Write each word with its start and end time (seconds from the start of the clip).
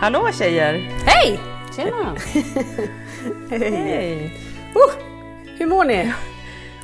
Hallå 0.00 0.28
tjejer! 0.38 0.72
Hej! 1.06 1.40
Tjena! 1.76 2.16
Hej! 3.50 4.34
Oh, 4.74 4.90
hur 5.58 5.66
mår 5.66 5.84
ni? 5.84 6.12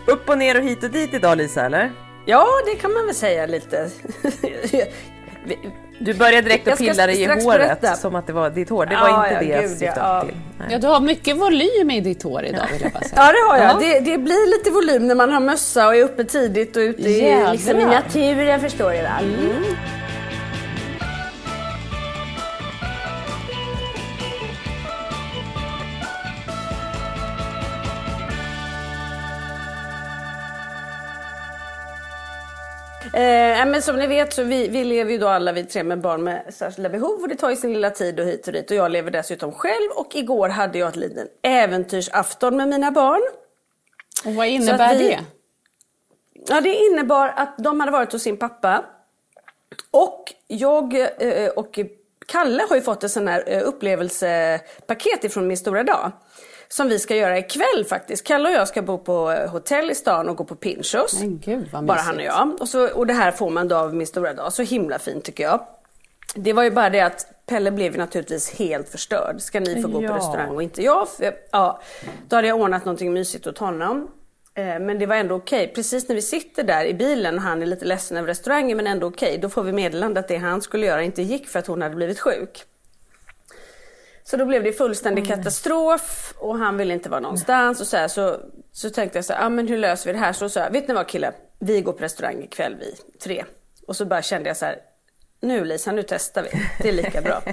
Upp 0.06 0.28
och 0.28 0.38
ner 0.38 0.56
och 0.58 0.62
hit 0.62 0.84
och 0.84 0.90
dit 0.90 1.14
idag 1.14 1.38
Lisa 1.38 1.66
eller? 1.66 1.92
Ja, 2.24 2.46
det 2.66 2.74
kan 2.74 2.92
man 2.92 3.06
väl 3.06 3.14
säga 3.14 3.46
lite. 3.46 3.90
Du 5.98 6.14
började 6.14 6.42
direkt 6.48 6.66
Jag 6.66 6.72
att 6.72 6.78
pilla 6.78 7.06
dig 7.06 7.22
i 7.22 7.26
håret 7.26 7.44
berätta. 7.44 7.96
som 7.96 8.14
att 8.14 8.26
det 8.26 8.32
var 8.32 8.50
ditt 8.50 8.68
hår. 8.70 8.86
Det 8.86 8.96
var 8.96 9.08
Ja, 9.08 9.24
inte 9.24 9.34
ja, 9.34 9.40
det 9.40 9.46
jag 9.46 9.62
gud, 9.62 9.70
syftade 9.78 10.00
ja. 10.00 10.24
till. 10.24 10.34
Nej. 10.58 10.68
Ja, 10.70 10.78
du 10.78 10.86
har 10.86 11.00
mycket 11.00 11.36
volym 11.36 11.90
i 11.90 12.00
ditt 12.00 12.22
hår 12.22 12.44
idag 12.44 12.66
vill 12.72 12.82
jag 12.82 12.92
bara 12.92 13.02
säga. 13.02 13.12
Ja, 13.16 13.32
det 13.32 13.48
har 13.52 13.58
jag. 13.64 13.74
Ja. 13.74 13.78
Det, 13.80 14.00
det 14.10 14.18
blir 14.18 14.58
lite 14.58 14.70
volym 14.70 15.06
när 15.08 15.14
man 15.14 15.32
har 15.32 15.40
mössa 15.40 15.88
och 15.88 15.96
är 15.96 16.02
uppe 16.04 16.24
tidigt 16.24 16.76
och 16.76 16.80
ute 16.80 17.02
i, 17.10 17.44
liksom 17.52 17.80
i 17.80 17.84
naturen, 17.84 18.60
förstår 18.60 18.90
du 18.92 19.02
va? 19.02 19.18
Mm. 19.20 19.64
Eh, 33.14 33.66
men 33.66 33.82
som 33.82 33.96
ni 33.96 34.06
vet 34.06 34.32
så 34.32 34.42
vi, 34.42 34.68
vi 34.68 34.84
lever 34.84 35.12
ju 35.12 35.18
då 35.18 35.28
alla 35.28 35.52
vi 35.52 35.64
tre 35.64 35.82
med 35.82 36.00
barn 36.00 36.24
med 36.24 36.54
särskilda 36.54 36.88
behov 36.88 37.22
och 37.22 37.28
det 37.28 37.34
tar 37.36 37.50
ju 37.50 37.56
sin 37.56 37.72
lilla 37.72 37.90
tid 37.90 38.20
och 38.20 38.26
hit 38.26 38.46
och 38.46 38.52
dit 38.52 38.70
och 38.70 38.76
jag 38.76 38.90
lever 38.90 39.10
dessutom 39.10 39.52
själv 39.52 39.90
och 39.94 40.16
igår 40.16 40.48
hade 40.48 40.78
jag 40.78 40.88
ett 40.88 40.96
liten 40.96 41.26
äventyrsafton 41.42 42.56
med 42.56 42.68
mina 42.68 42.90
barn. 42.90 43.22
Och 44.24 44.34
vad 44.34 44.46
innebär 44.46 44.94
vi- 44.98 45.08
det? 45.08 45.20
Ja, 46.48 46.60
det 46.60 46.74
innebar 46.74 47.28
att 47.36 47.58
de 47.58 47.80
hade 47.80 47.92
varit 47.92 48.12
hos 48.12 48.22
sin 48.22 48.36
pappa. 48.36 48.84
Och 49.90 50.32
jag 50.46 51.00
eh, 51.18 51.48
och 51.48 51.78
Kalle 52.26 52.62
har 52.68 52.76
ju 52.76 52.82
fått 52.82 53.04
ett 53.04 53.10
sån 53.10 53.28
här 53.28 53.44
eh, 53.46 53.62
upplevelsepaket 53.68 55.24
ifrån 55.24 55.46
Min 55.46 55.56
stora 55.56 55.82
dag. 55.82 56.12
Som 56.76 56.88
vi 56.88 56.98
ska 56.98 57.16
göra 57.16 57.38
ikväll 57.38 57.84
faktiskt. 57.88 58.26
Kalle 58.26 58.48
och 58.48 58.54
jag 58.54 58.68
ska 58.68 58.82
bo 58.82 58.98
på 58.98 59.30
eh, 59.30 59.50
hotell 59.50 59.90
i 59.90 59.94
stan 59.94 60.28
och 60.28 60.36
gå 60.36 60.44
på 60.44 60.54
Pinchos. 60.54 61.20
Men 61.20 61.38
gud 61.38 61.68
vad 61.72 61.84
Bara 61.84 61.98
han 61.98 62.16
och 62.16 62.22
jag. 62.22 62.56
Och, 62.60 62.68
så, 62.68 62.88
och 62.94 63.06
det 63.06 63.12
här 63.12 63.30
får 63.32 63.50
man 63.50 63.68
då 63.68 63.76
av 63.76 63.94
Min 63.94 64.06
stora 64.06 64.34
dag. 64.34 64.52
Så 64.52 64.62
himla 64.62 64.98
fint 64.98 65.24
tycker 65.24 65.44
jag. 65.44 65.66
Det 66.34 66.52
var 66.52 66.62
ju 66.62 66.70
bara 66.70 66.90
det 66.90 67.00
att 67.00 67.26
Pelle 67.46 67.70
blev 67.70 67.92
ju 67.92 67.98
naturligtvis 67.98 68.54
helt 68.54 68.88
förstörd. 68.88 69.40
Ska 69.40 69.60
ni 69.60 69.82
få 69.82 69.88
gå 69.88 70.02
Ja. 70.02 70.08
på 70.08 70.14
restaurang 70.14 70.54
och 70.54 70.62
inte 70.62 70.82
jag? 70.82 71.08
För, 71.08 71.34
ja, 71.50 71.80
då 72.28 72.36
hade 72.36 72.48
jag 72.48 72.60
ordnat 72.60 72.84
någonting 72.84 73.12
mysigt 73.12 73.46
åt 73.46 73.58
honom. 73.58 74.08
Eh, 74.54 74.64
Men 74.64 74.98
det 74.98 75.06
var 75.06 75.16
ändå 75.16 75.34
okej. 75.34 75.72
Precis 75.74 76.08
när 76.08 76.16
vi 76.16 76.22
sitter 76.22 76.62
där 76.62 76.84
i 76.84 76.94
bilen, 76.94 77.38
han 77.38 77.62
är 77.62 77.66
lite 77.66 77.84
ledsen 77.84 78.16
över 78.16 78.28
restaurangen 78.28 78.76
men 78.76 78.86
ändå 78.86 79.06
okej. 79.06 79.38
Då 79.42 79.48
får 79.48 79.62
vi 79.62 79.72
meddelande 79.72 80.20
att 80.20 80.28
det 80.28 80.36
han 80.36 80.62
skulle 80.62 80.86
göra 80.86 81.02
inte 81.02 81.22
gick 81.22 81.48
för 81.48 81.58
att 81.58 81.66
hon 81.66 81.82
hade 81.82 81.94
blivit 81.96 82.20
sjuk. 82.20 82.64
Så 84.24 84.36
då 84.36 84.44
blev 84.44 84.62
det 84.62 84.72
fullständig 84.72 85.26
katastrof 85.26 86.34
och 86.36 86.58
han 86.58 86.76
ville 86.76 86.94
inte 86.94 87.08
vara 87.08 87.20
någonstans. 87.20 87.80
Och 87.80 87.86
så, 87.86 87.96
här, 87.96 88.08
så, 88.08 88.40
så 88.72 88.90
tänkte 88.90 89.18
jag 89.18 89.24
så 89.24 89.32
här, 89.32 89.46
ah, 89.46 89.48
men 89.48 89.68
hur 89.68 89.78
löser 89.78 90.06
vi 90.06 90.12
det 90.12 90.18
här? 90.24 90.32
Så 90.32 90.48
sa 90.48 90.60
jag, 90.60 90.70
vet 90.70 90.88
ni 90.88 90.94
vad 90.94 91.06
kille? 91.06 91.32
Vi 91.58 91.80
går 91.80 91.92
på 91.92 92.04
restaurang 92.04 92.42
ikväll 92.42 92.76
vi 92.80 92.94
tre. 93.18 93.44
Och 93.86 93.96
så 93.96 94.04
bara 94.04 94.22
kände 94.22 94.50
jag 94.50 94.56
så 94.56 94.64
här, 94.64 94.78
nu 95.40 95.64
Lisa, 95.64 95.92
nu 95.92 96.02
testar 96.02 96.42
vi. 96.42 96.48
Det 96.82 96.88
är 96.88 96.92
lika 96.92 97.20
bra. 97.20 97.42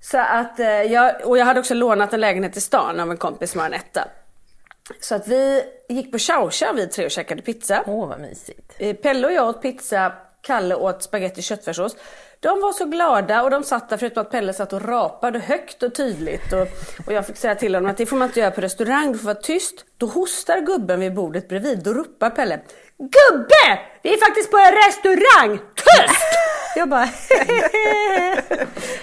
Så 0.00 0.18
att, 0.18 0.60
eh, 0.60 0.66
jag, 0.66 1.14
och 1.24 1.38
jag 1.38 1.44
hade 1.44 1.60
också 1.60 1.74
lånat 1.74 2.12
en 2.12 2.20
lägenhet 2.20 2.56
i 2.56 2.60
stan 2.60 3.00
av 3.00 3.10
en 3.10 3.16
kompis 3.16 3.50
som 3.50 3.60
har 3.60 3.66
en 3.66 3.74
etta. 3.74 4.08
Så 5.00 5.14
att 5.14 5.28
vi 5.28 5.62
gick 5.88 6.12
på 6.12 6.18
chow 6.18 6.50
chow 6.50 6.76
vi 6.76 6.86
tre 6.86 7.04
och 7.04 7.10
käkade 7.10 7.42
pizza. 7.42 7.84
Åh 7.86 8.08
vad 8.08 8.20
mysigt. 8.20 8.72
Eh, 8.78 8.96
Pelle 8.96 9.26
och 9.26 9.32
jag 9.32 9.48
åt 9.48 9.62
pizza, 9.62 10.12
Kalle 10.40 10.74
åt 10.74 11.02
spaghetti 11.02 11.40
och 11.40 11.44
köttfärssås. 11.44 11.96
De 12.44 12.60
var 12.60 12.72
så 12.72 12.84
glada 12.84 13.42
och 13.42 13.50
de 13.50 13.64
satt 13.64 13.88
där 13.88 13.96
förutom 13.96 14.20
att 14.20 14.30
Pelle 14.30 14.52
satt 14.52 14.72
och 14.72 14.88
rapade 14.88 15.38
högt 15.38 15.82
och 15.82 15.94
tydligt. 15.94 16.52
Och, 16.52 16.68
och 17.06 17.12
jag 17.12 17.26
fick 17.26 17.36
säga 17.36 17.54
till 17.54 17.74
honom 17.74 17.90
att 17.90 17.96
det 17.96 18.06
får 18.06 18.16
man 18.16 18.28
inte 18.28 18.40
göra 18.40 18.50
på 18.50 18.60
restaurang, 18.60 19.12
du 19.12 19.18
får 19.18 19.24
vara 19.24 19.34
tyst. 19.34 19.84
Då 19.98 20.06
hostar 20.06 20.60
gubben 20.60 21.00
vid 21.00 21.14
bordet 21.14 21.48
bredvid. 21.48 21.82
Då 21.82 21.92
ropar 21.92 22.30
Pelle 22.30 22.60
Gubbe! 22.98 23.80
Vi 24.02 24.14
är 24.14 24.26
faktiskt 24.26 24.50
på 24.50 24.56
en 24.56 24.72
restaurang! 24.86 25.58
Tyst! 25.58 26.24
Jag 26.76 26.88
bara 26.88 27.08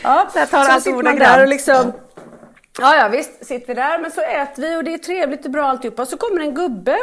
Ja, 0.04 0.30
Där 0.34 0.46
tar 0.46 0.64
så 0.64 0.82
sitter 0.82 1.04
man 1.04 1.16
där 1.16 1.42
och 1.42 1.48
liksom 1.48 1.94
Ja, 2.80 2.96
ja 2.96 3.08
visst 3.08 3.46
sitter 3.46 3.68
vi 3.68 3.74
där 3.74 4.00
men 4.00 4.12
så 4.12 4.22
äter 4.22 4.62
vi 4.62 4.76
och 4.76 4.84
det 4.84 4.94
är 4.94 4.98
trevligt 4.98 5.46
och 5.46 5.52
bra 5.52 5.66
alltihopa. 5.66 6.06
Så 6.06 6.18
kommer 6.18 6.42
en 6.42 6.56
gubbe 6.56 6.98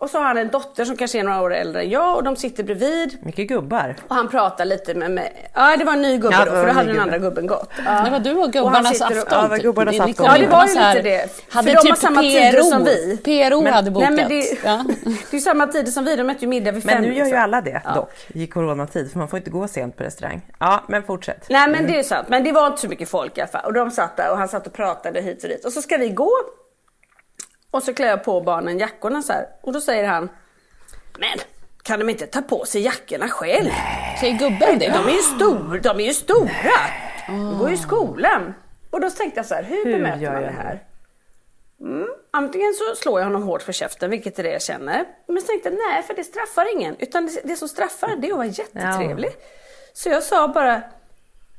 och 0.00 0.10
så 0.10 0.18
har 0.18 0.24
han 0.24 0.38
en 0.38 0.48
dotter 0.48 0.84
som 0.84 0.96
kanske 0.96 1.18
är 1.18 1.22
några 1.24 1.40
år 1.42 1.54
äldre 1.54 1.82
än 1.82 1.90
jag 1.90 2.16
och 2.16 2.22
de 2.24 2.36
sitter 2.36 2.64
bredvid. 2.64 3.18
Mycket 3.22 3.48
gubbar. 3.48 3.96
Och 4.08 4.14
han 4.14 4.28
pratar 4.28 4.64
lite 4.64 4.94
med 4.94 5.10
mig. 5.10 5.50
Ja 5.54 5.76
det 5.78 5.84
var 5.84 5.92
en 5.92 6.02
ny 6.02 6.18
gubbe 6.18 6.36
Ja, 6.38 6.44
då 6.44 6.50
för 6.50 6.66
då 6.66 6.72
hade 6.72 6.88
den 6.92 7.00
andra 7.00 7.18
gubben 7.18 7.46
gått. 7.46 7.70
Ja. 7.86 8.02
Det 8.04 8.10
var 8.10 8.18
du 8.18 8.34
och 8.34 8.52
gubbarnas 8.52 9.00
och- 9.00 9.06
afton. 9.06 9.22
Ja, 9.30 9.42
det 9.42 9.48
var 9.48 9.56
typ. 9.56 9.64
gubbarnas 9.64 9.92
Ni 9.92 10.00
afton. 10.00 10.26
Ja 10.26 10.38
det 10.38 10.46
var 10.46 10.66
ju 10.66 10.74
lite 10.74 11.02
det. 11.02 11.28
Hade 11.50 11.68
för 11.68 11.74
de 11.76 11.80
typ 11.80 11.90
har 11.90 11.96
samma 11.96 12.20
tider 12.20 12.60
som 12.62 12.84
PRO. 12.84 12.92
vi. 12.92 13.16
PRO 13.50 13.60
Men- 13.60 13.72
hade 13.72 13.90
bokat. 13.90 14.10
Nej 14.10 14.20
men 14.20 14.28
det, 14.28 14.58
ja. 14.64 14.84
det 15.30 15.36
är 15.36 15.40
samma 15.40 15.66
tider 15.66 15.90
som 15.90 16.04
vi, 16.04 16.16
de 16.16 16.30
äter 16.30 16.42
ju 16.42 16.48
middag 16.48 16.72
vid 16.72 16.82
fem. 16.84 16.94
Men 16.94 17.02
nu 17.02 17.08
gör 17.08 17.14
ju 17.16 17.24
liksom. 17.24 17.42
alla 17.42 17.60
det 17.60 17.82
dock 17.94 18.10
i 18.28 18.46
coronatid 18.46 19.10
för 19.12 19.18
man 19.18 19.28
får 19.28 19.36
inte 19.38 19.50
gå 19.50 19.68
sent 19.68 19.96
på 19.96 20.04
restaurang. 20.04 20.40
Ja 20.60 20.80
men 20.88 21.02
fortsätt. 21.02 21.46
Nej 21.50 21.68
men 21.68 21.86
det 21.86 21.98
är 21.98 22.02
sant, 22.02 22.28
men 22.28 22.44
det 22.44 22.52
var 22.52 22.66
inte 22.66 22.80
så 22.80 22.88
mycket 22.88 23.08
folk 23.08 23.38
i 23.38 23.40
alla 23.40 23.48
fall. 23.48 23.64
Och 23.64 23.72
de 23.72 23.90
satt 23.90 24.16
där 24.16 24.30
och 24.30 24.38
han 24.38 24.48
satt 24.48 24.66
och 24.66 24.72
pratade 24.72 25.20
hit 25.20 25.42
och 25.42 25.48
dit. 25.48 25.64
Och 25.64 25.72
så 25.72 25.82
ska 25.82 25.96
vi 25.96 26.08
gå. 26.08 26.30
Och 27.70 27.82
så 27.82 27.94
klär 27.94 28.06
jag 28.06 28.24
på 28.24 28.40
barnen 28.40 28.78
jackorna 28.78 29.22
så 29.22 29.32
här. 29.32 29.46
Och 29.60 29.72
då 29.72 29.80
säger 29.80 30.04
han, 30.08 30.28
men 31.18 31.38
kan 31.82 31.98
de 31.98 32.08
inte 32.08 32.26
ta 32.26 32.42
på 32.42 32.64
sig 32.64 32.82
jackorna 32.82 33.28
själv? 33.28 33.70
Säger 34.20 34.38
gubben 34.38 34.78
det? 34.78 34.88
De 34.88 35.08
är 35.08 35.12
ju, 35.12 35.22
stor, 35.22 35.80
de 35.82 36.00
är 36.00 36.04
ju 36.04 36.14
stora. 36.14 36.78
De 37.26 37.58
går 37.58 37.68
ju 37.68 37.74
i 37.74 37.78
skolan. 37.78 38.54
Och 38.90 39.00
då 39.00 39.10
tänkte 39.10 39.38
jag 39.38 39.46
så 39.46 39.54
här, 39.54 39.62
hur, 39.62 39.84
Hur 39.84 39.92
bemöter 39.92 40.32
man 40.32 40.42
det 40.42 40.50
här? 40.50 40.82
Mm. 41.80 42.08
antingen 42.30 42.74
så 42.74 42.96
slår 42.96 43.20
jag 43.20 43.26
honom 43.26 43.42
hårt 43.42 43.62
för 43.62 43.72
käften, 43.72 44.10
vilket 44.10 44.38
är 44.38 44.42
det 44.42 44.50
jag 44.52 44.62
känner. 44.62 45.04
Men 45.26 45.40
så 45.40 45.46
tänkte 45.46 45.68
jag, 45.68 45.78
nej 45.78 46.02
för 46.02 46.14
det 46.14 46.24
straffar 46.24 46.72
ingen. 46.72 46.96
Utan 46.98 47.26
det, 47.26 47.40
det 47.44 47.56
som 47.56 47.68
straffar 47.68 48.16
det 48.16 48.28
är 48.28 48.30
att 48.32 48.36
vara 48.36 48.46
jättetrevlig. 48.46 49.30
Så 49.92 50.08
jag 50.08 50.22
sa 50.22 50.48
bara, 50.48 50.82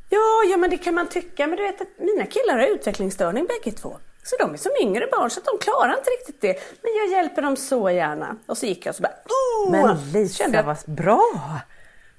ja, 0.10 0.44
ja 0.52 0.58
men 0.58 0.70
det 0.70 0.78
kan 0.78 0.94
man 0.96 1.08
tycka, 1.08 1.48
men 1.48 1.58
du 1.58 1.64
vet 1.64 1.82
att 1.82 1.88
mina 1.98 2.26
killar 2.26 2.58
har 2.58 2.68
utvecklingsstörning 2.68 3.46
bägge 3.46 3.78
två. 3.78 3.98
Så 4.30 4.36
de 4.40 4.54
är 4.54 4.58
som 4.58 4.72
yngre 4.81 5.08
barn 5.12 5.30
så 5.30 5.40
att 5.40 5.46
de 5.46 5.58
klarar 5.58 5.98
inte 5.98 6.10
riktigt 6.10 6.42
det. 6.42 6.60
Men 6.81 6.92
jag 6.98 7.08
hjälper 7.18 7.42
dem 7.42 7.56
så 7.58 7.90
gärna. 7.90 8.36
Och 8.46 8.58
så 8.58 8.66
gick 8.66 8.86
jag 8.86 8.92
och 8.92 8.96
så 8.96 9.02
bara, 9.02 9.14
oh! 9.26 9.72
Men 9.72 10.12
Lisa, 10.12 10.44
Kände 10.44 10.58
jag- 10.58 10.64
vad 10.64 10.78
bra! 10.86 11.24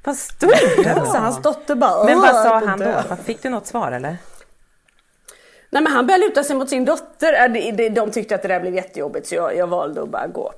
Vad 0.04 0.16
stort! 0.16 0.50
Så 0.84 1.18
hans 1.18 1.42
dotter 1.42 1.74
bara, 1.74 2.04
Men 2.04 2.18
"Åh, 2.18 2.22
vad 2.22 2.34
sa 2.34 2.58
han 2.58 2.72
inte." 2.72 3.04
då? 3.08 3.16
Fick 3.16 3.42
du 3.42 3.48
något 3.48 3.66
svar 3.66 3.92
eller? 3.92 4.16
Nej 5.70 5.82
men 5.82 5.86
han 5.92 6.06
började 6.06 6.24
luta 6.26 6.44
sig 6.44 6.56
mot 6.56 6.68
sin 6.68 6.84
dotter. 6.84 7.32
Äh, 7.56 7.90
De 7.92 8.10
tyckte 8.10 8.34
att 8.34 8.42
det 8.42 8.48
där 8.48 8.60
blev 8.60 8.74
jättejobbigt 8.74 9.26
så 9.28 9.34
jag, 9.34 9.56
jag 9.56 9.66
valde 9.66 10.02
att 10.02 10.08
bara 10.08 10.26
gå. 10.26 10.52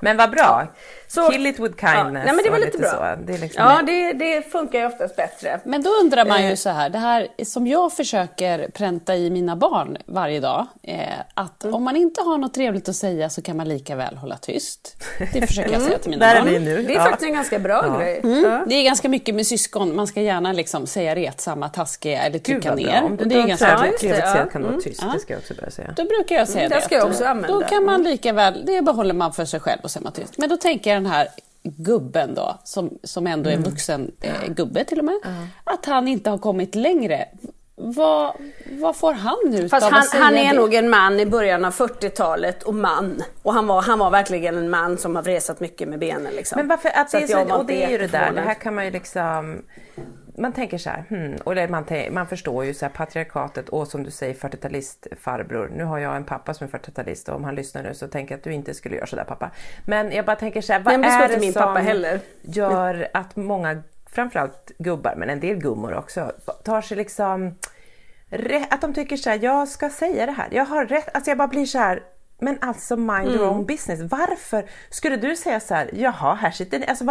Men 0.00 0.16
vad 0.16 0.30
bra! 0.30 0.66
Så- 1.12 1.30
Kill 1.30 1.46
it 1.46 1.58
with 1.60 1.74
Ja, 1.84 1.88
kindness. 1.92 2.24
nej 2.26 2.34
men 2.34 2.44
det 2.44 2.50
var 2.50 2.58
lite 2.58 2.78
bra. 2.78 2.90
Så. 2.90 3.22
Det 3.26 3.34
är 3.34 3.38
liksom 3.38 3.64
Ja 3.64 3.82
det, 3.86 4.12
det 4.12 4.52
funkar 4.52 4.78
ju 4.78 4.86
oftast 4.86 5.16
bättre. 5.16 5.60
Men 5.64 5.82
då 5.82 5.90
undrar 5.90 6.24
man 6.24 6.38
Eh. 6.40 6.50
ju 6.50 6.56
så 6.56 6.70
här, 6.70 6.88
det 6.90 6.98
här 6.98 7.28
som 7.44 7.66
jag 7.66 7.92
försöker 7.92 8.68
pränta 8.70 9.16
i 9.16 9.30
mina 9.30 9.56
barn 9.56 9.96
varje 10.06 10.40
dag, 10.40 10.66
eh, 10.82 10.98
att 11.34 11.64
Mm. 11.64 11.74
om 11.76 11.84
man 11.84 11.96
inte 11.96 12.22
har 12.22 12.38
något 12.38 12.54
trevligt 12.54 12.88
att 12.88 12.96
säga 12.96 13.30
så 13.30 13.42
kan 13.42 13.56
man 13.56 13.68
lika 13.68 13.96
väl 13.96 14.16
hålla 14.16 14.36
tyst. 14.36 14.96
Det 15.32 15.46
försöker 15.46 15.72
jag 15.72 15.82
säga 15.82 15.98
till 15.98 16.10
mina 16.10 16.26
Där 16.26 16.34
är 16.36 16.40
barn. 16.40 16.64
nu. 16.64 16.82
Det 16.82 16.92
är 16.94 16.96
ja. 16.96 17.04
faktiskt 17.04 17.22
en 17.28 17.34
ganska 17.34 17.58
bra 17.58 17.98
grej. 17.98 18.20
Mm. 18.24 18.44
Ja. 18.44 18.64
Det 18.66 18.74
är 18.74 18.84
ganska 18.84 19.08
mycket 19.08 19.34
med 19.34 19.46
syskon, 19.46 19.96
man 19.96 20.06
ska 20.06 20.20
gärna 20.20 20.52
liksom 20.52 20.86
säga 20.86 21.14
retsamma, 21.14 21.68
taskiga 21.68 22.22
eller 22.22 22.38
Gud 22.38 22.44
trycka 22.44 22.68
vad 22.68 22.78
ner. 22.78 23.02
Om 23.04 23.16
du 23.16 23.22
Och 23.24 23.28
det 23.28 23.34
är 23.34 23.46
ganska 23.46 23.68
Ja, 23.68 23.78
trevligt 24.00 24.20
ja. 24.24 24.32
säga 24.32 24.46
kan 24.52 24.62
vara 24.62 24.72
Mm. 24.72 24.82
tyst. 24.84 25.02
Ja. 25.06 25.10
Det 25.14 25.18
ska 25.20 25.32
jag 25.32 25.40
också 25.40 25.54
börja 25.54 25.70
säga. 25.70 25.94
Då 25.96 26.04
brukar 26.04 26.36
jag 26.36 26.48
säga 26.48 26.60
Mm, 26.60 26.70
det 26.70 26.76
det. 26.76 26.82
ska 26.82 26.94
jag 26.94 27.04
att, 27.04 27.10
också 27.10 27.24
eh, 27.24 27.30
använda. 27.30 27.58
Då 27.60 27.64
kan 27.66 27.84
man 27.84 28.02
lika 28.02 28.32
väl, 28.32 28.62
det 28.66 28.82
behåller 28.82 29.14
man 29.14 29.32
för 29.32 29.44
sig 29.44 29.60
själv 29.60 29.80
och 29.82 29.96
är 29.96 30.00
man 30.00 30.12
tyst. 30.12 30.38
Men 30.38 30.48
då 30.48 30.56
tänker 30.56 30.90
jag 30.94 30.99
den 31.02 31.12
här 31.12 31.28
gubben 31.62 32.34
då, 32.34 32.58
som, 32.64 32.98
som 33.02 33.26
ändå 33.26 33.50
är 33.50 33.54
Mm. 33.54 33.64
en 33.64 33.70
vuxen 33.70 34.12
eh, 34.20 34.48
gubbe 34.48 34.84
till 34.84 34.98
och 34.98 35.04
med, 35.04 35.18
att 35.64 35.86
han 35.86 36.08
inte 36.08 36.30
har 36.30 36.38
kommit 36.38 36.74
längre. 36.74 37.24
Vad, 37.82 38.32
vad 38.72 38.96
får 38.96 39.12
han 39.12 39.54
ut 39.54 39.70
Fast 39.70 39.86
av 39.86 39.92
han, 39.92 40.06
han 40.22 40.34
är 40.36 40.52
det? 40.52 40.60
nog 40.60 40.74
en 40.74 40.90
man 40.90 41.20
i 41.20 41.26
början 41.26 41.64
av 41.64 41.72
40-talet 41.72 42.62
och 42.62 42.74
man. 42.74 43.22
Och 43.42 43.54
han 43.54 43.66
var, 43.66 43.82
han 43.82 43.98
var 43.98 44.10
verkligen 44.10 44.56
en 44.58 44.70
man 44.70 44.98
som 44.98 45.16
har 45.16 45.22
vresat 45.22 45.60
mycket 45.60 45.88
med 45.88 45.98
benen. 45.98 46.32
Liksom. 46.32 46.56
Men 46.56 46.68
varför, 46.68 46.88
att 46.94 47.10
Så 47.10 47.16
det 47.16 47.22
är 47.22 47.46
så, 47.48 47.54
och 47.56 47.64
det 47.66 47.84
är 47.84 47.90
ju 47.90 47.98
det 47.98 48.06
där, 48.06 48.32
det 48.32 48.40
här 48.40 48.54
kan 48.54 48.74
man 48.74 48.84
ju 48.84 48.90
liksom 48.90 49.62
man 50.40 50.52
tänker 50.52 50.78
så 50.78 50.90
här, 50.90 51.04
hmm, 51.08 51.36
och 51.44 51.70
man, 51.70 51.84
man 52.10 52.26
förstår 52.26 52.64
ju 52.64 52.74
så 52.74 52.84
här 52.84 52.92
patriarkatet 52.92 53.68
och 53.68 53.88
som 53.88 54.02
du 54.02 54.10
säger 54.10 54.34
40-talist 54.34 55.06
farbror. 55.20 55.70
Nu 55.76 55.84
har 55.84 55.98
jag 55.98 56.16
en 56.16 56.24
pappa 56.24 56.54
som 56.54 56.66
är 56.66 56.70
40-talist 56.78 57.28
och 57.28 57.36
om 57.36 57.44
han 57.44 57.54
lyssnar 57.54 57.82
nu 57.82 57.94
så 57.94 58.08
tänker 58.08 58.32
jag 58.34 58.38
att 58.38 58.44
du 58.44 58.52
inte 58.52 58.74
skulle 58.74 58.96
göra 58.96 59.06
sådär 59.06 59.24
pappa. 59.24 59.50
Men 59.86 60.12
jag 60.12 60.26
bara 60.26 60.36
tänker 60.36 60.60
så 60.60 60.72
här, 60.72 60.80
vad 60.80 61.00
Nej, 61.00 61.24
är 61.24 61.28
det 61.28 61.40
min 61.40 61.52
som 61.52 61.62
pappa 61.62 61.78
heller. 61.80 62.20
gör 62.42 63.08
att 63.14 63.36
många, 63.36 63.82
framförallt 64.06 64.72
gubbar 64.78 65.14
men 65.16 65.30
en 65.30 65.40
del 65.40 65.56
gummor 65.56 65.94
också, 65.94 66.32
tar 66.64 66.80
sig 66.80 66.96
liksom 66.96 67.54
att 68.70 68.80
de 68.80 68.94
tycker 68.94 69.16
så 69.16 69.30
här, 69.30 69.38
jag 69.42 69.68
ska 69.68 69.90
säga 69.90 70.26
det 70.26 70.32
här, 70.32 70.48
jag 70.50 70.64
har 70.64 70.86
rätt, 70.86 71.08
alltså 71.14 71.30
jag 71.30 71.38
bara 71.38 71.48
blir 71.48 71.66
så 71.66 71.78
här 71.78 72.02
men 72.42 72.58
alltså 72.60 72.96
mind 72.96 73.28
your 73.28 73.44
Mm. 73.44 73.48
own 73.56 73.66
business. 73.66 74.00
Varför 74.00 74.64
skulle 74.90 75.16
du 75.16 75.36
säga 75.36 75.60
så 75.60 75.74
här, 75.74 75.90
jaha 75.92 76.34
här 76.34 76.50
sitter 76.50 76.78
ni, 76.78 76.86
alltså 76.86 77.04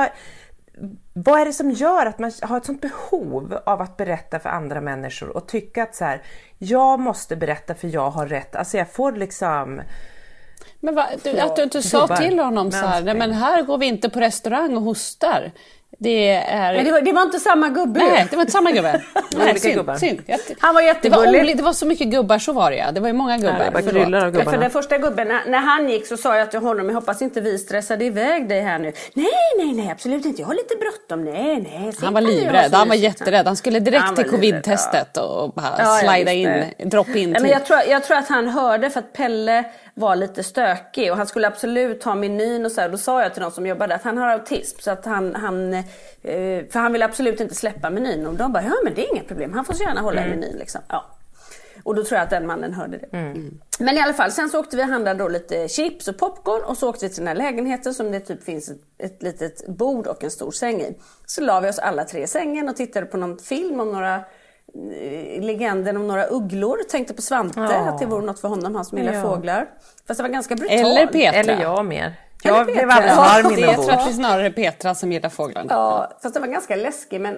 vad 1.13 1.41
är 1.41 1.45
det 1.45 1.53
som 1.53 1.71
gör 1.71 2.05
att 2.05 2.19
man 2.19 2.31
har 2.41 2.57
ett 2.57 2.65
sånt 2.65 2.81
behov 2.81 3.59
av 3.65 3.81
att 3.81 3.97
berätta 3.97 4.39
för 4.39 4.49
andra 4.49 4.81
människor 4.81 5.29
och 5.29 5.47
tycka 5.47 5.83
att 5.83 5.95
så 5.95 6.05
här, 6.05 6.21
jag 6.57 6.99
måste 6.99 7.35
berätta 7.35 7.75
för 7.75 7.87
jag 7.87 8.09
har 8.09 8.27
rätt. 8.27 8.55
Alltså 8.55 8.77
jag 8.77 8.91
får 8.91 9.11
liksom, 9.11 9.81
Men 10.79 10.95
va, 10.95 11.07
du, 11.23 11.39
att 11.39 11.55
du 11.55 11.63
inte 11.63 11.81
sa 11.81 12.17
till 12.17 12.39
honom 12.39 12.71
så 12.71 12.85
här, 12.85 13.03
nej 13.03 13.15
men 13.15 13.31
här 13.31 13.63
går 13.63 13.77
vi 13.77 13.85
inte 13.85 14.09
på 14.09 14.19
restaurang 14.19 14.77
och 14.77 14.83
hostar. 14.83 15.51
Det 16.01 16.29
är... 16.29 16.73
Nej, 16.73 16.83
det, 16.83 16.91
var, 16.91 17.01
det 17.01 17.11
var 17.11 17.21
inte 17.21 17.39
samma 17.39 17.69
gubbe. 17.69 17.99
Nej, 17.99 18.27
det 18.29 18.35
var 18.35 18.41
inte 18.41 18.51
samma 18.51 18.71
gubbe. 18.71 19.01
Nej, 19.37 19.59
synd, 19.59 19.75
gubbar. 19.75 19.95
synd. 19.95 20.21
Jag- 20.25 20.39
Han 20.59 20.73
var 20.75 20.81
Det 20.81 21.09
var, 21.09 21.21
jättegullig. 21.25 21.57
det 21.57 21.63
var 21.63 21.73
så 21.73 21.85
mycket 21.85 22.07
gubbar, 22.07 22.39
så 22.39 22.53
var 22.53 22.71
det 22.71 22.77
ja. 22.77 22.91
Det 22.91 22.99
var 22.99 23.07
ju 23.07 23.13
många 23.13 23.37
gubbar. 23.37 23.59
det 23.65 23.71
bara 23.71 23.83
Förlåt. 23.83 24.03
kryllar 24.03 24.19
av 24.19 24.25
Ja, 24.25 24.31
För 24.31 24.39
gubbarna. 24.39 24.57
den 24.57 24.69
första 24.71 24.97
gubben, 24.97 25.27
när, 25.27 25.41
när 25.47 25.57
han 25.59 25.89
gick 25.89 26.07
så 26.07 26.17
sa 26.17 26.37
jag 26.37 26.51
till 26.51 26.59
honom, 26.59 26.87
jag 26.89 26.95
hoppas 26.95 27.21
inte 27.21 27.41
vi 27.41 27.57
stressade 27.57 28.05
iväg 28.05 28.49
dig 28.49 28.61
här 28.61 28.79
nu. 28.79 28.91
Nej, 29.13 29.27
nej, 29.57 29.73
nej, 29.73 29.89
absolut 29.91 30.25
inte. 30.25 30.41
Jag 30.41 30.47
har 30.47 30.53
lite 30.55 30.75
bråttom. 30.75 31.25
Nej, 31.25 31.67
nej. 31.71 31.93
Han 32.01 32.13
var 32.13 32.21
livrädd, 32.21 32.73
han 32.73 32.87
var 32.87 32.95
jätterädd. 32.95 33.45
Han 33.47 33.55
skulle 33.55 33.79
direkt 33.79 34.03
Han 34.03 34.15
var 34.15 34.23
till 34.23 34.31
covid-testet 34.31 35.17
och 35.17 35.53
bara 35.53 35.75
Ja, 35.77 36.01
ja, 36.03 36.13
slida 36.13 36.31
in, 36.33 36.49
det. 36.77 36.85
drop 36.85 37.07
in 37.07 37.13
Nej, 37.15 37.27
men 37.27 37.41
till. 37.41 37.51
jag, 37.51 37.65
tror, 37.65 37.79
jag 37.89 38.03
tror 38.03 38.17
att 38.17 38.27
han 38.29 38.47
hörde 38.47 38.89
för 38.89 38.99
att 38.99 39.13
Pelle 39.13 39.63
var 39.99 40.15
lite 40.15 40.43
stökig 40.43 41.11
och 41.11 41.17
han 41.17 41.27
skulle 41.27 41.47
absolut 41.47 42.03
ha 42.03 42.15
menyn 42.15 42.65
och 42.65 42.71
så 42.71 42.81
här. 42.81 42.89
Då 42.89 42.97
sa 42.97 43.21
jag 43.21 43.33
till 43.33 43.41
de 43.41 43.51
som 43.51 43.65
jobbade 43.65 43.95
att 43.95 44.03
han 44.03 44.17
har 44.17 44.27
autism 44.27 44.79
så 44.79 44.91
att 44.91 45.05
han, 45.05 45.35
han 45.35 45.73
eh, 45.73 45.83
för 46.71 46.79
han 46.79 46.93
vill 46.93 47.03
absolut 47.03 47.39
inte 47.39 47.55
släppa 47.55 47.89
menyn 47.89 48.27
och 48.27 48.33
de 48.33 48.53
bara 48.53 48.63
ja 48.63 48.73
men 48.83 48.93
det 48.93 49.05
är 49.05 49.13
inga 49.13 49.23
problem, 49.23 49.53
han 49.53 49.65
får 49.65 49.73
så 49.73 49.83
gärna 49.83 50.01
hålla 50.01 50.25
i 50.25 50.29
menyn 50.29 50.57
liksom. 50.57 50.81
Ja. 50.87 51.05
Och 51.83 51.95
då 51.95 52.03
tror 52.03 52.17
jag 52.17 52.23
att 52.23 52.29
den 52.29 52.47
mannen 52.47 52.73
hörde 52.73 52.97
det. 52.97 53.07
Men 53.79 53.97
i 53.97 53.99
alla 53.99 54.13
fall, 54.13 54.31
sen 54.31 54.49
så 54.49 54.59
åkte 54.59 54.77
vi 54.77 54.83
och 54.83 54.87
handlade 54.87 55.19
då 55.19 55.27
lite 55.27 55.67
chips 55.67 56.07
och 56.07 56.17
popcorn 56.17 56.63
och 56.63 56.77
så 56.77 56.89
åkte 56.89 57.05
vi 57.05 57.09
till 57.09 57.25
den 57.25 57.27
här 57.27 57.35
lägenheten 57.35 57.93
som 57.93 58.11
det 58.11 58.19
typ 58.19 58.43
finns 58.43 58.69
ett, 58.69 58.81
ett 58.97 59.23
litet 59.23 59.67
bord 59.67 60.07
och 60.07 60.23
en 60.23 60.31
stor 60.31 60.51
säng 60.51 60.81
i. 60.81 60.97
Så 61.25 61.41
la 61.41 61.59
vi 61.59 61.69
oss 61.69 61.79
alla 61.79 62.03
tre 62.03 62.23
i 62.23 62.27
sängen 62.27 62.69
och 62.69 62.75
tittade 62.75 63.05
på 63.05 63.17
någon 63.17 63.37
film 63.39 63.79
om 63.79 63.91
några 63.91 64.21
legenden 65.41 65.97
om 65.97 66.07
några 66.07 66.25
ugglor. 66.27 66.77
Tänkte 66.89 67.13
på 67.13 67.21
Svante, 67.21 67.59
Ja. 67.59 67.67
att 67.89 67.99
det 67.99 68.05
vore 68.05 68.25
något 68.25 68.39
för 68.39 68.47
honom, 68.47 68.75
han 68.75 68.85
som 68.85 68.97
gillar 68.97 69.13
Ja. 69.13 69.21
fåglar. 69.21 69.69
Fast 70.07 70.17
det 70.17 70.23
var 70.23 70.29
ganska 70.29 70.55
brutalt. 70.55 70.79
Eller 70.81 71.07
Petra. 71.07 71.39
eller 71.39 71.61
jag 71.61 71.85
mer. 71.85 72.13
Jag 72.43 72.65
blev 72.65 72.89
alldeles 72.89 73.17
varm 73.17 73.43
Det 73.43 73.49
jag 73.49 73.59
inombords. 73.59 73.87
tror 73.87 73.97
att 73.99 74.05
det 74.05 74.11
är 74.11 74.13
snarare 74.13 74.51
Petra 74.51 74.95
som 74.95 75.11
gillar 75.11 75.29
fåglarna. 75.29 75.67
Ja, 75.73 76.11
fast 76.21 76.33
det 76.33 76.39
var 76.39 76.47
ganska 76.47 76.75
läskig. 76.75 77.21
Men, 77.21 77.37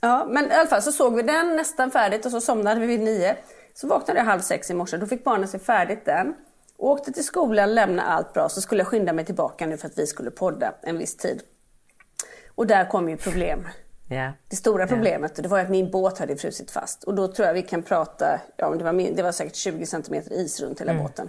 ja, 0.00 0.26
men 0.30 0.50
i 0.50 0.54
alla 0.54 0.66
fall 0.68 0.82
så 0.82 0.92
såg 0.92 1.14
vi 1.16 1.22
den 1.22 1.56
nästan 1.56 1.90
färdigt 1.90 2.26
och 2.26 2.32
så 2.32 2.40
somnade 2.40 2.80
vi 2.80 2.86
vid 2.86 3.00
nio. 3.00 3.36
Så 3.74 3.86
vaknade 3.88 4.20
jag 4.20 4.24
halv 4.26 4.40
sex 4.40 4.70
i 4.70 4.74
morse. 4.74 4.96
Då 4.96 5.06
fick 5.06 5.24
barnen 5.24 5.48
se 5.48 5.58
färdigt 5.58 6.04
den. 6.04 6.34
Åkte 6.78 7.12
till 7.12 7.24
skolan, 7.24 7.74
lämnade 7.74 8.08
allt 8.08 8.32
bra. 8.32 8.48
Så 8.48 8.60
skulle 8.60 8.80
jag 8.80 8.88
skynda 8.88 9.12
mig 9.12 9.24
tillbaka 9.24 9.66
nu 9.66 9.76
för 9.76 9.86
att 9.86 9.98
vi 9.98 10.06
skulle 10.06 10.30
podda 10.30 10.72
en 10.82 10.98
viss 10.98 11.16
tid. 11.16 11.42
Och 12.54 12.66
där 12.66 12.84
kom 12.90 13.08
ju 13.08 13.16
problem. 13.16 13.66
Ja. 14.10 14.32
Det 14.48 14.56
stora 14.56 14.86
problemet 14.86 15.34
det 15.42 15.48
var 15.48 15.58
att 15.60 15.70
min 15.70 15.90
båt 15.90 16.18
hade 16.18 16.36
frusit 16.36 16.70
fast. 16.70 17.04
Och 17.04 17.14
då 17.14 17.28
tror 17.28 17.46
jag 17.46 17.54
vi 17.54 17.62
kan 17.62 17.82
prata, 17.82 18.40
ja 18.56 18.70
det 18.70 18.84
var, 18.84 18.92
min, 18.92 19.16
det 19.16 19.22
var 19.22 19.32
säkert 19.32 19.54
20 19.54 19.86
cm 19.86 20.14
is 20.30 20.60
runt 20.60 20.80
Mm. 20.80 20.94
hela 20.96 21.02
båten. 21.08 21.28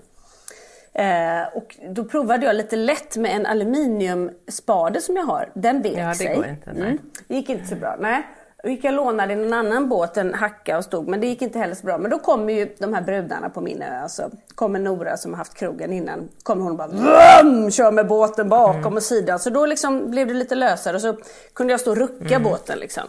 Eh, 0.94 1.58
och 1.58 1.78
då 1.90 2.04
provade 2.06 2.46
jag 2.46 2.56
lite 2.56 2.76
lätt 2.76 3.18
med 3.18 3.36
en 3.36 3.46
aluminiumspade 3.46 5.02
som 5.02 5.16
jag 5.16 5.24
har. 5.24 5.52
Den 5.56 5.82
vek 5.82 5.98
Ja, 5.98 6.08
det 6.08 6.16
sig. 6.16 6.36
går 6.36 6.48
inte, 6.48 6.74
nej. 6.74 6.82
Mm. 6.84 6.98
Det 7.28 7.36
gick 7.36 7.50
inte 7.50 7.68
så 7.68 7.76
bra. 7.76 7.96
Nej. 8.00 8.28
Gick 8.64 8.84
jag 8.84 8.92
och 8.92 8.96
lånade 9.06 9.36
någon 9.36 9.54
annan 9.54 9.90
båt 9.90 10.18
en 10.18 10.34
hacka 10.34 10.78
och 10.78 10.84
stod, 10.84 11.08
men 11.08 11.22
det 11.22 11.28
gick 11.28 11.42
inte 11.42 11.60
heller 11.60 11.76
så 11.76 11.86
bra. 11.86 11.98
Men 11.98 12.12
då 12.12 12.20
kommer 12.20 12.54
ju 12.54 12.76
de 12.80 12.94
här 12.94 13.02
brudarna 13.02 13.50
på 13.50 13.62
min 13.62 13.82
ö, 13.82 14.00
alltså 14.04 14.30
kommer 14.56 14.80
Nora 14.80 15.18
som 15.18 15.32
har 15.34 15.38
haft 15.38 15.54
krogen 15.54 15.94
innan, 15.94 16.30
kommer 16.44 16.64
hon 16.64 16.72
och 16.72 16.78
bara 16.78 16.88
VRUM! 16.88 17.72
kör 17.72 17.92
med 17.92 18.08
båten 18.08 18.50
bakom 18.50 18.80
Mm. 18.80 18.96
och 18.98 19.04
sidan. 19.04 19.40
Så 19.40 19.50
då 19.50 19.66
liksom 19.66 20.12
blev 20.12 20.28
det 20.28 20.34
lite 20.34 20.56
lösare 20.56 20.96
och 20.96 21.02
så 21.02 21.18
kunde 21.54 21.74
jag 21.74 21.80
stå 21.80 21.92
och 21.92 21.98
rucka 21.98 22.36
Mm. 22.36 22.44
båten 22.44 22.80
liksom. 22.80 23.04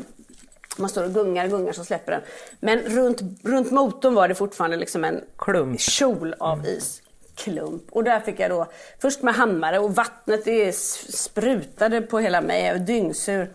Man 0.78 0.88
står 0.88 1.04
och 1.04 1.10
gungar, 1.14 1.46
gungar 1.46 1.72
så 1.72 1.84
släpper 1.84 2.12
den. 2.12 2.20
Men 2.60 2.78
runt, 2.78 3.20
runt 3.44 3.70
motorn 3.70 4.14
var 4.14 4.28
det 4.28 4.34
fortfarande 4.34 4.76
liksom 4.76 5.04
en 5.04 5.20
Klump. 5.38 5.80
kjol 5.80 6.34
av 6.38 6.66
is. 6.66 7.02
Klump. 7.34 7.82
Och 7.90 8.04
där 8.04 8.20
fick 8.20 8.40
jag 8.40 8.50
då 8.50 8.66
först 8.98 9.22
med 9.22 9.34
hammare 9.34 9.78
och 9.78 9.94
vattnet 9.94 10.44
det 10.44 10.74
sprutade 10.74 12.00
på 12.02 12.18
hela 12.18 12.40
mig. 12.40 12.64
Jag 12.66 12.72
var 12.72 12.78
dyngsur. 12.78 13.50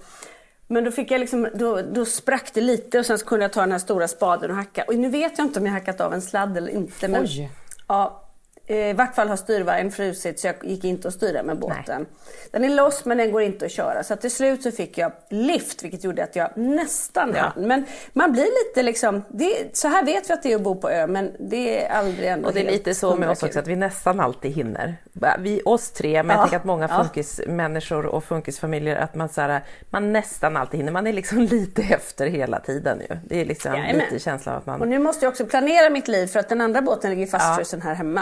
Men 0.68 0.84
då 0.84 0.92
fick 0.92 1.12
jag 1.12 1.20
liksom, 1.20 1.48
då, 1.54 1.82
då 1.82 2.06
sprack 2.06 2.52
det 2.54 2.62
lite 2.62 3.00
och 3.00 3.06
sen 3.06 3.20
så 3.20 3.26
kunde 3.26 3.46
jag 3.46 3.54
ta 3.54 3.62
den 3.62 3.72
här 3.72 3.80
stora 3.80 4.08
spaden 4.08 4.50
och 4.52 4.58
hacka. 4.58 4.84
Och 4.88 4.96
nu 4.96 5.10
vet 5.10 5.38
jag 5.38 5.48
inte 5.48 5.60
om 5.60 5.66
jag 5.66 5.74
hackat 5.74 6.02
av 6.02 6.14
en 6.14 6.22
sladd 6.22 6.58
eller 6.58 6.72
inte. 6.72 7.08
Men, 7.08 7.22
Oj. 7.24 7.50
Ja, 7.88 8.24
eh, 8.68 8.78
I 8.90 8.94
vart 8.94 9.16
fall 9.16 9.28
har 9.30 9.36
styrvagnen 9.36 9.92
frusit 9.92 10.40
så 10.40 10.48
jag 10.48 10.56
gick 10.64 10.84
inte 10.84 11.08
att 11.08 11.14
styra 11.14 11.44
med 11.44 11.60
båten. 11.60 12.06
Den 12.52 12.64
är 12.64 12.70
loss 12.70 13.06
men 13.06 13.18
den 13.18 13.32
går 13.32 13.42
inte 13.42 13.66
att 13.66 13.72
köra. 13.72 14.04
Så 14.04 14.14
att 14.14 14.22
till 14.22 14.32
slut 14.32 14.64
så 14.64 14.72
fick 14.72 14.98
jag 14.98 15.12
lift 15.30 15.84
vilket 15.84 16.04
gjorde 16.04 16.24
att 16.24 16.36
jag 16.36 16.58
nästan 16.58 17.34
Ja. 17.36 17.42
hann. 17.42 17.68
Men 17.68 17.86
man 18.14 18.32
blir 18.32 18.68
lite 18.68 18.84
liksom, 18.84 19.24
det, 19.30 19.78
så 19.78 19.88
här 19.88 20.06
vet 20.06 20.30
vi 20.30 20.34
att 20.34 20.44
det 20.44 20.52
är 20.52 20.56
att 20.56 20.62
bo 20.62 20.76
på 20.76 20.90
ö 20.90 21.08
men 21.08 21.32
det 21.40 21.86
är 21.86 21.90
aldrig 21.90 22.30
ändå 22.30 22.48
Och 22.48 22.54
det 22.54 22.68
är 22.68 22.72
lite 22.72 22.96
så 22.96 23.16
med 23.16 23.30
oss 23.30 23.44
också 23.44 23.60
att 23.60 23.68
vi 23.68 23.76
nästan 23.76 24.20
alltid 24.20 24.52
hinner. 24.52 24.96
Vi, 25.40 25.62
oss 25.66 25.92
tre, 25.92 26.24
men 26.24 26.30
jag 26.30 26.38
Ja. 26.38 26.42
tänker 26.44 26.58
att 26.58 26.64
många 26.64 26.88
Ja. 26.92 27.04
funkismänniskor 27.04 28.06
och 28.06 28.24
funkisfamiljer, 28.24 28.96
att 28.96 29.16
man, 29.16 29.30
så 29.30 29.42
här, 29.42 29.62
man 29.90 30.14
nästan 30.14 30.58
alltid 30.58 30.78
hinner. 30.80 30.92
Man 30.92 31.08
är 31.08 31.14
liksom 31.14 31.40
lite 31.52 31.82
efter 31.82 32.28
hela 32.28 32.60
tiden 32.60 33.02
ju. 33.10 33.18
Det 33.26 33.42
är 33.42 33.46
liksom 33.46 33.74
Jajamän. 33.74 33.96
lite 33.98 34.20
känslan 34.20 34.56
av 34.56 34.60
att 34.62 34.66
man... 34.66 34.82
Och 34.82 34.88
nu 34.88 35.00
måste 35.00 35.26
jag 35.26 35.32
också 35.32 35.46
planera 35.46 35.90
mitt 35.90 36.08
liv 36.08 36.28
för 36.28 36.40
att 36.40 36.50
den 36.50 36.62
andra 36.62 36.82
båten 36.82 37.12
ligger 37.12 37.28
fastfrusen 37.28 37.82
här 37.82 37.94
hemma. 37.96 38.22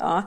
Ja, 0.00 0.22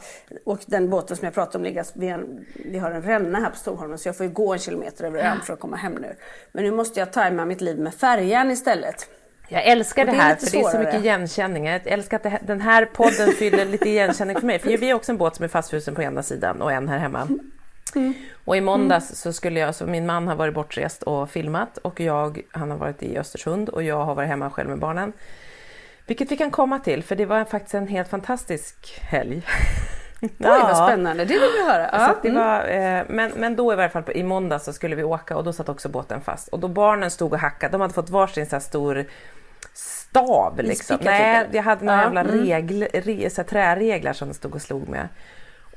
och 0.46 0.60
den 0.66 0.90
båten 0.90 1.18
som 1.18 1.26
jag 1.26 1.34
pratade 1.34 1.58
om 1.58 1.64
ligger, 1.64 1.86
vi, 1.94 2.08
har 2.10 2.20
en, 2.20 2.46
vi 2.66 2.80
har 2.80 2.92
en 2.92 3.02
ränna 3.02 3.40
här 3.40 3.50
på 3.50 3.56
Storholmen 3.58 3.98
så 3.98 4.08
jag 4.08 4.18
får 4.18 4.26
ju 4.26 4.32
gå 4.32 4.54
en 4.54 4.60
kilometer 4.60 5.06
över 5.06 5.20
ön 5.20 5.42
för 5.42 5.54
att 5.54 5.60
komma 5.60 5.76
hem 5.78 5.94
nu. 5.94 6.16
Men 6.52 6.64
nu 6.64 6.72
måste 6.72 7.00
jag 7.00 7.14
tajma 7.14 7.46
mitt 7.46 7.62
liv 7.62 7.80
med 7.80 7.94
färjan 7.94 8.52
istället. 8.52 9.10
Jag 9.54 9.66
älskar 9.66 10.06
det, 10.06 10.12
det 10.12 10.18
är 10.18 10.22
här, 10.22 10.36
för 10.36 10.52
det 10.52 10.60
är 10.60 10.70
så 10.70 10.80
mycket 10.80 11.04
igenkänning. 11.04 11.66
Jag 11.66 11.82
älskar 11.86 12.18
att 12.18 12.24
det, 12.24 12.40
den 12.46 12.62
här 12.62 12.86
podden 12.86 13.32
fyller 13.32 13.66
lite 13.66 13.90
igenkänning 13.90 14.40
för 14.40 14.48
mig. 14.48 14.60
För 14.60 14.78
vi 14.78 14.90
är 14.90 14.94
också 14.94 15.12
en 15.12 15.18
båt 15.18 15.36
som 15.36 15.44
är 15.44 15.48
fastfrusen 15.48 15.96
på 15.96 16.02
ena 16.02 16.24
sidan 16.24 16.62
och 16.62 16.72
en 16.72 16.90
här 16.90 16.98
hemma. 16.98 17.28
Och 18.46 18.58
i 18.58 18.62
måndags 18.62 19.22
så 19.22 19.34
skulle 19.34 19.60
jag, 19.60 19.76
så 19.76 19.86
min 19.86 20.06
man 20.06 20.28
har 20.28 20.36
varit 20.36 20.54
bortrest 20.54 21.04
och 21.04 21.30
filmat 21.30 21.78
och 21.78 22.00
jag, 22.00 22.42
han 22.52 22.72
har 22.72 22.78
varit 22.78 23.04
i 23.04 23.18
Östersund 23.18 23.70
och 23.70 23.84
jag 23.84 24.06
har 24.06 24.16
varit 24.16 24.30
hemma 24.30 24.50
själv 24.50 24.70
med 24.70 24.80
barnen. 24.80 25.14
Vilket 26.06 26.32
vi 26.32 26.38
kan 26.38 26.52
komma 26.52 26.80
till, 26.80 27.04
för 27.04 27.16
det 27.16 27.26
var 27.26 27.46
faktiskt 27.46 27.74
en 27.74 27.88
helt 27.88 28.08
fantastisk 28.08 29.00
helg. 29.02 29.42
Oj, 30.22 30.30
vad 30.40 30.78
spännande. 30.78 31.26
Det 31.26 31.34
vill 31.34 31.50
vi 31.58 31.72
höra. 31.72 31.90
Ja. 31.92 32.16
det 32.24 32.32
var, 32.32 32.68
eh, 32.68 33.04
men, 33.10 33.32
men 33.36 33.56
då 33.56 33.74
i 33.74 33.76
varje 33.76 33.90
fall 33.90 34.04
på, 34.04 34.12
i 34.12 34.24
måndag 34.24 34.60
så 34.60 34.74
skulle 34.74 34.96
vi 34.96 35.04
åka 35.04 35.38
och 35.38 35.44
då 35.44 35.54
satt 35.54 35.70
också 35.70 35.90
båten 35.90 36.22
fast. 36.22 36.48
Och 36.48 36.60
då 36.60 36.68
barnen 36.68 37.12
stod 37.12 37.34
och 37.34 37.40
hackade, 37.40 37.72
de 37.72 37.82
hade 37.82 37.94
fått 37.94 38.10
varsin 38.10 38.46
så 38.46 38.56
här 38.56 38.62
stor 38.62 39.06
stav. 40.12 40.60
Liksom. 40.64 40.98
Nej, 41.02 41.48
jag 41.52 41.64
hade 41.64 41.86
några 41.86 41.98
Ja, 41.98 42.04
jävla 42.04 42.22
mm. 42.22 42.46
regl, 42.46 42.84
re, 42.94 43.30
så 43.30 43.42
här, 43.42 43.50
träreglar 43.50 44.14
som 44.14 44.34
stod 44.34 44.56
och 44.56 44.62
slog 44.62 44.90
med. 44.90 45.08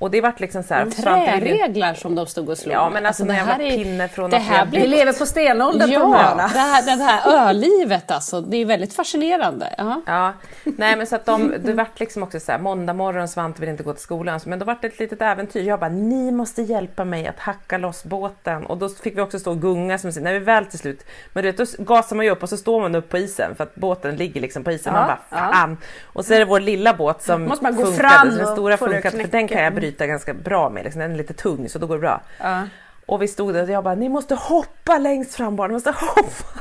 Och 0.04 0.10
det 0.10 0.20
vart 0.20 0.40
liksom 0.40 0.62
så 0.62 0.74
här... 0.74 0.86
Träreglar 0.90 1.94
som 1.94 2.14
de 2.14 2.26
stod 2.26 2.48
och 2.48 2.58
slog 2.58 2.74
Ja, 2.74 2.90
men 2.90 3.06
alltså, 3.06 3.22
det 3.22 3.26
någon 3.26 3.36
jävla 3.36 3.52
här 3.52 3.76
pinne 3.76 4.08
från 4.08 4.30
det 4.30 4.38
här 4.38 4.56
jävla- 4.56 4.70
Vi 4.70 4.78
blir 4.78 4.88
lever 4.88 5.12
på 5.12 5.26
stenåldern 5.26 5.80
på 5.80 5.86
de 5.86 5.92
Ja, 6.12 6.22
öarna. 6.22 6.50
det 6.52 6.58
här, 6.58 6.96
det 6.96 7.04
här 7.04 7.48
ölivet 7.48 8.10
alltså, 8.10 8.40
det 8.40 8.56
är 8.56 8.64
väldigt 8.66 8.94
fascinerande. 8.94 9.74
Ja. 9.78 10.02
Ja, 10.06 10.32
nej 10.64 10.96
men 10.96 11.06
så 11.06 11.16
att 11.16 11.26
de, 11.26 11.54
det 11.64 11.72
vart 11.72 12.00
liksom 12.00 12.22
också 12.22 12.40
så 12.40 12.52
här, 12.52 12.58
måndag 12.58 12.92
morgon 12.92 13.28
Svante 13.28 13.60
vill 13.60 13.70
inte 13.70 13.82
gå 13.82 13.92
till 13.92 14.02
skolan, 14.02 14.40
men 14.46 14.58
då 14.58 14.64
vart 14.64 14.82
det 14.82 14.88
ett 14.88 14.98
litet 14.98 15.22
äventyr. 15.22 15.62
Jag 15.62 15.80
bara, 15.80 15.90
ni 15.90 16.30
måste 16.30 16.62
hjälpa 16.62 17.04
mig 17.04 17.26
att 17.26 17.38
hacka 17.38 17.78
loss 17.78 18.04
båten. 18.04 18.66
Och 18.66 18.78
då 18.78 18.88
fick 18.88 19.16
vi 19.16 19.20
också 19.20 19.38
stå 19.38 19.50
och 19.50 19.60
gunga, 19.60 19.98
som 19.98 20.10
när 20.20 20.32
vi 20.32 20.38
väl 20.38 20.66
till 20.66 20.78
slut, 20.78 21.06
men 21.32 21.44
du 21.44 21.52
vet, 21.52 21.76
då 21.78 21.84
gasar 21.84 22.16
man 22.16 22.24
ju 22.24 22.30
upp 22.32 22.42
och 22.42 22.48
så 22.48 22.56
står 22.56 22.80
man 22.80 22.94
upp 22.94 23.08
på 23.08 23.18
isen 23.18 23.54
för 23.56 23.64
att 23.64 23.74
båten 23.74 24.16
ligger 24.16 24.40
liksom 24.40 24.64
på 24.64 24.72
isen. 24.72 24.92
Ja, 24.94 25.00
man 25.00 25.08
bara, 25.08 25.18
ja. 25.30 25.52
fan! 25.52 25.76
Och 26.04 26.24
så 26.24 26.34
är 26.34 26.38
det 26.38 26.44
vår 26.44 26.60
lilla 26.60 26.94
båt 26.94 27.22
som 27.22 27.44
Måste 27.44 27.64
man 27.64 27.76
gå 27.76 27.86
funkade, 27.86 28.08
fram 28.08 28.36
den 28.36 28.46
stora 28.46 28.76
funkade, 28.76 29.10
för 29.22 29.28
den 29.28 29.48
kan 29.48 29.62
jag 29.62 29.74
bryta 29.74 29.93
ganska 29.98 30.34
bra 30.34 30.70
med, 30.70 30.84
liksom. 30.84 31.00
den 31.00 31.12
är 31.12 31.16
lite 31.16 31.34
tung 31.34 31.68
så 31.68 31.78
då 31.78 31.86
går 31.86 31.94
det 31.94 32.00
bra. 32.00 32.22
Ja. 32.38 32.62
Och 33.06 33.22
vi 33.22 33.28
stod 33.28 33.54
där 33.54 33.62
och 33.62 33.70
jag 33.70 33.84
bara, 33.84 33.94
ni 33.94 34.08
måste 34.08 34.34
hoppa 34.34 34.98
längst 34.98 35.34
fram 35.34 35.56
bara, 35.56 35.68
ni 35.68 35.74
måste 35.74 35.90
hoppa! 35.90 36.60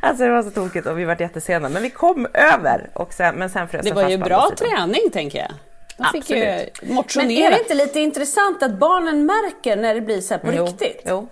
Alltså 0.00 0.24
det 0.24 0.30
var 0.30 0.42
så 0.42 0.50
tokigt 0.50 0.86
och 0.86 0.98
vi 0.98 1.04
var 1.04 1.20
jättesena, 1.20 1.68
men 1.68 1.82
vi 1.82 1.90
kom 1.90 2.26
över. 2.34 2.90
Och 2.94 3.12
sen, 3.12 3.34
men 3.34 3.50
sen 3.50 3.68
frös 3.68 3.84
Det 3.84 3.92
var 3.92 4.08
ju 4.08 4.18
bra 4.18 4.50
träning 4.58 5.10
tänker 5.12 5.38
jag. 5.38 5.50
De 5.96 6.04
fick 6.20 6.30
ju 6.30 6.36
Absolut. 6.46 6.82
Men 6.82 6.94
motionera. 6.94 7.46
är 7.46 7.50
det 7.50 7.58
inte 7.58 7.74
lite 7.74 8.00
intressant 8.00 8.62
att 8.62 8.78
barnen 8.78 9.26
märker 9.26 9.76
när 9.76 9.94
det 9.94 10.00
blir 10.00 10.20
så 10.20 10.34
här 10.34 10.40
på 10.40 10.52
Jo, 10.52 10.64
riktigt? 10.64 11.02
Jo. 11.04 11.28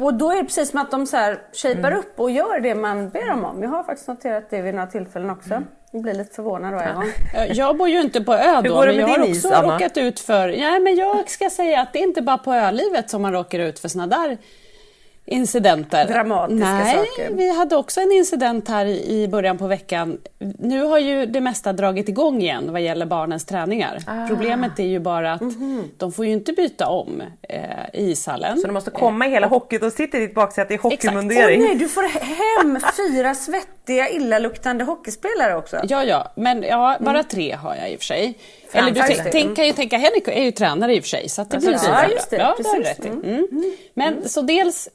Och 0.00 0.14
då 0.14 0.30
är 0.30 0.36
det 0.36 0.44
precis 0.44 0.70
som 0.70 0.80
att 0.80 0.90
de 0.90 1.06
så 1.06 1.16
här 1.16 1.38
shapar 1.52 1.92
upp 1.92 2.20
och 2.20 2.30
gör 2.30 2.60
det 2.60 2.74
man 2.74 3.08
ber 3.08 3.28
dem 3.28 3.44
om. 3.44 3.62
Jag 3.62 3.70
har 3.70 3.82
faktiskt 3.84 4.08
noterat 4.08 4.50
det 4.50 4.62
vid 4.62 4.74
några 4.74 4.86
tillfällen 4.86 5.30
också. 5.30 5.62
Jag 5.90 6.02
blir 6.02 6.14
lite 6.14 6.34
förvånad 6.34 6.72
gång. 6.72 7.04
Ja, 7.34 7.44
Jag 7.44 7.76
bor 7.76 7.88
ju 7.88 8.00
inte 8.00 8.20
på 8.20 8.34
ö 8.34 8.56
Hur 8.56 8.62
då, 8.62 8.74
går 8.74 8.86
det 8.86 8.92
men 8.92 9.00
jag 9.00 9.08
har 9.08 9.18
också 9.18 9.30
is, 9.30 9.44
Anna? 9.44 9.74
råkat 9.74 9.96
ut 9.96 10.20
för... 10.20 10.48
Ja, 10.48 10.78
men 10.78 10.96
jag 10.96 11.30
ska 11.30 11.50
säga 11.50 11.80
att 11.80 11.92
det 11.92 11.98
är 11.98 12.02
inte 12.02 12.22
bara 12.22 12.38
på 12.38 12.52
ölivet 12.54 13.10
som 13.10 13.22
man 13.22 13.32
råkar 13.32 13.58
ut 13.58 13.78
för 13.78 13.88
såna 13.88 14.06
där 14.06 14.38
incidenter. 15.26 16.04
Dramatiska 16.08 16.64
Nej, 16.72 16.94
saker. 16.96 17.30
vi 17.34 17.56
hade 17.56 17.76
också 17.76 18.00
en 18.00 18.12
incident 18.12 18.68
här 18.68 18.86
i 18.86 19.28
början 19.28 19.58
på 19.58 19.66
veckan. 19.66 20.18
Nu 20.58 20.82
har 20.82 20.98
ju 20.98 21.26
det 21.26 21.40
mesta 21.40 21.72
dragit 21.72 22.08
igång 22.08 22.40
igen 22.42 22.72
vad 22.72 22.80
gäller 22.80 23.06
barnens 23.06 23.44
träningar. 23.44 23.98
Ah. 24.06 24.26
Problemet 24.28 24.78
är 24.78 24.84
ju 24.84 24.98
bara 25.00 25.32
att 25.32 25.42
de 25.96 26.12
får 26.12 26.26
ju 26.26 26.32
inte 26.32 26.52
byta 26.52 26.88
om 26.88 27.22
eh, 27.48 27.60
i 27.92 28.10
ishallen. 28.10 28.58
Så 28.58 28.66
de 28.66 28.72
måste 28.72 28.90
komma 28.90 29.26
i 29.26 29.30
hela 29.30 29.46
hockey, 29.46 29.78
och 29.78 29.92
sitter 29.92 30.18
i 30.18 30.26
ditt 30.26 30.34
baksäte 30.34 30.74
i 30.74 30.78
Åh 30.82 30.90
hockeymundering. 30.90 31.60
nej, 31.62 31.74
du 31.74 31.88
får 31.88 32.02
hem 32.02 32.80
fyra 32.96 33.34
svettiga 33.34 34.08
illaluktande 34.08 34.84
hockeyspelare 34.84 35.56
också. 35.56 35.80
Ja, 35.88 36.04
ja, 36.04 36.32
men 36.36 36.62
ja, 36.62 36.96
bara 37.00 37.22
tre 37.22 37.52
har 37.52 37.76
jag 37.76 37.90
i 37.90 37.94
och 37.96 37.98
för 37.98 38.04
sig. 38.04 38.38
Eller 38.72 38.90
du 38.90 39.00
tänk, 39.32 39.56
kan 39.56 39.66
ju 39.66 39.72
tänka, 39.72 39.96
Henrik 39.98 40.28
är 40.28 40.42
ju 40.42 40.50
tränare 40.50 40.94
i 40.94 40.98
och 41.00 41.02
för 41.02 41.08
sig, 41.08 41.28
så 41.28 41.44
det 41.44 41.58
blir 41.58 41.72
ja, 41.72 41.78
fyra. 41.78 42.08
just 42.12 42.30
det, 42.30 42.36
Ja, 42.36 42.54
det 42.58 42.62
precis. 42.62 42.86
rätt 42.86 43.06
i. 43.06 43.08
Mm. 43.08 43.46
Men 43.94 44.28
så 44.28 44.42
dels, 44.42 44.88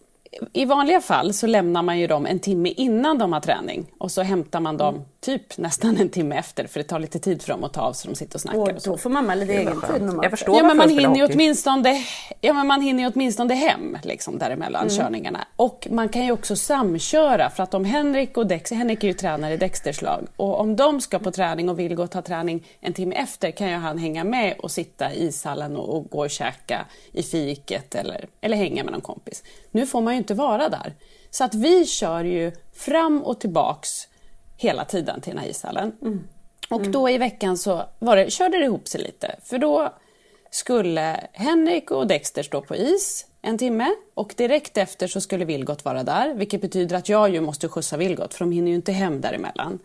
i 0.53 0.65
vanliga 0.65 1.01
fall 1.01 1.33
så 1.33 1.47
lämnar 1.47 1.81
man 1.83 1.99
ju 1.99 2.07
dem 2.07 2.25
en 2.25 2.39
timme 2.39 2.69
innan 2.69 3.17
de 3.17 3.33
har 3.33 3.39
träning 3.39 3.85
och 3.97 4.11
så 4.11 4.21
hämtar 4.21 4.59
man 4.59 4.77
dem 4.77 5.05
typ 5.21 5.57
nästan 5.57 5.97
en 5.97 6.09
timme 6.09 6.35
efter 6.35 6.67
för 6.67 6.79
det 6.79 6.83
tar 6.83 6.99
lite 6.99 7.19
tid 7.19 7.41
för 7.41 7.53
dem 7.53 7.63
att 7.63 7.73
ta 7.73 7.81
av 7.81 7.93
så 7.93 8.07
de 8.07 8.15
sitter 8.15 8.35
och 8.35 8.41
snackar. 8.41 8.59
Och 8.59 8.69
och 8.69 8.81
så. 8.81 8.89
då 8.89 8.97
får 8.97 9.09
mamma 9.09 9.35
lite 9.35 9.53
egen 9.53 9.81
tid 9.81 10.01
normalt. 10.01 10.23
Jag 10.23 10.31
förstår 10.31 10.57
Ja, 10.57 10.63
men 10.63 10.77
man 10.77 10.89
hinner, 10.89 11.29
åtminstone, 11.31 12.05
ja, 12.41 12.53
men 12.53 12.67
man 12.67 12.81
hinner 12.81 13.03
ju 13.03 13.11
åtminstone 13.15 13.53
hem 13.53 13.97
liksom, 14.03 14.37
däremellan 14.39 14.81
Mm. 14.81 14.97
körningarna. 14.97 15.47
Och 15.55 15.87
man 15.91 16.09
kan 16.09 16.25
ju 16.25 16.31
också 16.31 16.55
samköra 16.55 17.49
för 17.49 17.63
att 17.63 17.73
om 17.73 17.85
Henrik 17.85 18.37
och 18.37 18.47
Dex, 18.47 18.71
Henrik 18.71 19.03
är 19.03 19.07
ju 19.07 19.13
tränare 19.13 19.53
i 19.53 19.57
Dexters 19.57 20.01
lag 20.01 20.27
och 20.35 20.59
om 20.59 20.75
de 20.75 21.01
ska 21.01 21.19
på 21.19 21.31
träning 21.31 21.69
och 21.69 21.79
vill 21.79 21.95
gå 21.95 22.03
och 22.03 22.11
ta 22.11 22.21
träning 22.21 22.67
en 22.79 22.93
timme 22.93 23.15
efter 23.15 23.51
kan 23.51 23.69
ju 23.69 23.75
han 23.75 23.97
hänga 23.97 24.23
med 24.23 24.55
och 24.59 24.71
sitta 24.71 25.13
i 25.13 25.27
ishallen 25.27 25.75
och, 25.77 25.95
och 25.97 26.09
gå 26.09 26.19
och 26.19 26.29
käka 26.29 26.85
i 27.11 27.23
fiket 27.23 27.95
eller, 27.95 28.25
eller 28.41 28.57
hänga 28.57 28.83
med 28.83 28.91
någon 28.93 29.01
kompis. 29.01 29.43
Nu 29.71 29.85
får 29.85 30.01
man 30.01 30.13
ju 30.13 30.17
inte 30.17 30.33
vara 30.33 30.69
där. 30.69 30.93
Så 31.29 31.43
att 31.43 31.53
vi 31.53 31.85
kör 31.85 32.23
ju 32.23 32.51
fram 32.73 33.21
och 33.21 33.39
tillbaks 33.39 34.07
hela 34.61 34.85
tiden 34.85 35.21
till 35.21 35.33
den 35.33 35.43
här 35.43 35.49
ishallen. 35.49 35.91
Och 36.69 36.81
då 36.81 37.09
i 37.09 37.17
veckan 37.17 37.57
så 37.57 37.85
var 37.99 38.15
det, 38.15 38.31
körde 38.31 38.57
det 38.57 38.65
ihop 38.65 38.87
sig 38.87 39.01
lite. 39.01 39.35
För 39.43 39.57
då 39.57 39.93
skulle 40.51 41.27
Henrik 41.33 41.91
och 41.91 42.07
Dexter 42.07 42.43
stå 42.43 42.61
på 42.61 42.75
is 42.75 43.25
en 43.41 43.57
timme 43.57 43.95
och 44.13 44.33
direkt 44.37 44.77
efter 44.77 45.07
så 45.07 45.21
skulle 45.21 45.45
Vilgot 45.45 45.85
vara 45.85 46.03
där. 46.03 46.33
Vilket 46.33 46.61
betyder 46.61 46.95
att 46.95 47.09
jag 47.09 47.29
ju 47.29 47.41
måste 47.41 47.67
skjutsa 47.67 47.97
Vilgot 47.97 48.33
för 48.33 48.45
de 48.45 48.51
hinner 48.51 48.69
ju 48.69 48.75
inte 48.75 48.91
hem 48.91 49.21
däremellan. 49.21 49.79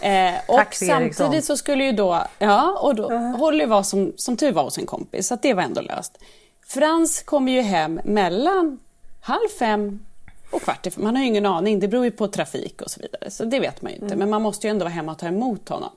Eh, 0.00 0.34
och 0.48 0.56
Tack, 0.56 0.82
Eriksson. 0.82 0.88
samtidigt 0.88 1.44
så 1.44 1.56
skulle 1.56 1.84
ju 1.84 1.92
då, 1.92 2.22
ja, 2.38 2.78
och 2.82 2.94
då 2.94 3.08
Holly 3.12 3.66
var 3.66 3.82
som, 3.82 4.12
som 4.16 4.36
tur 4.36 4.52
var 4.52 4.62
hos 4.62 4.78
en 4.78 4.86
kompis 4.86 5.26
så 5.26 5.34
att 5.34 5.42
det 5.42 5.54
var 5.54 5.62
ändå 5.62 5.80
löst. 5.80 6.18
Frans 6.66 7.22
kommer 7.22 7.52
ju 7.52 7.60
hem 7.60 8.00
mellan 8.04 8.78
halv 9.20 9.48
fem 9.58 10.00
och 10.50 10.62
kvart 10.62 10.86
i 10.86 10.90
fem. 10.90 11.04
Man 11.04 11.16
har 11.16 11.22
ju 11.22 11.28
ingen 11.28 11.46
aning, 11.46 11.80
det 11.80 11.88
beror 11.88 12.04
ju 12.04 12.10
på 12.10 12.28
trafik 12.28 12.82
och 12.82 12.90
så 12.90 13.00
vidare. 13.00 13.30
Så 13.30 13.44
det 13.44 13.60
vet 13.60 13.82
man 13.82 13.92
ju 13.92 13.98
inte. 13.98 14.16
Men 14.16 14.30
man 14.30 14.42
måste 14.42 14.66
ju 14.66 14.70
ändå 14.70 14.84
vara 14.84 14.92
hemma 14.94 15.12
och 15.12 15.18
ta 15.18 15.26
emot 15.26 15.68
honom. 15.68 15.90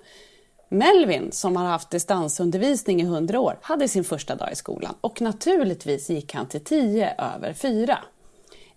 Melvin, 0.71 1.31
som 1.31 1.55
har 1.55 1.65
haft 1.65 1.89
distansundervisning 1.89 3.01
i 3.01 3.05
hundra 3.05 3.39
år, 3.39 3.57
hade 3.61 3.87
sin 3.87 4.03
första 4.03 4.35
dag 4.35 4.51
i 4.51 4.55
skolan. 4.55 4.95
Och 5.01 5.21
naturligtvis 5.21 6.09
gick 6.09 6.33
han 6.33 6.45
till 6.47 6.63
tio 6.63 7.13
över 7.35 7.53
fyra. 7.53 7.97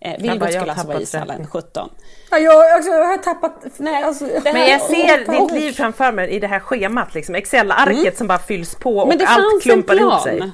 Eh, 0.01 0.21
Vilgot 0.21 0.49
skulle 0.53 0.71
alltså 0.71 0.87
vara 0.87 0.99
i 0.99 1.03
ishallen 1.03 1.27
rätten. 1.37 1.47
17. 1.47 1.89
Ja, 2.31 2.37
jag, 2.37 2.77
också, 2.79 2.89
jag 2.91 3.05
har 3.07 3.17
tappat... 3.17 3.63
Nej, 3.77 4.03
alltså, 4.03 4.25
det 4.25 4.41
Men 4.43 4.55
här- 4.55 4.67
jag 4.69 4.81
ser 4.81 5.29
och- 5.29 5.41
och- 5.41 5.51
ditt 5.51 5.61
liv 5.61 5.71
framför 5.71 6.11
mig 6.11 6.29
i 6.29 6.39
det 6.39 6.47
här 6.47 6.59
schemat, 6.59 7.13
liksom. 7.13 7.35
Excel-arket 7.35 8.17
som 8.17 8.27
bara 8.27 8.39
fylls 8.39 8.75
på 8.75 8.97
och 8.97 9.07
Men 9.07 9.17
det 9.17 9.25
allt 9.25 9.41
fanns 9.41 9.53
en 9.53 9.59
klumpar 9.59 9.95
ihop 9.95 10.23
plan. 10.23 10.51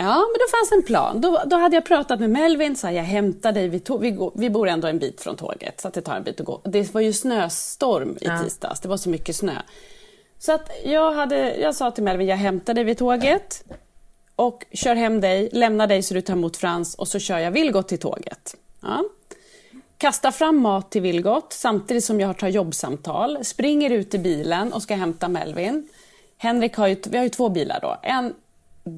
Ja, 0.00 0.16
men 0.16 0.38
det 0.38 0.50
fanns 0.50 0.72
en 0.72 0.82
plan. 0.82 1.20
Då, 1.20 1.42
då 1.46 1.56
hade 1.56 1.76
jag 1.76 1.84
pratat 1.84 2.20
med 2.20 2.30
Melvin, 2.30 2.76
så 2.76 2.86
här, 2.86 2.94
jag 2.94 3.02
hämtar 3.02 3.52
dig, 3.52 3.68
vi, 3.68 3.80
tog, 3.80 4.00
vi, 4.00 4.10
går, 4.10 4.32
vi 4.34 4.50
bor 4.50 4.68
ändå 4.68 4.88
en 4.88 4.98
bit 4.98 5.20
från 5.20 5.36
tåget, 5.36 5.80
så 5.80 5.88
det 5.88 6.00
tar 6.00 6.16
en 6.16 6.22
bit 6.22 6.40
att 6.40 6.46
gå. 6.46 6.60
Det 6.64 6.94
var 6.94 7.00
ju 7.00 7.12
snöstorm 7.12 8.18
i 8.20 8.44
tisdags, 8.44 8.80
det 8.80 8.88
var 8.88 8.96
så 8.96 9.08
mycket 9.08 9.36
snö. 9.36 9.56
Så 10.38 10.52
att 10.52 10.70
jag, 10.84 11.12
hade, 11.12 11.56
jag 11.56 11.74
sa 11.74 11.90
till 11.90 12.04
Melvin, 12.04 12.28
jag 12.28 12.36
hämtar 12.36 12.74
dig 12.74 12.84
vid 12.84 12.98
tåget 12.98 13.64
och 14.36 14.66
kör 14.72 14.94
hem 14.94 15.20
dig, 15.20 15.48
lämnar 15.52 15.86
dig 15.86 16.02
så 16.02 16.14
du 16.14 16.20
tar 16.20 16.34
emot 16.34 16.56
Frans 16.56 16.94
och 16.94 17.08
så 17.08 17.18
kör 17.18 17.38
jag 17.38 17.50
Vilgot 17.50 17.88
till 17.88 17.98
tåget. 17.98 18.56
Ja. 18.80 19.04
Kastar 19.96 20.30
fram 20.30 20.60
mat 20.60 20.90
till 20.90 21.02
Vilgot 21.02 21.52
samtidigt 21.52 22.04
som 22.04 22.20
jag 22.20 22.38
tar 22.38 22.48
jobbsamtal. 22.48 23.44
Springer 23.44 23.90
ut 23.90 24.14
i 24.14 24.18
bilen 24.18 24.72
och 24.72 24.82
ska 24.82 24.94
hämta 24.94 25.28
Melvin. 25.28 25.88
Henrik 26.36 26.76
har 26.76 26.86
ju, 26.86 26.96
vi 27.08 27.16
har 27.16 27.24
ju 27.24 27.30
två 27.30 27.48
bilar 27.48 27.78
då. 27.82 27.96
En 28.02 28.34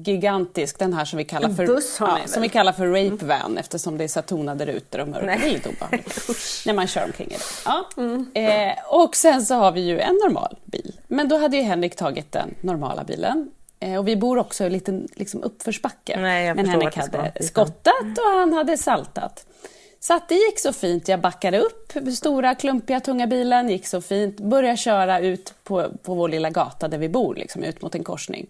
gigantisk, 0.03 0.79
den 0.79 0.93
här 0.93 1.05
som 1.05 1.17
vi 1.17 1.25
kallar 1.25 1.49
för, 1.49 1.81
ja, 1.99 2.17
som 2.25 2.41
vi 2.41 2.49
kallar 2.49 2.73
för 2.73 2.87
rape 2.87 3.25
van 3.25 3.57
eftersom 3.57 3.97
det 3.97 4.03
är 4.03 4.07
så 4.07 4.21
tonade 4.21 4.65
rutor 4.65 4.99
och 4.99 5.07
mörkt. 5.07 5.41
Det 5.41 5.47
är 5.47 5.53
lite 5.53 5.69
obehagligt 5.69 6.27
när 6.65 6.73
man 6.73 6.87
kör 6.87 7.03
omkring 7.03 7.27
i 7.27 7.33
det. 7.33 7.43
Ja. 7.65 8.41
Eh, 8.41 8.73
och 8.87 9.15
sen 9.15 9.45
så 9.45 9.55
har 9.55 9.71
vi 9.71 9.81
ju 9.81 9.99
en 9.99 10.15
normal 10.15 10.57
bil. 10.65 10.99
Men 11.07 11.29
då 11.29 11.37
hade 11.37 11.57
ju 11.57 11.63
Henrik 11.63 11.95
tagit 11.95 12.31
den 12.31 12.55
normala 12.61 13.03
bilen. 13.03 13.51
Eh, 13.79 13.97
och 13.97 14.07
vi 14.07 14.15
bor 14.15 14.37
också 14.37 14.63
i 14.63 14.67
en 14.67 14.73
liten 14.73 15.07
liksom, 15.15 15.43
uppförsbacke. 15.43 16.19
Nej, 16.19 16.55
Men 16.55 16.69
Henrik 16.69 16.97
hade 16.97 17.33
skottat 17.41 18.17
och 18.17 18.39
han 18.39 18.53
hade 18.53 18.77
saltat. 18.77 19.45
Så 19.99 20.13
att 20.13 20.29
det 20.29 20.35
gick 20.35 20.59
så 20.59 20.73
fint. 20.73 21.07
Jag 21.07 21.19
backade 21.19 21.59
upp 21.59 21.93
stora, 22.17 22.55
klumpiga, 22.55 22.99
tunga 22.99 23.27
bilen, 23.27 23.69
gick 23.69 23.87
så 23.87 24.01
fint. 24.01 24.39
Började 24.39 24.77
köra 24.77 25.19
ut 25.19 25.53
på, 25.63 25.89
på 26.03 26.15
vår 26.15 26.29
lilla 26.29 26.49
gata 26.49 26.87
där 26.87 26.97
vi 26.97 27.09
bor, 27.09 27.35
liksom, 27.35 27.63
ut 27.63 27.81
mot 27.81 27.95
en 27.95 28.03
korsning. 28.03 28.47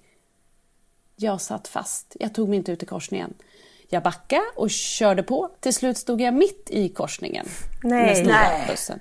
Jag 1.22 1.42
satt 1.42 1.68
fast. 1.68 2.16
Jag 2.20 2.34
tog 2.34 2.50
mig 2.50 2.58
inte 2.58 2.72
ut 2.72 2.84
i 2.84 2.86
korsningen. 2.86 3.34
Jag 3.90 4.04
backade 4.04 4.42
och 4.56 4.70
körde 4.70 5.24
på. 5.24 5.50
Till 5.60 5.74
slut 5.74 5.98
stod 5.98 6.22
jag 6.22 6.34
mitt 6.34 6.70
i 6.70 6.90
korsningen 6.90 7.46
Nej. 7.84 8.24
Nej. 8.25 8.68
bussen. 8.72 9.00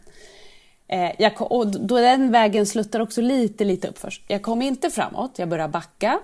Eh, 0.88 1.10
jag 1.18 1.36
kom, 1.36 1.46
och 1.46 1.66
då 1.66 1.98
den 1.98 2.32
vägen 2.32 2.66
sluttar 2.66 3.00
också 3.00 3.20
lite, 3.20 3.64
lite 3.64 3.88
upp 3.88 3.98
först. 3.98 4.22
Jag 4.28 4.42
kom 4.42 4.62
inte 4.62 4.90
framåt. 4.90 5.38
Jag 5.38 5.48
började 5.48 5.72
backa 5.72 6.20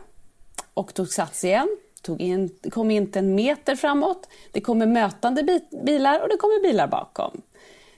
och 0.74 0.94
tog 0.94 1.08
sats 1.08 1.44
igen. 1.44 1.68
Tog 2.02 2.20
in, 2.20 2.50
kom 2.70 2.90
inte 2.90 3.18
en 3.18 3.34
meter 3.34 3.76
framåt. 3.76 4.28
Det 4.52 4.60
kommer 4.60 4.86
mötande 4.86 5.42
bi- 5.42 5.80
bilar 5.84 6.20
och 6.22 6.28
det 6.28 6.36
kommer 6.36 6.62
bilar 6.62 6.86
bakom. 6.86 7.40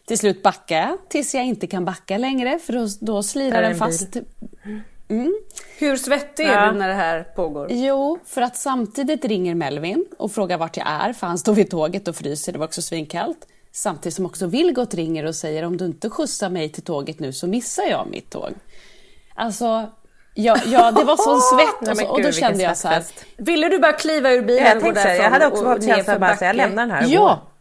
Till 0.06 0.18
slut 0.18 0.42
backar 0.42 0.76
jag 0.78 0.98
tills 1.08 1.34
jag 1.34 1.44
inte 1.44 1.66
kan 1.66 1.84
backa 1.84 2.18
längre 2.18 2.58
för 2.58 2.72
då, 2.72 2.88
då 3.00 3.22
slirar 3.22 3.62
den 3.62 3.76
fast. 3.76 4.16
Mm. 5.08 5.34
Hur 5.78 5.96
svettig 5.96 6.46
är 6.46 6.64
ja. 6.64 6.72
du 6.72 6.78
när 6.78 6.88
det 6.88 6.94
här 6.94 7.22
pågår? 7.22 7.66
Jo, 7.70 8.18
för 8.24 8.42
att 8.42 8.56
samtidigt 8.56 9.24
ringer 9.24 9.54
Melvin 9.54 10.06
och 10.18 10.32
frågar 10.32 10.58
vart 10.58 10.76
jag 10.76 10.86
är 10.88 11.12
för 11.12 11.26
han 11.26 11.38
står 11.38 11.54
vid 11.54 11.70
tåget 11.70 12.08
och 12.08 12.16
fryser, 12.16 12.52
det 12.52 12.58
var 12.58 12.66
också 12.66 12.82
svinkallt. 12.82 13.46
Samtidigt 13.72 14.14
som 14.14 14.26
också 14.26 14.46
Vilgot 14.46 14.94
ringer 14.94 15.24
och 15.24 15.34
säger 15.34 15.62
om 15.62 15.76
du 15.76 15.84
inte 15.84 16.10
skjutsar 16.10 16.50
mig 16.50 16.72
till 16.72 16.82
tåget 16.82 17.20
nu 17.20 17.32
så 17.32 17.46
missar 17.46 17.84
jag 17.84 18.08
mitt 18.10 18.30
tåg. 18.30 18.52
Alltså, 19.34 19.90
ja, 20.34 20.56
ja 20.66 20.90
det 20.90 21.04
var 21.04 21.16
sån 21.16 21.40
svett 21.58 21.90
och, 21.90 21.98
så, 21.98 22.06
och 22.06 22.22
då 22.22 22.32
kände 22.32 22.62
jag 22.62 22.76
så 22.76 22.88
här. 22.88 23.04
Ville 23.36 23.68
du 23.68 23.78
bara 23.78 23.92
kliva 23.92 24.32
ur 24.32 24.42
bilen 24.42 24.76
och 24.76 24.82
gå 24.82 24.92
därifrån? 24.92 25.24
Jag 25.24 25.30
hade 25.30 25.46
också 25.46 25.64
fått 25.64 25.84
känslan 25.84 26.20
bara 26.20 26.36
så 26.36 26.44
jag 26.44 26.56
lämnar 26.56 26.86
den 26.86 26.90
här 26.90 27.04
och 27.04 27.10
Ja, 27.10 27.20
går. 27.20 27.57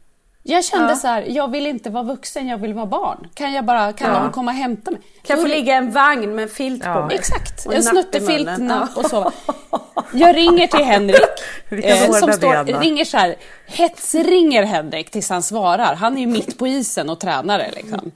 Jag 0.50 0.66
kände 0.66 0.90
ja. 0.90 0.96
så 0.96 1.08
här, 1.08 1.26
jag 1.28 1.52
vill 1.52 1.68
inte 1.68 1.90
vara 1.90 2.04
vuxen, 2.04 2.48
jag 2.48 2.58
vill 2.58 2.74
vara 2.74 2.86
barn. 2.86 3.28
Kan 3.34 3.54
jag 3.54 3.66
bara, 3.66 3.94
kan 3.94 4.14
ja. 4.14 4.24
någon 4.24 4.32
komma 4.32 4.52
och 4.52 4.58
hämta 4.58 4.92
mig? 4.92 5.02
Kan 5.24 5.38
jag 5.38 5.46
få 5.46 5.56
ligga 5.56 5.74
i 5.74 5.78
en 5.78 5.92
vagn 5.92 6.36
med 6.36 6.44
en 6.44 6.50
filt 6.50 6.84
ja. 6.86 6.94
på 6.94 7.06
mig? 7.06 7.16
Exakt, 7.16 7.66
en 7.66 7.84
snuttefilt, 7.84 8.58
napp 8.58 8.98
och 8.98 9.06
sova. 9.06 9.32
Jag 10.14 10.36
ringer 10.36 10.68
till 10.68 10.86
Henrik, 10.86 11.22
eh, 11.86 12.12
som 12.12 12.34
står, 12.34 12.80
ringer 12.80 13.06
så 13.06 13.18
här, 13.18 13.36
hetsringer 13.66 14.64
Henrik 14.64 15.12
tills 15.12 15.30
han 15.30 15.44
svarar. 15.44 15.96
Han 15.96 16.18
är 16.18 16.22
ju 16.22 16.28
mitt 16.28 16.58
på 16.58 16.68
isen 16.68 17.10
och 17.10 17.20
tränare 17.20 17.72
liksom. 17.76 18.12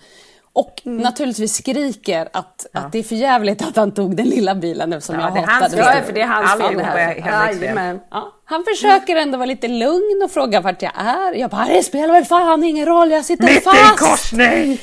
Och 0.53 0.81
mm. 0.85 0.97
naturligtvis 0.97 1.55
skriker 1.55 2.29
att, 2.33 2.65
ja. 2.71 2.79
att 2.79 2.91
det 2.91 2.99
är 2.99 3.03
för 3.03 3.15
jävligt 3.15 3.61
att 3.61 3.75
han 3.75 3.91
tog 3.91 4.15
den 4.15 4.29
lilla 4.29 4.55
bilen 4.55 4.93
eftersom 4.93 5.15
ja, 5.15 5.31
jag 5.35 5.41
hatade 5.41 5.77
Ja, 5.77 6.01
för 6.05 6.13
det 6.13 6.21
är 6.21 6.27
hans 6.27 6.61
fel 6.61 6.77
det 6.77 6.83
här. 6.83 7.99
Ja, 8.11 8.33
han 8.45 8.63
försöker 8.63 9.15
ändå 9.15 9.37
vara 9.37 9.45
lite 9.45 9.67
lugn 9.67 10.21
och 10.23 10.31
fråga 10.31 10.61
vart 10.61 10.81
jag 10.81 10.91
är. 10.95 11.33
Jag 11.33 11.49
bara, 11.49 11.65
det 11.65 11.83
spelar 11.83 12.13
väl 12.13 12.25
fan 12.25 12.63
ingen 12.63 12.85
roll, 12.85 13.11
jag 13.11 13.25
sitter 13.25 13.43
Mitt 13.43 13.63
fast. 13.63 13.77
Mitt 13.77 13.93
i 13.93 13.97
korsning! 13.97 14.79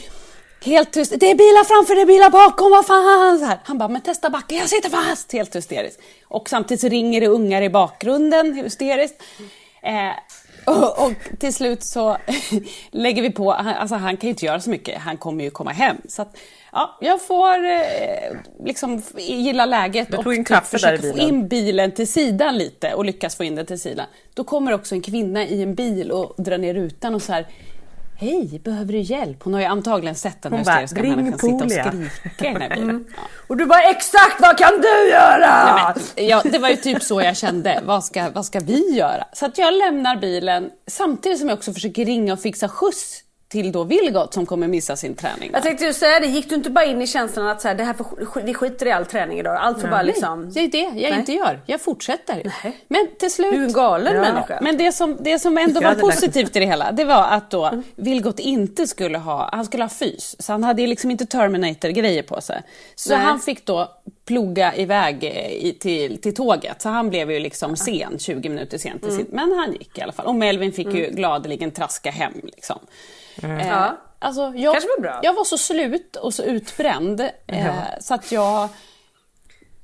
Helt 0.64 0.92
tyst. 0.92 1.12
Det 1.20 1.30
är 1.30 1.34
bilar 1.34 1.64
framför, 1.64 1.94
det 1.94 2.00
är 2.00 2.06
bilar 2.06 2.30
bakom, 2.30 2.70
vad 2.70 2.87
fan! 2.87 3.38
Så 3.38 3.44
här. 3.44 3.58
Han 3.64 3.78
bara, 3.78 3.88
men 3.88 4.02
testa 4.02 4.30
backa, 4.30 4.54
jag 4.54 4.68
sitter 4.68 4.90
fast! 4.90 5.32
Helt 5.32 5.56
hysteriskt. 5.56 6.00
Och 6.28 6.48
samtidigt 6.48 6.80
så 6.80 6.88
ringer 6.88 7.20
det 7.20 7.26
ungar 7.26 7.62
i 7.62 7.70
bakgrunden, 7.70 8.54
hysteriskt. 8.54 9.22
Eh, 9.82 9.92
och, 10.68 11.06
och, 11.06 11.12
till 11.38 11.54
slut 11.54 11.82
så 11.82 12.16
lägger 12.90 13.22
vi 13.22 13.30
på, 13.30 13.52
alltså 13.52 13.94
han 13.94 14.16
kan 14.16 14.28
ju 14.28 14.30
inte 14.30 14.46
göra 14.46 14.60
så 14.60 14.70
mycket, 14.70 14.98
han 15.00 15.16
kommer 15.16 15.44
ju 15.44 15.50
komma 15.50 15.70
hem. 15.70 15.96
Så 16.08 16.22
att, 16.22 16.37
ja, 16.72 16.98
jag 17.00 17.22
får 17.22 17.64
eh, 17.64 18.37
liksom 18.64 19.02
gilla 19.16 19.66
läget 19.66 20.14
och 20.14 20.25
typ 20.25 20.66
försöka 20.66 21.02
få 21.02 21.18
in 21.18 21.48
bilen 21.48 21.92
till 21.92 22.08
sidan 22.08 22.58
lite 22.58 22.94
och 22.94 23.04
lyckas 23.04 23.37
få 23.37 23.44
in 23.44 23.54
den 23.54 23.66
till 23.66 23.80
sidan. 23.80 24.06
Då 24.34 24.44
kommer 24.44 24.72
också 24.72 24.94
en 24.94 25.02
kvinna 25.02 25.44
i 25.44 25.62
en 25.62 25.75
bil 25.75 26.12
och 26.12 26.34
drar 26.42 26.58
ner 26.58 26.75
rutan 26.75 27.14
och 27.14 27.22
så 27.22 27.32
här 27.32 27.46
Hej, 28.20 28.60
behöver 28.64 28.92
du 28.92 28.98
hjälp? 28.98 29.42
Hon 29.42 29.54
har 29.54 29.60
ju 29.60 29.66
antagligen 29.66 30.14
sett 30.14 30.42
den 30.42 30.52
hysteriska 30.52 31.02
människan 31.02 31.38
sitta 31.38 31.64
och 31.64 31.70
skrika 31.70 32.50
i 32.50 32.52
den 32.52 32.62
här 32.62 32.76
bilen. 32.76 33.04
Ja. 33.16 33.22
Och 33.46 33.56
du 33.56 33.66
bara, 33.66 33.82
exakt 33.82 34.40
vad 34.40 34.58
kan 34.58 34.80
du 34.80 35.08
göra? 35.10 35.75
Nej, 35.75 36.04
men, 36.16 36.26
ja, 36.26 36.42
det 36.44 36.58
var 36.58 36.68
ju 36.68 36.76
typ 36.76 37.02
så 37.02 37.22
jag 37.22 37.37
kände. 37.37 37.80
Vad 37.84 38.04
ska, 38.04 38.30
vad 38.30 38.46
ska 38.46 38.60
vi 38.60 38.94
göra? 38.96 39.25
Så 39.32 39.46
att 39.46 39.58
jag 39.58 39.75
lämnar 39.75 40.16
bilen 40.16 40.70
samtidigt 40.87 41.38
som 41.38 41.48
jag 41.48 41.56
också 41.58 41.72
försöker 41.72 42.04
ringa 42.04 42.32
och 42.32 42.40
fixa 42.40 42.68
skjuts 42.68 43.20
till 43.49 43.73
då 43.73 43.85
Vilgot 43.85 44.35
som 44.35 44.47
kommer 44.47 44.69
missa 44.69 44.97
sin 44.97 45.14
träning. 45.14 45.50
Jag 45.52 45.62
tänkte 45.62 45.85
ju 45.85 45.93
säga 45.93 46.21
det, 46.21 46.26
gick 46.26 46.49
du 46.49 46.55
inte 46.55 46.71
bara 46.71 46.85
in 46.85 47.02
i 47.02 47.07
känslan 47.07 47.47
att 47.47 47.61
så 47.61 47.69
här, 47.69 47.75
det 47.75 47.85
här 47.85 47.95
för, 47.95 48.43
vi 48.43 48.55
skiter 48.55 48.87
i 48.87 48.93
all 48.93 49.07
träning 49.07 49.38
idag? 49.38 49.57
Allt 49.57 49.81
för 49.81 49.88
bara 49.88 50.02
liksom... 50.02 50.50
Det 50.52 50.61
är 50.61 50.69
det 50.69 50.78
jag 50.78 50.95
Nej. 50.95 51.19
inte 51.19 51.33
gör. 51.33 51.61
Jag 51.67 51.81
fortsätter. 51.81 52.52
Nej. 52.64 52.85
Men 52.88 53.09
till 53.19 53.31
slut... 53.31 53.52
Du 53.52 53.59
är 53.59 53.64
en 53.64 53.73
galen 53.73 54.14
ja. 54.14 54.21
människa. 54.21 54.59
Men 54.62 54.76
det 54.76 54.93
som, 54.93 55.17
det 55.21 55.38
som 55.38 55.59
ändå 55.59 55.81
var 55.81 55.95
positivt 55.95 56.57
i 56.57 56.59
det 56.59 56.67
hela, 56.67 56.93
det 56.93 57.05
var 57.05 57.25
att 57.25 57.50
då 57.50 57.64
mm. 57.64 57.83
Vilgot 57.97 58.38
inte 58.38 58.87
skulle 58.87 59.19
ha, 59.19 59.49
han 59.52 59.64
skulle 59.64 59.85
ha 59.85 59.88
fys. 59.88 60.37
Så 60.38 60.52
han 60.52 60.64
hade 60.64 60.87
liksom 60.87 61.11
inte 61.11 61.26
Terminator-grejer 61.26 62.23
på 62.23 62.40
sig. 62.40 62.62
Så 62.95 63.11
Nej. 63.11 63.19
han 63.19 63.40
fick 63.40 63.67
då 63.67 63.88
ploga 64.25 64.76
iväg 64.76 65.25
eh, 65.25 65.67
i, 65.67 65.76
till, 65.81 66.21
till 66.21 66.35
tåget. 66.35 66.83
Så 66.83 66.88
han 66.88 67.11
blev 67.11 67.31
ju 67.31 67.38
liksom 67.38 67.76
sen, 67.76 68.19
20 68.19 68.49
minuter 68.49 68.78
sent 68.78 69.02
till 69.02 69.11
mm. 69.11 69.25
sitt. 69.25 69.33
Men 69.33 69.52
han 69.52 69.73
gick 69.73 69.99
i 69.99 70.02
alla 70.02 70.12
fall. 70.12 70.26
Och 70.26 70.35
Melvin 70.35 70.73
fick 70.73 70.87
mm. 70.87 70.99
ju 70.99 71.11
gladeligen 71.11 71.71
traska 71.71 72.11
hem 72.11 72.33
liksom. 72.43 72.78
Mm. 73.42 73.59
Eh, 73.59 73.68
ja. 73.68 73.96
Alltså, 74.18 74.53
jag, 74.57 74.72
var 74.72 75.01
bra. 75.01 75.20
jag 75.22 75.35
var 75.35 75.44
så 75.44 75.59
slut 75.59 76.16
och 76.16 76.35
så 76.35 76.42
utbränd 76.42 77.20
eh, 77.46 77.74
så 78.01 78.14
att 78.14 78.33
jag 78.33 78.68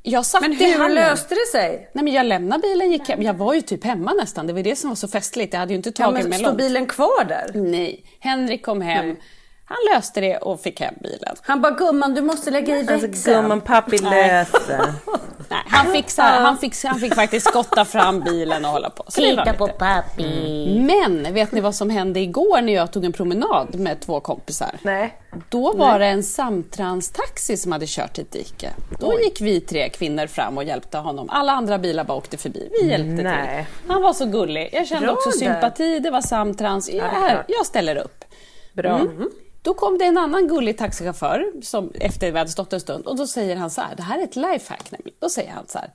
jag 0.07 0.27
satt 0.27 0.40
men 0.40 0.53
hur 0.53 0.88
löste 0.88 1.35
det 1.35 1.59
sig? 1.59 1.90
Nej, 1.93 2.05
men 2.05 2.12
jag 2.12 2.27
lämnade 2.27 2.62
bilen 2.62 2.93
gick 2.93 3.09
hem. 3.09 3.23
Jag 3.23 3.35
var 3.35 3.55
ju 3.55 3.61
typ 3.61 3.85
hemma 3.85 4.12
nästan. 4.12 4.47
Det 4.47 4.53
var 4.53 4.62
det 4.62 4.77
som 4.77 4.90
var 4.90 4.97
så 4.97 5.09
festligt. 5.09 5.53
Jag 5.53 5.61
hade 5.61 5.73
ju 5.73 5.77
inte 5.77 5.93
tagit 5.93 6.19
ja, 6.19 6.23
men 6.23 6.31
mig 6.31 6.43
långt. 6.43 6.49
Stod 6.49 6.57
bilen 6.57 6.87
kvar 6.87 7.25
där? 7.25 7.51
Nej. 7.55 8.05
Henrik 8.21 8.64
kom 8.64 8.81
hem. 8.81 9.07
Nej. 9.07 9.21
Han 9.66 9.77
löste 9.94 10.20
det 10.20 10.37
och 10.37 10.61
fick 10.61 10.81
hem 10.81 10.94
bilen. 11.00 11.37
Han 11.42 11.62
bara, 11.62 11.72
gumman 11.72 12.14
du 12.14 12.22
måste 12.22 12.50
lägga 12.50 12.77
i 12.77 12.79
alltså, 12.79 12.92
växeln. 12.92 13.11
Alltså, 13.11 13.31
gumman, 13.31 13.61
pappi 13.61 13.98
löser. 13.98 14.94
Nej, 15.48 15.62
han, 15.66 15.92
fick, 15.92 16.11
så 16.11 16.22
här, 16.22 16.40
han, 16.40 16.59
fick, 16.59 16.85
han 16.85 17.00
fick 17.00 17.14
faktiskt 17.14 17.48
skotta 17.48 17.85
fram 17.85 18.20
bilen 18.20 18.64
och 18.64 18.70
hålla 18.70 18.90
på. 18.90 19.05
Så 19.09 19.20
Titta 19.20 19.53
på 19.53 19.68
pappi. 19.68 20.66
Mm. 20.66 20.87
Men 20.87 21.35
vet 21.35 21.53
ni 21.53 21.61
vad 21.61 21.74
som 21.74 21.90
hände 21.90 22.20
igår 22.20 22.62
när 22.62 22.72
jag 22.72 22.92
tog 22.92 23.05
en 23.05 23.12
promenad 23.12 23.74
med 23.74 24.00
två 24.00 24.20
kompisar? 24.20 24.70
Nej. 24.83 25.20
Då 25.48 25.72
var 25.72 25.90
Nej. 25.90 25.98
det 25.98 26.07
en 26.07 26.22
samtranstaxi 26.22 27.57
som 27.57 27.72
hade 27.72 27.87
kört 27.88 28.18
ett 28.18 28.33
dike. 28.33 28.70
Då 29.00 29.09
Oj. 29.09 29.24
gick 29.24 29.40
vi 29.40 29.61
tre 29.61 29.88
kvinnor 29.88 30.27
fram 30.27 30.59
och 30.59 30.64
hjälpte 30.64 30.98
honom. 30.98 31.31
Alla 31.31 31.53
andra 31.53 31.79
bilar 31.79 32.05
bara 32.05 32.18
åkte 32.18 32.37
förbi. 32.37 32.68
Vi 32.70 32.88
hjälpte 32.88 33.22
Nej. 33.22 33.66
till. 33.66 33.92
Han 33.92 34.03
var 34.03 34.12
så 34.12 34.27
gullig. 34.27 34.70
Jag 34.72 34.87
kände 34.87 35.07
Bra 35.07 35.14
också 35.14 35.31
sympati. 35.31 36.00
Det 36.00 36.11
var 36.11 36.20
samtrans. 36.20 36.90
Ja, 36.92 37.44
jag 37.48 37.66
ställer 37.66 37.96
upp. 37.96 38.24
Bra. 38.72 38.98
Mm. 38.98 39.31
Då 39.64 39.74
kom 39.74 39.98
det 39.98 40.05
en 40.05 40.18
annan 40.18 40.48
gullig 40.48 40.79
taxichaufför 40.79 41.53
som 41.62 41.92
efter 41.94 42.33
vi 42.33 42.38
hade 42.38 42.50
stått 42.50 42.72
en 42.72 42.81
stund 42.81 43.07
och 43.07 43.16
då 43.16 43.27
säger 43.27 43.57
han 43.57 43.70
så 43.70 43.81
här, 43.81 43.96
det 43.96 44.03
här 44.03 44.18
är 44.18 44.24
ett 44.24 44.37
lifehack 44.37 44.90
nämligen. 44.90 45.18
Då 45.20 45.29
säger 45.29 45.50
han 45.50 45.68
så 45.68 45.79
här, 45.79 45.90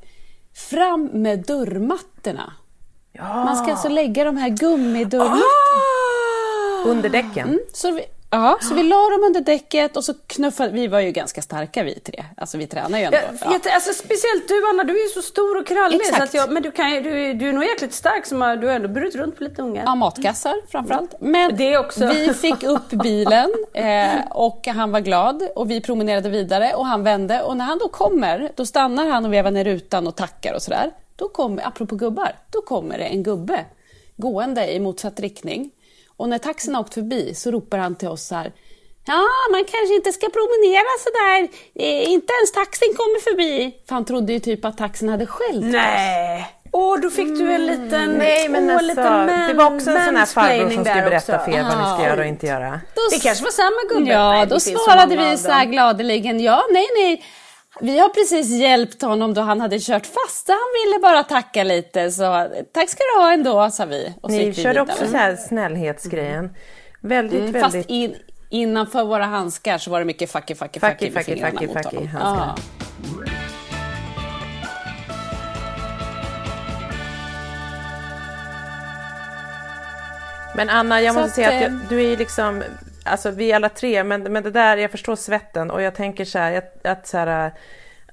fram 0.69 1.05
med 1.05 1.45
dörrmattorna. 1.45 2.53
Ja. 3.11 3.35
Man 3.35 3.55
ska 3.55 3.71
alltså 3.71 3.89
lägga 3.89 4.23
de 4.23 4.37
här 4.37 4.49
gummidörrmattorna 4.49 5.41
ah! 6.85 6.89
under 6.89 7.09
däcken. 7.09 7.47
Mm, 7.47 7.59
så 7.73 7.91
vi, 7.91 8.01
Ja, 8.31 8.57
så 8.61 8.73
vi 8.73 8.83
la 8.83 9.09
dem 9.09 9.23
under 9.23 9.41
däcket 9.41 9.97
och 9.97 10.03
så 10.03 10.13
knuffade 10.27 10.71
vi. 10.71 10.87
var 10.87 10.99
ju 10.99 11.11
ganska 11.11 11.41
starka 11.41 11.83
vi 11.83 11.99
tre. 11.99 12.25
Alltså 12.37 12.57
vi 12.57 12.67
tränar 12.67 12.99
ju 12.99 13.05
ändå. 13.05 13.17
Ja, 13.41 13.59
ja. 13.63 13.71
Alltså, 13.73 13.93
speciellt 13.93 14.47
du 14.47 14.69
Anna, 14.69 14.83
du 14.83 14.99
är 14.99 15.03
ju 15.03 15.09
så 15.09 15.21
stor 15.21 15.57
och 15.57 15.67
krallig. 15.67 16.01
Exakt. 16.01 16.31
Så 16.31 16.37
jag, 16.37 16.51
men 16.51 16.63
du, 16.63 16.71
kan, 16.71 16.91
du, 16.91 17.33
du 17.33 17.49
är 17.49 17.53
nog 17.53 17.63
jäkligt 17.63 17.93
stark 17.93 18.25
som 18.25 18.41
har, 18.41 18.55
du 18.55 18.67
har 18.67 18.73
ändå 18.73 18.87
burit 18.87 19.15
runt 19.15 19.37
på 19.37 19.43
lite 19.43 19.61
ungar. 19.61 19.83
Ja, 19.85 19.95
matkassar 19.95 20.55
framförallt. 20.71 21.15
Men 21.19 21.55
det 21.55 21.77
också. 21.77 22.07
vi 22.07 22.33
fick 22.33 22.63
upp 22.63 22.89
bilen 22.89 23.49
eh, 23.73 24.31
och 24.31 24.67
han 24.67 24.91
var 24.91 24.99
glad 24.99 25.43
och 25.55 25.71
vi 25.71 25.81
promenerade 25.81 26.29
vidare 26.29 26.73
och 26.73 26.85
han 26.85 27.03
vände 27.03 27.41
och 27.41 27.57
när 27.57 27.65
han 27.65 27.77
då 27.77 27.87
kommer, 27.87 28.51
då 28.55 28.65
stannar 28.65 29.07
han 29.09 29.25
och 29.25 29.33
vevar 29.33 29.51
ner 29.51 29.65
rutan 29.65 30.07
och 30.07 30.15
tackar 30.15 30.53
och 30.53 30.61
sådär. 30.61 30.91
Då 31.15 31.29
kommer, 31.29 31.67
apropå 31.67 31.95
gubbar, 31.95 32.35
då 32.49 32.61
kommer 32.61 32.97
det 32.97 33.03
en 33.03 33.23
gubbe 33.23 33.65
gående 34.17 34.73
i 34.73 34.79
motsatt 34.79 35.19
riktning 35.19 35.71
och 36.19 36.29
när 36.29 36.37
taxin 36.37 36.75
har 36.75 36.81
åkt 36.81 36.93
förbi 36.93 37.35
så 37.35 37.51
ropar 37.51 37.77
han 37.77 37.95
till 37.95 38.07
oss 38.07 38.27
så 38.27 38.35
här. 38.35 38.51
Ja, 39.05 39.23
man 39.51 39.63
kanske 39.63 39.95
inte 39.95 40.11
ska 40.11 40.29
promenera 40.29 40.91
så 41.03 41.09
där. 41.09 41.41
Eh, 41.85 42.11
inte 42.11 42.33
ens 42.33 42.51
taxin 42.51 42.93
kommer 42.97 43.19
förbi. 43.19 43.75
För 43.87 43.95
han 43.95 44.05
trodde 44.05 44.33
ju 44.33 44.39
typ 44.39 44.65
att 44.65 44.77
taxin 44.77 45.09
hade 45.09 45.25
skällt 45.25 45.65
Nej. 45.65 46.45
Åh, 46.71 46.95
oh, 46.95 47.01
då 47.01 47.09
fick 47.09 47.27
du 47.27 47.51
en 47.51 47.65
liten... 47.65 47.93
Mm. 47.93 48.17
Nej, 48.17 48.49
men 48.49 48.69
åh, 48.69 48.73
alltså, 48.73 48.87
liten 48.87 49.27
det 49.47 49.53
var 49.53 49.75
också 49.75 49.89
en 49.89 50.05
sån 50.05 50.15
här 50.15 50.25
farbror 50.25 50.69
som 50.69 50.85
skulle 50.85 51.01
berätta 51.01 51.35
också. 51.35 51.51
för 51.51 51.57
er 51.57 51.63
vad 51.63 51.77
ni 51.77 51.83
ska 51.95 52.09
göra 52.09 52.21
och 52.21 52.27
inte 52.27 52.47
göra. 52.47 52.81
Då, 52.95 53.01
det 53.11 53.19
kanske 53.19 53.43
var 53.43 53.51
samma 53.51 53.81
gubbe? 53.89 54.11
Ja, 54.11 54.31
nej, 54.31 54.47
då 54.47 54.59
svarade 54.59 55.15
vi 55.17 55.37
så 55.37 55.51
här 55.51 55.65
gladeligen. 55.65 56.39
Ja, 56.39 56.63
nej, 56.71 56.87
nej. 56.95 57.23
Vi 57.81 57.99
har 57.99 58.09
precis 58.09 58.49
hjälpt 58.49 59.01
honom 59.01 59.33
då 59.33 59.41
han 59.41 59.61
hade 59.61 59.79
kört 59.79 60.05
fast. 60.05 60.47
Han 60.47 60.57
ville 60.57 61.01
bara 61.01 61.23
tacka 61.23 61.63
lite. 61.63 62.11
Så 62.11 62.47
tack 62.73 62.89
ska 62.89 63.03
du 63.15 63.21
ha 63.21 63.33
ändå, 63.33 63.71
sa 63.71 63.85
vi. 63.85 64.13
Och 64.21 64.31
Ni 64.31 64.53
körde 64.53 64.81
också 64.81 65.07
så 65.07 65.17
här 65.17 65.35
snällhetsgrejen. 65.35 66.39
Mm. 66.39 66.53
Väldigt, 67.01 67.39
mm, 67.39 67.51
väldigt... 67.51 67.73
Fast 67.73 67.89
in, 67.89 68.15
innanför 68.49 69.03
våra 69.03 69.25
handskar 69.25 69.77
så 69.77 69.91
var 69.91 69.99
det 69.99 70.05
mycket 70.05 70.31
fucky, 70.31 70.55
fucky, 70.55 70.79
fucky, 70.79 71.11
fucky, 71.11 71.11
fucky, 71.11 71.41
fucky, 71.41 71.67
fucky, 71.67 71.83
fucky 71.83 72.05
handskar. 72.05 72.55
Ja. 72.55 72.55
Men 80.55 80.69
Anna, 80.69 81.01
jag 81.01 81.13
så 81.13 81.19
måste 81.19 81.29
att, 81.29 81.35
säga 81.35 81.65
att 81.65 81.71
jag, 81.71 81.79
du 81.89 82.03
är 82.03 82.17
liksom 82.17 82.63
alltså 83.09 83.31
vi 83.31 83.53
alla 83.53 83.69
tre, 83.69 84.03
men, 84.03 84.23
men 84.23 84.43
det 84.43 84.51
där, 84.51 84.77
jag 84.77 84.91
förstår 84.91 85.15
svetten 85.15 85.71
och 85.71 85.81
jag 85.81 85.95
tänker 85.95 86.25
så 86.25 86.39
här, 86.39 86.57
att, 86.57 86.85
att 86.85 87.07
så 87.07 87.17
här, 87.17 87.51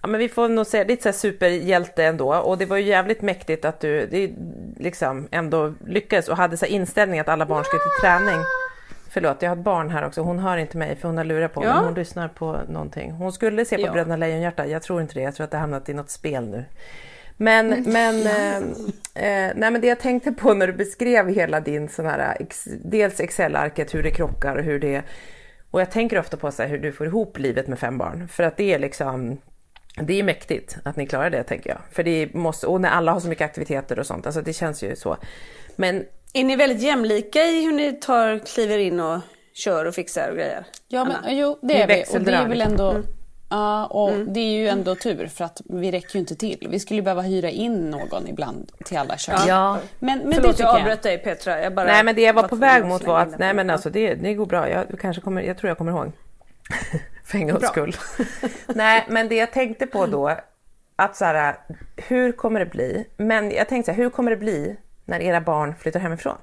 ja 0.02 0.08
men 0.08 0.20
vi 0.20 0.28
får 0.28 0.48
nog 0.48 0.66
säga 0.66 0.84
lite 0.84 1.02
så 1.02 1.08
här 1.08 1.16
superhjälte 1.16 2.04
ändå 2.04 2.34
och 2.34 2.58
det 2.58 2.66
var 2.66 2.76
ju 2.76 2.84
jävligt 2.84 3.22
mäktigt 3.22 3.64
att 3.64 3.80
du 3.80 4.06
det, 4.06 4.30
liksom 4.76 5.28
ändå 5.30 5.74
lyckades 5.86 6.28
och 6.28 6.36
hade 6.36 6.56
så 6.56 6.66
inställning 6.66 7.20
att 7.20 7.28
alla 7.28 7.46
barn 7.46 7.64
skulle 7.64 7.82
till 7.82 8.02
träning. 8.02 8.44
Förlåt, 9.10 9.42
jag 9.42 9.50
har 9.50 9.56
ett 9.56 9.62
barn 9.62 9.90
här 9.90 10.06
också. 10.06 10.20
Hon 10.20 10.38
hör 10.38 10.56
inte 10.56 10.76
mig 10.76 10.96
för 10.96 11.08
hon 11.08 11.16
har 11.16 11.24
lurat 11.24 11.54
på 11.54 11.60
mig. 11.60 11.68
Ja. 11.68 11.80
Hon 11.84 11.94
lyssnar 11.94 12.28
på 12.28 12.60
någonting. 12.68 13.10
Hon 13.10 13.32
skulle 13.32 13.64
se 13.64 13.76
på 13.76 13.82
ja. 13.82 13.92
Bröderna 13.92 14.16
Lejonhjärta. 14.16 14.66
Jag 14.66 14.82
tror 14.82 15.00
inte 15.00 15.14
det. 15.14 15.20
Jag 15.20 15.34
tror 15.34 15.44
att 15.44 15.50
det 15.50 15.56
hamnat 15.56 15.88
i 15.88 15.94
något 15.94 16.10
spel 16.10 16.48
nu. 16.48 16.64
Men, 17.36 17.72
mm. 17.72 17.92
men, 17.92 18.26
eh, 18.26 18.56
eh, 19.14 19.52
nej, 19.56 19.70
men 19.70 19.80
det 19.80 19.86
jag 19.86 20.00
tänkte 20.00 20.32
på 20.32 20.54
när 20.54 20.66
du 20.66 20.72
beskrev 20.72 21.28
hela 21.28 21.60
din 21.60 21.88
sån 21.88 22.06
här, 22.06 22.36
ex, 22.40 22.64
dels 22.84 23.20
Excel-arket, 23.20 23.94
hur 23.94 24.02
det 24.02 24.10
krockar 24.10 24.56
och 24.56 24.64
hur 24.64 24.80
det 24.80 25.02
Och 25.70 25.80
jag 25.80 25.90
tänker 25.90 26.18
ofta 26.18 26.36
på 26.36 26.50
så 26.50 26.62
här, 26.62 26.70
hur 26.70 26.78
du 26.78 26.92
får 26.92 27.06
ihop 27.06 27.38
livet 27.38 27.68
med 27.68 27.78
fem 27.78 27.98
barn. 27.98 28.28
För 28.28 28.42
att 28.42 28.56
det 28.56 28.74
är 28.74 28.78
liksom, 28.78 29.38
det 30.02 30.18
är 30.18 30.22
mäktigt 30.22 30.76
att 30.84 30.96
ni 30.96 31.06
klarar 31.06 31.30
det 31.30 31.42
tänker 31.42 31.70
jag. 31.70 31.78
För 31.92 32.02
det 32.02 32.34
måste, 32.34 32.66
och 32.66 32.80
när 32.80 32.88
alla 32.88 33.12
har 33.12 33.20
så 33.20 33.28
mycket 33.28 33.44
aktiviteter 33.44 33.98
och 33.98 34.06
sånt, 34.06 34.26
alltså 34.26 34.42
det 34.42 34.52
känns 34.52 34.82
ju 34.82 34.96
så. 34.96 35.16
Men 35.76 36.04
Är 36.34 36.44
ni 36.44 36.56
väldigt 36.56 36.82
jämlika 36.82 37.42
i 37.42 37.64
hur 37.64 37.72
ni 37.72 37.92
tar, 37.92 38.38
kliver 38.38 38.78
in 38.78 39.00
och 39.00 39.20
kör 39.54 39.84
och 39.84 39.94
fixar 39.94 40.30
och 40.30 40.36
grejer? 40.36 40.64
Ja, 40.88 41.04
men, 41.04 41.16
Anna? 41.16 41.32
jo, 41.32 41.58
det 41.62 41.82
är 41.82 41.86
vi. 41.86 42.04
Och 42.12 42.20
det 42.20 42.32
är 42.32 42.48
väl 42.48 42.58
liksom. 42.58 42.72
ändå... 42.72 43.02
Ja, 43.48 43.86
och 43.86 44.10
det 44.10 44.40
är 44.40 44.58
ju 44.58 44.68
ändå 44.68 44.94
tur 44.94 45.26
för 45.26 45.44
att 45.44 45.62
vi 45.64 45.92
räcker 45.92 46.14
ju 46.14 46.20
inte 46.20 46.36
till. 46.36 46.66
Vi 46.70 46.80
skulle 46.80 47.02
behöva 47.02 47.22
hyra 47.22 47.50
in 47.50 47.90
någon 47.90 48.28
ibland 48.28 48.72
till 48.84 48.98
alla 48.98 49.16
kök. 49.16 49.40
Ja. 49.48 49.78
Men, 49.98 50.18
men 50.18 50.28
det 50.28 50.34
Förlåt 50.34 50.56
tycker 50.56 50.68
jag 50.68 50.76
avbröt 50.80 51.02
dig 51.02 51.18
Petra. 51.18 51.60
Jag 51.60 51.74
bara 51.74 51.86
Nej 51.86 52.04
men 52.04 52.14
det 52.14 52.22
jag 52.22 52.34
var 52.34 52.48
på 52.48 52.56
väg 52.56 52.84
mot 52.84 53.04
var 53.04 53.20
att, 53.20 53.30
det. 53.30 53.36
nej 53.38 53.54
men 53.54 53.70
alltså 53.70 53.90
det, 53.90 54.14
det 54.14 54.34
går 54.34 54.46
bra, 54.46 54.70
jag, 54.70 55.00
kanske 55.00 55.22
kommer, 55.22 55.42
jag 55.42 55.58
tror 55.58 55.68
jag 55.68 55.78
kommer 55.78 55.92
ihåg. 55.92 56.12
För 57.24 57.38
en 57.38 57.48
gångs 57.48 57.66
skull. 57.66 57.96
nej 58.66 59.04
men 59.08 59.28
det 59.28 59.34
jag 59.34 59.52
tänkte 59.52 59.86
på 59.86 60.06
då, 60.06 60.36
att 60.96 61.16
så 61.16 61.24
här, 61.24 61.56
hur 61.96 62.32
kommer 62.32 62.60
det 62.60 62.66
bli? 62.66 63.06
Men 63.16 63.50
jag 63.50 63.68
tänkte 63.68 63.92
så 63.92 63.96
här, 63.96 64.02
hur 64.02 64.10
kommer 64.10 64.30
det 64.30 64.36
bli 64.36 64.76
när 65.04 65.20
era 65.20 65.40
barn 65.40 65.74
flyttar 65.78 66.00
hemifrån? 66.00 66.36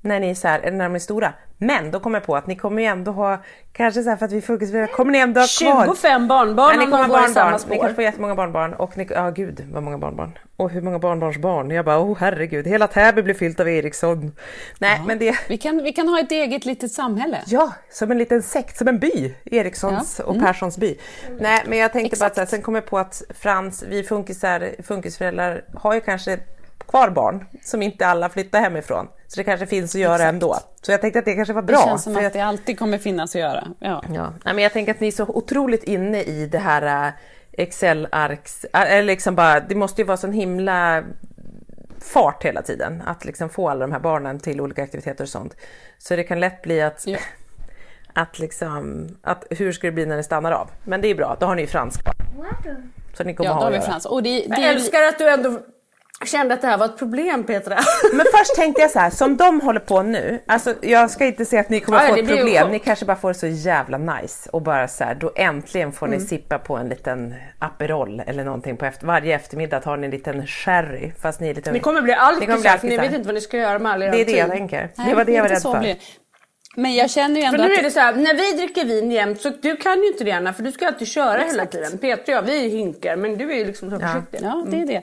När 0.00 0.20
ni 0.20 0.30
är 0.30 0.34
så 0.34 0.48
här, 0.48 0.70
när 0.70 0.84
de 0.84 0.94
är 0.94 0.98
stora. 0.98 1.32
Men 1.58 1.90
då 1.90 2.00
kommer 2.00 2.18
jag 2.18 2.26
på 2.26 2.36
att 2.36 2.46
ni 2.46 2.56
kommer 2.56 2.82
ju 2.82 2.88
ändå 2.88 3.12
ha, 3.12 3.42
kanske 3.72 4.02
så 4.02 4.10
här 4.10 4.16
för 4.16 4.26
att 4.26 4.32
vi 4.32 4.40
fokuserar, 4.42 4.86
kommer 4.86 5.12
ni 5.12 5.18
ändå 5.18 5.40
ha 5.40 5.46
kvar 5.60 5.84
25 5.86 6.28
barnbarn 6.28 6.68
Nej, 6.68 6.78
ni 6.78 6.84
om 6.84 6.90
kommer 6.90 7.04
de 7.04 7.10
ha 7.10 7.18
går 7.20 7.30
i 7.30 7.32
samma 7.32 7.44
barnbarn, 7.50 7.52
ni 7.52 7.58
spår. 7.58 7.76
kanske 7.76 7.94
får 7.94 8.04
jättemånga 8.04 8.34
barnbarn 8.34 8.74
och 8.74 8.96
ni, 8.96 9.06
ja 9.10 9.30
gud 9.30 9.66
vad 9.72 9.82
många 9.82 9.98
barnbarn. 9.98 10.38
Och 10.56 10.70
hur 10.70 10.80
många 10.82 10.98
barnbarnsbarn? 10.98 11.70
Jag 11.70 11.84
bara, 11.84 11.98
oh 12.00 12.16
herregud, 12.18 12.66
hela 12.66 12.86
Täby 12.86 13.22
blir 13.22 13.34
fyllt 13.34 13.60
av 13.60 13.68
Eriksson. 13.68 14.32
Nej 14.78 15.02
men 15.06 15.18
det, 15.18 15.38
Vi 15.48 15.58
kan, 15.58 15.82
vi 15.82 15.92
kan 15.92 16.08
ha 16.08 16.20
ett 16.20 16.32
eget 16.32 16.64
litet 16.64 16.92
samhälle. 16.92 17.42
ja 17.46 17.72
som 17.90 18.10
en 18.10 18.18
liten 18.18 18.42
sekt, 18.42 18.76
som 18.78 18.88
en 18.88 18.98
by, 18.98 19.34
Erikssons 19.44 20.20
och 20.20 20.38
Perssons 20.40 20.78
by. 20.78 20.98
Nej 21.40 21.62
men 21.66 21.78
jag 21.78 21.92
tänkte 21.92 22.16
bara 22.18 22.42
att 22.42 22.50
sen 22.50 22.62
kom 22.62 22.74
jag 22.74 22.86
på 22.86 22.98
att 22.98 23.22
Frans, 23.40 23.84
vi 23.88 24.02
funkisar, 24.02 24.82
funkisföräldrar 24.82 25.64
har 25.74 25.94
ju 25.94 26.00
kanske 26.00 26.38
kvar 26.88 27.10
barn 27.10 27.44
som 27.62 27.82
inte 27.82 28.06
alla 28.06 28.28
flyttar 28.28 28.60
hemifrån. 28.60 29.08
Så 29.28 29.36
det 29.40 29.44
kanske 29.44 29.66
finns 29.66 29.94
att 29.94 30.00
göra 30.00 30.22
ändå. 30.22 30.56
Så 30.82 30.92
jag 30.92 31.00
tänkte 31.00 31.18
att 31.18 31.24
det 31.24 31.34
kanske 31.34 31.54
var 31.54 31.62
bra. 31.62 31.76
Det 31.76 31.84
känns 31.84 32.02
som 32.02 32.12
för 32.14 32.20
att 32.20 32.24
jag- 32.24 32.32
det 32.32 32.40
alltid 32.40 32.78
kommer 32.78 32.98
finnas 32.98 33.34
att 33.34 33.40
göra. 33.40 33.68
Ja. 33.78 34.02
Ja, 34.14 34.32
nej, 34.44 34.54
men 34.54 34.58
jag 34.58 34.72
tänker 34.72 34.92
att 34.94 35.00
ni 35.00 35.06
är 35.06 35.12
så 35.12 35.24
otroligt 35.24 35.84
inne 35.84 36.22
i 36.22 36.46
det 36.46 36.58
här 36.58 37.06
äh, 37.06 37.12
Excel-arks, 37.58 38.64
äh, 38.72 38.80
eller 38.92 39.02
liksom 39.02 39.34
bara, 39.34 39.60
det 39.60 39.74
måste 39.74 40.00
ju 40.00 40.06
vara 40.06 40.16
sån 40.16 40.32
himla 40.32 41.02
fart 42.00 42.44
hela 42.44 42.62
tiden 42.62 43.02
att 43.06 43.24
liksom 43.24 43.48
få 43.48 43.68
alla 43.68 43.80
de 43.80 43.92
här 43.92 44.00
barnen 44.00 44.40
till 44.40 44.60
olika 44.60 44.82
aktiviteter 44.82 45.24
och 45.24 45.28
sånt. 45.28 45.56
Så 45.98 46.16
det 46.16 46.22
kan 46.24 46.40
lätt 46.40 46.62
bli 46.62 46.82
att, 46.82 47.06
Ja. 47.06 47.18
att 48.12 48.38
liksom, 48.38 49.08
att 49.22 49.44
hur 49.50 49.72
ska 49.72 49.86
det 49.86 49.92
bli 49.92 50.06
när 50.06 50.16
det 50.16 50.22
stannar 50.22 50.52
av? 50.52 50.70
Men 50.84 51.00
det 51.00 51.08
är 51.08 51.14
bra, 51.14 51.36
då 51.40 51.46
har 51.46 51.54
ni 51.54 51.62
ju 51.62 51.68
Frans 51.68 51.96
kvar. 51.96 52.14
Så 53.14 53.24
ni 53.24 53.34
kommer 53.34 53.50
Ja, 53.50 53.54
ha 53.54 53.60
då 53.60 53.66
har 53.66 53.70
vi 53.70 53.76
göra. 53.76 53.86
Frans. 53.86 54.06
Och 54.06 54.22
det, 54.22 54.30
det 54.30 54.46
Jag 54.48 54.58
är 54.58 54.72
älskar 54.74 55.02
att 55.02 55.18
du 55.18 55.30
ändå 55.30 55.58
kände 56.24 56.54
att 56.54 56.60
det 56.60 56.66
här 56.66 56.78
var 56.78 56.86
ett 56.86 56.98
problem 56.98 57.44
Petra. 57.44 57.78
Men 58.12 58.26
först 58.38 58.54
tänkte 58.56 58.80
jag 58.82 58.90
så 58.90 58.98
här, 58.98 59.10
som 59.10 59.36
de 59.36 59.60
håller 59.60 59.80
på 59.80 60.02
nu, 60.02 60.42
alltså 60.46 60.74
jag 60.80 61.10
ska 61.10 61.26
inte 61.26 61.44
säga 61.44 61.60
att 61.60 61.68
ni 61.68 61.80
kommer 61.80 62.02
Ja, 62.02 62.08
få 62.08 62.16
ett 62.20 62.28
problem, 62.28 62.68
ni 62.70 62.78
kanske 62.78 63.04
bara 63.04 63.16
får 63.16 63.28
det 63.28 63.34
så 63.34 63.46
jävla 63.46 63.98
nice 63.98 64.50
och 64.50 64.62
bara 64.62 64.88
så 64.88 65.04
här, 65.04 65.14
då 65.14 65.32
äntligen 65.36 65.92
får 65.92 66.06
Mm. 66.06 66.18
ni 66.18 66.24
sippa 66.26 66.58
på 66.58 66.76
en 66.76 66.88
liten 66.88 67.34
Aperol 67.58 68.22
eller 68.26 68.44
någonting 68.44 68.76
på 68.76 68.84
efter, 68.84 69.06
varje 69.06 69.34
eftermiddag 69.34 69.80
tar 69.80 69.96
ni 69.96 70.04
en 70.04 70.10
liten 70.10 70.46
sherry 70.46 71.12
fast 71.22 71.40
ni 71.40 71.48
är 71.50 71.54
lite... 71.54 71.72
Ni 71.72 71.80
kommer 71.80 72.02
bli 72.02 72.12
Ni 72.12 72.16
kommer 72.46 72.58
bli 72.60 72.68
alkisar 72.68 72.88
ni 72.88 72.94
alkisar. 72.94 73.02
vet 73.02 73.12
inte 73.12 73.26
vad 73.26 73.34
ni 73.34 73.40
ska 73.40 73.56
göra 73.58 73.78
med 73.78 73.92
all 73.92 74.02
er 74.02 74.10
Det 74.10 74.20
är 74.20 74.24
det 74.24 74.32
jag 74.32 74.50
tänker. 74.50 74.90
Nej, 74.94 75.08
det 75.08 75.14
var 75.14 75.24
det 75.24 75.32
jag 75.32 75.42
var 75.42 75.48
rädd 75.50 75.62
för. 75.62 75.78
blir. 75.78 75.96
Men 76.78 76.94
jag 76.94 77.10
känner 77.10 77.40
ju 77.40 77.46
För 77.46 77.54
ändå 77.54 77.64
nu 77.64 77.72
att... 77.72 77.78
är 77.78 77.82
det 77.82 77.90
så 77.90 78.00
här, 78.00 78.14
när 78.14 78.34
vi 78.34 78.62
dricker 78.62 78.84
vin 78.84 79.10
jämt 79.10 79.40
så 79.40 79.52
du 79.60 79.76
kan 79.76 80.02
ju 80.02 80.06
inte 80.06 80.24
det 80.24 80.32
Anna 80.32 80.52
för 80.52 80.62
du 80.62 80.72
ska 80.72 80.86
alltid 80.86 81.08
köra 81.08 81.38
hela 81.38 81.66
tiden. 81.66 81.98
Petra 81.98 82.22
och 82.22 82.28
jag 82.28 82.42
vi 82.42 82.68
hinkar 82.68 83.16
men 83.16 83.38
du 83.38 83.52
är 83.52 83.56
ju 83.56 83.64
liksom 83.64 83.90
så 83.90 83.98
försiktig. 83.98 84.40
Ja, 84.42 84.66
det 84.70 84.80
är 84.80 84.86
det. 84.86 85.02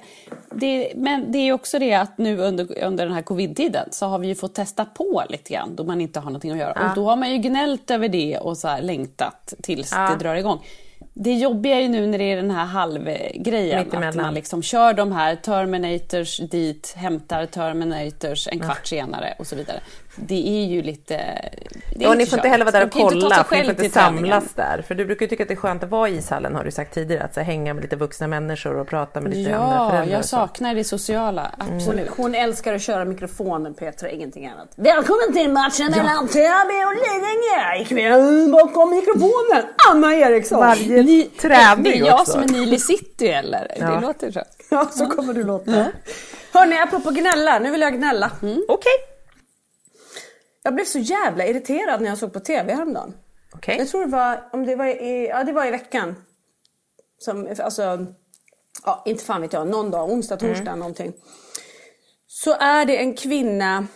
det. 0.49 0.93
Men 0.95 1.31
det 1.31 1.37
är 1.37 1.53
också 1.53 1.79
det 1.79 1.93
att 1.93 2.17
nu 2.17 2.37
under, 2.37 2.83
under 2.83 3.05
den 3.05 3.15
här 3.15 3.21
covid-tiden 3.21 3.89
så 3.91 4.05
har 4.05 4.19
vi 4.19 4.27
ju 4.27 4.35
fått 4.35 4.55
testa 4.55 4.85
på 4.85 5.23
lite 5.29 5.53
grann 5.53 5.75
då 5.75 5.83
man 5.83 6.01
inte 6.01 6.19
har 6.19 6.25
någonting 6.25 6.51
att 6.51 6.57
göra. 6.57 6.89
Och 6.89 6.95
då 6.95 7.05
har 7.05 7.15
man 7.15 7.31
ju 7.31 7.37
gnällt 7.37 7.91
över 7.91 8.07
det 8.07 8.37
och 8.37 8.57
så 8.57 8.67
här 8.67 8.81
längtat 8.81 9.53
tills 9.63 9.91
Ja. 9.91 10.09
det 10.09 10.23
drar 10.23 10.35
igång. 10.35 10.59
Det 11.13 11.33
jobbiga 11.33 11.75
är 11.75 11.81
ju 11.81 11.87
nu 11.87 12.07
när 12.07 12.17
det 12.17 12.23
är 12.23 12.35
den 12.35 12.51
här 12.51 12.65
halvgrejen. 12.65 14.03
Att 14.03 14.15
man 14.15 14.33
liksom 14.33 14.63
kör 14.63 14.93
de 14.93 15.11
här 15.11 15.35
Terminators 15.35 16.37
dit, 16.37 16.93
hämtar 16.97 17.45
Terminators 17.45 18.47
en 18.47 18.59
kvart 18.59 18.87
senare 18.87 19.35
och 19.39 19.47
så 19.47 19.55
vidare. 19.55 19.79
Det 20.15 20.47
är 20.63 20.65
ju 20.65 20.81
lite... 20.81 21.15
Är 21.15 21.49
Ja, 21.99 22.09
och 22.09 22.17
ni 22.17 22.25
får 22.25 22.39
inte 22.39 22.47
heller 22.49 22.65
vara 22.65 22.71
där 22.79 22.85
och 22.85 22.91
kan 22.91 23.01
ju 23.01 23.07
inte 23.07 23.35
ta 23.35 23.43
kolla, 23.43 23.61
ni 23.61 23.63
får 23.65 23.69
inte 23.83 23.89
samlas 23.89 24.53
där. 24.55 24.83
För 24.87 24.95
du 24.95 25.05
brukar 25.05 25.25
ju 25.25 25.29
tycka 25.29 25.43
att 25.43 25.47
det 25.47 25.53
är 25.53 25.55
skönt 25.55 25.83
att 25.83 25.89
vara 25.89 26.09
i 26.09 26.17
ishallen 26.17 26.55
har 26.55 26.63
du 26.63 26.71
sagt 26.71 26.93
tidigare, 26.93 27.23
att 27.23 27.33
så 27.33 27.39
hänga 27.41 27.73
med 27.73 27.83
lite 27.83 27.95
vuxna 27.95 28.27
människor 28.27 28.75
och 28.77 28.87
prata 28.87 29.21
med 29.21 29.33
lite 29.35 29.55
andra 29.55 29.75
Ja, 29.75 29.89
föräldrar. 29.89 30.11
jag 30.11 30.19
och 30.19 30.25
så. 30.25 30.29
saknar 30.29 30.75
det 30.75 30.83
sociala. 30.83 31.51
Absolut. 31.57 32.09
Hon 32.17 32.35
älskar 32.35 32.73
att 32.73 32.81
köra 32.81 33.05
mikrofonen 33.05 33.73
Petra, 33.73 34.09
ingenting 34.09 34.47
annat. 34.47 34.67
Välkommen 34.75 35.33
till 35.33 35.49
matchen 35.51 35.91
mellan 35.91 36.27
Täby 36.27 36.83
och 36.85 36.93
Lidingö. 36.95 37.75
Ikväll 37.81 38.51
bakom 38.51 38.89
mikrofonen 38.89 39.63
Anna 39.91 40.15
Eriksson. 40.15 40.59
Varje 40.59 41.03
Ni, 41.03 41.23
träning 41.41 41.83
det 41.83 41.97
är 41.97 42.05
jag 42.05 42.19
också. 42.19 42.31
som 42.31 42.41
är 42.41 42.47
Nile 42.47 42.77
City 42.79 43.27
eller? 43.27 43.67
Ja. 43.79 43.85
Det 43.91 44.01
låter 44.01 44.31
så. 44.31 44.41
Ja, 44.71 44.85
så 44.91 45.05
kommer 45.05 45.33
du 45.33 45.43
låta. 45.43 45.85
Hörni, 46.53 46.79
apropå 46.79 47.09
gnälla, 47.11 47.59
nu 47.59 47.71
vill 47.71 47.81
jag 47.81 47.93
gnälla. 47.93 48.31
Okej. 48.67 48.91
Jag 50.63 50.75
blev 50.75 50.85
så 50.85 50.99
jävla 50.99 51.45
irriterad 51.45 52.01
när 52.01 52.09
jag 52.09 52.17
såg 52.17 52.33
på 52.33 52.39
TV 52.39 52.73
häromdagen. 52.73 53.13
Okej. 53.53 53.77
Jag 53.77 53.87
tror 53.87 54.01
det 54.05 54.11
var, 54.11 54.49
om 54.51 54.65
det 54.65 54.75
var 54.75 54.85
i, 54.85 55.27
ja 55.27 55.43
det 55.43 55.51
var 55.53 55.65
i 55.65 55.71
veckan. 55.71 56.15
Som, 57.17 57.47
alltså, 57.59 58.05
ja 58.85 59.03
inte 59.05 59.23
fan 59.23 59.41
vet 59.41 59.53
jag, 59.53 59.67
någon 59.67 59.91
dag, 59.91 60.09
onsdag, 60.11 60.37
torsdag 60.37 60.75
någonting. 60.75 61.13
Så 62.27 62.53
är 62.53 62.85
det 62.85 62.97
en 62.97 63.13
kvinna 63.15 63.87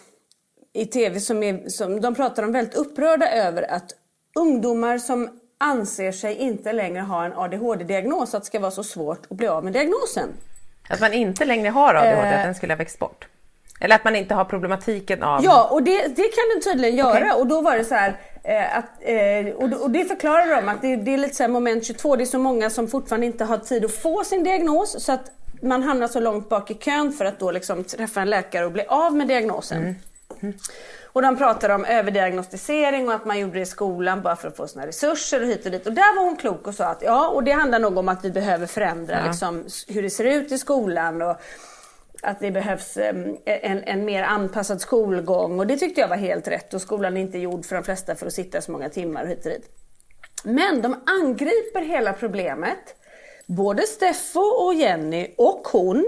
i 0.73 0.85
TV 0.85 1.19
som, 1.19 1.43
är, 1.43 1.69
som 1.69 2.01
de 2.01 2.15
pratar 2.15 2.43
om 2.43 2.51
väldigt 2.51 2.75
upprörda 2.75 3.31
över 3.31 3.71
att 3.71 3.91
ungdomar 4.35 4.97
som 4.97 5.39
anser 5.57 6.11
sig 6.11 6.35
inte 6.35 6.73
längre 6.73 7.01
ha 7.01 7.25
en 7.25 7.33
ADHD-diagnos, 7.33 8.33
att 8.33 8.41
det 8.41 8.47
ska 8.47 8.59
vara 8.59 8.71
så 8.71 8.83
svårt 8.83 9.25
att 9.29 9.37
bli 9.37 9.47
av 9.47 9.63
med 9.63 9.73
diagnosen. 9.73 10.29
Att 10.89 10.99
man 10.99 11.13
inte 11.13 11.45
längre 11.45 11.69
har 11.69 11.95
ADHD, 11.95 12.27
Eh. 12.27 12.39
att 12.39 12.45
den 12.45 12.55
skulle 12.55 12.73
ha 12.73 12.77
växt 12.77 12.99
bort. 12.99 13.27
Eller 13.79 13.95
att 13.95 14.03
man 14.03 14.15
inte 14.15 14.35
har 14.35 14.45
problematiken 14.45 15.23
av... 15.23 15.43
Ja, 15.43 15.67
och 15.71 15.83
det, 15.83 16.07
det 16.07 16.23
kan 16.23 16.43
den 16.53 16.61
tydligen 16.63 16.95
göra. 16.95 17.17
Okej. 17.17 17.31
Och 17.31 17.47
då 17.47 17.61
var 17.61 17.77
det 17.77 17.83
så 17.85 17.95
här, 17.95 18.19
eh, 18.43 18.77
att, 18.77 18.85
eh, 18.99 19.55
och, 19.55 19.83
och 19.83 19.91
det 19.91 20.05
förklarar 20.05 20.61
de 20.61 20.69
att 20.69 20.81
det, 20.81 20.95
det 20.95 21.13
är 21.13 21.17
lite 21.17 21.35
så 21.35 21.47
moment 21.47 21.85
22. 21.85 22.15
Det 22.15 22.23
är 22.23 22.25
så 22.25 22.39
många 22.39 22.69
som 22.69 22.87
fortfarande 22.87 23.25
inte 23.25 23.45
har 23.45 23.57
tid 23.57 23.85
att 23.85 23.95
få 23.95 24.23
sin 24.23 24.43
diagnos. 24.43 25.03
Så 25.05 25.11
att 25.11 25.31
man 25.61 25.83
hamnar 25.83 26.07
så 26.07 26.19
långt 26.19 26.49
bak 26.49 26.71
i 26.71 26.73
kön 26.73 27.11
för 27.11 27.25
att 27.25 27.39
då 27.39 27.51
liksom 27.51 27.83
träffa 27.83 28.21
en 28.21 28.29
läkare 28.29 28.65
och 28.65 28.71
bli 28.71 28.85
av 28.87 29.15
med 29.15 29.27
diagnosen. 29.27 29.95
Och 31.03 31.21
de 31.21 31.37
pratar 31.37 31.69
om 31.69 31.85
överdiagnostisering 31.85 33.07
och 33.07 33.13
att 33.13 33.25
man 33.25 33.39
gjorde 33.39 33.53
det 33.53 33.61
i 33.61 33.65
skolan 33.65 34.21
bara 34.21 34.35
för 34.35 34.47
att 34.47 34.57
få 34.57 34.67
sina 34.67 34.87
resurser 34.87 35.41
och 35.41 35.47
hit 35.47 35.65
och 35.65 35.71
dit. 35.71 35.87
Och 35.87 35.93
där 35.93 36.15
var 36.15 36.23
hon 36.23 36.35
klok 36.35 36.67
och 36.67 36.75
sa 36.75 36.85
att 36.85 37.01
ja, 37.01 37.27
och 37.27 37.43
det 37.43 37.51
handlar 37.51 37.79
nog 37.79 37.97
om 37.97 38.09
att 38.09 38.25
vi 38.25 38.31
behöver 38.31 38.65
förändra 38.65 39.25
liksom, 39.27 39.65
hur 39.87 40.01
det 40.03 40.09
ser 40.09 40.23
ut 40.23 40.51
i 40.51 40.57
skolan. 40.57 41.21
Och, 41.21 41.37
att 42.21 42.39
det 42.39 42.51
behövs 42.51 42.97
ehm, 42.97 43.37
en, 43.45 43.83
en 43.83 44.05
mer 44.05 44.23
anpassad 44.23 44.81
skolgång 44.81 45.59
och 45.59 45.67
det 45.67 45.77
tyckte 45.77 46.01
jag 46.01 46.07
var 46.07 46.15
helt 46.15 46.47
rätt 46.47 46.73
och 46.73 46.81
skolan 46.81 47.17
är 47.17 47.21
inte 47.21 47.37
gjord 47.37 47.65
för 47.65 47.75
de 47.75 47.83
flesta 47.83 48.15
för 48.15 48.25
att 48.25 48.33
sitta 48.33 48.61
så 48.61 48.71
många 48.71 48.89
timmar 48.89 49.25
hit 49.25 49.45
och 49.45 49.51
dit. 49.51 49.69
Men 50.43 50.81
de 50.81 50.95
angriper 51.05 51.81
hela 51.81 52.13
problemet, 52.13 52.95
både 53.45 53.81
Steffo 53.81 54.39
och 54.39 54.73
Jenny 54.73 55.33
och 55.37 55.67
hon 55.71 56.07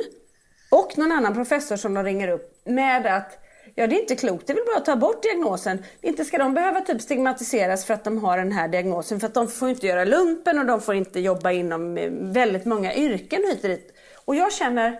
och 0.71 0.97
någon 0.97 1.11
annan 1.11 1.33
professor 1.33 1.75
som 1.75 1.93
de 1.93 2.03
ringer 2.03 2.27
upp 2.27 2.61
med 2.65 3.05
att 3.05 3.39
Ja 3.75 3.87
det 3.87 3.95
är 3.95 4.01
inte 4.01 4.15
klokt, 4.15 4.47
det 4.47 4.53
är 4.53 4.55
väl 4.55 4.65
bara 4.65 4.77
att 4.77 4.85
ta 4.85 4.95
bort 4.95 5.23
diagnosen. 5.23 5.83
Inte 6.01 6.25
ska 6.25 6.37
de 6.37 6.53
behöva 6.53 6.81
typ 6.81 7.01
stigmatiseras 7.01 7.85
för 7.85 7.93
att 7.93 8.03
de 8.03 8.23
har 8.23 8.37
den 8.37 8.51
här 8.51 8.67
diagnosen. 8.67 9.19
För 9.19 9.27
att 9.27 9.33
de 9.33 9.47
får 9.47 9.69
inte 9.69 9.87
göra 9.87 10.03
lumpen 10.03 10.59
och 10.59 10.65
de 10.65 10.81
får 10.81 10.95
inte 10.95 11.19
jobba 11.19 11.51
inom 11.51 11.97
eh, 11.97 12.09
väldigt 12.11 12.65
många 12.65 12.93
yrken 12.93 13.43
hit 13.43 13.63
och 13.63 13.69
dit. 13.69 13.93
Och 14.25 14.35
jag 14.35 14.53
känner, 14.53 14.99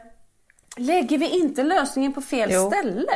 Lägger 0.77 1.17
vi 1.17 1.29
inte 1.29 1.63
lösningen 1.63 2.13
på 2.13 2.21
fel 2.21 2.49
Jo. 2.53 2.67
ställe? 2.71 3.11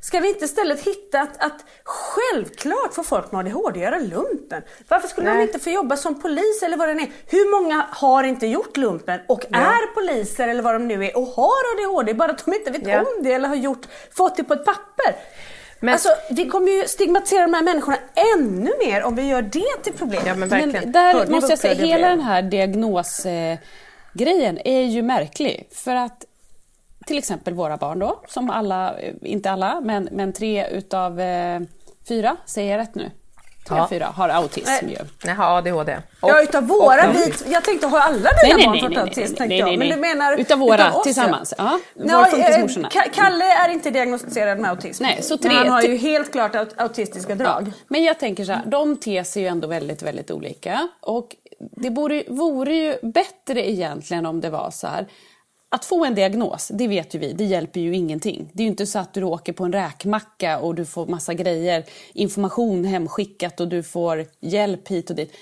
Ska 0.00 0.20
vi 0.20 0.28
inte 0.28 0.44
istället 0.44 0.80
hitta 0.80 1.20
att, 1.20 1.44
att 1.44 1.64
självklart 1.84 2.94
får 2.94 3.02
folk 3.02 3.32
med 3.32 3.38
ADHD 3.40 3.80
göra 3.80 3.98
lumpen? 3.98 4.62
Varför 4.88 5.08
skulle 5.08 5.30
de 5.30 5.34
Nej. 5.36 5.46
inte 5.46 5.58
få 5.58 5.70
jobba 5.70 5.96
som 5.96 6.20
polis 6.22 6.62
eller 6.62 6.76
vad 6.76 6.88
det 6.88 6.92
är? 6.92 7.10
Hur 7.26 7.60
många 7.62 7.86
har 7.90 8.24
inte 8.24 8.46
gjort 8.46 8.76
lumpen 8.76 9.20
och 9.28 9.44
är 9.52 9.94
poliser 9.94 10.48
eller 10.48 10.62
vad 10.62 10.74
de 10.74 10.88
nu 10.88 11.04
är 11.04 11.16
och 11.16 11.26
har 11.26 11.74
ADHD 11.74 12.14
bara 12.14 12.30
att 12.32 12.44
de 12.44 12.54
inte 12.54 12.70
vet 12.70 12.86
Ja. 12.86 12.98
om 13.00 13.06
det 13.24 13.32
eller 13.32 13.48
har 13.48 13.56
gjort, 13.56 13.86
fått 14.12 14.36
det 14.36 14.44
på 14.44 14.54
ett 14.54 14.64
papper? 14.64 15.16
Men- 15.80 15.92
Alltså, 15.92 16.08
vi 16.30 16.48
kommer 16.48 16.72
ju 16.72 16.88
stigmatisera 16.88 17.42
de 17.42 17.54
här 17.54 17.62
människorna 17.62 17.98
ännu 18.36 18.70
mer 18.84 19.02
om 19.02 19.16
vi 19.16 19.22
gör 19.28 19.42
det 19.42 19.82
till 19.82 19.92
problem. 19.92 20.22
Ja 20.26 20.34
men. 20.34 20.48
Men 20.48 20.92
där 20.92 21.14
Hörde 21.14 21.30
måste 21.30 21.52
jag 21.52 21.58
säga, 21.58 21.74
hela 21.74 22.08
den 22.08 22.20
här 22.20 22.42
diagnosgrejen 22.42 24.58
är 24.64 24.82
ju 24.82 25.02
märklig. 25.02 25.68
För 25.72 25.94
att 25.94 26.24
till 27.06 27.18
exempel 27.18 27.54
våra 27.54 27.76
barn 27.76 27.98
då, 27.98 28.20
som 28.28 28.50
alla, 28.50 28.94
inte 29.22 29.50
alla, 29.50 29.80
men, 29.80 30.08
men 30.12 30.32
tre 30.32 30.66
utav 30.70 31.20
eh, 31.20 31.60
fyra, 32.08 32.36
säger 32.46 32.70
jag 32.72 32.78
rätt 32.78 32.94
nu? 32.94 33.10
tre, 33.68 33.76
Ja. 33.78 33.86
fyra 33.90 34.06
har 34.14 34.28
autism 34.28 34.88
ju. 34.88 34.96
Nej, 35.24 35.34
har 35.34 35.58
ADHD. 35.58 35.96
Och- 36.20 36.28
Ja, 36.30 36.42
utav 36.42 36.66
våra, 36.66 37.08
och- 37.08 37.14
vi, 37.16 37.32
jag 37.52 37.64
tänkte 37.64 37.86
har 37.86 37.98
alla 38.00 38.30
Nej, 38.42 38.44
dina 38.44 38.56
nej, 38.56 38.66
barn 38.66 38.72
nej, 38.72 38.80
fått 38.82 38.90
nej, 38.90 38.98
autism? 38.98 39.34
nej, 39.38 39.48
nej, 39.48 39.58
jag. 39.58 39.66
nej, 39.66 39.76
Men 39.76 39.88
nej. 39.88 39.96
du 39.96 40.00
menar 40.00 40.36
Utav 40.40 40.58
våra 40.58 40.92
oss, 40.92 41.02
tillsammans. 41.04 41.54
Ja, 41.58 41.78
Ja, 41.94 42.26
våra 42.32 42.38
eh, 42.38 43.10
Kalle 43.14 43.44
är 43.44 43.68
inte 43.68 43.90
diagnostiserad 43.90 44.58
med 44.58 44.70
autism. 44.70 45.02
Nej, 45.02 45.22
så 45.22 45.34
Men 45.34 45.38
tre- 45.50 45.58
han 45.58 45.68
har 45.68 45.82
ju 45.82 45.96
helt 45.96 46.32
klart 46.32 46.54
aut- 46.54 46.74
autistiska 46.76 47.34
drag. 47.34 47.72
Men 47.88 48.04
jag 48.04 48.18
tänker 48.18 48.44
så 48.44 48.52
här, 48.52 48.62
de 48.66 48.96
ter 48.96 49.22
sig 49.24 49.42
ju 49.42 49.48
ändå 49.48 49.68
väldigt, 49.68 50.02
väldigt 50.02 50.30
olika. 50.30 50.88
Och 51.00 51.36
det 51.76 51.90
borde, 51.90 52.24
vore 52.28 52.74
ju 52.74 52.96
bättre 53.02 53.70
egentligen 53.70 54.26
om 54.26 54.40
det 54.40 54.50
var 54.50 54.70
så 54.70 54.86
här. 54.86 55.06
Att 55.74 55.84
få 55.84 56.04
en 56.04 56.14
diagnos, 56.14 56.68
det 56.74 56.88
vet 56.88 57.14
ju 57.14 57.18
vi, 57.18 57.32
det 57.32 57.44
hjälper 57.44 57.80
ju 57.80 57.96
ingenting. 57.96 58.50
Det 58.52 58.62
är 58.62 58.64
ju 58.64 58.70
inte 58.70 58.86
så 58.86 58.98
att 58.98 59.14
du 59.14 59.22
åker 59.22 59.52
på 59.52 59.64
en 59.64 59.72
räkmacka 59.72 60.58
och 60.58 60.74
du 60.74 60.84
får 60.84 61.06
massa 61.06 61.34
grejer, 61.34 61.84
information 62.12 62.84
hemskickat 62.84 63.60
och 63.60 63.68
du 63.68 63.82
får 63.82 64.26
hjälp 64.40 64.88
hit 64.88 65.10
och 65.10 65.16
dit. 65.16 65.32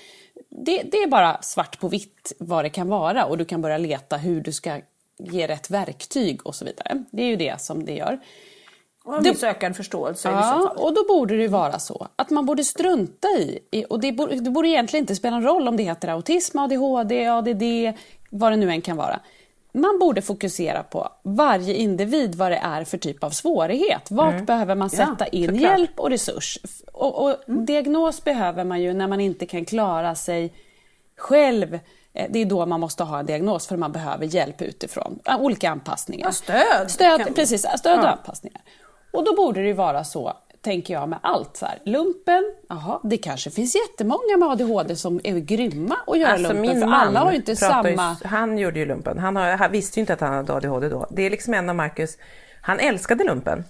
Det, 0.49 0.83
det 0.91 0.97
är 0.97 1.07
bara 1.07 1.41
svart 1.41 1.79
på 1.79 1.87
vitt 1.87 2.33
vad 2.39 2.65
det 2.65 2.69
kan 2.69 2.87
vara 2.87 3.25
och 3.25 3.37
du 3.37 3.45
kan 3.45 3.61
börja 3.61 3.77
leta 3.77 4.17
hur 4.17 4.41
du 4.41 4.51
ska 4.51 4.79
ge 5.17 5.47
rätt 5.47 5.69
verktyg 5.69 6.47
och 6.47 6.55
så 6.55 6.65
vidare. 6.65 7.03
Det 7.11 7.23
är 7.23 7.27
ju 7.27 7.35
det 7.35 7.61
som 7.61 7.85
det 7.85 7.93
gör. 7.93 8.19
Och 9.03 9.17
en 9.17 9.23
viss 9.23 9.43
ökad 9.43 9.75
förståelse 9.75 10.29
i 10.29 10.31
vissa 10.31 10.39
Ja, 10.41 10.67
fall. 10.67 10.77
och 10.77 10.93
då 10.93 11.05
borde 11.07 11.37
det 11.37 11.47
vara 11.47 11.79
så 11.79 12.07
att 12.15 12.29
man 12.29 12.45
borde 12.45 12.63
strunta 12.63 13.27
i, 13.27 13.59
i 13.71 13.85
och 13.89 13.99
det 13.99 14.11
borde, 14.11 14.35
det 14.35 14.49
borde 14.49 14.67
egentligen 14.67 15.03
inte 15.03 15.15
spela 15.15 15.35
någon 15.39 15.45
roll 15.45 15.67
om 15.67 15.77
det 15.77 15.83
heter 15.83 16.07
autism, 16.07 16.59
ADHD, 16.59 17.27
ADD, 17.27 17.63
vad 18.29 18.51
det 18.51 18.55
nu 18.55 18.69
än 18.69 18.81
kan 18.81 18.97
vara. 18.97 19.19
Man 19.73 19.99
borde 19.99 20.21
fokusera 20.21 20.83
på 20.83 21.09
varje 21.23 21.73
individ, 21.73 22.35
vad 22.35 22.51
det 22.51 22.57
är 22.57 22.83
för 22.83 22.97
typ 22.97 23.23
av 23.23 23.29
svårighet. 23.29 24.11
Vart 24.11 24.45
behöver 24.45 24.75
man 24.75 24.89
sätta 24.89 25.27
in 25.27 25.45
såklart. 25.47 25.61
hjälp 25.61 25.99
och 25.99 26.09
resurs? 26.09 26.59
Och, 26.93 27.25
och 27.25 27.35
Diagnos 27.47 28.23
behöver 28.23 28.63
man 28.63 28.81
ju 28.81 28.93
när 28.93 29.07
man 29.07 29.19
inte 29.19 29.45
kan 29.45 29.65
klara 29.65 30.15
sig 30.15 30.53
själv. 31.17 31.79
Eh, 32.13 32.27
Det 32.29 32.39
är 32.39 32.45
då 32.45 32.65
man 32.65 32.79
måste 32.79 33.03
ha 33.03 33.19
en 33.19 33.25
diagnos 33.25 33.67
för 33.67 33.77
man 33.77 33.91
behöver 33.91 34.25
hjälp 34.25 34.61
utifrån. 34.61 35.19
Olika 35.39 35.69
anpassningar. 35.69 36.27
Ja, 36.27 36.31
stöd 36.31 36.91
Stöd, 36.91 37.35
precis, 37.35 37.65
stöd 37.77 37.99
och 37.99 38.05
Ja. 38.05 38.09
anpassningar. 38.09 38.61
Och 39.13 39.23
då 39.25 39.35
borde 39.35 39.63
det 39.63 39.73
vara 39.73 40.03
så, 40.03 40.33
tänker 40.61 40.93
jag, 40.93 41.09
med 41.09 41.19
allt. 41.23 41.57
Så 41.57 41.65
här. 41.65 41.79
Lumpen, 41.85 42.43
jaha, 42.69 42.99
det 43.03 43.17
kanske 43.17 43.51
finns 43.51 43.75
jättemånga 43.75 44.37
med 44.37 44.49
ADHD 44.49 44.95
som 44.95 45.19
är 45.23 45.39
grymma 45.39 45.95
att 46.07 46.19
göra 46.19 46.31
Alltså 46.31 46.53
lumpen. 46.53 46.61
min 46.61 46.81
för 46.81 46.87
alla 46.95 47.19
har 47.19 47.31
inte 47.31 47.55
pratar 47.55 47.89
ju- 47.89 47.95
samma... 47.97 48.15
han 48.25 48.57
gjorde 48.57 48.79
ju 48.79 48.85
lumpen. 48.85 49.19
Han, 49.19 49.35
har, 49.35 49.51
han 49.51 49.71
visste 49.71 49.99
ju 49.99 50.01
inte 50.01 50.13
att 50.13 50.21
han 50.21 50.33
hade 50.33 50.53
ADHD 50.53 50.89
då. 50.89 51.07
Det 51.11 51.21
är 51.25 51.29
liksom 51.29 51.53
en 51.53 51.69
av 51.69 51.75
Marcus, 51.75 52.17
han 52.61 52.79
älskade 52.79 53.23
lumpen. 53.23 53.63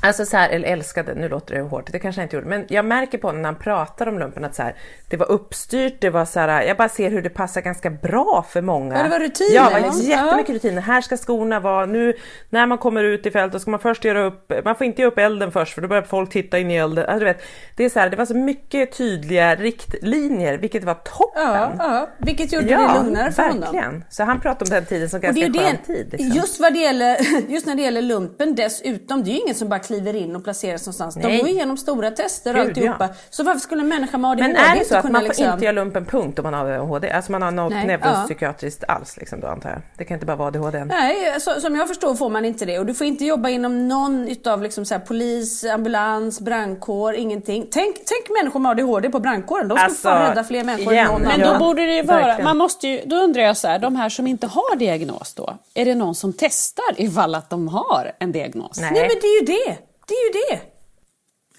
Alltså 0.00 0.24
så 0.26 0.36
här, 0.36 0.48
eller 0.50 0.68
älskade, 0.68 1.14
nu 1.14 1.28
låter 1.28 1.54
det 1.54 1.60
hårt, 1.60 1.92
det 1.92 1.98
kanske 1.98 2.20
han 2.20 2.22
inte 2.24 2.36
gjorde, 2.36 2.48
men 2.48 2.64
jag 2.68 2.84
märker 2.84 3.18
på 3.18 3.32
när 3.32 3.44
han 3.44 3.56
pratar 3.56 4.06
om 4.06 4.18
lumpen 4.18 4.44
att 4.44 4.54
så 4.54 4.62
här, 4.62 4.74
det 5.08 5.16
var 5.16 5.30
uppstyrt, 5.30 6.00
det 6.00 6.10
var 6.10 6.24
så 6.24 6.40
här, 6.40 6.62
jag 6.62 6.76
bara 6.76 6.88
ser 6.88 7.10
hur 7.10 7.22
det 7.22 7.30
passar 7.30 7.60
ganska 7.60 7.90
bra 7.90 8.46
för 8.48 8.62
många. 8.62 8.96
Ja, 8.96 9.02
det 9.02 9.08
var 9.08 9.20
rutiner, 9.20 9.54
Ja, 9.54 9.70
det 9.74 9.80
var 9.80 9.94
ja. 10.02 10.24
jättemycket 10.24 10.54
rutiner. 10.54 10.82
Här 10.82 11.00
ska 11.00 11.16
skorna 11.16 11.60
vara, 11.60 11.86
nu 11.86 12.14
när 12.50 12.66
man 12.66 12.78
kommer 12.78 13.04
ut 13.04 13.26
i 13.26 13.30
fält 13.30 13.52
då 13.52 13.58
ska 13.58 13.70
man 13.70 13.80
först 13.80 14.04
göra 14.04 14.24
upp, 14.24 14.52
man 14.64 14.76
får 14.76 14.86
inte 14.86 15.02
göra 15.02 15.12
upp 15.12 15.18
elden 15.18 15.52
först 15.52 15.74
för 15.74 15.82
då 15.82 15.88
börjar 15.88 16.02
folk 16.02 16.30
titta 16.30 16.58
in 16.58 16.70
i 16.70 16.76
elden. 16.76 17.04
Alltså, 17.04 17.18
du 17.18 17.24
vet, 17.24 17.42
det, 17.76 17.84
är 17.84 17.88
så 17.88 18.00
här, 18.00 18.10
det 18.10 18.16
var 18.16 18.26
så 18.26 18.34
mycket 18.34 18.92
tydliga 18.96 19.54
riktlinjer, 19.54 20.58
vilket 20.58 20.84
var 20.84 20.94
toppen. 20.94 21.42
Ja, 21.42 21.72
ja, 21.78 22.08
vilket 22.18 22.52
gjorde 22.52 22.66
det 22.66 22.76
lugnare 22.76 23.32
för 23.32 23.42
honom. 23.42 23.60
verkligen. 23.60 24.04
Så 24.10 24.22
han 24.24 24.40
pratar 24.40 24.66
om 24.66 24.70
den 24.70 24.84
tiden 24.84 25.08
som 25.08 25.16
Och 25.16 25.20
det 25.20 25.40
ganska 25.40 25.60
är 25.60 25.66
skön 25.66 25.76
det, 25.86 25.94
tid. 25.94 26.08
Liksom. 26.12 26.28
just, 26.28 26.60
vad 26.60 26.72
det 26.72 26.78
gäller, 26.78 27.16
just 27.52 27.66
när 27.66 27.74
det 27.74 27.82
gäller 27.82 28.02
lumpen 28.02 28.54
dessutom, 28.54 29.24
det 29.24 29.30
är 29.30 29.32
ju 29.32 29.40
ingen 29.40 29.54
som 29.54 29.68
bara 29.68 29.80
kliver 29.86 30.14
in 30.16 30.36
och 30.36 30.44
placeras 30.44 30.82
någonstans. 30.86 31.14
De 31.14 31.20
Nej. 31.20 31.38
går 31.40 31.48
igenom 31.48 31.76
stora 31.76 32.10
tester 32.10 32.54
och 32.54 32.60
alltihopa. 32.60 33.08
Så 33.30 33.42
varför 33.44 33.60
skulle 33.60 33.82
en 33.82 33.88
människa 33.88 34.18
med 34.18 34.30
ADHD 34.30 34.48
Men 34.48 34.56
är 34.56 34.70
det 34.70 34.76
inte 34.76 34.88
så 34.88 34.96
att 34.96 35.02
kunna 35.02 35.12
man 35.12 35.20
får 35.22 35.28
liksom... 35.28 35.52
inte 35.52 35.64
göra 35.64 35.72
lumpen 35.74 36.04
punkt 36.04 36.38
om 36.38 36.42
man 36.42 36.54
har 36.54 36.66
ADHD? 36.70 37.10
Alltså 37.10 37.32
man 37.32 37.42
har 37.42 37.50
något 37.50 37.72
Nej, 37.72 37.86
neuropsykiatriskt 37.86 38.84
alls 38.88 39.16
liksom 39.16 39.40
då 39.40 39.46
antar 39.46 39.70
jag? 39.70 39.78
Det 39.96 40.04
kan 40.04 40.14
inte 40.14 40.26
bara 40.26 40.36
vara 40.36 40.48
ADHD? 40.48 40.84
Nej, 40.84 41.40
så, 41.40 41.60
som 41.60 41.76
jag 41.76 41.88
förstår 41.88 42.14
får 42.14 42.28
man 42.30 42.44
inte 42.44 42.64
det. 42.64 42.78
Och 42.78 42.86
du 42.86 42.94
får 42.94 43.06
inte 43.06 43.24
jobba 43.24 43.48
inom 43.48 43.88
någon 43.88 44.28
utav 44.28 44.62
liksom 44.62 44.84
så 44.84 44.94
här, 44.94 45.00
polis, 45.00 45.64
ambulans, 45.64 46.40
brandkår, 46.40 47.14
ingenting. 47.14 47.66
Tänk, 47.70 47.96
tänk 47.96 48.38
människor 48.42 48.60
med 48.60 48.70
ADHD 48.70 49.10
på 49.10 49.20
brandkåren. 49.20 49.68
De 49.68 49.74
ska 49.76 49.84
Alltså, 49.84 50.08
fan 50.08 50.28
rädda 50.28 50.44
fler 50.44 50.64
människor 50.64 50.92
igen, 50.92 51.06
än 51.06 51.12
någon 51.12 51.22
Men 51.22 51.40
Ja, 51.40 51.46
annan. 51.46 51.60
då 51.60 51.66
borde 51.66 51.86
det 51.86 51.94
ju 51.94 52.02
vara, 52.02 52.18
verkligen. 52.18 52.44
man 52.44 52.56
måste 52.56 52.88
ju, 52.88 53.00
då 53.06 53.16
undrar 53.16 53.42
jag 53.42 53.56
så 53.56 53.68
här, 53.68 53.78
de 53.78 53.96
här 53.96 54.08
som 54.08 54.26
inte 54.26 54.46
har 54.46 54.76
diagnos 54.76 55.34
då, 55.34 55.56
är 55.74 55.84
det 55.84 55.94
någon 55.94 56.14
som 56.14 56.32
testar 56.32 56.84
ifall 56.96 57.34
att 57.34 57.50
de 57.50 57.68
har 57.68 58.12
en 58.18 58.32
diagnos? 58.32 58.80
Nej. 58.80 58.90
Nej 58.92 59.02
men 59.02 59.16
det 59.20 59.26
är 59.26 59.40
ju 59.40 59.46
det. 59.46 59.75
Det 60.06 60.14
är 60.14 60.26
ju 60.26 60.32
det. 60.56 60.60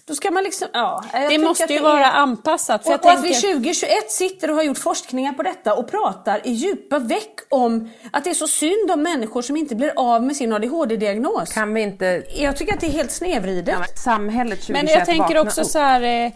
Då 0.06 0.14
ska 0.14 0.30
man 0.30 0.42
liksom, 0.42 0.68
ja. 0.72 1.04
Det 1.12 1.38
måste 1.38 1.72
ju 1.72 1.78
det 1.78 1.84
vara 1.84 2.06
är- 2.06 2.12
anpassat. 2.12 2.84
För 2.84 2.90
Och, 2.90 3.00
jag 3.04 3.04
och 3.04 3.18
att 3.18 3.24
vi 3.24 3.32
tänker, 3.32 3.48
2021 3.48 4.10
sitter 4.10 4.50
och 4.50 4.56
har 4.56 4.62
gjort 4.62 4.78
forskningar 4.78 5.32
på 5.32 5.42
detta 5.42 5.74
och 5.74 5.90
pratar 5.90 6.46
i 6.46 6.50
djupa 6.50 6.98
veck 6.98 7.40
om 7.48 7.90
att 8.12 8.24
det 8.24 8.30
är 8.30 8.34
så 8.34 8.48
synd 8.48 8.90
om 8.90 9.02
människor 9.02 9.42
som 9.42 9.56
inte 9.56 9.74
blir 9.74 9.92
av 9.96 10.22
med 10.22 10.36
sin 10.36 10.52
ADHD-diagnos. 10.52 11.52
Kan 11.52 11.74
vi 11.74 11.80
inte... 11.80 12.22
Jag 12.36 12.56
tycker 12.56 12.74
att 12.74 12.80
det 12.80 12.86
är 12.86 12.90
helt 12.90 13.10
snedvridet. 13.10 13.74
Ja, 13.74 13.78
men 13.78 13.88
samhället 13.96 14.60
2021 14.60 14.84
men 14.84 14.98
jag 14.98 15.06
tänker 15.06 15.38
också 15.38 15.64
så 15.64 15.78
här, 15.78 16.02
eh, 16.02 16.32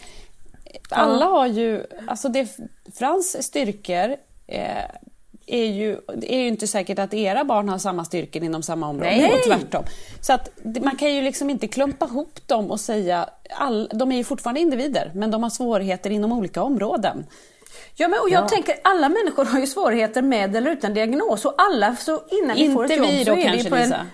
alla 0.90 1.27
har 1.27 1.46
ju, 1.46 1.87
alltså 2.09 2.29
det, 2.29 2.48
Frans 2.98 3.46
styrkor 3.46 4.16
eh, 4.46 4.66
är 5.46 5.66
ju, 5.66 6.00
det 6.16 6.35
är 6.35 6.38
ju 6.40 6.48
inte 6.48 6.66
säkert 6.66 6.98
att 6.98 7.14
era 7.14 7.44
barn 7.44 7.68
har 7.68 7.78
samma 7.78 8.05
styrkor 8.05 8.42
inom 8.44 8.62
samma 8.62 8.88
område 8.88 9.11
Nej. 9.11 9.33
och 9.35 9.42
tvärtom. 9.42 9.85
Så 10.20 10.33
att 10.33 10.48
man 10.83 10.96
kan 10.96 11.14
ju 11.14 11.22
liksom 11.22 11.50
inte 11.50 11.68
klumpa 11.68 12.05
ihop 12.07 12.48
dem 12.48 12.70
och 12.70 12.81
säga, 12.81 13.28
all, 13.50 13.90
de 13.94 14.12
är 14.12 14.16
ju 14.16 14.24
fortfarande 14.24 14.61
individer 14.61 15.11
men 15.14 15.31
de 15.31 15.42
har 15.42 15.50
svårigheter 15.50 16.11
inom 16.11 16.33
olika 16.33 16.62
områden. 16.62 17.26
Ja, 17.96 18.09
men 18.09 18.18
och 18.20 18.31
jag 18.31 18.48
tänker 18.48 18.74
alla 18.85 19.09
människor 19.09 19.44
har 19.44 19.61
ju 19.61 19.66
svårigheter 19.66 20.22
med 20.22 20.57
eller 20.57 20.70
utan 20.70 20.94
diagnos 20.94 21.44
och 21.44 21.55
alla 21.59 21.96
så 21.96 22.22
innan 22.42 22.57
vi 22.57 22.72
får 22.72 22.85
ett 22.85 22.90
Inte 22.90 23.05
jobb 23.05 23.11
vi 23.18 23.24
så 23.24 23.31
då 23.31 23.37
är 23.37 23.37
det 23.37 23.42
ju 23.42 23.48
kanske 23.50 23.70
på 23.70 23.76
en... 23.76 23.83
Lisa. 23.83 24.07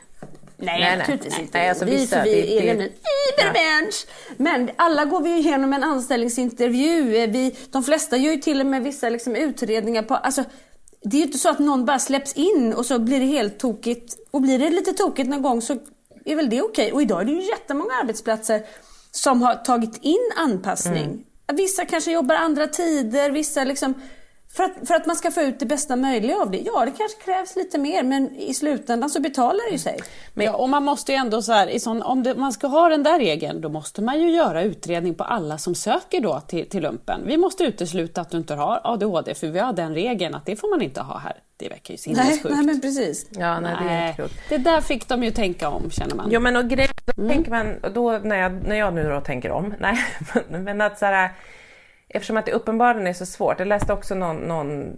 Nej, 0.61 0.81
Nej, 0.81 0.97
naturligtvis 0.97 1.33
Nej, 1.33 1.43
inte. 1.43 1.59
nej, 1.59 1.69
alltså 1.69 1.85
vi, 1.85 1.91
vissa, 1.97 2.17
för 2.17 2.25
vi 2.25 2.31
det- 2.33 2.59
är 2.59 2.63
det- 2.63 2.71
en 2.71 2.89
übermensch. 3.35 4.07
Men 4.37 4.71
alla 4.77 5.05
går 5.05 5.21
vi 5.23 5.31
ju 5.31 5.39
igenom 5.39 5.73
en 5.73 5.85
anställningsintervju. 5.85 7.27
Vi, 7.27 7.57
de 7.71 7.83
flesta 7.83 8.17
gör 8.17 8.33
ju 8.33 8.39
till 8.39 8.61
och 8.61 8.67
med 8.67 8.83
vissa 8.83 9.09
liksom 9.09 9.37
utredningar 9.37 10.03
på... 10.03 10.15
Alltså, 10.15 10.45
det 11.11 11.17
är 11.17 11.19
ju 11.19 11.27
inte 11.27 11.39
så 11.39 11.49
att 11.49 11.59
någon 11.59 11.85
bara 11.85 11.99
släpps 11.99 12.33
in 12.33 12.75
och 12.75 12.87
så 12.87 12.99
blir 12.99 13.21
det 13.21 13.27
helt 13.27 13.59
tokigt. 13.59 14.17
Och 14.31 14.41
blir 14.41 14.59
det 14.59 14.71
lite 14.71 14.93
tokigt 14.93 15.29
någon 15.29 15.43
gång 15.43 15.63
så 15.63 15.77
är 16.25 16.37
väl 16.37 16.51
det 16.51 16.63
okej. 16.63 16.93
Och 16.93 17.03
idag 17.03 17.21
är 17.21 17.25
det 17.25 17.33
ju 17.33 17.43
jättemånga 17.43 17.95
arbetsplatser 18.03 18.63
som 19.11 19.43
har 19.43 19.55
tagit 19.55 19.99
in 20.03 20.31
anpassning. 20.37 21.05
Mm. 21.05 21.25
Vissa 21.53 21.85
kanske 21.85 22.13
jobbar 22.13 22.35
andra 22.35 22.67
tider, 22.67 23.31
vissa 23.31 23.65
liksom... 23.65 23.95
För 24.53 24.65
att, 24.65 24.73
för 24.89 24.95
att 24.95 25.07
man 25.07 25.17
ska 25.17 25.31
få 25.31 25.41
ut 25.41 25.59
det 25.61 25.67
bästa 25.67 25.97
möjliga 25.97 26.37
av 26.37 26.51
det. 26.51 26.59
Ja, 26.59 26.85
det 26.85 26.91
kanske 26.99 27.23
krävs 27.25 27.57
lite 27.57 27.79
mer 27.79 28.03
men 28.03 28.37
i 28.37 28.55
slutändan 28.55 29.11
så 29.11 29.21
betalar 29.21 29.67
det 29.69 29.73
ju 29.73 29.79
sig. 29.79 29.99
Men, 30.35 30.47
ja, 30.47 30.53
och 30.57 30.69
man 30.69 30.83
måste 30.85 31.13
ju 31.13 31.17
ändå 31.19 31.43
så 31.43 31.53
här, 31.53 31.67
i 31.69 31.81
sån, 31.81 32.03
om 32.03 32.23
det, 32.23 32.35
man 32.35 32.53
ska 32.53 32.67
ha 32.67 32.89
den 32.89 33.03
där 33.03 33.19
regeln, 33.19 33.61
då 33.61 33.69
måste 33.69 34.03
man 34.03 34.21
ju 34.21 34.31
göra 34.31 34.63
utredning 34.63 35.15
på 35.15 35.25
alla 35.25 35.59
som 35.59 35.75
söker 35.75 36.21
då 36.21 36.41
till, 36.41 36.69
till 36.69 36.83
lumpen. 36.83 37.21
Vi 37.27 37.37
måste 37.37 37.65
utesluta 37.65 38.21
att 38.21 38.31
du 38.31 38.37
inte 38.39 38.55
har 38.55 38.81
ADHD, 38.85 39.35
för 39.35 39.47
vi 39.47 39.59
har 39.59 39.73
den 39.73 39.95
regeln 39.95 40.35
att 40.35 40.47
det 40.47 40.57
får 40.57 40.71
man 40.71 40.83
inte 40.83 41.01
ha 41.01 41.19
här. 41.19 41.37
Det 41.57 41.69
verkar 41.69 41.95
ju 41.95 41.97
Nej, 41.97 41.99
sinnessjukt. 41.99 42.55
nej 42.57 42.65
men 42.67 42.81
precis. 42.81 43.27
Ja, 43.31 43.61
nej, 43.61 43.77
det 43.83 43.91
är 43.91 44.03
inte 44.09 44.17
klokt. 44.17 44.35
det 44.49 44.59
där 44.59 44.81
fick 44.81 45.09
de 45.09 45.23
ju 45.25 45.31
tänka 45.31 45.69
om, 45.69 45.91
känner 45.91 46.15
man. 46.15 46.29
Jo 46.31 46.41
men 46.41 46.57
och 46.57 46.69
grejen, 46.69 46.93
då 47.17 47.29
tänker 47.29 47.51
man, 47.51 47.75
då 47.95 48.13
när 48.19 48.37
jag, 48.37 48.53
när 48.69 48.77
jag 48.77 48.95
nu 48.95 49.03
då 49.09 49.21
tänker 49.21 49.51
om, 49.51 49.75
nej 49.81 49.99
men- 50.49 50.65
men 50.65 50.81
att 50.81 50.99
så 50.99 51.07
här, 51.07 51.31
eftersom 52.09 52.37
att 52.37 52.47
det 52.47 52.53
uppenbarligen 52.53 53.07
är 53.07 53.13
så 53.13 53.27
svårt, 53.27 53.59
jag 53.59 53.69
läste 53.69 53.93
också 53.93 54.15
någon, 54.15 54.37
någon 54.37 54.97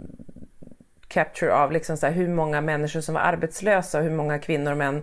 capture 1.09 1.55
av 1.55 1.73
liksom 1.73 1.96
så 1.96 2.07
här, 2.07 2.12
hur 2.12 2.29
många 2.29 2.61
människor 2.61 3.01
som 3.01 3.14
var 3.14 3.23
arbetslösa 3.23 3.99
och 3.99 4.05
hur 4.05 4.11
många 4.11 4.38
kvinnor 4.38 4.73
och 4.73 4.79
män 4.79 5.03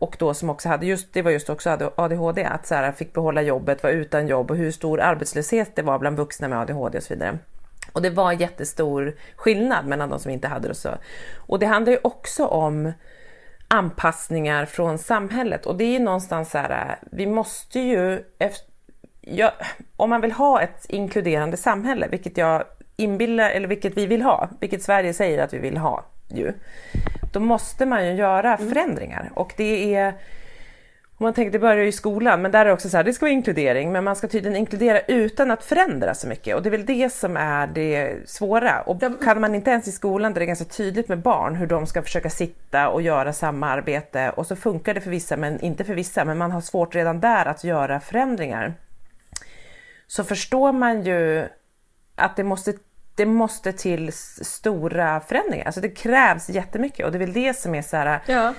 och 0.00 0.16
då 0.18 0.34
som 0.34 0.50
också 0.50 0.68
hade, 0.68 0.86
just, 0.86 1.12
det 1.12 1.22
var 1.22 1.30
just 1.30 1.50
också 1.50 1.92
ADHD, 1.96 2.44
att 2.44 2.66
så 2.66 2.74
här, 2.74 2.92
fick 2.92 3.12
behålla 3.12 3.42
jobbet, 3.42 3.82
var 3.82 3.90
utan 3.90 4.28
jobb 4.28 4.50
och 4.50 4.56
hur 4.56 4.70
stor 4.70 5.00
arbetslöshet 5.00 5.76
det 5.76 5.82
var 5.82 5.98
bland 5.98 6.16
vuxna 6.16 6.48
med 6.48 6.60
ADHD 6.60 6.98
och 6.98 7.04
så 7.04 7.14
vidare. 7.14 7.38
Och 7.92 8.02
det 8.02 8.10
var 8.10 8.32
jättestor 8.32 9.14
skillnad 9.36 9.86
mellan 9.86 10.08
de 10.08 10.18
som 10.18 10.30
inte 10.30 10.48
hade 10.48 10.68
det 10.68 10.70
och 10.70 10.76
så. 10.76 10.90
Och 11.36 11.58
det 11.58 11.66
handlar 11.66 11.92
ju 11.92 11.98
också 12.02 12.46
om 12.46 12.92
anpassningar 13.68 14.66
från 14.66 14.98
samhället 14.98 15.66
och 15.66 15.76
det 15.76 15.84
är 15.84 15.92
ju 15.92 15.98
någonstans 15.98 16.50
så 16.50 16.58
här, 16.58 16.98
vi 17.12 17.26
måste 17.26 17.80
ju, 17.80 18.24
efter, 19.28 19.42
ja, 19.42 19.52
om 19.96 20.10
man 20.10 20.20
vill 20.20 20.32
ha 20.32 20.60
ett 20.60 20.86
inkluderande 20.88 21.56
samhälle, 21.56 22.08
vilket 22.08 22.36
jag 22.36 22.64
inbillar, 22.96 23.50
eller 23.50 23.68
vilket 23.68 23.96
vi 23.96 24.06
vill 24.06 24.22
ha, 24.22 24.48
vilket 24.60 24.82
Sverige 24.82 25.14
säger 25.14 25.44
att 25.44 25.52
vi 25.52 25.58
vill 25.58 25.76
ha 25.76 26.04
ju, 26.28 26.52
då 27.32 27.40
måste 27.40 27.86
man 27.86 28.06
ju 28.06 28.14
göra 28.14 28.56
förändringar 28.56 29.30
och 29.34 29.54
det 29.56 29.94
är 29.94 30.14
om 31.20 31.24
man 31.24 31.34
tänker, 31.34 31.52
det 31.52 31.58
börjar 31.58 31.82
ju 31.82 31.88
i 31.88 31.92
skolan, 31.92 32.42
men 32.42 32.50
där 32.50 32.60
är 32.60 32.64
det 32.64 32.72
också 32.72 32.88
så 32.88 32.96
här, 32.96 33.04
det 33.04 33.12
ska 33.12 33.24
vara 33.24 33.32
inkludering, 33.32 33.92
men 33.92 34.04
man 34.04 34.16
ska 34.16 34.28
tydligen 34.28 34.56
inkludera 34.56 35.00
utan 35.00 35.50
att 35.50 35.64
förändra 35.64 36.14
så 36.14 36.28
mycket. 36.28 36.56
Och 36.56 36.62
det 36.62 36.68
är 36.68 36.70
väl 36.70 36.86
det 36.86 37.12
som 37.12 37.36
är 37.36 37.66
det 37.66 38.16
svåra. 38.28 38.80
Och 38.80 39.02
kan 39.24 39.40
man 39.40 39.54
inte 39.54 39.70
ens 39.70 39.88
i 39.88 39.92
skolan, 39.92 40.32
där 40.32 40.40
det 40.40 40.44
är 40.44 40.46
ganska 40.46 40.64
tydligt 40.64 41.08
med 41.08 41.18
barn, 41.18 41.54
hur 41.54 41.66
de 41.66 41.86
ska 41.86 42.02
försöka 42.02 42.30
sitta 42.30 42.88
och 42.88 43.02
göra 43.02 43.32
samma 43.32 43.68
arbete, 43.68 44.30
och 44.36 44.46
så 44.46 44.56
funkar 44.56 44.94
det 44.94 45.00
för 45.00 45.10
vissa, 45.10 45.36
men 45.36 45.60
inte 45.60 45.84
för 45.84 45.94
vissa, 45.94 46.24
men 46.24 46.38
man 46.38 46.52
har 46.52 46.60
svårt 46.60 46.94
redan 46.94 47.20
där 47.20 47.46
att 47.46 47.64
göra 47.64 48.00
förändringar. 48.00 48.74
Så 50.08 50.24
förstår 50.24 50.72
man 50.72 51.02
ju 51.02 51.48
att 52.16 52.36
det 52.36 52.44
måste, 52.44 52.72
det 53.14 53.26
måste 53.26 53.72
till 53.72 54.12
stora 54.12 55.20
förändringar. 55.20 55.66
Alltså 55.66 55.80
det 55.80 55.88
krävs 55.88 56.48
jättemycket 56.48 57.06
och 57.06 57.12
det 57.12 57.16
är 57.16 57.26
väl 57.26 57.32
det 57.32 57.54
som 57.54 57.74
är 57.74 57.82
så 57.82 57.96
här, 57.96 58.20
Ja. 58.26 58.54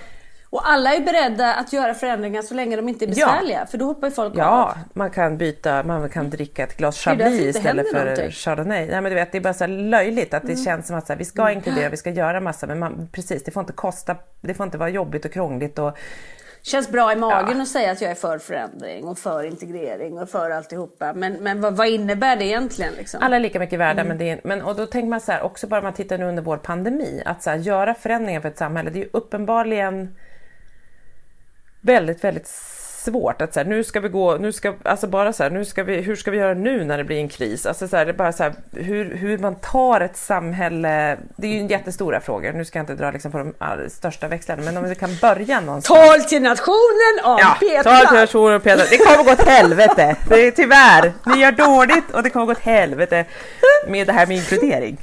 Och 0.51 0.69
alla 0.69 0.93
är 0.93 0.99
beredda 0.99 1.55
att 1.55 1.73
göra 1.73 1.93
förändringar 1.93 2.41
så 2.41 2.53
länge 2.53 2.75
de 2.75 2.89
inte 2.89 3.05
är 3.05 3.07
besvärliga. 3.07 3.65
För 3.65 3.77
då 3.77 3.85
hoppar 3.85 4.07
ju 4.07 4.13
folk 4.13 4.33
av. 4.33 4.39
Ja, 4.39 4.75
man 4.93 5.09
kan 5.09 5.38
byta, 5.38 5.83
man 5.83 6.09
kan 6.09 6.29
dricka 6.29 6.63
ett 6.63 6.77
glas 6.77 6.99
chablis 6.99 7.55
istället 7.55 7.89
för 7.89 7.99
någonting. 7.99 8.23
Mm. 8.23 8.31
chardonnay. 8.31 8.88
Nej, 8.88 9.01
men 9.01 9.12
du 9.12 9.15
vet, 9.15 9.31
det 9.31 9.38
är 9.38 9.41
bara 9.41 9.53
så 9.53 9.67
löjligt 9.67 10.33
att 10.33 10.43
det 10.47 10.55
känns 10.55 10.88
som 10.88 10.95
att 10.95 11.09
här, 11.09 11.15
vi 11.15 11.25
ska 11.25 11.51
inkludera, 11.51 11.89
vi 11.89 11.97
ska 11.97 12.09
göra 12.09 12.41
massa, 12.41 12.67
men 12.67 12.79
man, 12.79 13.09
precis, 13.12 13.43
det 13.43 13.51
får 13.51 13.62
inte 13.62 13.73
kosta, 13.73 14.15
det 14.41 14.53
får 14.53 14.65
inte 14.65 14.77
vara 14.77 14.89
jobbigt 14.89 15.25
och 15.25 15.31
krångligt 15.31 15.79
och 15.79 15.97
Känns 16.62 16.91
bra 16.91 17.13
i 17.13 17.15
magen 17.15 17.62
att 17.62 17.67
säga 17.67 17.91
att 17.91 18.02
jag 18.02 18.12
är 18.12 18.15
för 18.15 18.38
förändring 18.38 19.08
och 19.08 19.19
för 19.19 19.43
integrering 19.43 20.19
och 20.19 20.30
för 20.30 20.50
alltihopa. 20.50 21.13
Men, 21.13 21.34
men 21.34 21.62
vad, 21.62 21.78
vad 21.78 21.88
innebär 21.88 22.36
det 22.36 22.45
egentligen? 22.45 22.93
Liksom? 22.93 23.24
alla 23.24 23.36
är 23.36 23.39
lika 23.39 23.60
mycket 23.60 23.80
värda. 23.80 24.02
Mm. 24.02 24.08
Men, 24.08 24.17
det 24.17 24.30
är, 24.30 24.41
men 24.43 24.62
och 24.62 24.76
då 24.76 24.86
tänker 24.86 25.10
man 25.10 25.22
så 25.22 25.32
här, 25.32 25.41
också 25.41 25.67
bara 25.67 25.82
man 25.82 25.93
tittar 25.93 26.17
nu 26.17 26.26
under 26.26 26.43
vår 26.43 26.58
pandemi, 26.58 27.24
att 27.26 27.43
så 27.43 27.50
här, 27.50 27.58
göra 27.58 27.93
förändringar 27.93 28.41
för 28.41 28.50
ett 28.50 28.58
samhälle, 28.58 28.89
det 28.89 29.00
är 29.00 29.04
ju 29.04 29.10
uppenbarligen 29.13 30.15
väldigt, 31.82 32.24
väldigt 32.24 32.48
svårt 33.05 33.41
att 33.41 33.53
så 33.53 33.59
här, 33.59 33.67
nu 33.67 33.83
ska 33.83 33.99
vi 33.99 34.09
gå, 34.09 34.38
nu 34.38 34.51
ska, 34.51 34.73
alltså 34.83 35.07
bara 35.07 35.33
så 35.33 35.43
här, 35.43 35.49
nu 35.49 35.65
ska 35.65 35.83
vi, 35.83 36.01
hur 36.01 36.15
ska 36.15 36.31
vi 36.31 36.38
göra 36.38 36.53
nu 36.53 36.83
när 36.83 36.97
det 36.97 37.03
blir 37.03 37.17
en 37.17 37.29
kris? 37.29 37.65
Alltså 37.65 37.88
så 37.88 37.97
här, 37.97 38.05
det 38.05 38.12
är 38.12 38.13
bara 38.13 38.31
så 38.31 38.43
här, 38.43 38.53
hur, 38.75 39.15
hur 39.15 39.38
man 39.38 39.55
tar 39.55 40.01
ett 40.01 40.17
samhälle, 40.17 41.17
det 41.35 41.47
är 41.47 41.51
ju 41.51 41.59
en 41.59 41.67
jättestora 41.67 42.19
frågor, 42.19 42.51
nu 42.51 42.65
ska 42.65 42.79
jag 42.79 42.83
inte 42.83 42.95
dra 42.95 43.12
liksom 43.12 43.31
på 43.31 43.38
de 43.38 43.53
största 43.89 44.27
växlarna, 44.27 44.62
men 44.62 44.77
om 44.77 44.89
vi 44.89 44.95
kan 44.95 45.09
börja 45.21 45.59
någonstans. 45.59 45.99
Tal 46.09 46.21
till 46.21 46.41
nationen 46.41 47.19
av 47.23 47.39
Ja, 47.39 47.57
Petra! 47.59 47.83
ta 47.83 48.09
till 48.09 48.17
nationen 48.19 48.55
och 48.55 48.63
Petra. 48.63 48.85
Det 48.89 48.97
kommer 48.97 49.23
gå 49.23 49.31
åt 49.31 49.47
helvete. 49.47 50.15
Det 50.29 50.47
är 50.47 50.51
tyvärr. 50.51 51.13
Ni 51.25 51.41
gör 51.41 51.51
dåligt 51.51 52.12
och 52.13 52.23
det 52.23 52.29
kommer 52.29 52.45
gå 52.45 52.51
åt 52.51 52.59
helvete 52.59 53.25
med 53.88 54.07
det 54.07 54.13
här 54.13 54.27
med 54.27 54.38
inkludering. 54.38 54.97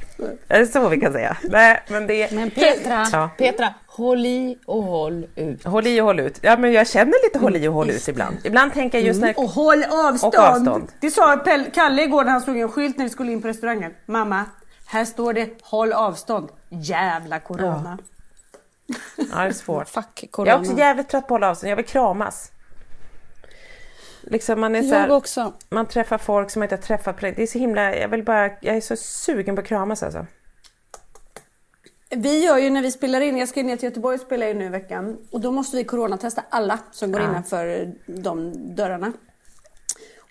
Är 0.47 0.59
det 0.59 0.67
så 0.67 0.89
vi 0.89 0.99
kan 1.01 1.13
säga? 1.13 1.37
Nej, 1.43 1.83
men 1.87 2.07
det 2.07 2.31
Men 2.31 2.51
Petra, 2.51 3.07
Ja. 3.11 3.29
Petra, 3.37 3.73
håll 3.87 4.25
i 4.25 4.57
och 4.65 4.83
håll 4.83 5.25
ut. 5.35 5.63
Håll 5.65 5.87
i 5.87 6.01
och 6.01 6.05
håll 6.05 6.19
ut. 6.19 6.37
Ja, 6.41 6.57
men 6.57 6.73
jag 6.73 6.87
känner 6.87 7.25
lite 7.25 7.39
håll 7.39 7.55
i 7.55 7.67
och 7.67 7.73
håll 7.73 7.86
ut 7.89 8.07
ibland. 8.07 8.37
Ibland 8.43 8.73
tänker 8.73 8.97
jag 8.97 9.07
just 9.07 9.21
när... 9.21 9.39
Och 9.39 9.49
håll 9.49 9.83
avstånd. 9.83 10.33
Och 10.35 10.39
avstånd. 10.39 10.91
Det 10.99 11.11
sa 11.11 11.37
Pell, 11.37 11.65
Kalle 11.73 12.03
igår 12.03 12.23
när 12.23 12.31
han 12.31 12.41
slog 12.41 12.57
en 12.57 12.71
skylt 12.71 12.97
när 12.97 13.05
vi 13.05 13.09
skulle 13.09 13.31
in 13.31 13.41
på 13.41 13.47
restaurangen. 13.47 13.93
Mamma, 14.05 14.45
här 14.85 15.05
står 15.05 15.33
det 15.33 15.49
håll 15.61 15.93
avstånd. 15.93 16.49
Jävla 16.69 17.39
corona. 17.39 17.97
Ja, 19.15 19.25
det 19.31 19.47
är 19.47 19.51
svårt. 19.51 19.89
Fuck 19.89 20.05
Jag 20.21 20.31
corona. 20.31 20.51
är 20.51 20.59
också 20.59 20.77
jävligt 20.77 21.09
trött 21.09 21.27
på 21.27 21.33
att 21.35 21.39
hålla 21.39 21.49
avstånd. 21.49 21.71
Jag 21.71 21.75
vill 21.75 21.85
kramas. 21.85 22.51
Liksom 24.21 24.59
man 24.59 24.75
är 24.75 24.81
så 24.81 24.87
Jag 24.87 24.99
här, 24.99 25.11
också. 25.11 25.53
man 25.69 25.85
träffar 25.85 26.17
folk 26.17 26.51
som 26.51 26.59
man 26.59 26.65
inte 26.65 26.75
har 26.75 26.81
träffat 26.81 27.19
på. 27.19 27.21
Det 27.21 27.43
är 27.43 27.47
så 27.47 27.59
himla, 27.59 27.95
jag 27.95 28.07
vill 28.07 28.23
bara, 28.23 28.49
jag 28.61 28.75
är 28.77 28.81
så 28.81 28.95
sugen 28.95 29.55
på 29.55 29.61
att 29.61 29.67
kramas 29.67 30.03
alltså. 30.03 30.25
Vi 32.09 32.43
gör 32.45 32.57
ju 32.57 32.69
när 32.69 32.81
vi 32.81 32.91
spelar 32.91 33.21
in, 33.21 33.37
jag 33.37 33.49
ska 33.49 33.63
ner 33.63 33.75
till 33.77 33.89
Göteborg 33.89 34.15
och 34.15 34.21
spela 34.21 34.49
in 34.49 34.57
nu 34.59 34.65
i 34.65 34.69
veckan. 34.69 35.17
Och 35.31 35.41
då 35.41 35.51
måste 35.51 35.77
vi 35.77 35.83
coronatesta 35.83 36.43
alla 36.49 36.79
som 36.91 37.11
går 37.11 37.21
innanför 37.21 37.91
de 38.05 38.53
dörrarna. 38.75 39.13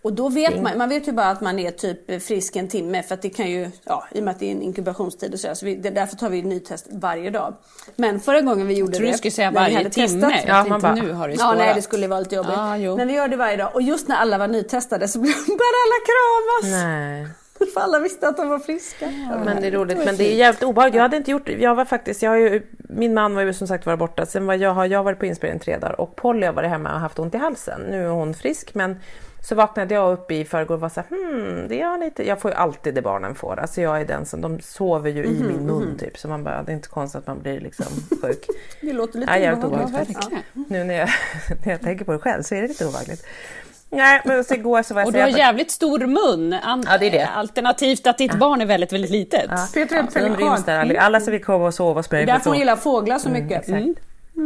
Och 0.03 0.13
då 0.13 0.29
vet 0.29 0.63
man, 0.63 0.79
man 0.79 0.89
vet 0.89 1.09
ju 1.09 1.13
bara 1.13 1.27
att 1.31 1.41
man 1.41 1.59
är 1.59 1.71
typ 1.71 2.23
frisk 2.23 2.57
en 2.57 2.69
timme 2.69 3.03
för 3.03 3.15
att 3.15 3.23
det 3.23 3.31
kan 3.31 3.51
ju, 3.51 3.71
ja 3.85 4.05
i 4.13 4.21
och 4.21 4.25
med 4.25 4.31
att 4.33 4.41
det 4.41 4.47
är 4.47 4.53
en 4.53 4.63
inkubationstid 4.63 5.33
och 5.35 5.41
så, 5.41 5.55
så 5.55 5.67
vi, 5.67 5.75
det, 5.77 5.91
därför 5.91 6.17
tar 6.17 6.31
vi 6.31 6.43
nytest 6.43 6.87
varje 6.91 7.31
dag. 7.31 7.55
Men 7.97 8.21
förra 8.21 8.41
gången 8.41 8.67
vi 8.67 8.75
gjorde 8.75 8.93
Jag 8.93 8.97
tror 8.97 9.07
det. 9.07 9.13
du 9.13 9.19
skulle 9.19 9.31
säga 9.31 9.51
varje 9.51 9.91
timme. 9.91 10.07
testat- 10.07 10.33
Jag 10.47 10.57
Ja, 10.57 10.65
man 10.69 10.81
bara- 10.81 10.95
nu 10.95 11.13
har 11.13 11.29
det 11.29 11.35
Ja, 11.35 11.55
nej 11.59 11.73
det 11.75 11.83
skulle 11.83 12.09
vara 12.09 12.21
lite 12.21 12.35
jobbigt. 12.35 12.53
Ja, 12.57 12.77
jo. 12.77 12.97
Men 12.97 13.09
vi 13.09 13.15
gör 13.15 13.29
det 13.29 13.37
varje 13.37 13.57
dag. 13.57 13.71
Och 13.75 13.83
just 13.83 14.09
när 14.09 14.17
alla 14.17 14.39
var 14.39 14.49
nytestade 14.49 15.09
så 15.09 15.19
började 15.21 15.35
alla 15.85 15.99
kramas. 16.07 16.85
Nej. 16.85 17.27
För 17.75 17.81
alla 17.81 17.99
visste 17.99 18.29
att 18.29 18.37
de 18.37 18.49
var 18.49 18.59
friska. 18.59 19.11
Men 19.45 19.61
det 19.61 19.67
är 19.67 19.71
roligt, 19.71 19.99
men 20.05 20.17
det 20.17 20.33
är 20.33 20.37
jävligt 20.37 20.63
obehagligt. 20.63 20.95
Jag 20.95 21.03
hade 21.03 21.17
inte 21.17 21.31
gjort 21.31 21.49
Jag 21.49 21.75
var 21.75 21.85
faktiskt, 21.85 22.23
jag 22.23 22.31
har 22.31 22.37
ju, 22.37 22.63
min 22.79 23.15
man 23.15 23.35
var 23.35 23.43
ju 23.43 23.53
som 23.53 23.67
sagt 23.69 23.87
var 23.87 23.97
borta. 23.97 24.27
Sen 24.27 24.47
var 24.47 24.55
jag, 24.55 24.71
har 24.71 24.87
jag 24.87 25.03
varit 25.03 25.19
på 25.19 25.27
inspelning 25.27 25.61
tre 25.61 25.77
dagar 25.77 26.01
och 26.01 26.17
Polly 26.17 26.47
har 26.47 26.53
varit 26.53 26.71
hemma 26.71 26.95
och 26.95 27.01
haft 27.01 27.19
ont 27.19 27.35
i 27.35 27.39
halsen. 27.39 27.81
Nu 27.91 28.05
är 28.05 28.09
hon 28.09 28.35
frisk, 28.35 28.75
men 28.75 28.97
så 29.49 29.55
vaknade 29.55 29.95
jag 29.95 30.13
upp 30.13 30.31
i 30.31 30.45
förrgår 30.45 30.75
och 30.75 30.81
var 30.81 30.89
så 30.89 31.01
här, 31.01 31.09
hmm, 31.09 31.69
det 31.69 31.81
är 31.81 31.99
lite, 31.99 32.29
jag 32.29 32.41
får 32.41 32.51
ju 32.51 32.57
alltid 32.57 32.95
det 32.95 33.03
barnen 33.03 33.35
får. 33.35 33.59
Alltså 33.59 33.81
jag 33.81 34.01
är 34.01 34.05
den 34.05 34.27
som, 34.27 34.41
de 34.41 34.61
sover 34.61 35.11
ju 35.11 35.25
i 35.25 35.43
min 35.43 35.67
mun 35.67 35.99
typ. 35.99 36.19
Så 36.19 36.29
man 36.29 36.45
bara, 36.45 36.63
det 36.63 36.73
är 36.73 36.77
inte 36.77 36.89
konstigt 36.89 37.19
att 37.19 37.27
man 37.27 37.43
blir 37.43 37.61
liksom 37.61 37.87
sjuk. 38.23 38.47
Det 38.81 38.93
låter 38.93 39.19
lite 39.19 39.39
Ja, 39.39 39.57
obehagligt. 39.57 40.19
Nu 40.53 40.85
när 40.85 40.95
jag, 40.95 41.09
när 41.65 41.73
jag 41.73 41.81
tänker 41.81 42.05
på 42.05 42.13
det 42.13 42.19
själv 42.19 42.43
så 42.43 42.55
är 42.55 42.63
det 42.63 42.69
lite 42.69 42.87
obehagligt. 42.87 43.27
Nej, 43.97 44.21
men 44.25 44.45
så 44.45 44.55
igår 44.55 44.83
så 44.83 44.95
var 44.95 45.01
jag 45.01 45.07
Och 45.07 45.13
du 45.13 45.21
har 45.21 45.29
jävligt 45.29 45.71
stor 45.71 45.99
mun. 45.99 46.53
An- 46.53 46.85
Ja, 46.87 46.99
det 46.99 47.07
är 47.07 47.11
det. 47.11 47.27
Alternativt 47.27 48.07
att 48.07 48.19
ditt 48.19 48.35
barn 48.35 48.61
är 48.61 48.67
väldigt, 48.67 48.93
väldigt 48.93 49.11
litet. 49.11 49.45
Ja. 49.51 49.69
Peter 49.75 49.97
är 49.97 50.37
ryms 50.37 50.65
där, 50.65 50.97
alla- 50.97 51.21
som 51.21 51.33
vill 51.33 51.45
komma 51.45 51.67
och 51.67 51.75
sova 51.75 51.99
och 51.99 52.05
spela 52.05 52.21
in 52.23 52.27
får 52.29 52.33
Därför 52.35 52.51
hon 52.51 52.59
gillar 52.59 52.77
fåglar 52.77 53.19
så 53.19 53.29
mycket. 53.29 53.59
Exakt. 53.59 53.85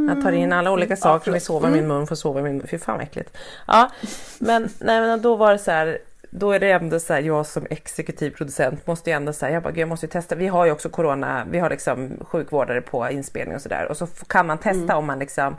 Jag 0.09 0.23
tar 0.23 0.33
in 0.33 0.53
alla 0.53 0.71
olika 0.73 0.97
saker 0.97 1.25
som 1.25 1.33
vill 1.33 1.43
sova 1.43 1.69
i 1.69 1.73
min 1.73 1.87
mun, 1.89 2.07
får 2.07 2.15
sova 2.17 2.41
i 2.41 2.43
min 2.43 2.57
mun. 2.57 2.67
Fy 2.71 2.79
fan 2.79 2.95
vad 2.97 3.05
äckligt. 3.05 3.37
Ja, 3.67 3.91
men, 4.39 4.69
nej, 4.79 5.01
men 5.01 5.23
då 5.23 5.37
var 5.37 5.53
det 5.53 5.59
så 5.59 5.71
här, 5.71 5.99
då 6.31 6.53
är 6.53 6.61
det 6.61 6.71
ändå 6.71 7.01
så 7.01 7.13
här, 7.13 7.21
jag 7.21 7.47
som 7.47 7.67
exekutiv 7.71 8.31
producent 8.31 8.87
måste 8.87 9.11
ju 9.11 9.17
ändå 9.17 9.33
säga, 9.33 9.53
jag 9.53 9.63
bara, 9.63 9.71
"Gud, 9.71 9.79
jag 9.79 9.89
måste 9.89 10.07
ju 10.07 10.11
testa. 10.11 10.35
Vi 10.35 10.47
har 10.47 10.67
ju 10.67 10.73
också 10.73 10.89
corona, 10.89 11.47
vi 11.51 11.59
har 11.59 11.71
liksom 11.71 12.11
sjukvårdare 12.21 12.81
på 12.81 13.11
inspelning 13.11 13.55
och 13.57 13.63
sådär 13.63 13.87
och 13.89 13.97
så 13.97 14.07
kan 14.07 14.47
man 14.47 14.59
testa 14.59 14.97
om 14.97 15.07
man 15.07 15.19
liksom 15.19 15.57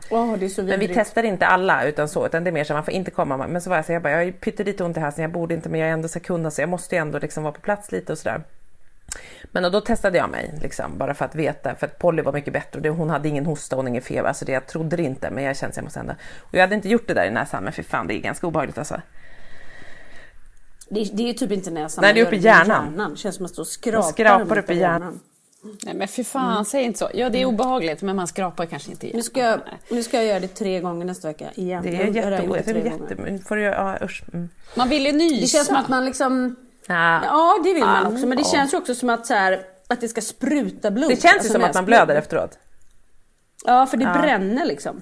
så 0.49 0.63
men 0.63 0.79
vi 0.79 0.87
testar 0.95 1.23
inte 1.23 1.47
alla 1.47 1.85
utan 1.85 2.09
så, 2.09 2.25
utan 2.25 2.43
det 2.43 2.49
är 2.49 2.51
mer 2.51 2.63
så 2.63 2.73
man 2.73 2.83
får 2.83 2.93
inte 2.93 3.11
komma. 3.11 3.47
Men 3.47 3.61
så 3.61 3.69
var 3.69 3.77
jag 3.77 3.85
så 3.85 3.91
här, 3.91 3.95
jag 3.95 4.03
bara, 4.03 4.11
jag 4.11 4.25
har 4.25 4.31
pyttelite 4.31 4.83
ont 4.83 4.97
i 4.97 4.99
halsen, 4.99 5.21
jag 5.21 5.31
borde 5.31 5.53
inte 5.53 5.69
men 5.69 5.79
jag 5.79 5.89
är 5.89 5.93
ändå 5.93 6.07
så 6.07 6.19
kunna 6.19 6.51
så 6.51 6.61
jag 6.61 6.69
måste 6.69 6.95
ju 6.95 7.01
ändå 7.01 7.19
liksom 7.19 7.43
vara 7.43 7.53
på 7.53 7.61
plats 7.61 7.91
lite 7.91 8.11
och 8.11 8.17
sådär. 8.17 8.41
Men 9.43 9.65
och 9.65 9.71
då 9.71 9.81
testade 9.81 10.17
jag 10.17 10.29
mig, 10.29 10.53
liksom, 10.61 10.97
bara 10.97 11.13
för 11.13 11.25
att 11.25 11.35
veta, 11.35 11.75
för 11.75 11.87
att 11.87 11.99
Polly 11.99 12.21
var 12.21 12.33
mycket 12.33 12.53
bättre 12.53 12.77
och 12.77 12.81
det, 12.81 12.89
hon 12.89 13.09
hade 13.09 13.29
ingen 13.29 13.45
hosta 13.45 13.75
och 13.77 13.87
ingen 13.87 14.01
feber, 14.01 14.27
alltså 14.27 14.45
det 14.45 14.51
jag 14.51 14.67
trodde 14.67 14.95
det 14.95 15.03
inte, 15.03 15.29
men 15.31 15.43
jag 15.43 15.57
kände 15.57 15.71
att 15.71 15.77
jag 15.77 15.83
måste 15.83 15.99
ändå. 15.99 16.13
Och 16.39 16.53
jag 16.55 16.61
hade 16.61 16.75
inte 16.75 16.89
gjort 16.89 17.07
det 17.07 17.13
där 17.13 17.25
i 17.25 17.31
näsan, 17.31 17.63
men 17.63 17.73
för 17.73 17.83
fan 17.83 18.07
det 18.07 18.13
är 18.13 18.19
ganska 18.19 18.47
obehagligt 18.47 18.77
alltså. 18.77 19.01
Det, 20.93 21.09
det 21.13 21.29
är 21.29 21.33
typ 21.33 21.51
inte 21.51 21.71
näsan. 21.71 22.01
Nej, 22.01 22.13
det 22.13 22.19
är 22.19 22.25
uppe 22.25 22.35
i 22.35 22.39
det 22.39 22.45
hjärnan. 22.45 23.11
Det 23.11 23.17
känns 23.17 23.35
som 23.35 23.45
att 23.45 23.49
man 23.49 23.53
står 23.53 23.63
och 23.63 23.67
skrapar, 23.67 24.11
skrapar 24.11 24.45
mot 24.45 24.57
upp 24.57 24.69
i 24.69 24.77
hjärnan. 24.77 25.19
Nej 25.83 25.93
men 25.93 26.07
för 26.07 26.23
fan, 26.23 26.65
säg 26.65 26.83
inte 26.83 26.99
så. 26.99 27.09
Ja 27.13 27.29
det 27.29 27.41
är 27.41 27.45
obehagligt 27.45 28.01
men 28.01 28.15
man 28.15 28.27
skrapar 28.27 28.65
kanske 28.65 28.91
inte 28.91 29.05
igen. 29.05 29.17
Nu 29.17 29.23
ska, 29.23 29.39
jag, 29.39 29.59
nu 29.89 30.03
ska 30.03 30.17
jag 30.17 30.25
göra 30.25 30.39
det 30.39 30.47
tre 30.47 30.79
gånger 30.79 31.05
nästa 31.05 31.27
vecka 31.27 31.51
igen. 31.55 31.83
Det 31.83 31.89
är 31.89 31.97
har 31.97 32.03
redan 32.13 32.45
gjort 32.45 32.55
jätteoerhört. 32.55 32.65
Det 32.65 32.71
tre 32.73 32.81
är 32.81 32.89
gånger. 32.97 33.27
jätte... 33.31 33.43
Får 33.47 33.55
du 33.55 33.61
göra, 33.61 33.99
ja 33.99 34.05
usch. 34.05 34.23
Mm. 34.33 34.49
Man 34.75 34.89
vill 34.89 35.05
ju 35.05 35.11
nysa. 35.11 35.41
Det 35.41 35.47
känns 35.47 35.67
som 35.67 35.75
att 35.75 35.87
man 35.87 36.05
liksom... 36.05 36.55
Ja. 36.87 37.21
Ja, 37.25 37.59
det 37.63 37.73
vill 37.73 37.83
man 37.83 38.05
Ah, 38.05 38.09
också. 38.09 38.27
Men 38.27 38.37
det 38.37 38.43
ja. 38.43 38.51
känns 38.51 38.73
ju 38.73 38.77
också 38.77 38.95
som 38.95 39.09
att, 39.09 39.25
så 39.27 39.33
här, 39.33 39.61
att 39.87 40.01
det 40.01 40.07
ska 40.07 40.21
spruta 40.21 40.91
blod. 40.91 41.09
Det 41.09 41.21
känns 41.21 41.25
ju 41.33 41.37
Alltså 41.39 41.53
som 41.53 41.63
att 41.63 41.73
man 41.73 41.85
blöder 41.85 42.15
efteråt. 42.15 42.57
Ja, 43.65 43.85
för 43.85 43.97
det 43.97 44.05
bränner 44.05 44.65
liksom. 44.65 45.01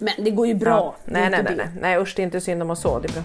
Men 0.00 0.24
det 0.24 0.30
går 0.30 0.46
ju 0.46 0.54
bra. 0.54 0.96
Ja. 1.04 1.12
Nej, 1.12 1.30
nej, 1.30 1.40
inte 1.40 1.54
nej, 1.54 1.66
nej. 1.72 1.80
Nej 1.80 1.98
usch, 2.02 2.12
det 2.16 2.22
är 2.22 2.24
inte 2.24 2.40
synd 2.40 2.62
om 2.62 2.70
oss 2.70 2.80
så. 2.80 2.98
Det 2.98 3.08
är 3.08 3.12
bra. 3.12 3.22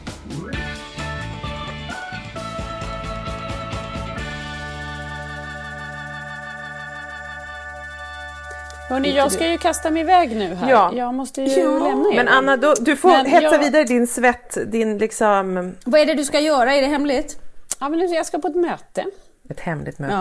Hörni, 8.90 9.16
jag 9.16 9.32
ska 9.32 9.48
ju 9.52 9.58
kasta 9.58 9.90
mig 9.92 10.02
iväg 10.02 10.36
nu 10.36 10.54
här. 10.56 10.70
Ja. 10.72 10.92
Jag 10.96 11.14
måste 11.14 11.42
ju 11.42 11.48
Ja. 11.62 11.80
lämna 11.88 12.10
er. 12.10 12.16
Men 12.16 12.28
Anna, 12.28 12.58
då, 12.58 12.74
du 12.82 12.96
får 12.96 13.10
Men 13.10 13.26
hetsa 13.26 13.44
jag- 13.56 13.60
vidare 13.60 13.84
din 13.84 14.08
svett, 14.08 14.58
din 14.72 14.98
liksom... 14.98 15.74
Vad 15.86 16.02
är 16.02 16.06
det 16.06 16.14
du 16.14 16.24
ska 16.26 16.40
göra? 16.40 16.76
Är 16.76 16.82
det 16.82 16.88
hemligt? 16.88 17.40
Ja, 17.80 17.90
men 17.90 18.12
jag 18.14 18.26
ska 18.26 18.40
på 18.40 18.48
ett 18.48 18.56
möte. 18.56 19.06
Ett 19.50 19.60
hemligt 19.60 20.00
möte. 20.00 20.14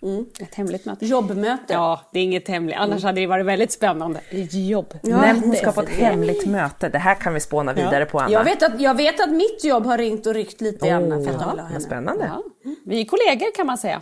Ja. 0.00 0.18
Ett 0.40 0.54
hemligt 0.54 0.84
möte. 0.84 1.06
Jobbmöte? 1.06 1.72
Ja, 1.72 2.00
det 2.12 2.18
är 2.18 2.22
inget 2.22 2.48
hemligt. 2.48 2.76
Annars 2.78 3.02
hade 3.02 3.20
det 3.20 3.26
varit 3.26 3.46
väldigt 3.46 3.72
spännande. 3.72 4.20
Jobb. 4.52 4.94
Nej, 5.02 5.40
hon 5.44 5.54
ska 5.56 5.72
på 5.72 5.80
ett 5.82 5.88
hemligt 5.88 6.46
möte. 6.46 6.88
Det 6.88 6.98
här 6.98 7.14
kan 7.14 7.34
vi 7.34 7.40
spåna 7.40 7.72
vidare 7.72 8.04
på 8.06 8.18
Anna. 8.20 8.30
Jag 8.32 8.44
vet, 8.44 8.62
att, 8.62 8.80
jag 8.80 8.94
vet 8.96 9.20
att 9.20 9.30
mitt 9.30 9.64
jobb 9.64 9.86
har 9.86 9.98
ringt 9.98 10.26
och 10.26 10.34
ryckt 10.34 10.60
lite 10.60 10.86
i 10.86 10.90
Anna 10.90 11.22
för 11.24 11.34
att 11.34 11.68
henne. 11.68 11.80
spännande. 11.80 12.30
Ja. 12.34 12.42
Vi 12.84 13.00
är 13.00 13.04
kollegor 13.04 13.54
kan 13.56 13.66
man 13.66 13.78
säga. 13.78 14.00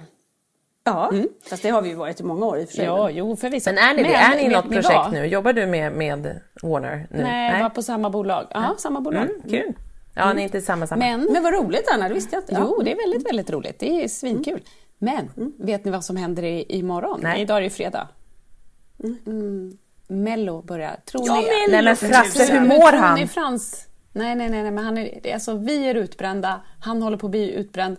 Ja, 0.89 1.13
fast 1.51 1.63
det 1.63 1.69
har 1.69 1.83
vi 1.83 1.89
ju 1.89 1.95
varit 1.95 2.21
i 2.21 2.23
många 2.23 2.47
år 2.47 2.59
i 2.59 2.65
och 2.65 2.69
för 2.69 2.77
sig. 2.77 2.85
Ja, 2.85 3.11
jo 3.11 3.37
förvisso. 3.37 3.71
Men 3.71 3.79
är 3.79 3.95
ni 3.95 4.03
det? 4.03 4.15
Är 4.15 4.37
ni 4.37 4.43
i 4.43 4.49
något 4.49 4.69
projekt 4.69 4.89
vad? 4.95 5.13
nu? 5.13 5.27
Jobbar 5.27 5.53
du 5.53 5.67
med, 5.67 5.93
med 5.93 6.41
Warner 6.63 7.07
nu? 7.11 7.23
Nej, 7.23 7.61
bara 7.61 7.71
på 7.71 7.83
samma 7.83 8.11
bolag. 8.11 8.47
Ja, 8.51 8.75
samma 8.79 9.01
bolag. 9.01 9.23
Mm, 9.23 9.43
kul. 9.51 9.73
Ja, 10.15 10.33
ni 10.33 10.41
är 10.41 10.45
inte 10.45 10.59
i 10.59 10.61
samma 10.61 10.87
samma. 10.87 11.05
Men, 11.05 11.29
Men 11.33 11.43
vad 11.43 11.53
roligt 11.55 11.89
Anna, 11.95 12.09
det 12.09 12.15
visste 12.15 12.37
jag 12.37 12.43
inte. 12.43 12.53
Ja. 12.55 12.61
jo, 12.63 12.83
det 12.85 12.93
är 12.93 12.97
väldigt, 12.97 13.29
väldigt 13.29 13.51
roligt. 13.51 13.79
Det 13.79 14.05
är 14.05 14.09
svinkul. 14.09 14.61
Men, 14.99 15.29
vet 15.59 15.85
ni 15.85 15.91
vad 15.91 16.05
som 16.05 16.17
händer 16.17 16.43
i, 16.43 16.67
imorgon? 16.69 17.21
Nej. 17.23 17.41
Idag 17.43 17.57
är 17.59 17.63
det 17.63 17.71
fredag. 17.71 18.09
Mm. 19.27 19.79
Mello 20.09 20.63
börjar. 20.63 20.97
Tror 21.11 21.23
Ja, 21.27 21.35
ni... 21.35 21.43
Mello! 21.43 21.85
Nej 21.85 21.85
men 21.85 21.97
Frasse, 21.97 22.53
hur 22.53 22.61
Men 22.61 22.69
mår 22.69 22.89
tror 22.89 22.99
han? 22.99 23.21
Ni 23.21 23.27
Frans? 23.27 23.87
Nej, 24.13 24.35
nej, 24.35 24.49
nej, 24.49 24.63
nej, 24.63 24.71
men 24.71 24.85
han 24.85 24.99
är, 24.99 25.21
det 25.23 25.31
är 25.31 25.35
alltså, 25.35 25.55
vi 25.57 25.89
är 25.89 25.95
utbrända, 25.95 26.61
han 26.81 27.03
håller 27.03 27.17
på 27.17 27.27
att 27.27 27.31
bli 27.31 27.53
utbränd. 27.53 27.97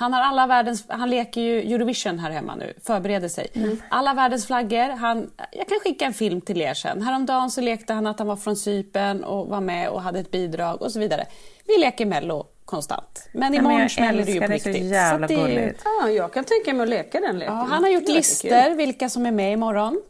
Han 0.00 0.12
har 0.12 0.20
alla 0.20 0.46
världens, 0.46 0.84
han 0.88 1.10
leker 1.10 1.40
ju 1.40 1.74
Eurovision 1.74 2.18
här 2.18 2.30
hemma 2.30 2.54
nu, 2.54 2.72
förbereder 2.84 3.28
sig. 3.28 3.46
Mm. 3.54 3.82
Alla 3.88 4.14
världens 4.14 4.46
flaggor, 4.46 4.96
han, 4.96 5.30
jag 5.52 5.68
kan 5.68 5.78
skicka 5.80 6.04
en 6.04 6.14
film 6.14 6.40
till 6.40 6.60
er 6.60 6.74
sen. 6.74 7.02
Häromdagen 7.02 7.50
så 7.50 7.60
lekte 7.60 7.92
han 7.92 8.06
att 8.06 8.18
han 8.18 8.28
var 8.28 8.36
från 8.36 8.56
Cypern 8.56 9.24
och 9.24 9.46
var 9.48 9.60
med 9.60 9.88
och 9.88 10.02
hade 10.02 10.18
ett 10.20 10.30
bidrag 10.30 10.82
och 10.82 10.92
så 10.92 11.00
vidare. 11.00 11.26
Vi 11.66 11.78
leker 11.80 12.06
Mello 12.06 12.46
konstant. 12.64 13.28
Men 13.32 13.54
imorgon 13.54 13.80
jag 13.80 13.90
smäller 13.90 14.24
det 14.24 14.32
ju 14.32 14.38
på 14.40 14.44
älskar 14.52 14.54
det, 14.54 14.60
så 14.62 14.68
riktigt. 14.78 14.92
jävla 14.92 15.24
att 15.24 15.28
det 15.28 15.34
är- 15.34 15.46
gulligt. 15.48 15.82
Ja, 16.02 16.10
jag 16.10 16.32
kan 16.32 16.44
tänka 16.44 16.74
mig 16.74 16.82
att 16.82 16.88
leka 16.88 17.20
den 17.20 17.38
leken. 17.38 17.54
Ja, 17.54 17.66
han 17.70 17.82
har 17.82 17.90
gjort 17.90 18.08
listor, 18.08 18.74
vilka 18.74 19.08
som 19.08 19.26
är 19.26 19.30
med 19.32 19.52
imorgon. 19.52 20.00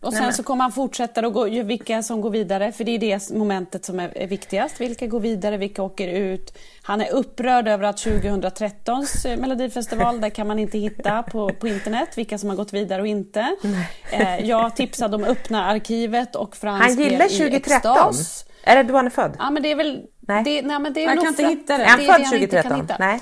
Och 0.00 0.12
sen 0.12 0.32
så 0.32 0.42
kommer 0.42 0.64
han 0.64 0.72
fortsätta 0.72 1.26
och 1.26 1.32
gå, 1.32 1.44
vilka 1.44 2.02
som 2.02 2.20
går 2.20 2.30
vidare, 2.30 2.72
för 2.72 2.84
det 2.84 2.90
är 2.90 2.98
det 2.98 3.30
momentet 3.30 3.84
som 3.84 4.00
är, 4.00 4.26
viktigast. 4.26 4.80
Vilka 4.80 5.06
går 5.06 5.20
vidare, 5.20 5.56
vilka 5.56 5.82
åker 5.82 6.08
ut? 6.08 6.58
Han 6.82 7.00
är 7.00 7.12
upprörd 7.12 7.68
över 7.68 7.84
att 7.84 7.96
2013s 7.96 9.28
eh, 9.28 9.36
melodifestival, 9.36 10.20
där 10.20 10.30
kan 10.30 10.46
man 10.46 10.58
inte 10.58 10.78
hitta 10.78 11.22
på, 11.22 11.48
på 11.48 11.68
internet 11.68 12.18
vilka 12.18 12.38
som 12.38 12.48
har 12.48 12.56
gått 12.56 12.72
vidare 12.72 13.00
och 13.00 13.06
inte. 13.06 13.56
Eh, 14.12 14.38
jag 14.48 14.76
tipsade 14.76 15.16
om 15.16 15.24
öppna 15.24 15.64
arkivet 15.64 16.36
och 16.36 16.56
Frans 16.56 16.82
Han 16.82 17.04
gillar 17.04 17.26
i 17.26 17.28
2013. 17.28 17.92
extas. 17.92 18.44
Är 18.62 18.76
det 18.76 18.82
då 18.82 18.96
han 18.96 19.06
är 19.06 19.10
född? 19.10 19.36
Ja, 19.38 19.50
men 19.50 19.62
det 19.62 19.70
är 19.70 19.76
väl... 19.76 20.02
Nej. 20.20 20.44
Det, 20.44 20.62
nej 20.62 20.78
men 20.78 20.92
det 20.92 21.04
är 21.04 21.14
nog 21.14 21.24
kan 21.24 21.28
inte 21.28 21.46
hitta 21.46 21.78
det. 21.78 21.84
Är 21.84 21.88
han 21.88 21.98
född 21.98 22.06
det 22.06 22.12
han 22.12 22.34
inte 22.34 22.62
kan 22.62 22.62
2013? 22.62 22.80
hitta. 22.80 22.96
Nej. 22.98 23.20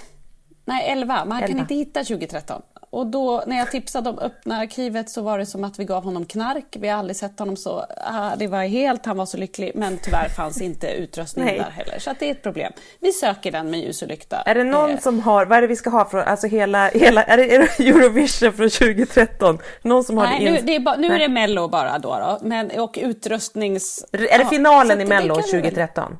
Nej, 0.64 0.90
11, 0.90 1.24
men 1.24 1.32
han 1.32 1.42
11. 1.42 1.46
kan 1.46 1.58
inte 1.58 1.74
hitta 1.74 2.04
2013. 2.04 2.62
Och 2.96 3.06
då 3.06 3.42
när 3.46 3.56
jag 3.58 3.70
tipsade 3.70 4.10
om 4.10 4.18
öppna 4.18 4.56
arkivet 4.58 5.10
så 5.10 5.22
var 5.22 5.38
det 5.38 5.46
som 5.46 5.64
att 5.64 5.78
vi 5.78 5.84
gav 5.84 6.04
honom 6.04 6.24
knark. 6.26 6.76
Vi 6.80 6.88
har 6.88 6.98
aldrig 6.98 7.16
sett 7.16 7.38
honom 7.38 7.56
så... 7.56 7.84
Ah, 7.96 8.36
det 8.36 8.46
var 8.46 8.62
helt, 8.62 9.06
han 9.06 9.16
var 9.16 9.26
så 9.26 9.36
lycklig. 9.36 9.72
Men 9.74 9.98
tyvärr 10.02 10.28
fanns 10.28 10.60
inte 10.60 10.86
utrustning 10.86 11.46
där 11.46 11.70
heller. 11.70 11.98
Så 11.98 12.10
att 12.10 12.20
det 12.20 12.26
är 12.26 12.30
ett 12.30 12.42
problem. 12.42 12.72
Vi 13.00 13.12
söker 13.12 13.52
den 13.52 13.70
med 13.70 13.80
ljus 13.80 14.02
och 14.02 14.08
lykta. 14.08 14.36
Är 14.36 14.54
det 14.54 14.64
någon 14.64 14.90
Eh, 14.90 14.98
som 14.98 15.20
har, 15.20 15.46
vad 15.46 15.58
är 15.58 15.62
det 15.62 15.68
vi 15.68 15.76
ska 15.76 15.90
ha 15.90 16.08
från, 16.08 16.20
alltså 16.20 16.46
hela, 16.46 16.88
hela 16.88 17.22
är, 17.22 17.36
det, 17.36 17.54
är 17.54 17.58
det 17.58 17.88
Eurovision 17.88 18.52
från 18.52 18.70
2013? 18.70 19.58
Någon 19.82 20.04
som 20.04 20.18
har 20.18 20.24
Nej, 20.26 20.44
det 20.44 20.50
nu, 20.50 20.58
in... 20.58 20.66
det 20.66 20.74
är 20.74 20.80
ba, 20.80 20.94
nu 20.96 21.06
är 21.14 21.18
det 21.18 21.28
Mello 21.28 21.68
bara 21.68 21.98
då. 21.98 22.08
då. 22.08 22.38
Men, 22.42 22.70
och 22.70 22.98
utrustnings... 23.02 24.04
Är 24.12 24.18
det 24.18 24.28
Ja, 24.42 24.48
finalen 24.48 24.98
att 24.98 25.04
i 25.04 25.08
Mello 25.08 25.34
kan 25.34 25.42
vi 25.52 25.52
väl- 25.52 25.62
2013? 25.62 26.16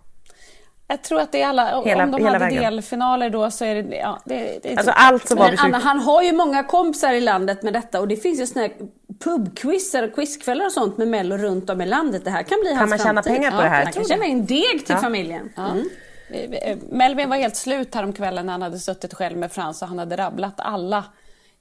Jag 0.89 1.03
tror 1.03 1.21
att 1.21 1.33
det 1.33 1.43
är 1.43 1.47
alla... 1.47 1.83
Hela- 1.85 2.05
om 2.05 2.11
de 2.11 2.17
hela 2.17 2.29
hade 2.31 2.39
vägen. 2.45 2.63
delfinaler 2.63 3.31
då 3.31 3.51
så 3.51 3.65
är 3.65 3.83
det... 3.83 3.97
Ja, 3.97 4.21
det, 4.25 4.59
det 4.63 4.73
är 4.73 4.77
Alltså 4.77 4.93
så- 4.93 4.97
allt 4.97 5.29
som 5.29 5.39
var 5.39 5.45
Men 5.45 5.51
vid 5.51 5.61
Anna, 5.61 5.79
20... 5.81 5.85
han 5.87 6.01
har 6.01 6.23
ju 6.23 6.33
många 6.33 6.65
kompisar 6.65 7.13
i 7.13 7.21
landet 7.21 7.63
med 7.63 7.73
detta 7.73 8.01
och 8.01 8.09
det 8.09 8.17
finns 8.17 8.41
ju 8.41 8.47
såna 8.47 8.61
här 8.63 8.73
pubquizar 9.25 10.03
och 10.03 10.15
quizkvällar 10.15 10.67
och 10.67 10.73
sånt 10.73 10.99
med 10.99 11.09
Mello 11.09 11.37
runt 11.37 11.71
om 11.71 11.81
i 11.81 11.87
landet. 11.87 12.25
Det 12.25 12.31
här 12.31 12.43
kan 12.43 12.59
bli 12.61 12.75
hans 12.75 12.91
man 12.91 12.99
tjäna 12.99 13.13
framtid. 13.23 13.33
pengar 13.33 13.51
på 13.51 13.63
det 13.63 13.69
här? 13.69 13.85
Han 13.85 13.93
kan 13.93 14.05
tjäna 14.05 14.25
in 14.25 14.47
deg 14.47 14.87
till 14.87 14.97
familjen. 14.97 15.53
Mm. 15.57 15.89
Eh, 16.63 16.77
Melvin 16.91 17.29
var 17.29 17.37
helt 17.37 17.57
slut 17.57 17.95
häromkvällen 17.95 18.47
när 18.47 18.53
han 18.53 18.63
hade 18.63 18.79
suttit 18.79 19.15
själv 19.15 19.39
med 19.39 19.53
Frans 19.53 19.83
och 19.83 19.89
han 19.89 19.99
hade 19.99 20.17
rabblat 20.17 20.55
alla 20.57 21.05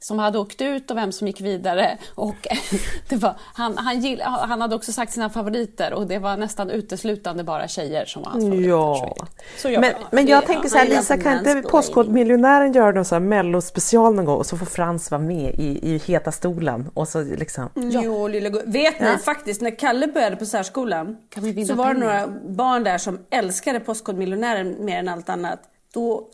som 0.05 0.19
hade 0.19 0.39
åkt 0.39 0.61
ut 0.61 0.91
och 0.91 0.97
vem 0.97 1.11
som 1.11 1.27
gick 1.27 1.41
vidare. 1.41 1.97
Och 2.15 2.35
det 3.09 3.15
var, 3.15 3.35
han, 3.53 3.77
han, 3.77 3.99
gill, 3.99 4.21
han 4.21 4.61
hade 4.61 4.75
också 4.75 4.91
sagt 4.91 5.13
sina 5.13 5.29
favoriter 5.29 5.93
och 5.93 6.07
det 6.07 6.19
var 6.19 6.37
nästan 6.37 6.69
uteslutande 6.69 7.43
bara 7.43 7.67
tjejer 7.67 8.05
som 8.05 8.23
var 8.23 8.29
hans 8.31 8.43
favoriter. 8.43 8.69
Ja. 8.69 9.15
Så 9.57 9.69
jag 9.69 9.81
Men, 9.81 9.93
bara, 9.93 10.07
men 10.11 10.25
det- 10.25 10.31
jag 10.31 10.43
ja, 10.43 10.47
tänker 10.47 10.69
så 10.69 10.77
här, 10.77 10.87
Lisa, 10.87 11.17
kan 11.17 11.37
inte. 11.37 11.69
Postkodmiljonären 11.69 12.73
göra 12.73 12.91
någon 12.91 13.05
sån 13.05 13.15
här 13.15 13.29
mellospecial 13.29 14.15
någon 14.15 14.25
gång 14.25 14.37
och 14.37 14.45
så 14.45 14.57
får 14.57 14.65
Frans 14.65 15.11
vara 15.11 15.21
med 15.21 15.55
i, 15.59 15.93
i 15.93 15.97
heta 15.97 16.31
stolen 16.31 16.89
och 16.93 17.07
så 17.07 17.23
liksom... 17.23 17.69
Jo, 17.75 18.27
lilla 18.27 18.49
Vet 18.65 18.99
ni 18.99 19.17
faktiskt, 19.17 19.61
när 19.61 19.79
Kalle 19.79 20.07
började 20.07 20.35
på 20.35 20.45
särskolan 20.45 21.17
så 21.35 21.41
var 21.41 21.87
det 21.87 21.93
pengar? 21.93 21.93
några 21.93 22.27
barn 22.47 22.83
där 22.83 22.97
som 22.97 23.19
älskade 23.29 23.79
Postkodmiljonären 23.79 24.85
mer 24.85 24.99
än 24.99 25.09
allt 25.09 25.29
annat. 25.29 25.59
Då 25.93 26.27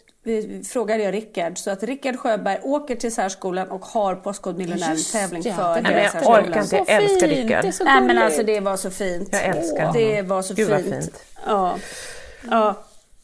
frågade 0.74 1.04
jag 1.04 1.14
Rickard, 1.14 1.58
så 1.58 1.72
att 1.72 1.84
Rickard 1.84 2.20
Sjöberg 2.20 2.60
åker 2.64 2.96
till 2.96 3.14
särskolan 3.14 3.72
och 3.72 3.86
har 3.86 4.16
Postkodmiljonären 4.16 4.92
Just 4.96 5.14
tävling 5.14 5.44
ja, 5.46 5.54
för 5.56 5.82
Nej, 5.82 6.10
jag 6.14 6.30
orkar 6.30 6.62
inte, 6.62 6.76
jag 6.76 6.90
älskar 6.90 7.28
Rickard. 7.28 7.66
Nej 7.86 8.02
men 8.02 8.18
alltså 8.18 8.44
det 8.44 8.60
var 8.60 8.78
så 8.78 8.92
fint. 8.92 9.30
Jag 9.32 9.44
älskar 9.46 9.80
honom. 9.86 9.94
Det 9.94 10.22
var 10.22 10.42
så 10.42 10.54
Gud, 10.54 10.68
fint. 10.76 10.88
fint. 10.96 11.24
Ja. 11.46 11.76
ja. 12.50 12.84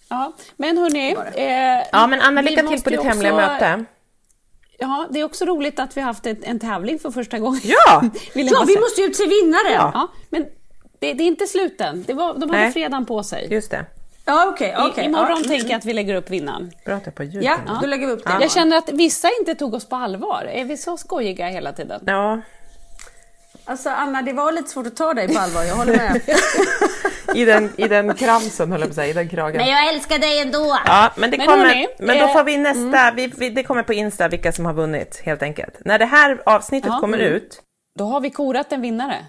Ja, 0.10 0.34
men 0.58 0.78
hörni... 0.78 1.16
Eh, 1.36 1.88
Ja 1.92 2.08
men 2.08 2.22
Anna, 2.22 2.42
vi 2.42 2.50
lycka 2.50 2.68
till 2.68 2.82
på 2.82 2.90
ditt 2.90 3.04
hemliga 3.04 3.34
också- 3.34 3.48
möte. 3.54 3.86
Ja, 4.80 5.08
det 5.12 5.20
är 5.20 5.24
också 5.24 5.46
roligt 5.46 5.80
att 5.80 5.98
vi 5.98 6.02
har 6.02 6.08
haft 6.08 6.26
en, 6.26 6.44
en 6.44 6.60
tävling 6.60 7.00
för 7.00 7.12
första 7.12 7.40
gången. 7.40 7.62
Ja! 7.64 7.76
Ja, 8.34 8.64
vi 8.68 8.78
måste 8.80 9.02
ju 9.02 9.10
till 9.10 9.30
vinnare. 9.30 9.74
Ja, 9.74 9.92
Ja, 9.94 10.08
men 10.30 10.46
det, 11.00 11.14
det 11.14 11.24
är 11.24 11.28
inte 11.28 11.48
slut 11.48 11.82
än. 11.82 12.04
Det 12.08 12.14
var, 12.14 12.34
de 12.34 12.50
hade 12.50 12.62
Nej. 12.64 12.72
fredagen 12.72 13.06
på 13.06 13.24
sig. 13.24 13.48
Just 13.52 13.72
det. 13.72 13.86
Ja 14.28 14.48
okej. 14.48 14.76
okej, 14.78 15.04
I, 15.04 15.08
imorgon 15.08 15.42
ja. 15.44 15.50
tänker 15.50 15.70
jag 15.70 15.78
att 15.78 15.86
vi 15.86 15.94
lägger 15.94 16.16
upp 16.16 16.30
vinnaren. 16.30 16.72
Bra 16.86 16.96
att 16.96 17.02
jag 17.06 17.12
är 17.12 17.16
på 17.16 17.24
ljud. 17.24 17.44
Ja, 17.44 17.58
då 17.82 17.88
lägger 17.88 18.08
vi 18.08 18.14
upp 18.14 18.24
det. 18.24 18.38
Jag 18.42 18.52
känner 18.52 18.78
att 18.78 18.90
vissa 18.90 19.30
inte 19.40 19.56
tog 19.56 19.74
oss 19.74 19.90
på 19.90 19.96
allvar. 19.96 20.44
Är 20.54 20.66
vi 20.66 20.78
så 20.78 20.98
skojiga 20.98 21.48
hela 21.48 21.74
tiden? 21.74 22.02
Ja, 22.06 22.42
Alltså 23.70 23.90
Anna, 23.90 24.22
det 24.22 24.34
var 24.34 24.52
lite 24.52 24.70
svårt 24.70 24.88
att 24.88 24.96
ta 24.96 25.14
dig 25.14 25.28
på 25.28 25.40
allvar, 25.40 25.64
jag 25.64 25.76
håller 25.76 25.98
med. 25.98 26.22
i 27.36 27.46
den, 27.46 27.70
i 27.78 27.88
den 27.88 28.14
kramsen 28.14 28.72
höll 28.72 28.82
jag 28.82 28.90
på 28.90 28.92
att 28.92 28.96
säga, 28.96 29.08
i 29.08 29.14
den 29.14 29.30
kragen. 29.30 29.58
Men 29.58 29.70
jag 29.70 29.94
älskar 29.94 30.20
dig 30.20 30.42
ändå. 30.42 30.78
Ja, 30.86 31.12
men, 31.16 31.32
det 31.32 31.38
Men 31.38 31.48
kommer, 31.48 31.66
hörni, 31.66 31.88
men 32.00 32.20
då 32.20 32.26
eh, 32.26 32.34
får 32.34 32.44
vi 32.44 32.58
nästa, 32.58 33.12
vi, 33.12 33.28
vi, 33.38 33.50
det 33.50 33.64
kommer 33.64 33.84
på 33.84 33.94
Insta 33.94 34.28
vilka 34.28 34.52
som 34.52 34.66
har 34.66 34.74
vunnit 34.74 35.22
helt 35.26 35.42
enkelt. 35.42 35.74
När 35.86 36.00
det 36.00 36.06
här 36.06 36.42
avsnittet 36.46 36.92
Ja, 36.94 37.00
kommer 37.00 37.20
mm. 37.20 37.34
ut, 37.34 37.62
Då 38.00 38.06
har 38.06 38.20
vi 38.20 38.30
korat 38.30 38.72
en 38.72 38.82
vinnare. 38.82 39.26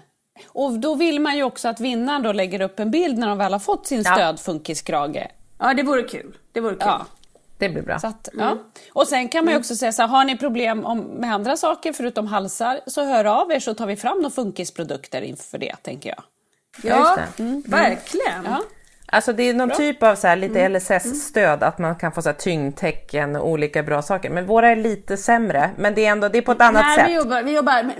Och 0.47 0.79
då 0.79 0.95
vill 0.95 1.19
man 1.21 1.37
ju 1.37 1.43
också 1.43 1.67
att 1.67 1.79
vinnaren 1.79 2.23
då 2.23 2.31
lägger 2.31 2.61
upp 2.61 2.79
en 2.79 2.91
bild 2.91 3.17
när 3.17 3.27
de 3.27 3.37
väl 3.37 3.51
har 3.53 3.59
fått 3.59 3.87
sin 3.87 4.01
Ja. 4.01 4.13
stödfunkiskrage. 4.13 5.27
Ja, 5.59 5.73
det 5.73 5.83
vore 5.83 6.03
kul. 6.03 6.37
Det 6.51 6.59
vore 6.61 6.73
kul. 6.75 6.81
Ja. 6.85 7.05
det 7.57 7.69
blir 7.69 7.81
bra. 7.81 7.99
Så 7.99 8.07
att, 8.07 8.29
ja. 8.37 8.57
Och 8.93 9.07
sen 9.07 9.27
kan 9.27 9.45
man 9.45 9.53
ju 9.53 9.59
också 9.59 9.75
säga 9.75 9.91
så 9.91 10.01
här, 10.01 10.09
har 10.09 10.23
ni 10.25 10.37
problem 10.37 10.85
om, 10.85 10.99
med 10.99 11.33
andra 11.33 11.57
saker 11.57 11.93
förutom 11.93 12.27
halsar 12.27 12.79
så 12.87 13.03
hör 13.05 13.25
av 13.25 13.51
er 13.51 13.59
så 13.59 13.73
tar 13.73 13.85
vi 13.87 13.95
fram 13.95 14.17
några 14.17 14.29
funkisprodukter 14.29 15.21
inför 15.21 15.57
det, 15.57 15.75
tänker 15.81 16.09
jag. 16.09 16.23
Ja, 16.83 16.97
just 16.99 17.37
det. 17.37 17.71
verkligen. 17.71 18.43
Ja. 18.45 18.61
Alltså 19.11 19.33
det 19.33 19.43
är 19.43 19.53
någon 19.53 19.69
typ 19.69 20.03
av 20.03 20.15
så 20.15 20.27
här, 20.27 20.35
lite 20.35 20.59
Mm. 20.61 20.73
LSS-stöd, 20.73 21.63
att 21.63 21.77
man 21.77 21.95
kan 21.95 22.11
få 22.11 22.21
så 22.21 22.29
här, 22.29 22.35
tyngdtecken 22.35 23.35
och 23.35 23.47
olika 23.49 23.83
bra 23.83 24.01
saker. 24.01 24.29
Men 24.29 24.45
våra 24.45 24.69
är 24.69 24.75
lite 24.75 25.17
sämre, 25.17 25.69
men 25.77 25.95
det 25.95 26.05
är 26.05 26.11
ändå 26.11 26.29
det 26.29 26.37
är 26.37 26.41
på 26.41 26.51
ett 26.51 26.61
annat 26.61 26.85
Nej, 26.85 26.97
sätt. 26.97 27.07
vi 27.09 27.13
jobbar, 27.15 27.43
vi 27.43 27.55
jobbar 27.55 27.91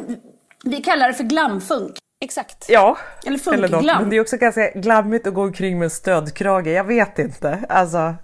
vi 0.64 0.82
kallar 0.82 1.08
det 1.08 1.14
för 1.14 1.24
glamfunk. 1.24 1.96
Exakt. 2.22 2.66
Ja, 2.70 2.98
Eller 3.26 3.38
funkglam. 3.38 4.02
Men 4.02 4.10
det 4.10 4.16
är 4.16 4.22
också 4.22 4.38
ganska 4.38 4.70
glammigt 4.76 5.28
att 5.28 5.34
gå 5.34 5.42
omkring 5.44 5.78
med 5.80 5.86
en 5.86 5.90
stödkrage. 5.90 6.68
Jag 6.68 6.84
vet 6.84 7.20
inte. 7.20 7.60
Alltså, 7.70 8.16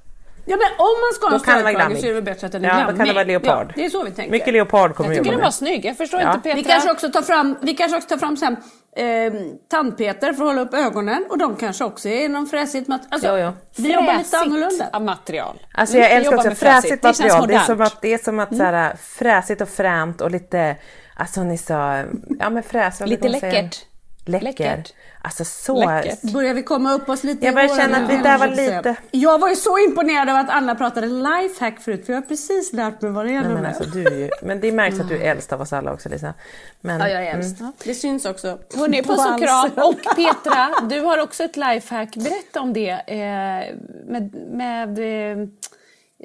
Ja, 0.48 0.58
men 0.58 0.68
om 0.78 0.86
man 1.02 1.14
ska 1.14 1.26
ha 1.26 1.30
Då 1.30 1.36
en 1.36 1.40
kan 1.42 1.58
det 1.58 1.64
vara 1.64 1.74
stödkrage 1.74 2.00
så 2.00 2.06
är 2.06 2.08
det 2.08 2.14
väl 2.14 2.24
bättre 2.24 2.46
att 2.48 2.52
den 2.52 2.66
är 2.66 2.70
ja, 2.70 2.74
då 2.76 2.80
glammig. 2.82 2.98
kan 2.98 3.08
det 3.08 3.14
vara 3.14 3.24
leopard. 3.24 3.68
Ja, 3.68 3.74
det 3.76 3.86
är 3.86 3.90
så 3.90 4.04
vi 4.04 4.12
tänker. 4.12 4.32
Mycket 4.32 4.54
leopard 4.54 4.96
kommer 4.96 5.10
Jag 5.10 5.18
tycker 5.18 5.32
den 5.32 5.42
var 5.42 5.52
snygg. 5.52 5.86
Jag 5.86 5.98
förstår 5.98 6.22
Ja. 6.22 6.30
inte 6.34 6.40
Petra. 6.44 6.56
Vi 6.56 6.64
kanske 6.64 6.92
också 6.92 7.12
tar 7.12 7.22
fram, 7.22 7.56
vi 7.62 7.74
kanske 7.74 7.98
också 7.98 8.10
tar 8.10 8.18
fram 8.18 8.38
sen, 8.38 8.58
eh, 8.96 9.34
tandpeter 9.72 10.34
för 10.34 10.44
att 10.44 10.50
hålla 10.50 10.62
upp 10.62 10.74
ögonen 10.74 11.26
och 11.30 11.38
de 11.38 11.56
kanske 11.56 11.84
också 11.84 12.10
är 12.10 12.30
någon 12.30 12.48
fräsigt 12.48 12.88
material. 12.88 13.08
Alltså, 13.12 13.38
Jo, 13.38 13.54
jo. 13.76 13.84
Vi 13.84 13.94
jobbar 13.94 14.14
lite 14.18 14.30
Fräsigt 14.30 14.42
annorlunda. 14.48 14.90
av 14.94 15.02
material. 15.02 15.60
Alltså 15.74 15.96
Mm, 15.96 16.04
jag 16.04 16.10
vi 16.10 16.16
älskar 16.16 16.32
jobbar 16.32 16.52
också 16.52 16.66
fräsigt 16.66 17.02
Det 17.02 17.08
känns 17.08 17.20
material. 17.20 17.48
Det 17.48 17.56
är 17.56 17.60
som 17.60 17.82
att, 17.82 18.02
det 18.02 18.14
är 18.14 18.18
som 18.18 18.40
att 18.40 18.58
så 18.58 18.64
här, 18.64 18.96
fräsigt 18.96 19.62
och 19.62 19.70
fränt 19.70 20.22
och 20.22 20.32
lite, 20.32 20.76
alltså 21.16 21.44
ni 21.44 21.58
sa, 21.58 22.04
ja 22.40 22.50
men 22.50 22.64
fräs, 22.64 23.00
vad 23.00 23.10
Lite 23.10 23.28
läckert. 23.30 23.86
Läcker. 24.28 24.46
Läckert. 24.46 24.94
Alltså 25.22 25.46
så. 25.46 25.80
Läckert. 25.90 26.22
Börjar 26.22 26.54
vi 26.54 26.64
komma 26.64 26.94
upp 26.94 27.10
oss 27.10 27.24
lite 27.24 27.46
Jag 27.46 27.56
börjar 27.56 27.76
känna 27.78 27.98
att 27.98 28.08
det 28.10 28.18
där 28.18 28.38
var 28.38 28.48
lite- 28.48 28.96
Jag 29.12 29.40
var 29.40 29.50
ju 29.50 29.56
så 29.56 29.78
imponerad 29.80 30.30
av 30.30 30.36
att 30.36 30.50
Anna 30.50 30.76
pratade 30.76 31.08
lifehack 31.08 31.80
förut 31.80 32.06
för 32.06 32.14
jag 32.14 32.22
har 32.22 32.28
precis 32.28 32.74
lärt 32.74 33.02
mig 33.02 33.12
vad 33.12 33.26
det 33.26 33.32
är. 33.36 33.42
Nej, 33.42 33.52
men, 33.52 33.66
alltså, 33.66 33.84
du 33.84 34.06
är 34.06 34.12
ju, 34.16 34.30
men 34.42 34.60
det 34.60 34.72
märks 34.72 35.00
att 35.00 35.10
du 35.10 35.18
är 35.18 35.32
äldst 35.32 35.54
av 35.54 35.62
oss 35.62 35.74
alla 35.74 35.94
också 35.94 36.10
Lisa. 36.10 36.34
Men, 36.82 37.00
Ja, 37.00 37.10
jag 37.10 37.26
är 37.26 37.36
äldst. 37.36 37.58
Det 37.84 37.94
syns 37.96 38.26
också. 38.26 38.60
Hörrni, 38.76 39.04
på 39.04 39.14
puss 39.14 39.26
och 39.28 39.40
kram. 39.40 39.72
Och 39.90 40.16
Petra, 40.16 40.74
du 40.90 41.00
har 41.02 41.18
också 41.18 41.44
ett 41.44 41.58
lifehack. 41.58 42.16
Berätta 42.16 42.62
om 42.62 42.74
det. 42.74 42.90
Eh, 42.90 43.76
med, 44.08 44.36
med, 44.52 45.00
eh, 45.42 45.48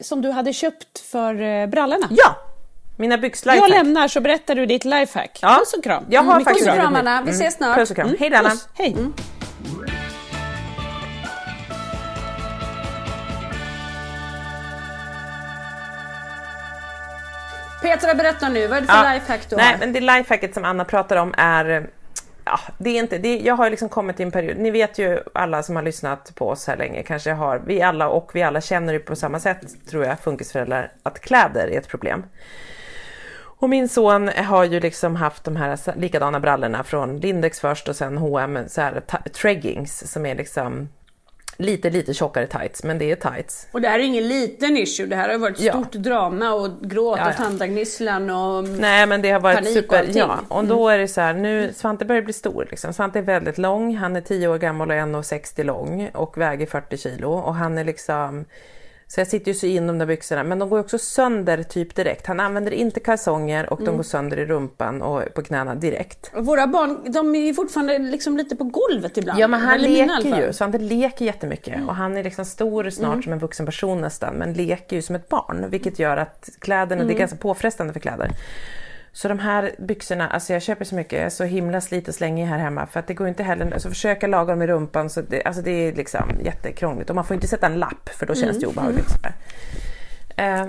som 0.03 0.23
du 0.23 0.31
hade 0.31 0.53
köpt 0.53 0.99
för 0.99 1.43
eh, 1.43 1.67
brallorna. 1.67 2.07
Ja! 2.11 2.37
Mina 3.01 3.19
byxlifehack. 3.19 3.71
Jag 3.71 3.77
lämnar 3.77 4.09
så 4.09 4.21
berättar 4.21 4.55
du 4.55 4.67
ditt 4.67 4.85
lifehack. 4.85 5.39
Ja. 5.43 5.57
Puss 5.59 5.75
och 5.75 5.85
kram. 5.85 6.05
Jag 6.11 6.23
har 6.23 6.33
Mm, 6.33 6.45
faktiskt 6.45 6.67
Puss 6.67 6.77
och 6.77 6.81
kram. 6.83 6.97
Anna, 6.97 7.23
vi 7.23 7.31
ses 7.31 7.55
snart. 7.55 7.77
Puss 7.79 7.91
och 7.91 7.97
kram. 7.97 8.17
Hej 8.21 8.31
då 8.31 8.37
Anna. 8.37 8.51
Puss. 8.51 8.69
Hej. 8.75 8.97
Petra, 17.83 18.15
berätta 18.15 18.49
nu. 18.49 18.67
Vad 18.67 18.77
är 18.77 18.81
det 18.81 18.87
för 18.87 18.95
Ja. 19.05 19.13
lifehack 19.15 19.51
du 19.51 19.57
Nej, 19.57 19.73
har? 19.73 19.79
men 19.79 19.93
det 19.93 20.01
lifehacket 20.01 20.55
som 20.55 20.65
Anna 20.65 20.85
pratar 20.85 21.17
om 21.17 21.35
är 21.37 21.87
Ja, 22.45 22.61
det 22.79 22.91
är 22.91 22.99
inte, 22.99 23.19
det, 23.19 23.39
jag 23.39 23.55
har 23.55 23.71
liksom 23.71 23.89
kommit 23.89 24.21
i 24.21 24.23
en 24.23 24.31
period, 24.31 24.57
ni 24.59 24.71
vet 24.71 24.99
ju 24.99 25.19
alla 25.35 25.63
som 25.63 25.77
har 25.77 25.83
lyssnat 25.83 26.35
på 26.35 26.49
oss 26.49 26.67
här 26.67 26.77
länge 26.77 27.03
kanske 27.03 27.33
har, 27.33 27.63
vi 27.67 27.83
alla 27.83 28.09
och 28.09 28.31
vi 28.35 28.43
alla 28.43 28.61
känner 28.61 28.93
ju 28.93 28.99
på 28.99 29.17
samma 29.17 29.41
sätt 29.41 29.61
tror 29.91 30.05
jag, 30.05 30.21
funkisföräldrar, 30.21 30.93
att 31.03 31.21
kläder 31.21 31.69
är 31.69 31.79
ett 31.79 31.89
problem. 31.89 32.25
Och 33.61 33.69
min 33.71 33.89
son 33.89 34.29
har 34.29 34.65
ju 34.65 34.81
liksom 34.81 35.17
haft 35.17 35.45
de 35.45 35.57
här 35.57 35.79
likadana 35.97 36.41
brallorna 36.41 36.85
från 36.85 37.21
Lindex 37.21 37.61
först 37.61 37.89
och 37.89 37.97
sen 37.97 38.19
H&M 38.19 38.59
så 38.69 38.81
här 38.81 39.03
treggings 39.43 40.13
som 40.13 40.27
är 40.27 40.35
liksom 40.35 40.89
lite, 41.57 41.91
lite 41.91 42.15
tjockare 42.15 42.47
tights, 42.47 42.85
men 42.85 42.99
det 42.99 43.11
är 43.11 43.17
tights. 43.17 43.67
Och 43.73 43.81
det 43.81 43.89
här 43.89 43.99
är 43.99 44.03
ingen 44.03 44.29
liten 44.29 44.77
issue. 44.77 45.07
Det 45.07 45.17
här 45.17 45.29
har 45.29 45.39
varit 45.39 45.61
Ja. 45.61 45.73
stort 45.73 45.93
drama 45.93 46.53
och 46.53 46.71
gråt 46.81 47.19
Ja, 47.19 47.25
ja. 47.25 47.31
och 47.31 47.37
tandagnisslan 47.37 48.31
och... 48.31 48.65
Nej 48.69 49.07
men 49.07 49.23
det 49.23 49.31
har 49.31 49.41
varit 49.41 49.57
Panik 49.57 49.77
och 49.77 49.83
super, 49.83 49.99
allting. 49.99 50.17
ja. 50.17 50.39
Och 50.49 50.65
då 50.65 50.89
är 50.89 50.99
det 50.99 51.09
så 51.09 51.21
här, 51.21 51.35
nu, 51.35 51.73
Svante 51.77 52.05
börjar 52.05 52.23
bli 52.23 52.33
stor 52.33 52.67
liksom. 52.71 52.93
Svante 52.93 53.19
är 53.19 53.23
väldigt 53.23 53.59
lång, 53.59 53.97
han 53.97 54.17
är 54.17 54.21
10 54.21 54.49
år 54.49 54.59
gammal 54.59 54.91
och 54.91 54.97
1,60 54.97 55.65
lång 55.65 56.11
och 56.15 56.39
väger 56.39 56.67
40 56.67 56.97
kilo 56.97 57.31
och 57.33 57.55
han 57.55 57.79
är 57.79 57.85
liksom 57.85 58.45
Så 59.13 59.21
jag 59.21 59.29
sitter 59.29 59.51
ju 59.51 59.55
så 59.55 59.67
in 59.67 59.87
de 59.87 59.99
där 59.99 60.07
byxorna, 60.07 60.45
men 60.45 60.59
de 60.59 60.69
går 60.69 60.79
också 60.79 60.99
sönder 60.99 61.63
typ 61.63 61.95
direkt. 61.95 62.27
Han 62.27 62.41
använder 62.41 62.73
inte 62.73 63.01
kalsonger 63.01 63.73
och 63.73 63.85
de 63.85 63.97
går 63.97 64.03
sönder 64.03 64.37
i 64.37 64.47
rumpan 64.47 65.03
och 65.03 65.35
på 65.35 65.43
knäna 65.43 65.75
direkt. 65.75 66.31
Och 66.35 66.47
Våra 66.47 66.67
barn 66.67 67.13
de 67.13 67.35
är 67.35 67.55
fortfarande 67.55 67.99
liksom 67.99 68.37
lite 68.37 68.57
på 68.57 68.65
golvet 68.65 69.17
ibland. 69.17 69.39
Ja 69.39 69.49
men 69.49 69.61
han 69.61 69.81
leker 69.81 70.47
ju, 70.47 70.53
så 70.53 70.65
han 70.65 70.71
leker 70.71 71.25
jättemycket 71.25 71.89
och 71.89 71.95
han 71.95 72.17
är 72.17 72.25
liksom 72.25 72.45
stor 72.45 72.91
snart 72.91 73.25
som 73.25 73.33
en 73.33 73.39
vuxen 73.39 73.67
person 73.67 74.01
nästan 74.01 74.35
men 74.35 74.53
leker 74.53 74.97
ju 74.97 75.03
som 75.03 75.17
ett 75.17 75.29
barn 75.29 75.67
vilket 75.71 75.99
gör 75.99 76.17
att 76.17 76.49
kläderna, 76.59 77.05
det 77.05 77.13
är 77.13 77.19
ganska 77.19 77.37
påfrestande 77.37 77.93
för 77.93 78.01
kläder. 78.01 78.31
Så 79.13 79.29
de 79.29 79.39
här 79.39 79.75
byxorna, 79.79 80.29
alltså 80.29 80.53
jag 80.53 80.63
köper 80.63 80.85
så 80.85 80.95
mycket, 80.95 81.13
jag 81.13 81.23
är 81.23 81.31
så 81.31 81.45
himla 81.45 81.81
slit 81.81 82.09
och 82.09 82.15
slängig 82.15 82.47
här 82.47 82.59
hemma 82.59 82.87
för 82.87 83.01
att 83.01 83.07
det 83.07 83.15
går 83.15 83.29
inte 83.29 83.43
heller, 83.43 83.73
alltså 83.73 83.89
försöka 83.89 84.27
laga 84.27 84.53
dem 84.53 84.63
i 84.63 84.67
rumpan 84.67 85.11
så 85.11 85.21
det, 85.21 85.43
alltså 85.43 85.63
det 85.63 85.71
är 85.71 85.93
liksom 85.93 86.41
jättekrångligt. 86.45 87.11
Och 87.11 87.17
man 87.17 87.25
får 87.25 87.35
inte 87.35 87.49
sätta 87.49 87.67
en 87.67 87.79
lapp 87.79 88.09
för 88.09 88.27
då 88.27 88.35
känns 88.35 88.61
det 88.61 88.67
obehagligt. 88.67 89.17
Eh, 90.41 90.67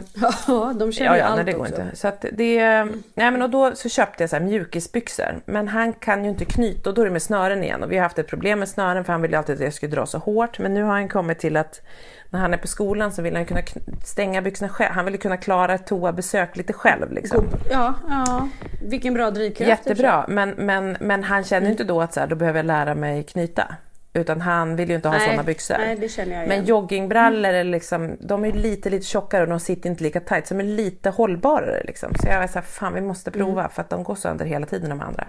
Ja, 0.48 0.74
de 0.76 0.92
känner 0.92 1.12
Ja, 1.12 1.18
ja 1.18 1.26
allt 1.26 1.36
nej, 1.36 1.46
det 1.46 1.52
går 1.52 1.62
också. 1.62 1.82
inte. 1.82 1.96
Så 1.96 2.08
att 2.08 2.26
det, 2.32 2.84
nej, 3.14 3.32
men 3.32 3.42
och 3.42 3.50
då 3.50 3.76
så 3.76 3.90
köpte 3.90 4.24
jag 4.24 4.30
så 4.30 4.36
här 4.36 4.44
mjukisbyxor. 4.44 5.42
Men 5.46 5.68
han 5.68 5.94
kan 5.94 6.24
ju 6.24 6.30
inte 6.30 6.46
knyta 6.46 6.90
och 6.90 6.96
då 6.96 7.02
är 7.02 7.06
det 7.06 7.12
med 7.12 7.22
snören 7.22 7.64
igen. 7.64 7.84
Och 7.84 7.92
vi 7.92 7.96
har 7.96 8.04
haft 8.04 8.20
ett 8.20 8.28
problem 8.28 8.60
med 8.60 8.70
snören 8.70 9.06
för 9.06 9.14
han 9.14 9.22
ville 9.22 9.38
alltid 9.38 9.56
att 9.56 9.62
jag 9.62 9.74
skulle 9.74 9.96
dra 9.96 10.06
så 10.06 10.18
hårt. 10.18 10.60
Men 10.60 10.74
nu 10.74 10.84
har 10.84 10.92
han 10.92 11.10
kommit 11.10 11.40
till 11.40 11.58
att 11.58 11.82
när 12.30 12.40
han 12.40 12.54
är 12.54 12.58
på 12.58 12.68
skolan 12.68 13.12
så 13.12 13.22
vill 13.22 13.36
han 13.36 13.46
kunna 13.46 13.62
stänga 14.06 14.42
byxorna 14.42 14.70
själv. 14.70 14.92
Han 14.94 15.06
vill 15.06 15.20
kunna 15.20 15.38
klara 15.38 15.74
ett 15.74 15.88
toabesök 15.88 16.58
lite 16.58 16.74
själv. 16.74 17.12
Liksom. 17.12 17.46
Ja, 17.72 17.94
ja. 18.10 18.48
Vilken 18.82 19.14
bra 19.14 19.32
drivkraft. 19.32 19.70
Jättebra, 19.70 20.26
men, 20.28 20.50
men, 20.50 20.98
men 21.00 21.24
han 21.24 21.44
känner 21.44 21.66
ju 21.66 21.72
inte 21.72 21.84
då 21.84 22.02
att 22.02 22.14
så 22.14 22.20
här, 22.20 22.28
då 22.28 22.36
behöver 22.36 22.60
jag 22.60 22.66
lära 22.66 22.96
mig 22.96 23.24
knyta. 23.24 23.76
Utan 24.14 24.42
han 24.42 24.76
vill 24.76 24.90
ju 24.90 24.96
inte 24.96 25.08
ha 25.08 25.16
Nej, 25.18 25.26
sådana 25.26 25.44
byxor. 25.44 25.76
nej, 26.26 26.48
men 26.48 26.66
joggingbrallor 26.66 27.54
är 27.54 27.64
liksom, 27.64 28.18
de 28.20 28.46
är 28.46 28.52
lite 28.52 28.90
lite 28.90 29.06
tjockare 29.06 29.42
och 29.44 29.50
de 29.50 29.60
sitter 29.60 29.90
inte 29.90 30.04
lika 30.04 30.20
tight. 30.20 30.48
Så 30.48 30.54
de 30.54 30.60
är 30.60 30.64
lite 30.68 31.10
hållbarare 31.10 31.84
liksom. 31.84 32.16
Så 32.16 32.28
jag 32.28 32.40
var 32.40 32.48
såhär, 32.48 32.62
fan 32.62 32.94
vi 32.94 33.02
måste 33.02 33.32
prova 33.32 33.70
för 33.70 33.82
att 33.82 33.90
de 33.90 34.04
går 34.04 34.16
sönder 34.16 34.46
hela 34.46 34.66
tiden 34.66 34.90
de 34.90 35.02
andra. 35.02 35.28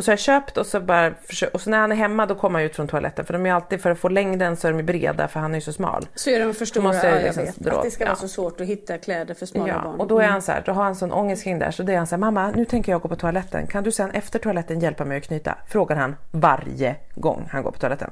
Och 0.00 0.04
så 0.04 0.10
har 0.10 0.12
jag 0.12 0.18
köpt 0.20 0.56
och 0.56 0.66
så 0.66 0.80
bara, 0.80 1.14
och 1.52 1.60
så 1.60 1.70
när 1.70 1.78
han 1.78 1.92
är 1.92 1.96
hemma 1.96 2.26
då 2.26 2.34
kommer 2.34 2.58
han 2.58 2.66
ut 2.66 2.76
från 2.76 2.88
toaletten. 2.88 3.24
För 3.24 3.32
de 3.32 3.46
är 3.46 3.52
alltid, 3.52 3.80
för 3.80 3.90
att 3.90 3.98
få 3.98 4.08
längden 4.08 4.56
så 4.56 4.68
är 4.68 4.72
de 4.72 4.82
breda 4.82 5.28
för 5.28 5.40
han 5.40 5.50
är 5.50 5.54
ju 5.54 5.60
så 5.60 5.72
smal. 5.72 6.06
Så 6.14 6.30
är 6.30 6.40
de 6.40 6.54
för 6.54 6.64
stora. 6.64 6.82
måste 6.84 7.06
jag 7.06 7.16
ja, 7.16 7.20
jag 7.26 7.36
liksom 7.36 7.64
dra- 7.64 7.76
Att 7.76 7.82
det 7.84 7.90
ska 7.90 8.04
vara 8.04 8.16
så 8.16 8.28
svårt 8.28 8.60
att 8.60 8.66
hitta 8.66 8.98
kläder 8.98 9.34
för 9.34 9.46
smala 9.46 9.68
Ja, 9.68 9.80
barn. 9.84 10.00
och 10.00 10.06
då 10.06 10.18
är 10.18 10.26
han 10.26 10.42
så 10.42 10.52
här, 10.52 10.62
då 10.66 10.72
har 10.72 10.84
han 10.84 10.96
sån 10.96 11.12
ångest 11.12 11.44
kring 11.44 11.58
det 11.58 11.64
här, 11.64 11.72
så 11.72 11.82
det 11.82 11.92
är 11.92 11.96
han 11.96 12.06
så 12.06 12.14
här, 12.14 12.20
mamma 12.20 12.50
nu 12.50 12.64
tänker 12.64 12.92
jag 12.92 13.00
gå 13.00 13.08
på 13.08 13.16
toaletten, 13.16 13.66
kan 13.66 13.84
du 13.84 13.92
sen 13.92 14.10
efter 14.10 14.38
toaletten 14.38 14.80
hjälpa 14.80 15.04
mig 15.04 15.18
att 15.18 15.24
knyta? 15.24 15.58
Frågar 15.68 15.96
han 15.96 16.16
varje 16.30 16.96
gång 17.14 17.48
han 17.52 17.62
går 17.62 17.70
på 17.70 17.78
toaletten. 17.78 18.10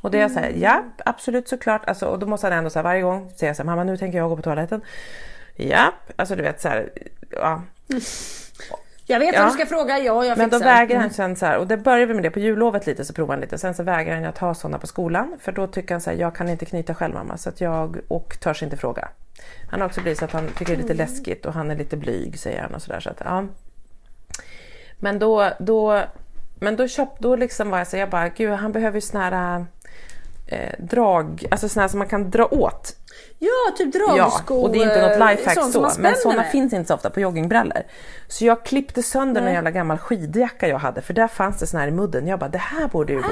Och 0.00 0.10
det 0.10 0.20
är 0.20 0.28
så 0.28 0.38
här, 0.38 0.52
ja 0.56 0.84
absolut 1.04 1.48
såklart, 1.48 1.82
alltså, 1.88 2.06
och 2.06 2.18
då 2.18 2.26
måste 2.26 2.46
han 2.46 2.58
ändå 2.58 2.70
så 2.70 2.78
här, 2.78 2.84
varje 2.84 3.02
gång 3.02 3.30
säga 3.30 3.54
så 3.54 3.62
här, 3.62 3.66
mamma 3.66 3.84
nu 3.84 3.96
tänker 3.96 4.18
jag 4.18 4.28
gå 4.28 4.36
på 4.36 4.42
toaletten. 4.42 4.80
Ja, 5.54 5.92
alltså 6.16 6.36
du 6.36 6.42
vet 6.42 6.60
så 6.60 6.68
här, 6.68 6.90
ja. 7.30 7.62
Jag 9.12 9.18
vet 9.18 9.34
Ja. 9.34 9.40
vad 9.40 9.48
du 9.48 9.54
ska 9.54 9.66
fråga, 9.66 9.98
ja 9.98 10.24
jag 10.24 10.38
Men 10.38 10.50
då 10.50 10.58
fixar. 10.58 10.74
vägrar 10.74 10.98
han 11.00 11.10
sen 11.10 11.36
så 11.36 11.46
här, 11.46 11.58
och 11.58 11.66
det 11.66 11.76
börjar 11.76 12.06
vi 12.06 12.14
med 12.14 12.22
det 12.22 12.30
på 12.30 12.38
jullovet 12.38 12.86
lite 12.86 13.04
så 13.04 13.12
provar 13.12 13.34
han 13.34 13.40
lite. 13.40 13.58
Sen 13.58 13.74
så 13.74 13.82
vägrar 13.82 14.14
han 14.14 14.24
att 14.24 14.34
ta 14.36 14.54
sådana 14.54 14.78
på 14.78 14.86
skolan 14.86 15.36
för 15.40 15.52
då 15.52 15.66
tycker 15.66 15.94
han 15.94 16.00
så 16.00 16.10
här, 16.10 16.16
jag 16.16 16.34
kan 16.34 16.48
inte 16.48 16.64
knyta 16.64 16.94
själv 16.94 17.14
mamma 17.14 17.36
så 17.36 17.48
att 17.48 17.60
jag 17.60 17.98
och 18.08 18.36
törs 18.40 18.62
inte 18.62 18.76
fråga. 18.76 19.08
Han 19.70 19.80
har 19.80 19.86
också 19.88 20.00
blivit 20.00 20.18
så 20.18 20.24
att 20.24 20.32
han 20.32 20.48
tycker 20.48 20.66
det 20.76 20.78
är 20.78 20.82
lite 20.82 20.94
läskigt 20.94 21.46
och 21.46 21.52
han 21.54 21.70
är 21.70 21.76
lite 21.76 21.96
blyg 21.96 22.38
säger 22.38 22.62
han 22.62 22.74
och 22.74 22.82
sådär 22.82 23.00
så 23.00 23.10
att 23.10 23.22
ja. 23.24 23.44
Men 24.96 25.18
då, 25.18 25.50
då, 25.58 26.02
men 26.54 26.76
då 26.76 26.88
köpt, 26.88 27.20
då 27.20 27.36
liksom 27.36 27.70
var 27.70 27.78
jag 27.78 27.86
så 27.86 27.96
jag 27.96 28.10
bara, 28.10 28.28
gud 28.28 28.52
han 28.52 28.72
behöver 28.72 28.94
ju 28.94 29.00
såna 29.00 29.24
här 29.30 29.64
eh, 30.46 30.72
drag, 30.78 31.44
alltså 31.50 31.68
såna 31.68 31.82
här 31.82 31.88
som 31.88 31.98
man 31.98 32.08
kan 32.08 32.30
dra 32.30 32.46
åt 32.46 32.96
Ja, 33.38 33.48
typ 33.76 33.94
Ja, 33.94 34.14
dragskor. 34.16 34.62
och 34.62 34.70
det 34.72 34.78
är 34.78 34.82
inte 34.82 35.02
något 35.08 35.30
lifehack 35.30 35.54
sånt 35.54 35.72
som 35.72 35.72
så, 35.72 35.80
man 35.80 35.92
men 35.98 36.16
sådana 36.16 36.42
finns 36.42 36.72
inte 36.72 36.88
så 36.88 36.94
ofta 36.94 37.10
på 37.10 37.20
joggingbrallor. 37.20 37.82
Så 38.28 38.44
jag 38.44 38.64
klippte 38.64 39.02
sönder 39.02 39.42
en 39.42 39.52
jävla 39.52 39.70
gammal 39.70 39.98
skidjacka 39.98 40.68
jag 40.68 40.78
hade, 40.78 41.00
för 41.02 41.14
där 41.14 41.28
fanns 41.28 41.58
det 41.58 41.66
sån 41.66 41.80
här 41.80 41.88
i 41.88 41.90
mudden. 41.90 42.26
Jag 42.26 42.38
bara, 42.38 42.48
det 42.48 42.58
här 42.58 42.88
borde 42.88 43.12
ju 43.12 43.18
gå. 43.22 43.28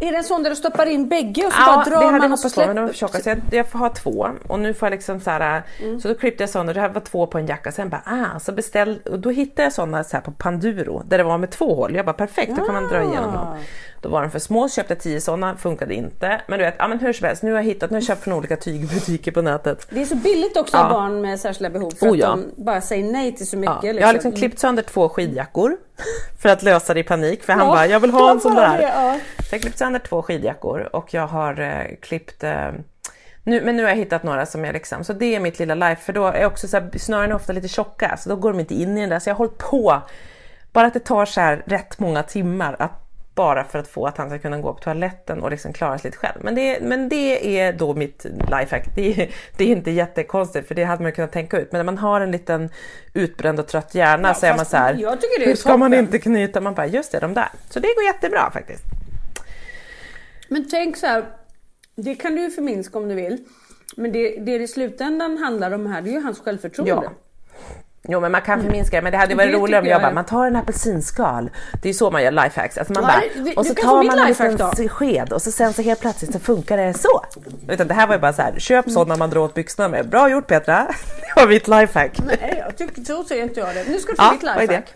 Är 0.00 0.12
det 0.12 0.18
en 0.18 0.24
sån 0.24 0.42
där 0.42 0.50
du 0.50 0.56
stoppar 0.56 0.86
in 0.86 1.08
bägge 1.08 1.46
och 1.46 1.52
så 1.52 1.58
Ja, 1.60 1.66
bara 1.74 1.84
det 1.84 1.90
drar 1.90 1.96
hade 1.96 2.06
jag 2.06 2.12
man 2.20 2.32
och 2.32 2.38
hoppats 2.38 2.54
på, 2.54 2.60
men 2.66 2.76
de 2.76 2.82
var 2.82 2.88
för 2.88 2.96
tjocka. 2.96 3.18
Så 3.20 3.28
jag, 3.28 3.38
jag 3.50 3.68
får 3.68 3.78
ha 3.78 3.88
två. 3.88 4.28
Och 4.48 4.58
nu 4.60 4.74
får 4.74 4.86
jag 4.86 4.90
liksom 4.90 5.20
så 5.20 5.30
här, 5.30 5.62
Mm. 5.82 6.00
så 6.00 6.08
då 6.08 6.14
klippte 6.14 6.42
jag 6.42 6.50
sönder, 6.50 6.74
det 6.74 6.80
här 6.80 6.88
var 6.88 7.00
två 7.00 7.26
på 7.26 7.38
en 7.38 7.46
jacka. 7.46 7.72
Sen 7.72 7.88
bara, 7.88 8.02
ah, 8.04 8.38
så 8.40 8.52
beställ, 8.52 8.98
och 9.10 9.18
då 9.18 9.30
hittade 9.30 9.62
jag 9.62 9.72
sådana 9.72 10.04
så 10.04 10.16
här 10.16 10.24
på 10.24 10.30
Panduro, 10.32 11.02
där 11.06 11.18
det 11.18 11.24
var 11.24 11.38
med 11.38 11.50
två 11.50 11.74
hål. 11.74 11.94
Jag 11.96 12.04
bara, 12.06 12.12
perfekt, 12.12 12.52
då 12.56 12.64
kan 12.64 12.74
man 12.74 12.88
dra 12.88 13.02
igenom 13.02 13.30
Ah. 13.30 13.44
dem. 13.44 13.56
Då 14.02 14.08
var 14.08 14.22
de 14.22 14.30
för 14.30 14.38
små, 14.38 14.68
köpte 14.68 14.94
jag 14.94 15.00
tio 15.02 15.20
sådana, 15.20 15.56
funkade 15.56 15.94
inte. 15.94 16.40
Men 16.48 16.58
du 16.58 16.64
vet, 16.64 16.74
ja 16.78 16.88
men 16.88 16.98
hur 16.98 17.12
som 17.12 17.26
helst, 17.26 17.42
nu 17.42 17.50
har 17.50 17.58
jag 17.58 17.64
hittat, 17.64 17.90
nu 17.90 17.94
har 17.94 18.00
jag 18.00 18.06
köpt 18.06 18.24
från 18.24 18.34
olika 18.34 18.56
tygbutiker 18.56 19.32
på 19.32 19.42
nätet. 19.42 19.86
Det 19.90 20.00
är 20.00 20.04
så 20.04 20.16
billigt 20.16 20.56
också 20.56 20.76
Ja. 20.76 20.84
av 20.84 20.90
barn 20.90 21.20
med 21.20 21.40
särskilda 21.40 21.70
behov 21.70 21.90
för 21.90 22.06
Oh, 22.06 22.12
att 22.12 22.18
ja. 22.18 22.28
de 22.28 22.64
bara 22.64 22.80
säger 22.80 23.12
nej 23.12 23.36
till 23.36 23.46
så 23.46 23.56
mycket. 23.56 23.82
Ja, 23.82 23.92
jag 23.92 24.06
har 24.06 24.12
liksom 24.12 24.32
klippt 24.32 24.58
sönder 24.58 24.82
två 24.82 25.08
skidjackor 25.08 25.76
för 26.42 26.48
att 26.48 26.62
lösa 26.62 26.94
det 26.94 27.00
i 27.00 27.04
panik 27.04 27.42
för 27.42 27.52
han 27.52 27.66
Ja, 27.66 27.72
bara, 27.72 27.86
jag 27.86 28.00
vill 28.00 28.10
ha 28.10 28.30
en 28.30 28.40
sån 28.40 28.54
där. 28.54 28.78
det, 28.78 28.82
ja. 28.82 29.18
Så 29.38 29.54
jag 29.54 29.58
har 29.58 29.62
klippt 29.62 29.78
sönder 29.78 29.98
två 30.00 30.22
skidjackor 30.22 30.88
och 30.92 31.14
jag 31.14 31.26
har 31.26 31.60
eh, 31.60 31.96
klippt 32.02 32.44
eh, 32.44 32.70
nu, 33.44 33.60
men 33.64 33.76
nu 33.76 33.82
har 33.82 33.90
jag 33.90 33.96
hittat 33.96 34.22
några 34.22 34.46
som 34.46 34.64
är 34.64 34.72
liksom, 34.72 35.04
så 35.04 35.12
det 35.12 35.34
är 35.34 35.40
mitt 35.40 35.58
lilla 35.58 35.74
life 35.74 36.02
för 36.02 36.12
då 36.12 36.26
är 36.26 36.44
också 36.46 36.68
så 36.68 36.76
här, 36.76 36.90
snören 36.98 37.30
är 37.30 37.34
ofta 37.34 37.52
lite 37.52 37.68
tjocka 37.68 38.16
så 38.16 38.28
då 38.28 38.36
går 38.36 38.50
de 38.52 38.60
inte 38.60 38.74
in 38.74 38.98
i 38.98 39.00
den 39.00 39.10
där 39.10 39.18
så 39.18 39.30
jag 39.30 39.34
har 39.34 39.38
hållit 39.38 39.58
på, 39.58 40.00
bara 40.72 40.86
att 40.86 40.94
det 40.94 41.00
tar 41.04 41.24
så 41.26 41.40
här 41.40 41.62
rätt 41.66 41.98
många 41.98 42.22
timmar 42.22 42.76
att 42.78 43.07
bara 43.38 43.64
för 43.64 43.78
att 43.78 43.88
få 43.88 44.06
att 44.06 44.18
han 44.18 44.28
ska 44.30 44.38
kunna 44.38 44.58
gå 44.58 44.72
på 44.74 44.78
toaletten 44.80 45.42
och 45.42 45.50
liksom 45.50 45.72
klara 45.72 45.98
sig 45.98 46.08
lite 46.08 46.18
själv. 46.18 46.38
Men 46.44 46.54
det, 46.54 46.80
men 46.82 47.08
det 47.08 47.58
är 47.60 47.72
då 47.72 47.94
mitt 47.94 48.24
lifehack. 48.24 48.84
Det, 48.94 49.22
är- 49.22 49.30
det 49.56 49.64
är 49.64 49.68
inte 49.68 49.90
jättekonstigt 49.90 50.68
för 50.68 50.74
det 50.74 50.84
hade 50.84 51.02
man 51.02 51.12
kunnat 51.12 51.32
tänka 51.32 51.58
ut. 51.58 51.72
Men 51.72 51.78
när 51.78 51.84
man 51.84 51.98
har 51.98 52.20
en 52.20 52.30
liten 52.30 52.70
utbränd 53.14 53.60
och 53.60 53.66
trött 53.68 53.94
hjärna 53.94 54.34
så 54.34 54.46
är 54.46 54.56
man 54.56 54.66
så 54.66 54.76
här. 54.76 54.94
jag 54.94 55.18
det 55.20 55.26
är 55.42 55.46
hur 55.46 55.54
ska 55.54 55.76
man 55.76 55.90
toppen." 55.90 56.04
inte 56.04 56.18
knyta? 56.18 56.60
Man 56.60 56.74
bara, 56.74 56.86
just 56.86 57.12
det, 57.12 57.18
de 57.20 57.34
där. 57.34 57.48
Så 57.70 57.80
det 57.80 57.88
går 57.96 58.04
jättebra 58.04 58.50
faktiskt. 58.50 58.82
Men 60.48 60.68
tänk 60.70 60.96
så 60.96 61.06
här, 61.06 61.24
det 61.96 62.14
kan 62.14 62.34
du 62.34 62.40
ju 62.42 62.50
förminska 62.50 62.98
om 62.98 63.08
du 63.08 63.14
vill. 63.14 63.44
Men 63.96 64.12
det, 64.12 64.36
det 64.40 64.54
i 64.54 64.68
slutändan 64.68 65.38
handlar 65.38 65.70
om 65.72 65.86
här, 65.86 66.02
det 66.02 66.10
är 66.10 66.12
ju 66.12 66.20
hans 66.22 66.40
självförtroende. 66.40 66.92
Ja. 67.04 67.10
Jo 68.10 68.20
men 68.20 68.32
man 68.32 68.42
kan 68.42 68.62
förminska 68.62 68.96
det, 68.96 69.02
men 69.02 69.12
det 69.12 69.18
hade 69.18 69.32
ju 69.32 69.36
varit 69.36 69.52
Det 69.52 69.58
roligare 69.58 69.80
om 69.82 69.86
jag 69.88 69.94
jag 69.94 70.02
bara, 70.02 70.12
man 70.14 70.24
tar 70.24 70.46
en 70.46 70.56
apelsinskal. 70.56 71.50
Det 71.82 71.88
är 71.88 71.92
så 71.92 72.10
man 72.10 72.22
gör 72.22 72.30
lifehacks. 72.30 72.78
Alltså 72.78 72.92
man 72.92 73.02
Ja, 73.02 73.08
bara, 73.08 73.42
vi- 73.44 73.54
och 73.56 73.66
så 73.66 73.74
tar 73.74 74.02
man 74.02 74.18
en 74.18 74.26
liten 74.28 74.88
sked 74.88 75.32
och 75.32 75.42
så 75.42 75.52
sen 75.52 75.72
så 75.72 75.82
helt 75.82 76.00
plötsligt 76.00 76.32
så 76.32 76.38
funkar 76.38 76.76
det 76.76 76.94
så. 76.94 77.24
Utan 77.68 77.88
det 77.88 77.94
här 77.94 78.06
var 78.06 78.14
ju 78.14 78.20
bara 78.20 78.32
så 78.32 78.42
här, 78.42 78.58
köp 78.58 78.90
sådana 78.90 79.16
man 79.16 79.30
drar 79.30 79.40
åt 79.40 79.54
byxorna 79.54 79.88
med. 79.88 80.08
Bra 80.08 80.28
gjort 80.30 80.46
Petra! 80.46 80.86
Det 81.34 81.40
var 81.40 81.48
mitt 81.48 81.68
lifehack. 81.68 82.18
Nej, 82.26 82.62
jag 82.66 82.76
tycker, 82.76 83.04
så 83.04 83.24
säger 83.24 83.42
inte 83.42 83.60
jag 83.60 83.74
det. 83.74 83.84
Nu 83.88 83.98
ska 83.98 84.12
du 84.12 84.16
få 84.16 84.22
Ja, 84.22 84.32
mitt 84.32 84.42
lifehack. 84.42 84.94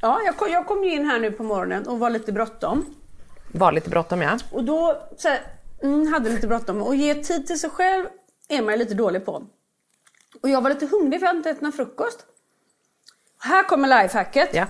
Ja, 0.00 0.20
jag 0.26 0.36
kom, 0.36 0.48
jag 0.52 0.66
kom 0.66 0.84
ju 0.84 0.90
in 0.94 1.06
här 1.06 1.18
nu 1.18 1.30
på 1.32 1.42
morgonen 1.42 1.86
och 1.88 1.98
var 1.98 2.10
lite 2.10 2.32
bråttom. 2.32 2.94
Var 3.52 3.72
lite 3.72 3.90
bråttom 3.90 4.22
ja. 4.22 4.38
Och 4.52 4.64
då 4.64 5.02
så 5.18 5.28
här, 5.28 5.40
mm, 5.82 6.12
hade 6.12 6.30
lite 6.30 6.46
bråttom. 6.46 6.82
Och 6.82 6.94
ge 6.96 7.14
tid 7.14 7.46
till 7.46 7.58
sig 7.60 7.70
själv 7.70 8.04
är 8.48 8.62
man 8.62 8.72
ju 8.74 8.78
lite 8.78 8.94
dålig 8.94 9.24
på. 9.26 9.42
Och 10.42 10.48
jag 10.48 10.60
var 10.60 10.70
lite 10.70 10.86
hungrig 10.86 11.20
för 11.20 11.24
jag 11.26 11.28
hade 11.28 11.36
inte 11.38 11.50
ätit 11.50 11.62
någon 11.62 11.72
frukost. 11.72 12.18
Här 13.42 13.62
kommer 13.62 14.02
lifehacket. 14.02 14.48
ja. 14.52 14.64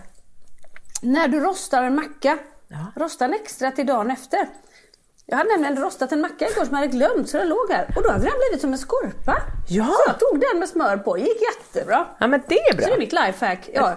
När 1.02 1.28
du 1.28 1.40
rostar 1.40 1.82
en 1.82 1.94
macka, 1.94 2.38
Ja. 2.68 3.02
rosta 3.02 3.24
en 3.24 3.34
extra 3.34 3.70
till 3.70 3.86
dagen 3.86 4.10
efter. 4.10 4.38
Jag 5.26 5.36
hade 5.36 5.50
nämligen 5.50 5.76
rostat 5.76 6.12
en 6.12 6.20
macka 6.20 6.48
igår 6.48 6.64
som 6.64 6.74
jag 6.74 6.80
hade 6.80 6.86
glömt 6.96 7.28
så 7.28 7.36
den 7.38 7.48
låg 7.48 7.70
här. 7.70 7.86
Och 7.96 8.02
då 8.02 8.10
hade 8.10 8.24
den 8.24 8.32
blivit 8.48 8.60
som 8.60 8.72
en 8.72 8.78
skorpa. 8.78 9.36
Ja. 9.68 9.84
Så 9.84 10.02
jag 10.06 10.18
tog 10.20 10.40
den 10.40 10.58
med 10.58 10.68
smör 10.68 10.96
på, 10.96 11.14
det 11.16 11.20
gick 11.22 11.38
jättebra. 11.42 12.06
Ja 12.18 12.26
men 12.26 12.42
det 12.48 12.58
är 12.58 12.72
Så 12.72 12.76
det 12.76 12.84
är 12.84 12.88
bra. 12.88 12.96
mitt 12.98 13.12
lifehack. 13.12 13.68
Ja. 13.74 13.96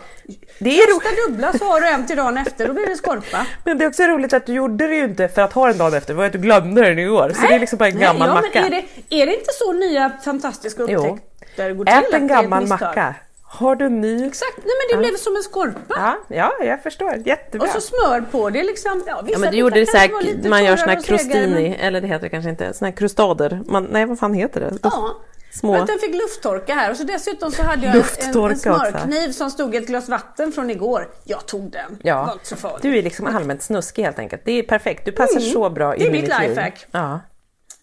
Det 0.59 0.79
är 0.79 0.93
Rosta 0.95 1.09
roligt. 1.09 1.27
dubbla 1.27 1.53
så 1.53 1.65
har 1.65 1.81
du 1.81 1.87
en 1.87 2.05
till 2.07 2.17
dagen 2.17 2.37
efter, 2.37 2.67
då 2.67 2.73
blir 2.73 2.87
det 2.87 2.95
skorpa. 2.95 3.45
Men 3.65 3.77
det 3.77 3.85
är 3.85 3.89
också 3.89 4.03
roligt 4.03 4.33
att 4.33 4.45
du 4.45 4.53
gjorde 4.53 4.87
det 4.87 4.95
ju 4.95 5.03
inte 5.03 5.27
för 5.27 5.41
att 5.41 5.53
ha 5.53 5.67
den 5.67 5.77
dagen 5.77 5.93
efter, 5.93 6.13
det 6.13 6.17
var 6.17 6.25
att 6.25 6.31
du 6.31 6.37
glömde 6.39 6.81
den 6.81 6.99
igår. 6.99 7.31
Så 7.35 7.41
det 7.47 7.53
är 7.55 7.59
liksom 7.59 7.77
bara 7.77 7.89
en 7.89 7.95
Nej, 7.95 8.03
gammal 8.03 8.27
ja, 8.27 8.33
macka. 8.33 8.61
Men 8.61 8.65
är, 8.65 8.69
det, 9.09 9.21
är 9.21 9.25
det 9.25 9.33
inte 9.35 9.53
så 9.53 9.73
nya 9.73 10.09
fantastiska 10.23 10.83
upptäckter 10.83 11.73
går 11.73 11.85
till? 11.85 11.93
Ät 11.93 12.13
en 12.13 12.27
gammal 12.27 12.67
macka. 12.67 13.15
Har 13.59 13.75
du 13.75 13.89
ny? 13.89 14.27
Exakt, 14.27 14.57
nej 14.57 14.65
men 14.89 14.97
det 15.03 15.07
blev 15.09 15.17
som 15.17 15.35
en 15.35 15.43
skorpa. 15.43 15.79
Ja, 15.89 16.17
ja, 16.27 16.65
jag 16.65 16.83
förstår. 16.83 17.15
Jättebra. 17.25 17.67
Och 17.67 17.73
så 17.73 17.81
smör 17.81 18.21
på 18.31 18.49
det 18.49 18.63
liksom. 18.63 19.03
Ja, 19.07 19.21
vissa 19.21 19.33
Ja 19.33 19.39
men 19.39 19.51
du 19.51 19.57
gjorde 19.57 19.79
det 19.79 19.85
kanske 19.85 20.07
så 20.07 20.13
var 20.15 20.21
här, 20.21 20.27
lite 20.35 20.49
man 20.49 20.63
gör 20.65 20.75
såna 20.75 20.95
crostini, 21.01 21.69
men- 21.69 21.73
eller 21.87 22.01
det 22.01 22.07
heter 22.07 22.23
det 22.23 22.29
kanske 22.29 22.49
inte, 22.49 22.73
såna 22.73 22.89
här 22.89 22.97
krustader. 22.97 23.61
Man, 23.65 23.83
nej 23.83 24.05
vad 24.05 24.19
fan 24.19 24.33
heter 24.33 24.59
det? 24.59 24.77
Ja. 24.83 25.15
Små. 25.59 25.75
Att 25.75 25.87
den 25.87 25.99
fick 25.99 26.15
lufttorka 26.15 26.73
här 26.75 26.91
och 26.91 26.97
så 26.97 27.03
dessutom 27.03 27.51
så 27.51 27.63
hade 27.63 27.85
jag 27.85 27.95
en, 27.95 28.01
en 28.01 28.51
också. 28.51 28.55
smörkniv 28.59 29.31
som 29.31 29.49
stod 29.51 29.75
i 29.75 29.77
ett 29.77 29.87
glas 29.87 30.09
vatten 30.09 30.51
från 30.51 30.69
igår. 30.69 31.09
Jag 31.23 31.45
tog 31.45 31.71
den. 31.71 31.97
Det 32.03 32.11
var 32.13 32.21
Ja, 32.21 32.37
så 32.43 32.77
du 32.81 32.97
är 32.97 33.03
liksom 33.03 33.27
allmänt 33.27 33.61
snuskig 33.63 34.03
helt 34.03 34.19
enkelt. 34.19 34.41
Det 34.45 34.51
är 34.51 34.63
perfekt, 34.63 35.05
du 35.05 35.11
passar 35.11 35.39
så 35.39 35.69
bra 35.69 35.93
Mm. 35.93 35.99
Det 35.99 36.05
är 36.05 36.09
in 36.09 36.15
i 36.15 36.21
mitt 36.21 36.29
mitt 36.29 36.39
liv. 36.39 36.49
lifehack. 36.49 36.85
Ja. 36.91 37.19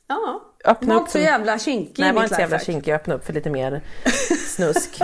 Ja. 0.08 0.42
Öppna 0.64 0.94
var 0.94 1.00
upp 1.00 1.00
inte 1.00 1.12
så 1.12 1.18
jävla 1.18 1.58
kinkig 1.58 1.94
Nej, 2.02 2.10
i 2.10 2.12
var 2.12 2.20
mitt 2.20 2.24
inte 2.24 2.34
så 2.34 2.40
jävla 2.40 2.56
lifehack. 2.56 2.66
kinkig, 2.74 2.92
öppna 2.92 3.14
upp 3.14 3.26
för 3.26 3.32
lite 3.32 3.50
mer 3.50 3.82
snusk. 4.56 4.98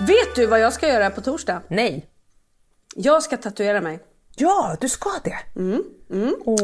Vet 0.00 0.34
du 0.34 0.46
vad 0.46 0.60
jag 0.60 0.72
ska 0.72 0.88
göra 0.88 1.10
på 1.10 1.20
torsdag? 1.20 1.62
nej. 1.68 2.06
Jag 3.00 3.22
ska 3.22 3.36
tatuera 3.36 3.80
mig. 3.80 3.98
Ja, 4.36 4.76
du 4.80 4.88
ska 4.88 5.10
det! 5.24 5.36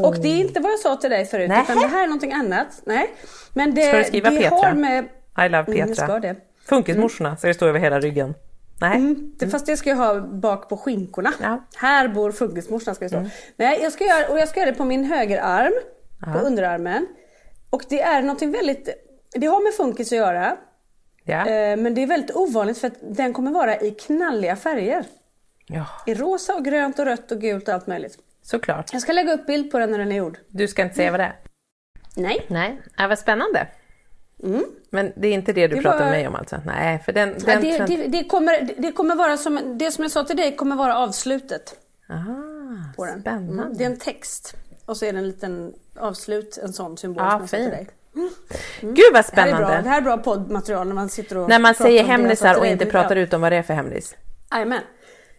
Och 0.03 0.17
det 0.21 0.29
är 0.29 0.37
inte 0.41 0.61
vad 0.61 0.73
jag 0.73 0.79
sa 0.79 0.97
till 0.97 1.11
dig 1.11 1.25
förut, 1.27 1.49
Nej. 1.49 1.63
utan 1.65 1.83
det 1.83 1.87
här 1.89 2.03
är 2.03 2.07
någonting 2.07 2.33
annat. 2.33 2.67
Nej. 2.87 3.15
Men 3.53 3.75
det, 3.75 3.83
Ska 3.89 3.99
du 3.99 4.05
skriva 4.05 4.31
det 4.31 4.37
Petra? 4.37 4.57
har 4.57 4.73
med... 4.75 5.05
I 5.39 5.49
love 5.49 5.65
Mm, 5.67 5.79
jag 5.79 5.89
Petra. 5.89 6.05
ska 6.07 6.21
det. 6.21 6.37
Funkismorsorna, 6.67 7.37
ska 7.37 7.49
det 7.49 7.55
stå 7.55 7.67
över 7.67 7.81
hela 7.81 8.01
ryggen? 8.01 8.35
Nej. 8.81 9.15
Det, 9.39 9.49
fast 9.49 9.67
det 9.67 9.77
ska 9.77 9.91
jag 9.91 9.97
ha 9.97 10.21
bak 10.21 10.69
på 10.69 10.77
skinkorna. 10.77 11.33
Ja. 11.41 11.65
Här 11.77 12.09
bor 12.09 12.33
funkismorsan 12.33 12.95
ska 12.95 13.05
det 13.05 13.09
stå. 13.09 13.31
Nej, 13.57 13.79
jag 13.83 13.93
ska 13.93 14.05
göra, 14.05 14.29
och 14.33 14.39
jag 14.39 14.49
ska 14.49 14.61
göra 14.61 14.71
det 14.71 14.77
på 14.77 14.85
min 14.85 15.05
högerarm, 15.05 15.73
på 16.33 16.39
underarmen. 16.39 17.07
Och 17.71 17.83
det 17.89 18.03
är 18.03 18.23
någonting 18.23 18.53
väldigt, 18.53 18.89
det 19.35 19.47
har 19.47 19.63
med 19.65 19.75
funkis 19.75 20.13
att 20.13 20.19
göra. 20.19 20.57
Ja. 21.25 21.49
Eh, 21.49 21.77
men 21.77 21.95
det 21.95 22.03
är 22.03 22.07
väldigt 22.07 22.37
ovanligt 22.37 22.79
för 22.79 22.87
att 22.87 22.99
den 23.17 23.33
kommer 23.33 23.51
vara 23.51 23.81
i 23.81 23.91
knalliga 23.91 24.57
färger. 24.57 25.05
ja, 25.67 25.87
I 26.07 26.15
rosa 26.15 26.55
och 26.55 26.65
grönt 26.65 26.99
och 26.99 27.05
rött 27.05 27.33
och 27.33 27.41
gult 27.41 27.69
och 27.69 27.75
allt 27.75 27.87
möjligt. 27.87 28.19
såklart. 28.43 28.93
Jag 28.93 29.03
ska 29.03 29.13
lägga 29.13 29.33
upp 29.33 29.47
bild 29.47 29.71
på 29.71 29.79
den 29.79 29.91
när 29.91 29.99
den 29.99 30.13
är 30.13 30.17
gjord. 30.17 30.39
Du 30.49 30.69
ska 30.69 30.83
inte 30.83 30.95
säga 30.95 31.11
vad 31.11 31.21
det 31.21 31.25
är? 31.25 31.37
Nej. 32.17 32.47
Nej, 32.49 32.81
ja, 32.99 33.09
vad 33.09 33.19
spännande. 33.19 33.67
Men 34.95 35.13
det 35.17 35.29
är 35.29 35.33
inte 35.33 35.53
det 35.53 35.67
du 35.69 35.77
Det 35.77 35.83
pratar 35.83 35.99
var- 35.99 36.05
med 36.05 36.13
mig 36.13 36.29
om 36.29 36.35
alltså? 36.35 36.61
Nej, 36.67 36.99
för 37.05 37.13
den... 37.13 37.29
Den 37.39 37.61
det, 37.63 37.79
trend- 37.79 37.87
det, 37.87 38.07
det, 38.07 38.25
kommer, 38.25 38.71
det 38.79 38.93
kommer 38.93 39.15
vara 39.17 39.37
som, 39.37 39.79
det 39.79 39.91
som 39.91 40.05
jag 40.05 40.11
sa 40.11 40.25
till 40.25 40.37
dig 40.37 40.57
kommer 40.57 40.77
vara 40.77 40.97
avslutet 40.99 41.75
Aha, 42.11 42.35
på 42.97 43.05
den. 43.07 43.21
spännande. 43.21 43.63
Mm, 43.63 43.77
det 43.77 43.85
är 43.85 43.91
en 43.91 43.97
text. 43.99 44.55
Och 44.87 44.97
så 44.97 45.05
är 45.05 45.13
det 45.13 45.19
en 45.19 45.27
liten 45.27 45.75
avslut, 45.99 46.59
en 46.63 46.73
sån 46.73 46.97
symbol 46.97 47.23
Ja, 47.25 47.31
som 47.31 47.41
jag 47.41 47.49
sa 47.51 47.57
till 47.57 47.71
dig. 47.71 47.89
Gud 48.81 49.05
vad 49.13 49.25
Det 49.35 49.41
här 49.41 49.49
är 49.49 49.53
bra, 49.53 49.57
spännande! 49.63 49.83
det 49.83 49.89
här 49.89 49.97
är 49.97 50.03
bra 50.03 50.17
poddmaterial 50.19 50.87
när 50.89 50.95
man 50.95 51.09
sitter 51.09 51.37
och 51.39 51.49
När 51.49 51.59
man 51.59 51.75
säger 51.75 52.03
det 52.03 52.09
hemlisar 52.09 52.59
och 52.59 52.67
inte 52.67 52.87
pratar 52.87 53.17
ut 53.17 53.33
om 53.35 53.41
vad 53.41 53.53
det 53.53 53.57
är 53.57 53.63
för 53.63 53.75
hemlis. 53.75 54.17
Jajamän. 54.53 54.81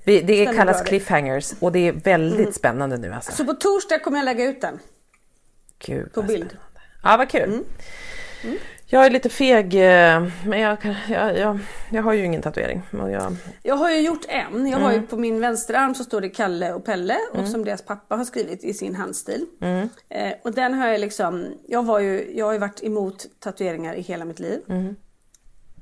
Det 0.06 0.20
Stämmer 0.24 0.53
kallas 0.53 0.78
bra 0.78 0.84
det. 0.84 0.89
cliffhangers 0.89 1.53
och 1.60 1.72
det 1.72 1.88
är 1.88 1.91
väldigt 1.91 2.56
spännande 2.56 2.97
nu 2.97 3.14
alltså. 3.14 3.32
Så 3.32 3.45
på 3.45 3.53
torsdag 3.53 3.99
kommer 3.99 4.18
jag 4.18 4.26
lägga 4.26 4.43
ut 4.45 4.62
den 4.62 4.80
Gud, 5.86 6.14
på 6.14 6.22
bild. 6.22 6.45
spännande. 6.49 6.60
Ja, 7.03 7.18
vad 7.18 7.30
kul. 7.30 7.64
Jag 8.96 9.06
är 9.06 9.10
lite 9.10 9.30
feg, 9.30 9.76
eh, 9.76 10.28
men 10.46 10.60
jag, 10.60 10.78
jag, 11.10 11.38
jag, 11.38 11.60
jag 11.91 12.04
har 12.04 12.14
ju 12.14 12.24
ingen 12.26 12.41
tatuering. 12.41 12.82
Jag, 12.91 13.36
Jag 13.64 13.76
har 13.76 13.91
ju 13.91 14.00
gjort 14.00 14.26
en. 14.28 14.68
Jag 14.68 14.78
har 14.78 14.89
Mm. 14.89 15.02
ju 15.02 15.08
på 15.08 15.18
min 15.18 15.39
vänsterarm 15.39 15.96
så 15.96 16.04
står 16.04 16.22
det 16.22 16.30
Kalle 16.30 16.74
och 16.74 16.86
Pelle 16.86 17.18
och 17.34 17.48
som 17.48 17.66
deras 17.66 17.82
pappa 17.82 18.16
har 18.16 18.26
skrivit 18.26 18.64
i 18.64 18.74
sin 18.74 18.96
handstil. 18.96 19.46
Mm. 19.62 19.89
Eh, 20.10 20.34
och 20.43 20.52
den 20.54 20.74
har 20.74 20.88
jag 20.88 21.00
liksom, 21.00 21.46
jag 21.68 21.84
var 21.86 22.00
ju, 22.00 22.34
jag 22.38 22.46
har 22.46 22.54
ju 22.54 22.60
varit 22.60 22.84
emot 22.84 23.26
tatueringar 23.39 23.93
i 23.96 24.02
hela 24.02 24.26
mitt 24.26 24.39
liv. 24.39 24.60
Mm. 24.70 24.96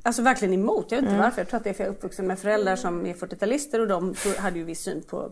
Alltså 0.03 0.22
verkligen 0.22 0.53
emot, 0.53 0.86
jag 0.89 0.97
vet 1.01 1.09
inte 1.09 1.22
varför. 1.22 1.41
Jag 1.41 1.47
tror 1.47 1.57
att 1.57 1.64
det 1.64 1.70
är 1.70 1.74
för 1.74 1.84
jag 1.84 1.91
är 1.93 1.95
uppvuxen 1.97 2.28
med 2.28 2.39
föräldrar 2.39 2.76
som 2.76 3.05
är 3.05 3.14
40-talister 3.14 3.80
och 3.80 3.88
de 3.88 4.14
hade 4.38 4.59
ju 4.59 4.66
viss 4.66 4.82
syn 4.84 5.03
på 5.09 5.32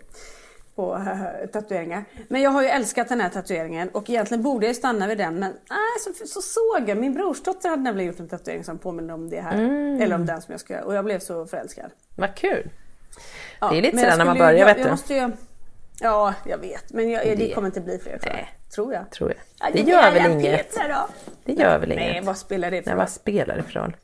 på 0.75 0.95
eh, 0.95 1.47
tatueringar. 1.49 2.03
Men 2.27 2.41
jag 2.41 2.49
har 2.51 2.61
ju 2.61 2.67
älskat 2.67 3.09
den 3.09 3.21
här 3.21 3.29
tatueringen 3.29 3.89
och 3.89 4.09
egentligen 4.09 4.43
borde 4.43 4.67
jag 4.67 4.75
stanna 4.75 5.07
vid 5.07 5.17
den 5.17 5.33
men 5.39 5.51
nej, 5.69 6.15
så, 6.15 6.27
så 6.27 6.41
såg 6.41 6.89
jag, 6.89 6.97
min 6.97 7.13
brorsdotter 7.13 7.69
hade 7.69 7.81
nämligen 7.81 8.07
gjort 8.11 8.19
en 8.19 8.29
tatuering 8.29 8.63
som 8.63 8.77
påminner 8.77 9.13
om 9.13 9.29
det 9.29 9.41
här. 9.41 9.53
Mm. 9.53 10.01
Eller 10.01 10.15
om 10.15 10.25
den 10.25 10.41
som 10.41 10.51
jag 10.51 10.59
ska 10.61 10.73
göra 10.73 10.85
och 10.85 10.95
jag 10.95 11.05
blev 11.05 11.19
så 11.19 11.45
förälskad. 11.45 11.91
vad 12.15 12.35
kul! 12.35 12.69
Ja, 13.59 13.69
Det 13.69 13.77
är 13.77 13.81
lite 13.81 13.97
jag 13.97 14.03
sådär 14.05 14.17
när 14.17 14.25
man 14.25 14.37
börjar, 14.37 14.53
jag, 14.53 14.65
vet 14.65 14.77
jag 14.77 14.87
du. 14.87 14.91
Måste 14.91 15.13
ju, 15.13 15.31
ja, 16.01 16.33
jag 16.45 16.57
vet. 16.57 16.93
Men 16.93 17.09
jag, 17.09 17.25
det, 17.25 17.35
Det- 17.35 17.53
kommer 17.53 17.67
inte 17.67 17.81
bli 17.81 17.97
fler 17.99 18.17
tror 18.17 18.33
jag. 18.33 18.33
Nej. 18.35 18.49
Tror 18.75 18.93
jag. 18.93 19.09
Tror 19.11 19.29
jag. 19.29 19.39
Ja, 19.59 19.73
Det 19.73 19.91
gör 19.91 20.03
jag 20.03 20.11
väl 20.11 20.31
inget? 20.31 20.77
det 21.45 21.53
gör 21.53 21.79
väl 21.79 21.89
Nej, 21.89 22.11
inget? 22.11 22.25
vad 22.25 22.37
spelar 22.37 22.71
det 22.71 22.81
för 22.83 22.89
Nej, 22.89 22.97
vad 22.97 23.09
spelar 23.09 23.55
det 23.55 23.63
för 23.63 23.71
roll? 23.79 23.95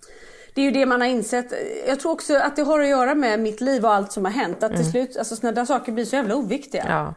Det 0.58 0.62
är 0.62 0.66
ju 0.66 0.72
det 0.72 0.86
man 0.86 1.02
har 1.02 1.08
insett. 1.08 1.54
Jag 1.88 2.00
tror 2.00 2.12
också 2.12 2.36
att 2.38 2.56
det 2.56 2.62
har 2.62 2.80
att 2.80 2.88
göra 2.88 3.16
med 3.16 3.40
mitt 3.40 3.62
liv 3.62 3.86
och 3.86 3.94
allt 3.94 4.12
som 4.12 4.26
har 4.26 4.32
hänt. 4.32 4.64
Att 4.64 4.76
till 4.76 4.92
slut, 4.92 5.18
alltså 5.18 5.36
sådana 5.36 5.56
där 5.56 5.66
saker 5.66 5.92
blir 5.92 6.06
så 6.06 6.16
jävla 6.16 6.36
oviktiga. 6.36 6.82
Mm. 6.84 6.94
Ja, 6.94 7.14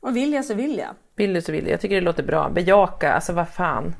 Och 0.00 0.16
vill 0.16 0.32
jag 0.32 0.44
så 0.44 0.54
vill 0.54 0.78
jag. 0.78 0.88
vill 1.16 1.32
du 1.32 1.42
så 1.42 1.52
vill 1.52 1.64
du. 1.64 1.70
Jag 1.70 1.80
tycker 1.80 1.94
det 1.94 2.00
låter 2.00 2.22
bra. 2.22 2.48
Bejaka, 2.48 3.12
alltså 3.12 3.32
vad 3.32 3.48
fan. 3.48 3.94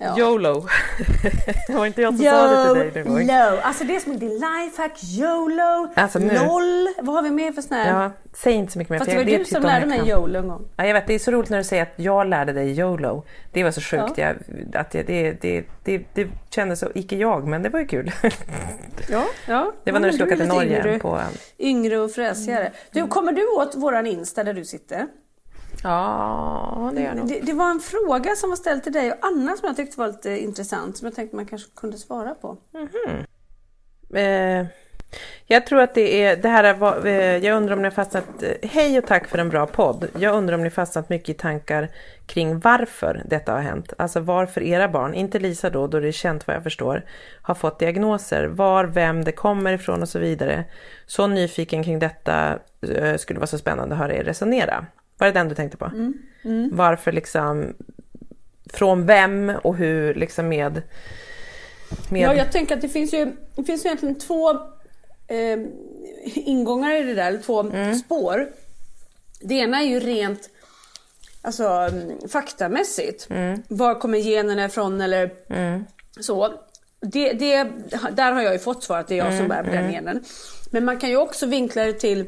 Ja. 0.00 0.18
YOLO! 0.18 0.66
det 1.66 1.74
var 1.74 1.86
inte 1.86 2.02
jag 2.02 2.14
som 2.16 2.24
sa 2.24 2.74
det 2.74 2.84
till 2.84 2.92
dig 2.94 3.02
gång. 3.02 3.20
YOLO. 3.20 3.60
Alltså 3.62 3.84
det 3.84 3.96
är 3.96 4.00
som 4.00 4.18
det 4.18 4.26
är 4.26 4.64
lifehack, 4.64 5.04
YOLO, 5.04 5.88
Alltså 5.94 6.18
nu- 6.18 6.34
LOL. 6.34 6.88
Vad 7.06 7.14
har 7.14 7.22
vi 7.22 7.30
mer 7.30 7.52
för 7.52 7.62
såna 7.62 7.82
här? 7.82 8.02
Ja, 8.02 8.10
säg 8.34 8.52
inte 8.52 8.72
så 8.72 8.78
mycket 8.78 8.90
mer. 8.90 8.98
Fast 8.98 9.10
det 9.10 9.16
var 9.16 9.22
jag 9.22 9.32
du 9.32 9.38
vet 9.38 9.48
som 9.48 9.62
lärde 9.62 9.80
jag 9.80 9.88
mig. 9.88 10.08
YOLO 10.08 10.38
en 10.38 10.48
gång. 10.48 10.64
Ja, 10.76 10.86
jag 10.86 10.94
vet, 10.94 11.06
det 11.06 11.14
är 11.14 11.18
så 11.18 11.30
roligt 11.30 11.50
när 11.50 11.58
du 11.58 11.64
säger 11.64 11.82
att 11.82 11.92
jag 11.96 12.26
lärde 12.26 12.52
dig 12.52 12.78
YOLO. 12.78 13.24
Det 13.52 13.64
var 13.64 13.70
så 13.70 13.80
sjukt. 13.80 14.18
Jag, 14.18 14.36
att 14.74 14.90
det, 14.90 15.02
det, 15.02 15.32
det, 15.40 15.64
det, 15.84 16.04
det 16.14 16.28
kändes 16.50 16.80
så 16.80 16.88
icke 16.94 17.16
jag, 17.16 17.46
men 17.46 17.62
det 17.62 17.68
var 17.68 17.80
ju 17.80 17.86
kul. 17.86 18.12
Ja, 19.10 19.24
ja. 19.46 19.72
Det 19.84 19.92
var 19.92 20.00
när 20.00 20.08
du 20.08 20.12
skulle 20.12 20.26
åka 20.26 20.36
till 20.36 20.48
Norge 20.48 20.78
Yngre, 20.78 20.98
på... 20.98 21.20
yngre 21.58 21.98
och 21.98 22.10
fräsigare. 22.12 22.72
Du, 22.92 23.06
kommer 23.06 23.32
du 23.32 23.46
åt 23.46 23.74
våran 23.74 24.06
Insta 24.06 24.44
där 24.44 24.54
du 24.54 24.64
sitter? 24.64 25.06
Ja, 25.82 26.92
det 26.94 27.02
gör 27.02 27.14
nog. 27.14 27.28
Det, 27.28 27.40
det 27.40 27.52
var 27.52 27.70
en 27.70 27.80
fråga 27.80 28.34
som 28.36 28.50
var 28.50 28.56
ställd 28.56 28.82
till 28.82 28.92
dig 28.92 29.12
och 29.12 29.18
Anna 29.20 29.56
som 29.56 29.66
jag 29.66 29.76
tyckte 29.76 30.00
var 30.00 30.06
lite 30.06 30.38
intressant 30.38 30.96
som 30.96 31.06
jag 31.06 31.14
tänkte 31.14 31.36
man 31.36 31.46
kanske 31.46 31.70
kunde 31.76 31.98
svara 31.98 32.34
på. 32.34 32.56
Eh, 34.14 34.66
jag 35.46 35.66
tror 35.66 35.80
att 35.80 35.94
det 35.94 36.24
är 36.24 36.36
det 36.36 36.48
här 36.48 36.74
var, 36.74 37.06
eh, 37.06 37.36
jag 37.36 37.56
undrar 37.56 37.72
om 37.72 37.82
ni 37.82 37.84
har 37.84 37.90
fastnat, 37.90 38.42
eh, 38.42 38.70
hej 38.70 38.98
och 38.98 39.06
tack 39.06 39.28
för 39.28 39.38
en 39.38 39.48
bra 39.48 39.66
podd. 39.66 40.08
Jag 40.18 40.34
undrar 40.34 40.54
om 40.54 40.60
ni 40.60 40.66
har 40.66 40.70
fastnat 40.70 41.08
mycket 41.08 41.28
i 41.28 41.34
tankar 41.34 41.88
kring 42.26 42.60
varför 42.60 43.22
detta 43.24 43.52
har 43.52 43.60
hänt. 43.60 43.92
Alltså 43.98 44.20
varför 44.20 44.62
era 44.62 44.88
barn, 44.88 45.14
inte 45.14 45.38
Lisa 45.38 45.70
då, 45.70 45.86
då 45.86 46.00
det 46.00 46.08
är 46.08 46.12
känt 46.12 46.46
vad 46.46 46.56
jag 46.56 46.62
förstår, 46.62 47.04
har 47.42 47.54
fått 47.54 47.78
diagnoser. 47.78 48.46
Var, 48.46 48.84
vem 48.84 49.24
det 49.24 49.32
kommer 49.32 49.72
ifrån 49.72 50.02
och 50.02 50.08
så 50.08 50.18
vidare. 50.18 50.64
Så 51.06 51.26
nyfiken 51.26 51.84
kring 51.84 51.98
detta 51.98 52.58
eh, 52.94 53.16
skulle 53.16 53.38
vara 53.38 53.46
så 53.46 53.58
spännande 53.58 53.94
att 53.94 54.00
höra 54.00 54.14
er 54.14 54.24
resonera. 54.24 54.86
Var 55.18 55.26
det 55.26 55.32
den 55.32 55.48
du 55.48 55.54
tänkte 55.54 55.76
på? 55.76 55.90
Varför 56.72 57.12
liksom, 57.12 57.74
från 58.72 59.06
vem 59.06 59.52
och 59.62 59.76
hur 59.76 60.14
liksom 60.14 60.48
med... 60.48 60.82
med 62.10 62.22
Ja, 62.22 62.34
jag 62.34 62.52
tänker 62.52 62.74
att 62.74 62.80
det 62.80 62.88
finns 62.88 63.14
ju, 63.14 63.32
det 63.54 63.64
finns 63.64 63.84
ju 63.84 63.86
egentligen 63.86 64.18
två 64.18 64.50
eh, 65.28 65.58
ingångar 66.24 66.96
i 66.96 67.02
det 67.02 67.14
där, 67.14 67.26
eller 67.26 67.38
två 67.38 67.64
spår. 68.04 68.48
Det 69.40 69.54
ena 69.54 69.80
är 69.80 69.86
ju 69.86 70.00
rent 70.00 70.50
alltså, 71.42 71.64
mm, 71.64 72.28
faktamässigt. 72.28 73.28
Var 73.68 74.00
kommer 74.00 74.18
generna 74.18 74.64
ifrån 74.64 75.00
eller 75.00 75.30
så. 76.20 76.54
Det, 77.00 77.32
det, 77.32 77.70
där 78.12 78.32
har 78.32 78.42
jag 78.42 78.52
ju 78.52 78.58
fått 78.58 78.84
svar 78.84 78.98
att 78.98 79.08
det 79.08 79.18
är 79.18 79.24
jag 79.24 79.38
som 79.38 79.48
bär 79.48 79.62
på 79.62 79.70
den 79.70 79.92
genen. 79.92 80.24
Men 80.70 80.84
man 80.84 80.98
kan 80.98 81.10
ju 81.10 81.16
också 81.16 81.46
vinkla 81.46 81.84
det 81.84 81.92
till 81.92 82.26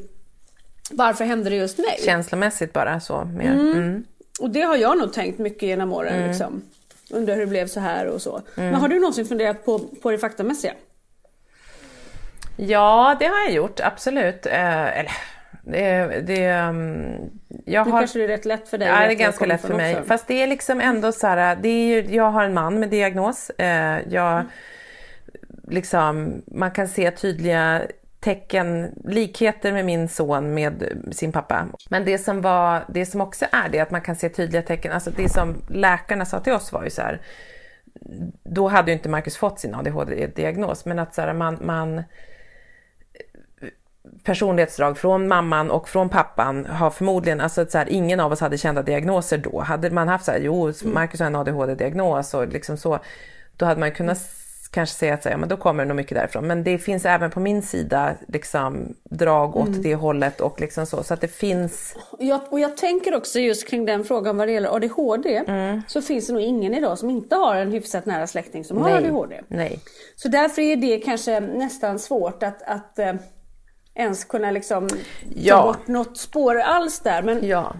varför 0.90 1.24
hände 1.24 1.50
det 1.50 1.56
just 1.56 1.78
mig? 1.78 1.98
Känslomässigt 2.04 2.72
bara 2.72 3.00
så. 3.00 3.24
Mer. 3.24 3.52
Mm. 3.52 4.04
Och 4.40 4.50
det 4.50 4.60
har 4.60 4.76
jag 4.76 4.98
nog 4.98 5.12
tänkt 5.12 5.38
mycket 5.38 5.62
genom 5.62 5.92
åren. 5.92 6.28
Liksom. 6.28 6.62
Undrar 7.10 7.34
hur 7.34 7.40
det 7.40 7.46
blev 7.46 7.66
så 7.66 7.80
här 7.80 8.06
och 8.06 8.22
så. 8.22 8.42
Men 8.54 8.74
har 8.74 8.88
du 8.88 9.00
någonsin 9.00 9.26
funderat 9.26 9.64
på, 9.64 9.78
på 9.78 10.10
det 10.10 10.18
faktamässiga? 10.18 10.72
Ja, 12.56 13.16
det 13.18 13.26
har 13.26 13.38
jag 13.38 13.52
gjort, 13.52 13.80
absolut. 13.80 14.46
Eh, 14.46 14.98
eller, 14.98 15.12
det, 15.64 16.20
det, 16.26 16.44
mm, 16.44 17.30
jag 17.64 17.86
Nu 17.86 17.92
har... 17.92 18.00
kanske 18.00 18.18
det 18.18 18.24
är 18.24 18.28
rätt 18.28 18.44
lätt 18.44 18.68
för 18.68 18.78
dig. 18.78 18.88
Ja, 18.88 18.94
det 18.94 19.12
är 19.12 19.14
ganska 19.14 19.46
lätt 19.46 19.60
för 19.60 19.74
mig. 19.74 19.92
ifrån 19.92 20.04
Fast 20.04 20.26
det 20.26 20.42
är 20.42 20.46
liksom 20.46 20.80
ändå 20.80 21.12
så 21.12 21.26
här, 21.26 21.56
det 21.56 21.68
är 21.68 21.86
ju, 21.86 22.14
jag 22.14 22.30
har 22.30 22.44
en 22.44 22.54
man 22.54 22.80
med 22.80 22.88
diagnos. 22.88 23.50
Eh, 23.50 23.98
jag, 24.08 24.44
liksom, 25.68 26.42
man 26.46 26.70
kan 26.70 26.88
se 26.88 27.10
tydliga 27.10 27.82
tecken, 28.20 28.94
likheter 29.04 29.72
med 29.72 29.84
min 29.84 30.08
son 30.08 30.54
med 30.54 30.84
sin 31.12 31.32
pappa. 31.32 31.66
Men 31.88 32.04
det 32.04 32.18
som, 32.18 32.40
var, 32.40 32.84
det 32.88 33.06
som 33.06 33.20
också 33.20 33.46
är 33.52 33.68
det, 33.68 33.80
att 33.80 33.90
man 33.90 34.00
kan 34.00 34.16
se 34.16 34.28
tydliga 34.28 34.62
tecken, 34.62 34.92
alltså 34.92 35.10
det 35.10 35.28
som 35.28 35.62
läkarna 35.68 36.24
sa 36.24 36.40
till 36.40 36.52
oss 36.52 36.72
var 36.72 36.84
ju 36.84 36.90
så 36.90 37.02
här, 37.02 37.20
då 38.42 38.68
hade 38.68 38.90
ju 38.90 38.96
inte 38.96 39.08
Marcus 39.08 39.36
fått 39.36 39.60
sin 39.60 39.74
ADHD-diagnos, 39.74 40.84
men 40.84 40.98
att 40.98 41.14
så 41.14 41.22
här, 41.22 41.32
man, 41.32 41.58
man 41.60 42.02
personlighetsdrag 44.24 44.98
från 44.98 45.28
mamman 45.28 45.70
och 45.70 45.88
från 45.88 46.08
pappan 46.08 46.66
har 46.66 46.90
förmodligen, 46.90 47.40
alltså 47.40 47.66
så 47.66 47.78
här, 47.78 47.88
ingen 47.88 48.20
av 48.20 48.32
oss 48.32 48.40
hade 48.40 48.58
kända 48.58 48.82
diagnoser 48.82 49.38
då. 49.38 49.60
Hade 49.60 49.90
man 49.90 50.08
haft 50.08 50.24
så 50.24 50.32
här, 50.32 50.38
jo, 50.38 50.72
Marcus 50.84 51.20
har 51.20 51.26
en 51.26 51.36
ADHD-diagnos 51.36 52.34
och 52.34 52.48
liksom 52.48 52.76
så, 52.76 52.98
då 53.56 53.66
hade 53.66 53.80
man 53.80 53.92
kunnat 53.92 54.39
kanske 54.72 54.96
säga 54.96 55.14
att 55.14 55.24
ja, 55.24 55.36
men 55.36 55.48
då 55.48 55.56
kommer 55.56 55.84
det 55.84 55.88
nog 55.88 55.96
mycket 55.96 56.14
därifrån. 56.18 56.46
Men 56.46 56.64
det 56.64 56.78
finns 56.78 57.04
även 57.06 57.30
på 57.30 57.40
min 57.40 57.62
sida 57.62 58.14
liksom 58.28 58.94
drag 59.10 59.56
åt 59.56 59.82
det 59.82 59.94
hållet 59.94 60.40
och 60.40 60.60
liksom 60.60 60.86
så, 60.86 61.02
så 61.02 61.14
att 61.14 61.20
det 61.20 61.28
finns 61.28 61.94
Jag, 62.18 62.40
och 62.50 62.60
jag 62.60 62.76
tänker 62.76 63.14
också 63.14 63.38
just 63.38 63.68
kring 63.68 63.86
den 63.86 64.04
frågan 64.04 64.36
vad 64.36 64.48
det 64.48 64.52
gäller 64.52 64.74
ADHD. 64.76 65.42
Så 65.88 66.02
finns 66.02 66.26
det 66.26 66.32
nog 66.32 66.42
ingen 66.42 66.74
idag 66.74 66.98
som 66.98 67.10
inte 67.10 67.36
har 67.36 67.56
en 67.56 67.72
hyfsat 67.72 68.06
nära 68.06 68.26
släkting 68.26 68.64
som 68.64 68.76
har 68.78 68.90
nej, 68.90 69.04
ADHD. 69.10 69.40
nej. 69.48 69.80
Så 70.16 70.28
därför 70.28 70.62
är 70.62 70.76
det 70.76 70.98
kanske 70.98 71.40
nästan 71.40 71.98
svårt 71.98 72.42
att, 72.42 72.62
att 72.62 72.98
eh, 72.98 73.14
ens 73.94 74.24
kunna 74.24 74.50
liksom 74.50 74.88
Ja. 75.34 75.56
ta 75.60 75.66
bort 75.66 75.88
något 75.88 76.16
spår 76.18 76.60
alls 76.60 77.00
där. 77.00 77.22
Men 77.22 77.46
Ja. 77.46 77.74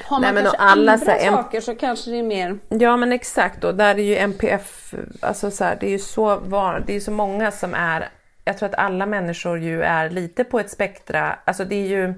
Har 0.00 0.20
man 0.20 0.34
Nej, 0.34 0.42
kanske 0.42 0.58
alla 0.58 0.92
andra 0.92 1.12
här, 1.12 1.30
saker 1.30 1.60
så 1.60 1.74
kanske 1.74 2.10
det 2.10 2.18
är 2.18 2.22
mer... 2.22 2.58
Ja 2.68 2.96
men 2.96 3.12
exakt 3.12 3.64
och 3.64 3.74
där 3.74 3.94
är 3.94 4.02
ju 4.02 4.16
MPF, 4.16 4.94
alltså 5.20 5.50
så 5.50 5.64
här, 5.64 5.76
det 5.80 5.86
är 5.86 5.90
ju 5.90 5.98
så, 5.98 6.36
var, 6.36 6.82
det 6.86 6.96
är 6.96 7.00
så 7.00 7.10
många 7.10 7.50
som 7.50 7.74
är 7.74 8.08
jag 8.44 8.58
tror 8.58 8.68
att 8.68 8.74
alla 8.74 9.06
människor 9.06 9.58
ju 9.58 9.82
är 9.82 10.10
lite 10.10 10.44
på 10.44 10.60
ett 10.60 10.70
spektra, 10.70 11.38
alltså 11.44 11.64
det 11.64 11.74
är 11.74 11.88
ju 11.88 12.14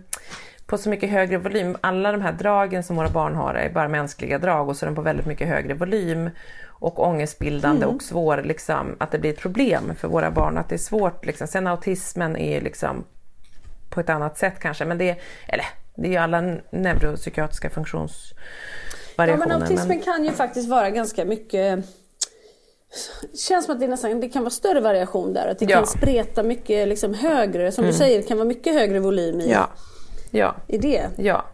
på 0.67 0.79
så 0.79 0.89
mycket 0.89 1.11
högre 1.11 1.39
volym. 1.39 1.77
Alla 1.81 2.13
de 2.13 2.21
här 2.21 2.33
dragen 2.33 2.83
som 2.83 2.97
våra 2.97 3.09
barn 3.09 3.35
har 3.35 3.55
är 3.55 3.71
bara 3.71 3.89
mänskliga 3.89 4.39
drag 4.39 4.69
och 4.69 4.77
så 4.77 4.87
är 4.87 4.91
de 4.91 4.95
på 4.97 5.03
väldigt 5.03 5.27
mycket 5.27 5.49
högre 5.49 5.75
volym 5.75 6.31
och 6.67 7.07
ångestbildande 7.07 7.87
och 7.87 8.03
svår, 8.03 8.43
liksom, 8.45 8.97
att 8.99 9.11
det 9.11 9.19
blir 9.19 9.31
ett 9.31 9.41
problem 9.41 9.95
för 9.97 10.09
våra 10.09 10.31
barn. 10.31 10.59
Att 10.59 10.69
det 10.69 10.75
är 10.75 10.79
svårt. 10.79 11.25
Liksom. 11.25 11.47
Sen 11.47 11.67
autismen 11.67 12.37
är 12.37 12.61
liksom 12.61 13.05
på 13.91 14.01
ett 14.01 14.11
annat 14.11 14.39
sätt 14.39 14.59
kanske, 14.61 14.85
men 14.85 14.99
det 14.99 15.17
eller, 15.47 15.67
det 15.97 16.09
är 16.09 16.13
ju 16.13 16.17
alla 16.17 16.57
neuropsykiatriska 16.71 17.71
funktionsvariationer. 17.71 18.35
Ja, 19.17 19.37
men 19.37 19.53
autismen 19.53 19.89
men... 19.89 20.01
kan 20.01 20.25
ju 20.25 20.31
faktiskt 20.31 20.69
vara 20.69 20.91
ganska 20.91 21.25
mycket 21.25 21.85
det 23.33 23.39
känns 23.39 23.65
som 23.65 23.75
att 23.75 23.81
det, 23.81 23.87
nästan, 23.87 24.21
det 24.21 24.29
kan 24.29 24.43
vara 24.43 24.51
större 24.51 24.81
variation 24.81 25.33
där. 25.33 25.49
Att 25.49 25.59
det 25.59 25.65
ja. 25.65 25.77
kan 25.77 25.87
spreta 25.87 26.43
mycket 26.43 26.89
liksom 26.89 27.15
högre. 27.15 27.73
Som 27.73 27.85
mm. 27.85 27.93
du 27.93 27.99
säger, 27.99 28.17
det 28.17 28.29
kan 28.29 28.37
vara 28.37 28.49
mycket 28.49 28.75
högre 28.75 29.01
volym 29.01 29.41
i, 29.41 29.51
ja. 29.51 29.69
Ja. 30.31 30.55
i 30.69 30.79
det. 30.79 31.09
Ja. 31.17 31.45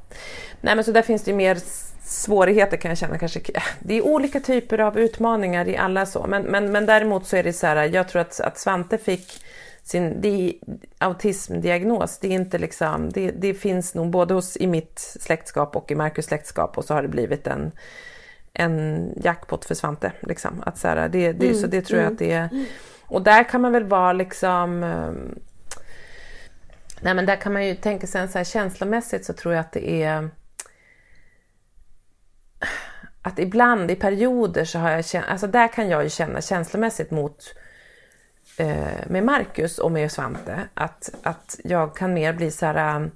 Nej, 0.60 0.74
men 0.74 0.84
så 0.84 0.92
där 0.92 1.02
finns 1.02 1.22
det 1.22 1.30
ju 1.30 1.36
mer 1.36 1.58
svårigheter 2.04 2.76
kan 2.76 2.88
jag 2.88 2.98
känna 2.98 3.18
kanske. 3.18 3.40
Det 3.78 3.94
är 3.94 4.02
olika 4.02 4.40
typer 4.40 4.78
av 4.78 4.98
utmaningar 4.98 5.68
i 5.68 5.76
alla 5.76 6.06
så. 6.06 6.26
Men, 6.28 6.42
men, 6.42 6.72
men 6.72 6.86
däremot 6.86 7.26
så 7.26 7.36
är 7.36 7.42
det 7.42 7.52
så 7.52 7.66
här, 7.66 7.76
jag 7.76 8.08
tror 8.08 8.22
att, 8.22 8.40
att 8.40 8.58
Svante 8.58 8.98
fick 8.98 9.44
sin 9.82 10.20
det 10.20 10.54
autismdiagnos. 10.98 12.18
Det, 12.18 12.28
är 12.28 12.32
inte 12.32 12.58
liksom, 12.58 13.10
det, 13.10 13.30
det 13.30 13.54
finns 13.54 13.94
nog 13.94 14.10
både 14.10 14.34
hos, 14.34 14.56
i 14.56 14.66
mitt 14.66 14.98
släktskap 15.20 15.76
och 15.76 15.90
i 15.90 15.94
Marcus 15.94 16.26
släktskap 16.26 16.78
och 16.78 16.84
så 16.84 16.94
har 16.94 17.02
det 17.02 17.08
blivit 17.08 17.46
en, 17.46 17.72
en 18.52 19.08
jackpot 19.22 19.64
för 19.64 19.74
Svante. 19.74 20.12
Liksom. 20.20 20.62
Att 20.66 20.78
så, 20.78 20.88
här, 20.88 21.08
det, 21.08 21.32
det, 21.32 21.46
mm, 21.46 21.60
så 21.60 21.66
det 21.66 21.82
tror 21.82 22.00
jag 22.00 22.06
mm, 22.06 22.12
att 22.12 22.18
det 22.18 22.32
är. 22.32 22.66
Och 23.06 23.22
där 23.22 23.44
kan 23.44 23.60
man 23.60 23.72
väl 23.72 23.84
vara 23.84 24.12
liksom 24.12 24.84
ehm, 24.84 25.38
Nej 27.00 27.14
men 27.14 27.26
där 27.26 27.36
kan 27.36 27.52
man 27.52 27.66
ju 27.66 27.74
tänka 27.74 28.06
sig 28.06 28.28
så 28.28 28.38
här, 28.38 28.44
känslomässigt 28.44 29.24
så 29.24 29.32
tror 29.32 29.54
jag 29.54 29.60
att 29.60 29.72
det 29.72 30.02
är 30.02 30.30
att 33.22 33.38
ibland 33.38 33.90
i 33.90 33.94
perioder 33.94 34.64
så 34.64 34.78
har 34.78 34.90
jag 34.90 35.04
känt, 35.04 35.26
alltså 35.28 35.46
där 35.46 35.68
kan 35.68 35.88
jag 35.88 36.02
ju 36.02 36.10
känna 36.10 36.40
känslomässigt 36.40 37.10
mot 37.10 37.54
eh, 38.58 39.06
med 39.06 39.24
Marcus 39.24 39.78
och 39.78 39.92
med 39.92 40.12
Svante 40.12 40.68
att, 40.74 41.10
att 41.22 41.60
jag 41.64 41.96
kan 41.96 42.14
mer 42.14 42.32
bli 42.32 42.50
så 42.50 42.66
här 42.66 43.00
eh, 43.00 43.06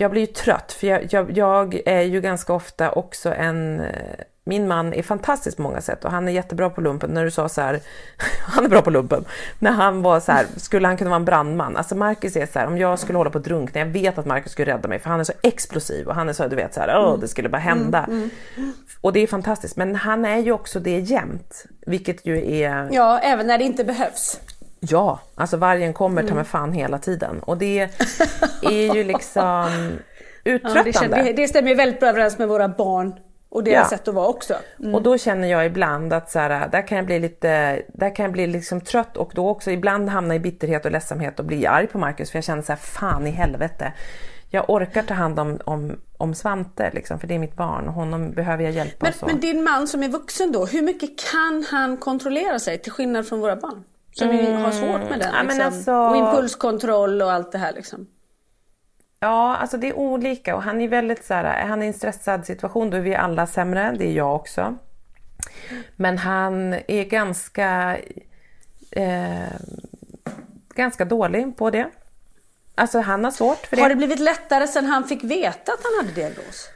jag 0.00 0.10
blir 0.10 0.20
ju 0.20 0.26
trött 0.26 0.72
för 0.72 0.86
jag, 0.86 1.12
jag, 1.12 1.38
jag 1.38 1.80
är 1.86 2.02
ju 2.02 2.20
ganska 2.20 2.52
ofta 2.52 2.90
också 2.90 3.34
en 3.34 3.80
eh, 3.80 4.20
min 4.48 4.68
man 4.68 4.94
är 4.94 5.02
fantastisk 5.02 5.56
på 5.56 5.62
många 5.62 5.80
sätt 5.80 6.04
och 6.04 6.10
han 6.10 6.28
är 6.28 6.32
jättebra 6.32 6.70
på 6.70 6.80
lumpen. 6.80 7.10
När 7.10 7.24
du 7.24 7.30
sa 7.30 7.48
så 7.48 7.60
här, 7.60 7.80
han 8.40 8.64
är 8.64 8.68
bra 8.68 8.82
på 8.82 8.90
lumpen. 8.90 9.24
När 9.58 9.70
han 9.70 10.02
var 10.02 10.20
så 10.20 10.32
här, 10.32 10.46
skulle 10.56 10.86
han 10.86 10.96
kunna 10.96 11.10
vara 11.10 11.16
en 11.16 11.24
brandman? 11.24 11.76
Alltså 11.76 11.94
Marcus 11.94 12.36
är 12.36 12.46
så 12.46 12.58
här, 12.58 12.66
om 12.66 12.78
jag 12.78 12.98
skulle 12.98 13.18
hålla 13.18 13.30
på 13.30 13.38
att 13.38 13.44
drunkna, 13.44 13.80
jag 13.80 13.86
vet 13.86 14.18
att 14.18 14.26
Marcus 14.26 14.52
skulle 14.52 14.74
rädda 14.74 14.88
mig 14.88 14.98
för 14.98 15.10
han 15.10 15.20
är 15.20 15.24
så 15.24 15.32
explosiv 15.42 16.08
och 16.08 16.14
han 16.14 16.28
är 16.28 16.32
så, 16.32 16.48
du 16.48 16.56
vet 16.56 16.74
så 16.74 16.80
här, 16.80 16.98
åh 16.98 17.18
det 17.20 17.28
skulle 17.28 17.48
bara 17.48 17.58
hända. 17.58 18.04
Mm, 18.04 18.30
mm. 18.56 18.72
Och 19.00 19.12
det 19.12 19.20
är 19.20 19.26
fantastiskt, 19.26 19.76
men 19.76 19.94
han 19.94 20.24
är 20.24 20.38
ju 20.38 20.52
också 20.52 20.80
det 20.80 20.98
jämt, 20.98 21.64
vilket 21.86 22.26
ju 22.26 22.54
är... 22.54 22.88
Ja, 22.92 23.18
även 23.18 23.46
när 23.46 23.58
det 23.58 23.64
inte 23.64 23.84
behövs. 23.84 24.40
Ja, 24.80 25.20
alltså 25.34 25.56
vargen 25.56 25.92
kommer 25.92 26.22
ta 26.22 26.34
med 26.34 26.46
fan 26.46 26.72
hela 26.72 26.98
tiden 26.98 27.40
och 27.40 27.58
det 27.58 27.88
är 28.62 28.94
ju 28.94 29.04
liksom 29.04 29.68
uttröttande. 30.44 31.16
Ja, 31.16 31.24
det, 31.24 31.32
det 31.32 31.48
stämmer 31.48 31.68
ju 31.68 31.74
väldigt 31.74 32.00
bra 32.00 32.08
överens 32.08 32.38
med 32.38 32.48
våra 32.48 32.68
barn 32.68 33.14
och 33.50 33.64
deras 33.64 33.90
ja. 33.90 33.98
sätt 33.98 34.08
att 34.08 34.14
vara 34.14 34.28
också. 34.28 34.54
Mm. 34.78 34.94
Och 34.94 35.02
då 35.02 35.18
känner 35.18 35.48
jag 35.48 35.66
ibland 35.66 36.12
att 36.12 36.30
så 36.30 36.38
här, 36.38 36.68
där 36.68 36.86
kan 36.86 36.96
jag 36.96 37.06
bli 37.06 37.18
lite, 37.18 37.82
där 37.88 38.14
kan 38.14 38.22
jag 38.24 38.32
bli 38.32 38.46
liksom 38.46 38.80
trött 38.80 39.16
och 39.16 39.32
då 39.34 39.48
också 39.48 39.70
ibland 39.70 40.08
hamna 40.08 40.34
i 40.34 40.38
bitterhet 40.38 40.84
och 40.84 40.90
ledsamhet 40.90 41.38
och 41.38 41.44
bli 41.44 41.66
arg 41.66 41.86
på 41.86 41.98
Marcus 41.98 42.30
för 42.30 42.36
jag 42.36 42.44
känner 42.44 42.62
så 42.62 42.72
här, 42.72 42.78
fan 42.78 43.26
i 43.26 43.30
helvete. 43.30 43.92
Jag 44.50 44.70
orkar 44.70 45.02
ta 45.02 45.14
hand 45.14 45.40
om, 45.40 45.58
om, 45.64 46.00
om 46.16 46.34
Svante 46.34 46.90
liksom, 46.94 47.20
för 47.20 47.26
det 47.26 47.34
är 47.34 47.38
mitt 47.38 47.56
barn 47.56 47.88
och 47.88 47.94
honom 47.94 48.30
behöver 48.30 48.64
jag 48.64 48.72
hjälpa. 48.72 49.06
Men, 49.06 49.12
men 49.32 49.40
din 49.40 49.64
man 49.64 49.88
som 49.88 50.02
är 50.02 50.08
vuxen 50.08 50.52
då, 50.52 50.66
hur 50.66 50.82
mycket 50.82 51.10
kan 51.32 51.64
han 51.70 51.96
kontrollera 51.96 52.58
sig 52.58 52.78
till 52.78 52.92
skillnad 52.92 53.28
från 53.28 53.40
våra 53.40 53.56
barn? 53.56 53.84
Som 54.12 54.30
mm. 54.30 54.62
har 54.62 54.70
svårt 54.70 55.10
med 55.10 55.20
den. 55.20 55.46
Liksom. 55.46 55.66
Alltså... 55.66 55.92
Och 55.92 56.16
impulskontroll 56.16 57.22
och 57.22 57.32
allt 57.32 57.52
det 57.52 57.58
här 57.58 57.72
liksom. 57.72 58.06
Ja, 59.20 59.56
alltså 59.56 59.76
det 59.76 59.88
är 59.88 59.98
olika 59.98 60.56
och 60.56 60.62
han 60.62 60.80
är 60.80 60.88
väldigt 60.88 61.24
så 61.24 61.34
här, 61.34 61.44
är 61.44 61.66
han 61.66 61.82
i 61.82 61.86
en 61.86 61.94
stressad 61.94 62.46
situation 62.46 62.90
då 62.90 62.96
är 62.96 63.00
vi 63.00 63.14
alla 63.14 63.46
sämre, 63.46 63.94
det 63.98 64.06
är 64.06 64.12
jag 64.12 64.34
också. 64.34 64.76
Men 65.96 66.18
han 66.18 66.74
är 66.88 67.04
ganska, 67.04 67.98
eh, 68.90 69.52
ganska 70.74 71.04
dålig 71.04 71.56
på 71.56 71.70
det. 71.70 71.90
Alltså 72.74 73.00
han 73.00 73.24
har 73.24 73.30
svårt 73.30 73.66
för 73.66 73.76
det. 73.76 73.82
Har 73.82 73.88
det 73.88 73.96
blivit 73.96 74.20
lättare 74.20 74.66
sen 74.66 74.86
han 74.86 75.04
fick 75.04 75.24
veta 75.24 75.72
att 75.72 75.80
han 75.82 76.06
hade 76.06 76.20
diagnos? 76.20 76.68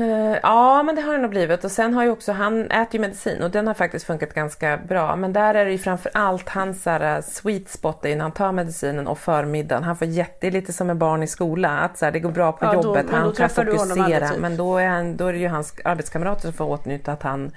Uh, 0.00 0.36
ja, 0.42 0.82
men 0.82 0.94
det 0.94 1.02
har 1.02 1.12
det 1.12 1.18
nog 1.18 1.30
blivit. 1.30 1.64
Och 1.64 1.70
sen 1.70 1.94
har 1.94 2.04
ju 2.04 2.10
också, 2.10 2.32
han 2.32 2.70
äter 2.70 2.94
ju 2.94 3.00
medicin 3.00 3.42
och 3.42 3.50
den 3.50 3.66
har 3.66 3.74
faktiskt 3.74 4.06
funkat 4.06 4.34
ganska 4.34 4.76
bra. 4.88 5.16
Men 5.16 5.32
där 5.32 5.54
är 5.54 5.64
det 5.64 5.72
ju 5.72 5.78
framför 5.78 6.10
allt 6.14 6.48
hans 6.48 6.86
här, 6.86 7.20
sweet 7.20 7.68
spot 7.68 8.04
är 8.04 8.16
när 8.16 8.22
han 8.22 8.32
tar 8.32 8.52
medicinen 8.52 9.06
och 9.06 9.18
förmiddagen. 9.18 9.84
Han 9.84 9.96
får 9.96 10.06
jätte, 10.06 10.50
lite 10.50 10.72
som 10.72 10.90
en 10.90 10.98
barn 10.98 11.22
i 11.22 11.26
skolan, 11.26 11.78
att 11.78 11.98
så 11.98 12.04
här, 12.04 12.12
det 12.12 12.20
går 12.20 12.30
bra 12.30 12.52
på 12.52 12.64
ja, 12.64 12.74
jobbet, 12.74 13.06
då, 13.10 13.16
han 13.16 13.32
kan 13.32 13.48
fokusera. 13.48 14.30
Men 14.38 14.56
då 14.56 14.76
är, 14.76 14.88
han, 14.88 15.16
då 15.16 15.26
är 15.26 15.32
det 15.32 15.38
ju 15.38 15.48
hans 15.48 15.74
arbetskamrater 15.84 16.42
som 16.42 16.52
får 16.52 16.64
åtnjuta 16.64 17.12
att 17.12 17.22
han 17.22 17.50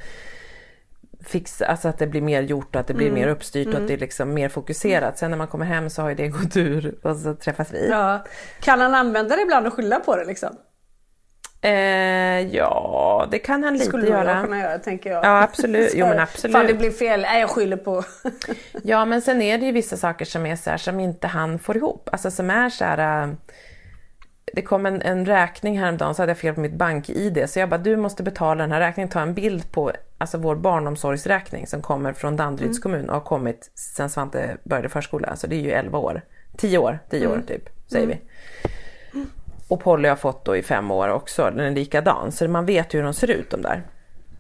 fixa, 1.24 1.66
alltså 1.66 1.88
att 1.88 1.98
det 1.98 2.08
blir 2.08 2.22
mer 2.22 2.42
gjort 2.42 2.76
och 2.76 2.82
att 2.82 2.88
det 2.88 2.94
blir 2.94 3.08
mm. 3.08 3.20
mer 3.20 3.28
uppstyrt 3.28 3.68
mm. 3.68 3.76
och 3.76 3.82
att 3.82 3.88
det 3.88 3.94
är 3.94 3.98
liksom 3.98 4.34
mer 4.34 4.50
fokuserat. 4.50 5.18
Sen 5.18 5.32
när 5.32 5.38
man 5.38 5.48
kommer 5.48 5.66
hem 5.66 5.90
så 5.90 6.02
har 6.02 6.10
ju 6.10 6.16
det 6.16 6.28
gått 6.28 6.58
ur 6.58 6.96
och 7.02 7.16
så 7.16 7.34
träffas 7.34 7.74
vi. 7.74 7.90
Ja. 7.90 8.26
Kan 8.60 8.82
han 8.82 8.96
använda 8.96 9.36
det 9.36 9.42
ibland 9.42 9.68
och 9.68 9.74
skylla 9.74 10.00
på 10.00 10.16
det 10.16 10.26
liksom? 10.26 10.56
Eh, 11.64 12.56
ja, 12.56 13.28
det 13.32 13.40
kan 13.40 13.64
han 13.64 13.74
lite 13.74 13.86
Skulle 13.86 14.08
göra. 14.08 14.38
Skulle 14.38 14.44
kunna 14.44 14.60
göra, 14.60 14.80
tänker 14.80 15.12
jag. 15.12 15.26
Ja, 15.26 15.42
absolut. 15.42 15.92
Jo, 15.96 16.08
men 16.08 16.20
absolut. 16.20 16.56
Fan, 16.56 16.68
det 16.68 16.74
blir 16.74 16.92
fel. 16.92 17.22
Nej, 17.22 17.42
jag 17.42 17.50
skyller 17.50 17.78
på... 17.78 18.04
ja, 18.84 19.06
men 19.06 19.22
sen 19.22 19.42
är 19.42 19.58
det 19.58 19.66
ju 19.66 19.72
vissa 19.72 19.98
saker 19.98 20.26
som 20.26 20.46
är 20.46 20.56
så 20.56 20.70
här, 20.70 20.78
som 20.78 21.00
inte 21.00 21.28
han 21.28 21.60
får 21.60 21.78
ihop. 21.78 22.10
Alltså 22.12 22.32
som 22.32 22.50
är 22.50 22.70
så 22.70 22.86
här... 22.86 23.24
Äh, 23.24 23.34
det 24.54 24.62
kom 24.62 24.86
en, 24.86 25.02
en 25.02 25.26
räkning 25.26 25.80
häromdagen 25.80 26.16
så 26.16 26.22
hade 26.22 26.30
jag 26.30 26.38
fel 26.38 26.54
på 26.54 26.62
mitt 26.62 26.74
bank-id. 26.74 27.50
Så 27.50 27.60
jag 27.60 27.70
bara, 27.70 27.78
du 27.78 27.98
måste 27.98 28.24
betala 28.24 28.64
den 28.64 28.72
här 28.72 28.80
räkningen. 28.80 29.10
Ta 29.10 29.22
en 29.22 29.34
bild 29.34 29.72
på 29.72 29.92
alltså 30.18 30.38
vår 30.38 30.56
barnomsorgsräkning 30.56 31.68
som 31.68 31.82
kommer 31.82 32.14
från 32.14 32.38
Danderyds 32.38 32.78
mm. 32.78 32.82
kommun 32.82 33.10
och 33.10 33.16
har 33.16 33.22
kommit 33.22 33.72
sen 33.76 34.10
Svante 34.10 34.58
började 34.64 34.90
förskola. 34.90 35.28
Så 35.28 35.32
alltså 35.32 35.48
det 35.48 35.56
är 35.56 35.62
ju 35.62 35.72
11 35.72 36.00
år. 36.00 36.22
10 36.58 36.78
år, 36.78 37.00
10 37.10 37.28
år 37.28 37.34
mm. 37.34 37.46
typ, 37.46 37.70
säger 37.88 38.06
mm. 38.06 38.18
vi. 38.18 38.30
Och 39.72 39.80
Polly 39.80 40.10
har 40.10 40.16
fått 40.16 40.46
då 40.46 40.56
i 40.56 40.64
fem 40.64 40.92
år 40.92 41.10
också, 41.10 41.44
den 41.44 41.60
är 41.60 41.72
likadan. 41.72 42.32
Så 42.32 42.48
man 42.48 42.66
vet 42.66 42.94
hur 42.94 43.04
de 43.04 43.14
ser 43.14 43.32
ut 43.32 43.50
de 43.50 43.62
där. 43.62 43.84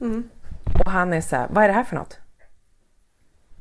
Mm. 0.01 0.29
Och 0.79 0.91
han 0.91 1.13
är 1.13 1.21
så 1.21 1.35
här, 1.35 1.47
vad 1.49 1.63
är 1.63 1.67
det 1.67 1.73
här 1.73 1.83
för 1.83 1.95
något? 1.95 2.19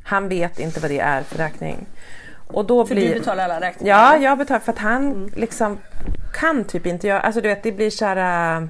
Han 0.05 0.29
vet 0.29 0.59
inte 0.59 0.81
vad 0.81 0.91
det 0.91 0.99
är 0.99 1.23
för 1.23 1.39
räkning. 1.39 1.87
Och 2.47 2.65
då 2.65 2.87
för 2.87 2.95
blir... 2.95 3.09
du 3.09 3.21
betalar 3.21 3.45
alla 3.45 3.61
räkningar? 3.61 3.97
Ja, 3.97 4.17
jag 4.17 4.39
betalar 4.39 4.61
för 4.61 4.73
att 4.73 4.79
han 4.79 5.13
mm. 5.13 5.31
liksom 5.37 5.79
kan 6.35 6.65
typ 6.65 6.87
inte 6.87 7.07
göra, 7.07 7.21
alltså 7.21 7.41
du 7.41 7.49
vet 7.49 7.63
det 7.63 7.73
blir 7.73 7.91
så 7.91 8.05
här, 8.05 8.57
äh, 8.57 8.69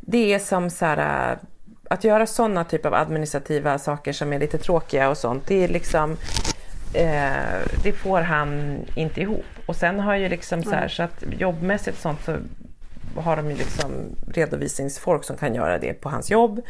det 0.00 0.34
är 0.34 0.38
som 0.38 0.70
så 0.70 0.84
här, 0.84 1.30
äh, 1.32 1.38
att 1.90 2.04
göra 2.04 2.26
sådana 2.26 2.64
typ 2.64 2.86
av 2.86 2.94
administrativa 2.94 3.78
saker 3.78 4.12
som 4.12 4.32
är 4.32 4.38
lite 4.38 4.58
tråkiga 4.58 5.10
och 5.10 5.18
sånt, 5.18 5.46
det 5.46 5.64
är 5.64 5.68
liksom 5.68 6.16
eh, 6.92 7.60
det 7.82 7.92
får 7.92 8.20
han 8.20 8.78
inte 8.94 9.20
ihop. 9.20 9.44
Och 9.66 9.76
sen 9.76 10.00
har 10.00 10.14
ju 10.14 10.28
liksom 10.28 10.62
så 10.62 10.70
här, 10.70 10.88
så 10.88 11.02
att 11.02 11.24
jobbmässigt 11.38 11.98
sånt 11.98 12.24
så 12.24 12.36
har 13.20 13.36
de 13.36 13.50
ju 13.50 13.56
liksom 13.56 13.92
redovisningsfolk 14.28 15.24
som 15.24 15.36
kan 15.36 15.54
göra 15.54 15.78
det 15.78 15.92
på 15.92 16.08
hans 16.08 16.30
jobb. 16.30 16.60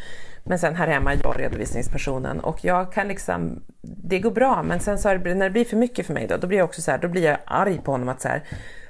Men 0.43 0.59
sen 0.59 0.75
här 0.75 0.87
hemma 0.87 1.13
är 1.13 1.19
jag 1.23 1.39
redovisningspersonen 1.39 2.39
och 2.39 2.65
jag 2.65 2.93
kan 2.93 3.07
liksom, 3.07 3.61
det 3.81 4.19
går 4.19 4.31
bra 4.31 4.63
men 4.63 4.79
sen 4.79 4.97
så 4.97 5.13
det, 5.13 5.35
när 5.35 5.45
det 5.45 5.51
blir 5.51 5.65
för 5.65 5.77
mycket 5.77 6.05
för 6.05 6.13
mig 6.13 6.27
då, 6.27 6.37
då 6.37 6.47
blir 6.47 6.57
jag 6.57 6.65
också 6.65 6.81
så 6.81 6.91
här, 6.91 6.97
då 6.97 7.07
blir 7.07 7.23
jag 7.23 7.37
arg 7.45 7.81
på 7.83 7.91
honom 7.91 8.09
att 8.09 8.21
så 8.21 8.27
här, 8.27 8.43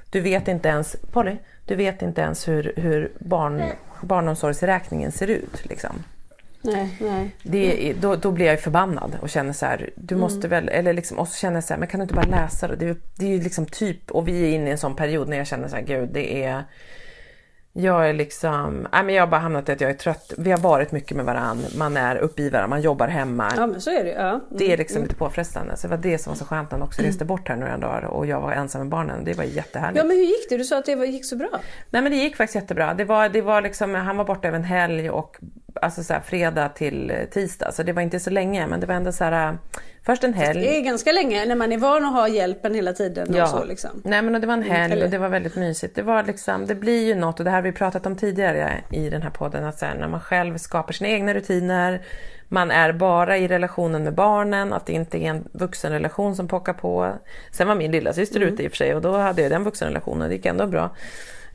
du 0.09 0.21
vet 0.21 0.47
inte 0.47 0.69
ens, 0.69 0.95
Polly, 1.11 1.37
du 1.65 1.75
vet 1.75 2.01
inte 2.01 2.21
ens 2.21 2.47
hur, 2.47 2.73
hur 2.75 3.11
barn, 3.19 3.63
barnomsorgsräkningen 4.01 5.11
ser 5.11 5.27
ut 5.27 5.65
liksom. 5.65 6.03
Nej, 6.71 6.97
nej. 7.01 7.35
Det, 7.43 7.93
då, 7.93 8.15
då 8.15 8.31
blir 8.31 8.45
jag 8.45 8.59
förbannad 8.59 9.17
och 9.21 9.29
känner 9.29 9.53
så 9.53 9.65
här, 9.65 9.89
du 9.95 10.15
mm. 10.15 10.21
måste 10.21 10.47
väl, 10.47 10.69
eller 10.69 10.93
liksom, 10.93 11.19
och 11.19 11.27
så 11.27 11.35
känner 11.35 11.55
jag 11.55 11.63
så 11.63 11.73
här, 11.73 11.79
men 11.79 11.87
kan 11.87 11.99
du 11.99 12.01
inte 12.01 12.15
bara 12.15 12.25
läsa 12.25 12.67
det? 12.67 12.75
Det, 12.75 12.97
det 13.15 13.25
är 13.25 13.29
ju 13.29 13.41
liksom 13.41 13.65
typ, 13.65 14.11
och 14.11 14.27
vi 14.27 14.43
är 14.43 14.55
inne 14.55 14.67
i 14.67 14.71
en 14.71 14.77
sån 14.77 14.95
period 14.95 15.29
när 15.29 15.37
jag 15.37 15.47
känner 15.47 15.67
så 15.67 15.75
här, 15.75 15.83
gud 15.83 16.09
det 16.13 16.43
är 16.43 16.63
jag 17.79 18.09
är 18.09 18.13
liksom, 18.13 18.87
nej 18.91 19.03
men 19.03 19.15
jag 19.15 19.21
har 19.21 19.27
bara 19.27 19.41
hamnat 19.41 19.69
i 19.69 19.71
att 19.71 19.81
jag 19.81 19.89
är 19.89 19.95
trött. 19.95 20.33
Vi 20.37 20.51
har 20.51 20.57
varit 20.57 20.91
mycket 20.91 21.17
med 21.17 21.25
varandra, 21.25 21.67
man 21.77 21.97
är 21.97 22.15
uppe 22.15 22.41
i 22.41 22.49
varandra, 22.49 22.67
man 22.67 22.81
jobbar 22.81 23.07
hemma. 23.07 23.51
Ja 23.55 23.67
men 23.67 23.81
så 23.81 23.89
är 23.89 24.03
det 24.03 24.09
ja. 24.09 24.29
Mm. 24.29 24.41
Det 24.49 24.73
är 24.73 24.77
liksom 24.77 24.97
mm. 24.97 25.07
lite 25.07 25.15
påfrestande. 25.15 25.77
Så 25.77 25.87
det 25.87 25.95
var 25.95 26.03
det 26.03 26.17
som 26.17 26.31
var 26.31 26.37
så 26.37 26.45
skönt 26.45 26.71
när 26.71 26.77
han 26.77 26.87
också 26.87 27.01
reste 27.01 27.25
bort 27.25 27.47
här 27.49 27.55
några 27.55 27.77
dagar 27.77 28.05
och 28.05 28.25
jag 28.25 28.41
var 28.41 28.51
ensam 28.51 28.81
med 28.81 28.89
barnen. 28.89 29.23
Det 29.23 29.33
var 29.33 29.43
jättehärligt. 29.43 29.97
Ja 29.97 30.03
men 30.03 30.17
hur 30.17 30.23
gick 30.23 30.49
det? 30.49 30.57
Du 30.57 30.63
sa 30.63 30.77
att 30.77 30.85
det 30.85 31.05
gick 31.05 31.25
så 31.25 31.35
bra. 31.35 31.49
Nej 31.89 32.01
men 32.01 32.11
det 32.11 32.17
gick 32.17 32.35
faktiskt 32.35 32.55
jättebra. 32.55 32.93
Det 32.93 33.03
var, 33.03 33.29
det 33.29 33.41
var 33.41 33.61
liksom, 33.61 33.95
han 33.95 34.17
var 34.17 34.25
borta 34.25 34.47
över 34.47 34.57
en 34.57 34.63
helg 34.63 35.09
och 35.09 35.37
alltså 35.81 36.03
så 36.03 36.13
här, 36.13 36.19
fredag 36.21 36.69
till 36.69 37.13
tisdag, 37.31 37.71
så 37.71 37.83
det 37.83 37.93
var 37.93 38.01
inte 38.01 38.19
så 38.19 38.29
länge, 38.29 38.67
men 38.67 38.79
det 38.79 38.85
var 38.85 38.95
ändå 38.95 39.11
så 39.11 39.23
här, 39.23 39.57
först 40.05 40.23
en 40.23 40.33
helg. 40.33 40.59
Det 40.61 40.77
är 40.77 40.81
ganska 40.81 41.11
länge 41.11 41.45
när 41.45 41.55
man 41.55 41.71
är 41.71 41.77
van 41.77 42.05
att 42.05 42.13
ha 42.13 42.27
hjälpen 42.27 42.73
hela 42.75 42.93
tiden. 42.93 43.27
Ja. 43.35 43.43
Och 43.43 43.49
så, 43.49 43.63
liksom. 43.65 44.01
Nej 44.05 44.21
men 44.21 44.41
det 44.41 44.47
var 44.47 44.53
en 44.53 44.63
helg 44.63 44.93
eller- 44.93 45.05
och 45.05 45.11
det 45.11 45.17
var 45.17 45.29
väldigt 45.29 45.55
mysigt. 45.55 45.95
Det, 45.95 46.01
var 46.01 46.23
liksom, 46.23 46.65
det 46.65 46.75
blir 46.75 47.05
ju 47.07 47.15
något, 47.15 47.39
och 47.39 47.43
det 47.45 47.51
här 47.51 47.57
har 47.57 47.63
vi 47.63 47.71
pratat 47.71 48.05
om 48.05 48.15
tidigare 48.15 48.81
i 48.91 49.09
den 49.09 49.21
här 49.21 49.29
podden, 49.29 49.65
att 49.65 49.79
så 49.79 49.85
här, 49.85 49.95
när 49.95 50.07
man 50.07 50.19
själv 50.21 50.57
skapar 50.57 50.93
sina 50.93 51.09
egna 51.09 51.33
rutiner, 51.33 52.01
man 52.49 52.71
är 52.71 52.91
bara 52.93 53.37
i 53.37 53.47
relationen 53.47 54.03
med 54.03 54.13
barnen, 54.13 54.73
att 54.73 54.85
det 54.85 54.93
inte 54.93 55.17
är 55.17 55.29
en 55.29 55.47
vuxenrelation 55.51 56.35
som 56.35 56.47
pockar 56.47 56.73
på. 56.73 57.13
Sen 57.51 57.67
var 57.67 57.75
min 57.75 57.91
lilla 57.91 58.13
syster 58.13 58.41
Mm. 58.41 58.53
ute 58.53 58.63
i 58.63 58.67
och 58.67 58.71
för 58.71 58.77
sig 58.77 58.95
och 58.95 59.01
då 59.01 59.17
hade 59.17 59.41
jag 59.41 59.51
den 59.51 59.63
vuxenrelationen, 59.63 60.29
det 60.29 60.35
gick 60.35 60.45
ändå 60.45 60.67
bra. 60.67 60.89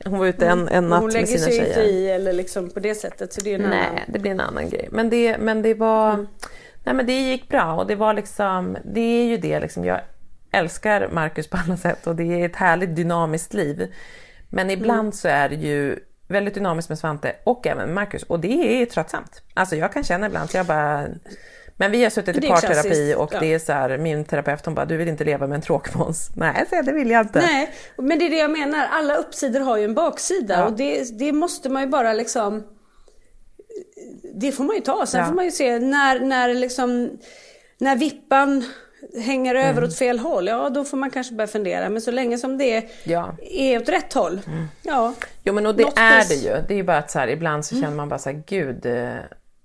Hon 0.05 0.19
var 0.19 0.25
ute 0.25 0.47
en, 0.47 0.67
en 0.67 0.89
natt 0.89 0.99
Hon 0.99 1.05
med 1.05 1.13
lägger 1.13 1.27
sina 1.27 1.39
sig 1.39 1.51
tjejer. 1.51 1.67
inte 1.67 1.81
i 1.81 2.09
eller 2.09 2.33
liksom 2.33 2.69
på 2.69 2.79
det 2.79 2.95
sättet. 2.95 3.33
Så 3.33 3.41
det 3.41 3.53
är 3.53 3.55
en 3.59 3.65
annan... 3.65 3.77
Nej, 3.93 4.03
det 4.07 4.19
blir 4.19 4.31
en 4.31 4.39
annan 4.39 4.69
grej. 4.69 4.89
Men 4.91 5.09
det, 5.09 5.37
men 5.37 5.61
det 5.61 5.73
var... 5.73 6.25
Nej 6.83 6.95
men 6.95 7.05
det 7.05 7.21
gick 7.21 7.49
bra 7.49 7.75
och 7.75 7.87
det 7.87 7.95
var 7.95 8.13
liksom... 8.13 8.77
Det 8.83 8.99
är 8.99 9.25
ju 9.25 9.37
det 9.37 9.59
liksom. 9.59 9.85
Jag 9.85 10.01
älskar 10.51 11.09
Marcus 11.11 11.47
på 11.47 11.57
alla 11.65 11.77
sätt 11.77 12.07
och 12.07 12.15
det 12.15 12.41
är 12.41 12.45
ett 12.45 12.55
härligt 12.55 12.95
dynamiskt 12.95 13.53
liv. 13.53 13.93
Men 14.49 14.69
ibland 14.69 15.15
så 15.15 15.27
är 15.27 15.49
det 15.49 15.55
ju 15.55 15.99
väldigt 16.27 16.53
dynamiskt 16.53 16.89
med 16.89 16.99
Svante 16.99 17.35
och 17.43 17.67
även 17.67 17.93
Marcus 17.93 18.23
och 18.23 18.39
det 18.39 18.81
är 18.81 18.85
tröttsamt. 18.85 19.41
Alltså 19.53 19.75
jag 19.75 19.93
kan 19.93 20.03
känna 20.03 20.25
ibland 20.25 20.49
så 20.49 20.57
jag 20.57 20.65
bara... 20.65 21.07
Men 21.83 21.91
vi 21.91 22.03
har 22.03 22.09
suttit 22.09 22.37
i 22.37 22.39
Det 22.39 22.47
parterapi 22.47 23.15
och 23.17 23.33
ja. 23.33 23.39
det 23.39 23.53
är 23.53 23.59
så 23.59 23.73
här, 23.73 23.97
min 23.97 24.25
terapeut 24.25 24.65
hon 24.65 24.75
bara, 24.75 24.85
du 24.85 24.97
vill 24.97 25.07
inte 25.07 25.23
leva 25.23 25.47
med 25.47 25.55
en 25.55 25.61
tråkmåns. 25.61 26.29
Nej, 26.35 26.65
så 26.69 26.81
det 26.81 26.91
vill 26.93 27.09
jag 27.09 27.21
inte. 27.21 27.39
Nej, 27.39 27.73
men 27.97 28.19
det 28.19 28.25
är 28.25 28.29
det 28.29 28.37
jag 28.37 28.51
menar. 28.51 28.87
Alla 28.91 29.15
uppsidor 29.15 29.59
har 29.59 29.77
ju 29.77 29.83
en 29.85 29.93
baksida 29.93 30.53
Ja. 30.59 30.65
och 30.65 30.73
det, 30.73 31.19
det 31.19 31.31
måste 31.31 31.69
man 31.69 31.81
ju 31.81 31.87
bara 31.87 32.13
liksom... 32.13 32.63
Det 34.35 34.51
får 34.51 34.63
man 34.63 34.75
ju 34.75 34.81
ta. 34.81 35.05
Sen 35.05 35.19
Ja. 35.19 35.25
får 35.27 35.33
man 35.33 35.45
ju 35.45 35.51
se 35.51 35.79
när, 35.79 36.19
när 36.19 36.53
liksom... 36.53 37.09
När 37.77 37.95
vippan 37.95 38.63
hänger 39.25 39.55
över 39.55 39.71
Mm. 39.71 39.83
åt 39.83 39.97
fel 39.97 40.19
håll, 40.19 40.47
ja 40.47 40.69
då 40.69 40.83
får 40.83 40.97
man 40.97 41.11
kanske 41.11 41.33
börja 41.33 41.47
fundera. 41.47 41.89
Men 41.89 42.01
så 42.01 42.11
länge 42.11 42.37
som 42.37 42.57
det 42.57 42.83
Ja. 43.03 43.35
är 43.41 43.81
åt 43.81 43.89
rätt 43.89 44.13
håll, 44.13 44.41
ja. 44.81 45.13
Jo 45.43 45.53
men 45.53 45.65
och 45.65 45.75
det 45.75 45.83
Något 45.83 45.99
är 45.99 46.27
det 46.29 46.35
ju. 46.35 46.49
Det 46.67 46.73
är 46.73 46.77
ju 46.77 46.83
bara 46.83 46.97
att 46.97 47.11
så 47.11 47.19
här, 47.19 47.27
ibland 47.27 47.65
så 47.65 47.75
känner 47.75 47.95
man 47.95 48.09
bara 48.09 48.19
så 48.19 48.29
här, 48.29 48.43
gud. 48.47 48.85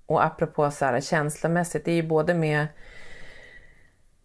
Och 0.09 0.25
apropå 0.25 0.71
så 0.71 0.85
här 0.85 1.01
känslomässigt, 1.01 1.85
det 1.85 1.91
är 1.91 1.95
ju 1.95 2.03
både 2.07 2.33
med 2.33 2.67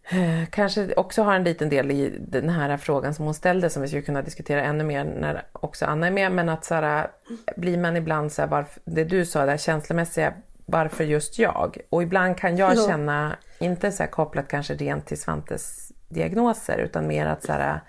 eh, 0.09 0.45
Kanske 0.49 0.93
också 0.93 1.23
har 1.23 1.35
en 1.35 1.43
liten 1.43 1.69
del 1.69 1.91
i 1.91 2.13
den 2.19 2.49
här 2.49 2.77
frågan 2.77 3.13
som 3.13 3.25
hon 3.25 3.33
ställde 3.33 3.69
som 3.69 3.81
vi 3.81 3.87
skulle 3.87 4.01
kunna 4.01 4.21
diskutera 4.21 4.61
ännu 4.63 4.83
mer 4.83 5.03
när 5.03 5.43
också 5.51 5.85
Anna 5.85 6.07
är 6.07 6.11
med. 6.11 6.31
Men 6.31 6.49
att 6.49 6.65
så 6.65 6.75
här, 6.75 7.07
blir 7.55 7.77
man 7.77 7.97
ibland 7.97 8.31
så 8.31 8.41
här, 8.41 8.49
varför, 8.49 8.81
det 8.85 9.03
du 9.03 9.25
sa 9.25 9.45
där 9.45 9.57
känslomässiga, 9.57 10.33
varför 10.65 11.03
just 11.03 11.39
jag? 11.39 11.77
Och 11.89 12.03
ibland 12.03 12.37
kan 12.37 12.57
jag 12.57 12.75
Ja. 12.75 12.87
känna, 12.87 13.35
inte 13.59 13.91
så 13.91 14.03
här 14.03 14.09
kopplat 14.09 14.47
kanske 14.47 14.73
rent 14.73 15.05
till 15.05 15.21
Svantes 15.21 15.91
diagnoser, 16.09 16.77
utan 16.77 17.07
mer 17.07 17.25
att 17.25 17.43
så 17.43 17.51
här, 17.51 17.79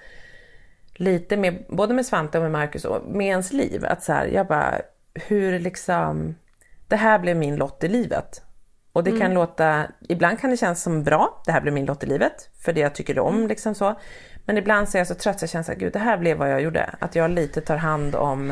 lite 0.94 1.36
med, 1.36 1.64
både 1.68 1.94
med 1.94 2.06
Svante 2.06 2.38
och 2.38 2.42
med 2.42 2.52
Marcus 2.52 2.84
och 2.84 3.02
med 3.08 3.26
ens 3.26 3.52
liv. 3.52 3.84
Att 3.86 4.02
så 4.02 4.12
här, 4.12 4.26
jag 4.26 4.46
bara, 4.46 4.74
hur 5.14 5.58
liksom, 5.58 6.34
det 6.88 6.96
här 6.96 7.18
blev 7.18 7.36
min 7.36 7.56
lott 7.56 7.84
i 7.84 7.88
livet. 7.88 8.42
Och 8.92 9.04
det 9.04 9.18
kan 9.18 9.34
låta, 9.34 9.86
ibland 10.08 10.40
kan 10.40 10.50
det 10.50 10.56
kännas 10.56 10.82
som 10.82 11.02
bra, 11.02 11.42
det 11.46 11.52
här 11.52 11.60
blev 11.60 11.74
min 11.74 11.86
lott 11.86 12.04
i 12.04 12.06
livet, 12.06 12.50
för 12.64 12.72
det 12.72 12.80
jag 12.80 12.94
tycker 12.94 13.18
om 13.18 13.46
liksom 13.46 13.74
så. 13.74 13.94
Men 14.44 14.58
ibland 14.58 14.88
så 14.88 14.98
är 14.98 15.00
jag 15.00 15.06
så 15.06 15.14
trött 15.14 15.38
så 15.38 15.42
jag 15.42 15.50
känner 15.50 15.62
så 15.62 15.72
här, 15.72 15.78
gud 15.78 15.92
det 15.92 15.98
här 15.98 16.18
blev 16.18 16.36
vad 16.36 16.50
jag 16.50 16.60
gjorde. 16.62 16.90
Att 16.98 17.14
jag 17.14 17.30
lite 17.30 17.60
tar 17.60 17.76
hand 17.76 18.14
om, 18.14 18.50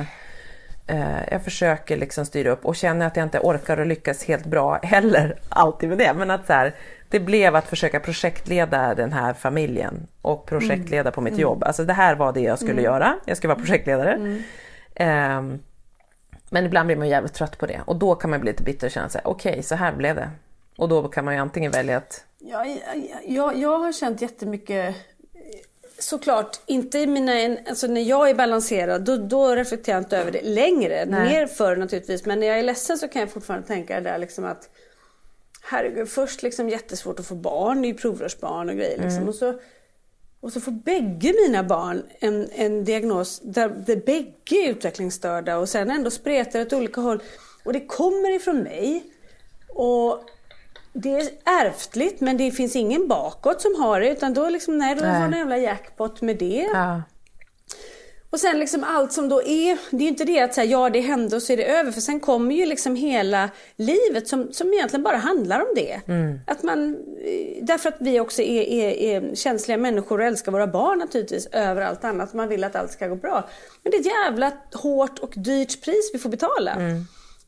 eh, 0.87 1.29
jag 1.31 1.43
försöker 1.45 1.97
liksom 1.97 2.27
styra 2.27 2.51
upp 2.51 2.65
och 2.65 2.77
känner 2.77 3.07
att 3.07 3.17
jag 3.17 3.27
inte 3.27 3.39
orkar 3.39 3.81
och 3.81 3.87
lyckas 3.87 4.25
helt 4.25 4.47
bra 4.47 4.79
heller 4.83 5.39
alltid 5.49 5.89
med 5.89 5.99
det. 5.99 6.15
Men 6.15 6.31
att 6.31 6.47
så 6.47 6.53
här, 6.53 6.75
det 7.09 7.21
blev 7.21 7.57
att 7.57 7.69
försöka 7.69 8.01
projektleda 8.01 8.95
den 8.95 9.13
här 9.13 9.33
familjen 9.33 10.07
och 10.23 10.47
projektleda 10.47 11.11
på 11.11 11.21
mitt 11.21 11.39
jobb. 11.39 11.65
Alltså 11.65 11.85
det 11.85 11.93
här 11.93 12.15
var 12.15 12.33
det 12.33 12.41
jag 12.41 12.59
skulle 12.59 12.83
göra, 12.83 13.15
jag 13.25 13.37
skulle 13.37 13.55
vara 13.55 13.65
projektledare. 13.65 14.43
Ehm, 14.95 15.59
men 16.51 16.67
ibland 16.67 16.87
blir 16.87 16.97
man 16.97 17.09
jävligt 17.09 17.35
trött 17.35 17.59
på 17.59 17.67
det 17.67 17.81
och 17.87 17.97
då 17.97 18.15
kan 18.15 18.31
man 18.31 18.41
bli 18.41 18.51
lite 18.51 18.63
bitter 18.63 18.87
och 18.87 18.91
känna 18.91 19.09
sig 19.09 19.21
okej 19.25 19.63
så 19.63 19.75
här 19.75 19.93
blev 19.93 20.17
det. 20.17 20.31
Och 20.77 20.89
då 20.89 21.09
kan 21.09 21.25
man 21.25 21.35
ju 21.35 21.41
antingen 21.41 21.73
välja 21.73 21.97
att, 21.97 22.25
Ja, 22.39 22.67
jag, 23.25 23.57
jag 23.57 23.79
har 23.79 23.93
känt 23.93 24.23
jättemycket 24.23 24.97
Såklart, 25.99 26.61
inte 26.67 26.99
i 26.99 27.07
mina, 27.07 27.57
alltså 27.69 27.87
när 27.87 28.01
jag 28.01 28.31
är 28.31 28.35
balanserad 28.35 29.05
då, 29.05 29.17
då 29.17 29.55
reflekterar 29.55 29.97
jag 29.97 30.05
inte 30.05 30.19
över 30.19 30.31
det 30.31 30.43
längre. 30.43 31.05
Nej. 31.05 31.29
Mer 31.29 31.47
förr 31.47 31.77
naturligtvis. 31.77 32.27
Men 32.27 32.41
när 32.41 32.47
jag 32.47 32.59
är 32.59 32.63
ledsen 32.63 32.99
så 32.99 33.09
kan 33.09 33.21
jag 33.21 33.31
fortfarande 33.31 33.67
tänka 33.67 33.95
det 33.95 34.11
där 34.11 34.19
liksom 34.19 34.45
att 34.45 34.71
Herregud, 35.63 36.09
först 36.09 36.43
liksom 36.43 36.69
jättesvårt 36.69 37.21
att 37.21 37.27
få 37.27 37.35
barn, 37.35 37.83
det 37.83 37.87
är 37.87 37.89
ju 37.89 37.95
provrörsbarn 37.95 38.69
och 38.69 38.77
grejer. 38.77 38.99
Liksom. 38.99 39.29
Och, 39.29 39.35
så, 39.35 39.61
och 40.45 40.53
så 40.53 40.61
får 40.61 40.73
bägge 40.73 41.35
mina 41.47 41.63
barn 41.63 42.03
en, 42.21 42.49
en 42.53 42.85
diagnos 42.85 43.41
där, 43.45 43.69
där 43.69 43.97
bägge 43.97 44.67
är 44.67 44.71
utvecklingsstörda 44.71 45.57
och 45.59 45.69
sen 45.69 45.91
ändå 45.91 46.11
spretar 46.11 46.61
åt 46.61 46.73
olika 46.73 47.01
håll. 47.01 47.23
Och 47.65 47.73
det 47.73 47.81
kommer 47.81 48.37
ifrån 48.37 48.63
mig. 48.63 49.05
Och 49.69 50.25
det 50.93 51.15
är 51.15 51.29
ärftligt 51.45 52.21
men 52.21 52.37
det 52.37 52.51
finns 52.51 52.77
ingen 52.77 53.09
bakåt 53.09 53.61
som 53.61 53.75
har 53.83 54.01
det 54.01 54.09
utan 54.09 54.35
då 54.35 54.49
liksom, 54.49 54.79
nej, 54.79 54.95
då 54.95 55.03
Nej. 55.03 55.21
var 55.21 55.29
det 55.29 55.35
en 55.35 55.39
jävla 55.39 55.59
jackpot 55.59 56.23
med 56.23 56.37
det. 56.39 56.71
ja, 56.73 57.03
Och 58.35 58.41
sen 58.41 58.59
liksom 58.59 58.85
allt 58.85 59.13
som 59.13 59.29
då 59.29 59.43
är, 59.43 59.79
det 59.91 59.97
är 59.97 60.01
ju 60.03 60.09
inte 60.09 60.25
det 60.25 60.41
att 60.41 60.55
säga 60.55 60.71
ja 60.71 60.91
det 60.91 61.01
hände 61.01 61.37
och 61.37 61.43
så 61.43 61.53
är 61.53 61.57
det 61.57 61.65
över 61.65 61.93
för 61.93 62.01
sen 62.01 62.21
kommer 62.21 62.55
ju 62.55 62.67
liksom 62.67 62.97
hela 62.97 63.51
livet 63.77 64.29
som, 64.29 64.53
som 64.53 64.73
egentligen 64.73 65.03
bara 65.03 65.17
handlar 65.17 65.61
om 65.61 65.67
det. 65.75 66.01
Att 66.47 66.63
man, 66.63 66.95
eh, 67.25 67.65
därför 67.65 67.89
att 67.89 67.97
vi 68.01 68.21
också 68.21 68.43
är, 68.43 68.63
är, 68.63 68.91
är 68.91 69.35
känsliga 69.35 69.79
människor 69.79 70.19
och 70.19 70.27
älskar 70.27 70.53
våra 70.53 70.67
barn 70.67 70.99
naturligtvis 70.99 71.47
över 71.47 71.83
allt 71.83 72.05
annat. 72.05 72.35
Man 72.35 72.49
vill 72.49 72.65
att 72.65 72.77
allt 72.77 72.93
ska 72.93 73.07
gå 73.09 73.17
bra. 73.17 73.49
Men 73.83 73.91
det 73.91 73.97
är 73.97 74.01
ett 74.01 74.07
jävla 74.07 74.53
hårt 74.73 75.19
och 75.19 75.33
dyrt 75.37 75.85
pris 75.85 76.11
vi 76.13 76.19
får 76.19 76.31
betala. 76.31 76.77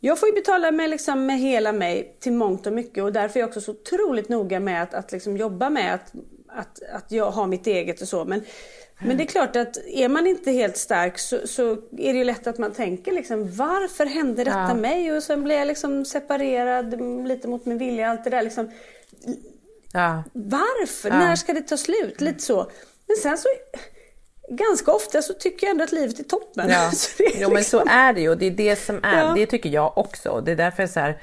Jag 0.01 0.19
får 0.19 0.29
ju 0.29 0.35
betala 0.35 0.71
med, 0.71 0.91
liksom, 0.91 1.27
med 1.27 1.39
hela 1.39 1.73
mig 1.73 2.17
till 2.21 2.33
mångt 2.33 2.67
och 2.67 2.73
mycket 2.73 3.05
och 3.05 3.13
därför 3.13 3.39
är 3.39 3.43
jag 3.43 3.49
också 3.49 3.61
så 3.61 3.73
otroligt 3.73 4.29
noga 4.29 4.61
med 4.61 4.83
att, 4.83 4.95
att 4.95 5.13
liksom 5.13 5.37
jobba 5.37 5.71
med 5.71 5.95
att, 5.95 6.13
att, 6.49 6.83
att 6.93 7.13
jag 7.13 7.31
har 7.31 7.47
mitt 7.47 7.67
eget 7.67 8.01
och 8.01 8.09
så. 8.09 8.25
Men, 8.25 8.43
men 8.99 9.17
det 9.17 9.25
är 9.25 9.27
klart 9.27 9.57
att 9.57 9.77
är 9.87 10.09
man 10.09 10.27
inte 10.27 10.51
helt 10.51 10.77
stark 10.77 11.19
så, 11.19 11.47
så 11.47 11.71
är 11.99 12.13
det 12.13 12.19
ju 12.19 12.25
lätt 12.25 12.47
att 12.47 12.59
man 12.59 12.73
tänker 12.73 13.13
liksom 13.13 13.57
varför 13.57 14.07
hände 14.07 14.45
detta 14.45 14.59
Ja. 14.69 14.75
mig? 14.75 15.13
Och 15.13 15.23
sen 15.23 15.45
blir 15.45 15.57
jag 15.57 15.67
liksom 15.69 16.05
separerad 16.05 17.01
lite 17.29 17.49
mot 17.49 17.67
min 17.67 17.79
vilja. 17.79 18.11
Allt 18.11 18.25
det 18.25 18.31
där 18.31 18.43
liksom. 18.43 18.71
ja, 19.93 20.23
Varför? 20.33 21.09
Ja. 21.09 21.19
När 21.19 21.37
ska 21.37 21.53
det 21.53 21.61
ta 21.63 21.77
slut? 21.77 22.21
Lite 22.21 22.43
så. 22.43 22.71
Men 23.07 23.17
sen 23.23 23.39
så 23.39 23.49
ganska 24.51 24.93
ofta 24.93 25.23
så 25.23 25.35
tycker 25.35 25.67
jag 25.67 25.71
ändå 25.73 25.85
att 25.85 25.93
livet 25.93 26.19
är 26.19 26.25
toppen. 26.25 26.71
Ja. 26.71 26.91
Så 26.95 27.23
är 27.23 27.27
Jo 27.43 27.51
men 27.53 27.65
så 27.65 27.79
liksom- 27.79 27.99
är 27.99 28.13
det 28.13 28.21
ju 28.21 28.29
och 28.31 28.39
det 28.39 28.47
är 28.47 28.51
det 28.51 28.77
som 28.77 29.01
är, 29.05 29.19
Ja. 29.27 29.33
det 29.37 29.47
tycker 29.47 29.69
jag 29.69 29.99
också. 29.99 30.41
Det 30.41 30.53
är 30.53 30.57
därför 30.57 30.83
jag, 30.83 30.91
så 30.91 31.01
här, 31.01 31.21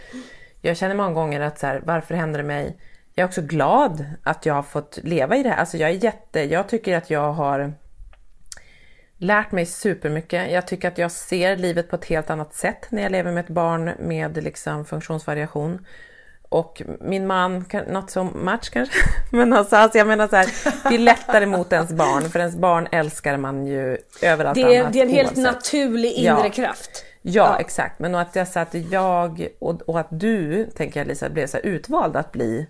jag 0.61 0.77
känner 0.77 0.95
många 0.95 1.13
gånger 1.13 1.41
att 1.41 1.59
så 1.59 1.67
här, 1.67 1.81
varför 1.85 2.15
händer 2.15 2.39
det 2.39 2.45
mig? 2.47 2.77
Jag 3.15 3.23
är 3.23 3.27
också 3.27 3.41
glad 3.41 4.05
att 4.23 4.45
jag 4.45 4.53
har 4.53 4.63
fått 4.63 4.99
leva 5.03 5.35
i 5.35 5.43
det 5.43 5.49
här. 5.49 5.57
Alltså 5.57 5.77
jag 5.77 5.89
är 5.89 5.93
jätte, 6.03 6.41
jag 6.41 6.67
tycker 6.69 6.97
att 6.97 7.09
jag 7.09 7.33
har 7.33 7.73
lärt 9.17 9.51
mig 9.51 9.65
supermycket. 9.65 10.51
Jag 10.51 10.67
tycker 10.67 10.87
att 10.87 10.97
jag 10.97 11.11
ser 11.11 11.55
livet 11.57 11.89
på 11.89 11.95
ett 11.95 12.05
helt 12.05 12.29
annat 12.29 12.53
sätt 12.53 12.85
när 12.89 13.01
jag 13.03 13.11
lever 13.11 13.31
med 13.31 13.43
ett 13.45 13.49
barn 13.49 13.91
med 13.99 14.43
liksom 14.43 14.85
funktionsvariation. 14.85 15.85
Och 16.49 16.81
min 17.01 17.27
man, 17.27 17.65
not 17.87 18.09
so 18.11 18.23
much 18.23 18.69
kanske, 18.71 18.95
men 19.31 19.53
alltså, 19.53 19.75
alltså 19.75 19.97
jag 19.97 20.07
menar 20.07 20.27
så 20.27 20.35
här, 20.35 20.47
det 20.89 20.95
är 20.95 20.99
lättare 20.99 21.45
mot 21.45 21.73
ens 21.73 21.91
barn, 21.93 22.29
för 22.29 22.39
ens 22.39 22.55
barn 22.55 22.87
älskar 22.91 23.37
man 23.37 23.67
ju 23.67 23.97
överallt 24.21 24.55
det, 24.55 24.75
är, 24.75 24.81
annat 24.81 24.93
det 24.93 24.99
är 24.99 25.03
en 25.03 25.09
helt 25.09 25.27
oavsett. 25.37 25.43
naturlig 25.53 26.11
inre 26.11 26.41
Ja. 26.43 26.49
kraft. 26.49 27.05
Ja, 27.21 27.31
Ja. 27.31 27.59
exakt. 27.59 27.99
Men 27.99 28.15
att 28.15 28.35
jag, 28.35 28.47
så 28.47 28.59
att 28.59 28.73
jag 28.73 29.47
och, 29.59 29.81
och 29.81 29.99
att 29.99 30.07
du, 30.09 30.65
tänker 30.65 30.99
jag 30.99 31.07
Lisa, 31.07 31.29
blev 31.29 31.47
så 31.47 31.57
utvald 31.57 32.15
att 32.15 32.31
bli 32.31 32.67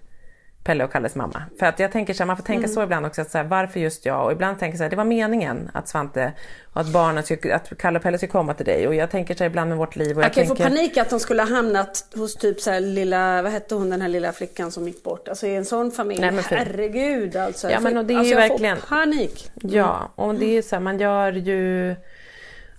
Pelle 0.63 0.83
och 0.83 0.91
Kalles 0.91 1.15
mamma. 1.15 1.43
För 1.59 1.65
att 1.65 1.79
jag 1.79 1.91
tänker 1.91 2.13
så 2.13 2.23
här, 2.23 2.25
man 2.27 2.37
får 2.37 2.43
tänka 2.43 2.63
Mm. 2.65 2.73
så 2.75 2.83
ibland 2.83 3.05
också, 3.05 3.21
att 3.21 3.31
så 3.31 3.37
här, 3.37 3.45
varför 3.45 3.79
just 3.79 4.05
jag? 4.05 4.25
Och 4.25 4.31
ibland 4.31 4.59
tänker 4.59 4.73
jag 4.73 4.77
så 4.77 4.83
här, 4.83 4.89
det 4.89 4.95
var 4.95 5.03
meningen 5.03 5.69
att 5.73 5.87
Svante 5.87 6.33
och 6.73 6.81
att 6.81 6.87
barnen, 6.87 7.23
skulle, 7.23 7.55
att 7.55 7.77
Kalle 7.77 7.97
och 7.99 8.03
Pelle 8.03 8.17
skulle 8.17 8.31
komma 8.31 8.53
till 8.53 8.65
dig. 8.65 8.87
Och 8.87 8.95
jag 8.95 9.11
tänker 9.11 9.35
så 9.35 9.43
här 9.43 9.49
ibland 9.49 9.69
med 9.69 9.77
vårt 9.77 9.95
liv. 9.95 10.17
Och 10.17 10.23
jag, 10.23 10.25
Jag 10.25 10.33
kan 10.33 10.43
ju 10.43 10.49
få 10.49 10.55
tänker, 10.55 10.69
panik 10.75 10.97
att 10.97 11.09
de 11.09 11.19
skulle 11.19 11.41
ha 11.41 11.49
hamnat 11.49 12.05
hos 12.15 12.35
typ 12.35 12.61
så 12.61 12.71
här 12.71 12.79
lilla, 12.79 13.41
vad 13.41 13.51
hette 13.51 13.75
hon 13.75 13.89
den 13.89 14.01
här 14.01 14.09
lilla 14.09 14.31
flickan 14.31 14.71
som 14.71 14.87
gick 14.87 15.03
bort? 15.03 15.27
Alltså 15.27 15.47
i 15.47 15.55
en 15.55 15.65
sån 15.65 15.91
familj, 15.91 16.21
Nej, 16.21 16.31
men 16.31 16.43
för- 16.43 16.55
herregud 16.55 17.35
alltså. 17.35 17.69
Ja, 17.71 17.79
men 17.79 17.97
och 17.97 18.05
det 18.05 18.13
är 18.13 18.17
alltså, 18.17 18.33
ju 18.33 18.35
verkligen- 18.39 18.77
panik. 18.77 19.51
Ja, 19.61 20.11
och 20.15 20.35
det 20.35 20.57
är 20.57 20.61
så 20.61 20.75
här, 20.75 20.81
man 20.81 20.99
gör 20.99 21.31
ju 21.31 21.95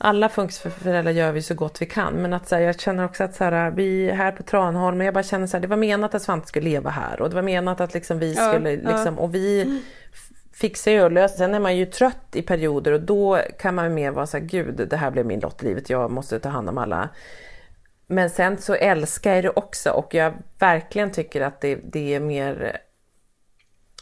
alla 0.05 0.29
funkisföräldrar 0.29 1.13
gör 1.13 1.33
vi 1.33 1.43
så 1.43 1.55
gott 1.55 1.83
vi 1.83 1.87
kan. 1.87 2.15
Men 2.15 2.33
att 2.33 2.49
så 2.49 2.55
här, 2.55 2.63
jag 2.63 2.81
känner 2.81 3.05
också 3.05 3.25
att 3.25 3.35
så 3.35 3.45
här, 3.45 3.71
vi 3.71 4.11
är 4.11 4.15
här 4.15 4.33
på 4.33 4.43
Tranholm, 4.43 4.99
men 4.99 5.05
jag 5.05 5.15
bara 5.15 5.25
känner 5.25 5.47
så 5.47 5.57
här, 5.57 5.63
det 5.63 5.69
var 5.69 5.77
menat 5.77 6.15
att 6.15 6.23
Svante 6.23 6.49
skulle 6.49 6.69
leva 6.71 6.91
här 6.91 7.21
och 7.21 7.29
det 7.29 7.35
var 7.35 7.43
menat 7.43 7.81
att 7.81 7.95
liksom 7.95 8.19
vi 8.19 8.35
Ja, 8.35 8.53
skulle, 8.53 8.71
ja. 8.71 8.91
liksom, 8.91 9.19
och 9.19 9.35
vi 9.35 9.83
fixar 10.53 10.93
ju 10.93 11.03
och 11.03 11.13
löser. 11.13 11.37
Sen 11.37 11.55
är 11.55 11.61
man 11.61 11.77
ju 11.77 11.87
trött 11.87 12.27
i 12.37 12.43
perioder 12.43 12.93
och 12.93 13.01
då 13.01 13.41
kan 13.59 13.75
man 13.75 13.85
ju 13.85 13.91
mer 13.91 14.11
vara 14.11 14.27
så 14.27 14.39
här, 14.39 14.45
gud 14.45 14.89
det 14.91 14.97
här 14.97 15.11
blev 15.11 15.27
min 15.27 15.41
lott 15.41 15.63
i 15.63 15.67
livet, 15.67 15.91
jag 15.91 16.11
måste 16.11 16.41
ta 16.41 16.49
hand 16.49 16.69
om 16.69 16.79
alla. 16.79 17.09
men 18.07 18.31
sen 18.31 18.59
så 18.59 18.75
älskar 18.75 19.35
jag 19.35 19.45
det 19.45 19.51
också 19.51 19.91
och 19.91 20.15
jag 20.15 20.35
verkligen 20.59 21.11
tycker 21.13 21.41
att 21.41 21.61
det, 21.61 21.75
det 21.75 22.15
är 22.15 22.21
mer 22.21 22.81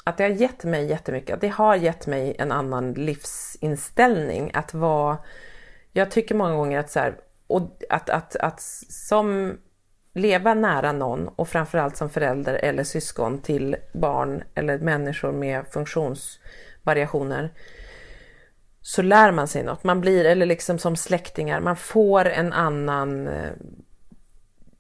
att 0.05 0.17
det 0.17 0.25
har 0.25 0.31
gett 0.31 0.65
mig 0.65 0.87
jättemycket. 0.87 1.41
Det 1.41 1.49
har 1.49 1.77
gett 1.77 2.07
mig 2.07 2.37
en 2.39 2.53
annan 2.53 2.93
livsinställning. 2.93 4.51
Att 4.55 4.75
vara... 4.75 5.19
Jag 5.93 6.11
tycker 6.11 6.35
många 6.35 6.55
gånger 6.55 6.79
att 6.79 6.91
så 6.91 7.01
här, 7.01 7.17
och 7.47 7.79
att, 7.89 8.11
att, 8.11 8.37
att 8.37 8.61
som 8.89 9.59
leva 10.15 10.55
nära 10.55 10.93
någon 10.93 11.29
och 11.29 11.49
framförallt 11.49 11.97
som 11.97 12.11
förälder 12.11 12.55
eller 12.55 12.85
syskon 12.85 13.39
till 13.39 13.77
barn 13.93 14.45
eller 14.55 14.79
människor 14.79 15.33
med 15.33 15.65
funktionsvariationer 15.71 17.53
så 18.81 19.03
lär 19.03 19.33
man 19.33 19.49
sig 19.49 19.63
något. 19.63 19.85
Man 19.85 20.01
blir, 20.01 20.25
eller 20.25 20.47
liksom 20.47 20.79
som 20.79 20.97
släktingar, 20.97 21.61
man 21.61 21.77
får 21.77 22.25
en 22.25 22.53
annan 22.53 23.29
eh, 23.29 23.53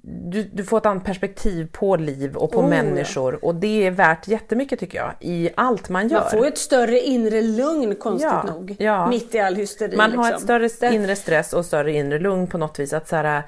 du, 0.04 0.42
du, 0.42 0.64
får 0.64 0.78
ett 0.78 0.86
annat 0.86 1.04
perspektiv 1.04 1.68
på 1.72 1.96
liv 1.96 2.36
och 2.36 2.52
på 2.52 2.60
oh, 2.60 2.68
människor 2.68 3.32
ja. 3.32 3.38
och 3.42 3.54
det 3.54 3.86
är 3.86 3.90
värt 3.90 4.28
jättemycket 4.28 4.80
tycker 4.80 4.98
jag 4.98 5.12
i 5.20 5.50
allt 5.54 5.88
man 5.88 6.08
gör. 6.08 6.20
Man 6.20 6.30
får 6.30 6.46
ett 6.46 6.58
större 6.58 7.00
inre 7.00 7.42
lugn 7.42 7.96
konstigt 7.96 8.30
ja, 8.32 8.42
nog. 8.42 8.76
Ja. 8.78 9.08
Mitt 9.08 9.34
i 9.34 9.38
all 9.38 9.54
hysteri. 9.54 9.96
Man 9.96 10.10
liksom. 10.10 10.24
har 10.24 10.30
ett 10.30 10.62
liksom. 10.62 10.68
större 10.68 10.94
inre 10.94 11.16
stress 11.16 11.52
och 11.52 11.64
större 11.64 11.92
inre 11.92 12.18
lugn 12.18 12.46
på 12.46 12.58
något 12.58 12.78
vis. 12.78 12.92
Att 12.92 13.08
så 13.08 13.16
här, 13.16 13.42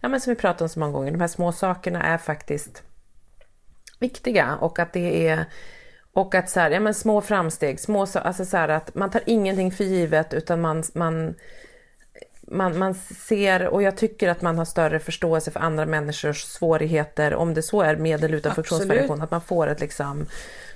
ja, 0.00 0.08
men 0.08 0.20
som 0.20 0.30
vi 0.30 0.40
pratat 0.40 0.62
om 0.62 0.68
så 0.68 0.80
många 0.80 0.92
gånger, 0.92 1.12
de 1.12 1.20
här 1.20 1.28
små 1.28 1.52
sakerna 1.52 2.02
är 2.02 2.18
faktiskt 2.18 2.82
viktiga 3.98 4.56
och 4.60 4.78
att 4.78 4.92
det 4.92 5.28
är 5.28 5.44
och 6.12 6.34
att 6.34 6.50
så 6.50 6.60
här, 6.60 6.70
ja, 6.70 6.80
men 6.80 6.94
små 6.94 7.20
framsteg, 7.20 7.80
små, 7.80 8.00
alltså 8.00 8.44
så 8.44 8.56
här, 8.56 8.68
att 8.68 8.94
man 8.94 9.10
tar 9.10 9.22
ingenting 9.26 9.72
för 9.72 9.84
givet 9.84 10.34
utan 10.34 10.60
man, 10.60 10.82
man 10.94 11.34
man, 12.50 12.78
man 12.78 12.94
ser 13.28 13.66
och 13.66 13.82
jag 13.82 13.96
tycker 13.96 14.28
att 14.28 14.42
man 14.42 14.58
har 14.58 14.64
större 14.64 14.98
förståelse 14.98 15.50
för 15.50 15.60
andra 15.60 15.86
människors 15.86 16.42
svårigheter 16.42 17.34
om 17.34 17.54
det 17.54 17.62
så 17.62 17.82
är 17.82 17.96
med 17.96 18.24
eller 18.24 18.36
utan 18.36 18.54
funktionsvariation. 18.54 19.22
Att 19.22 19.30
man 19.30 19.40
får 19.40 19.66
ett 19.66 19.80
liksom 19.80 20.26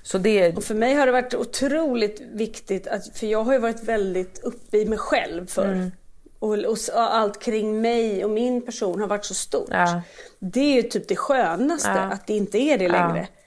så 0.02 0.18
det... 0.18 0.56
Och 0.56 0.64
för 0.64 0.74
mig 0.74 0.94
har 0.94 1.06
det 1.06 1.12
varit 1.12 1.34
otroligt 1.34 2.20
viktigt, 2.20 2.86
att, 2.86 3.18
för 3.18 3.26
jag 3.26 3.44
har 3.44 3.52
ju 3.52 3.58
varit 3.58 3.84
väldigt 3.84 4.40
uppe 4.42 4.78
i 4.78 4.86
mig 4.86 4.98
själv 4.98 5.46
för 5.46 5.72
mm. 5.72 5.90
och, 6.38 6.58
och, 6.58 6.78
allt 6.94 7.42
kring 7.42 7.80
mig 7.80 8.24
och 8.24 8.30
min 8.30 8.66
person 8.66 9.00
har 9.00 9.06
varit 9.06 9.24
så 9.24 9.34
stort. 9.34 9.68
Ja. 9.70 10.02
Det 10.38 10.60
är 10.60 10.74
ju 10.74 10.82
typ 10.82 11.08
det 11.08 11.16
skönaste, 11.16 11.88
ja. 11.88 12.00
att 12.00 12.26
det 12.26 12.34
inte 12.34 12.58
är 12.58 12.78
det 12.78 12.88
längre. 12.88 13.18
Ja. 13.18 13.38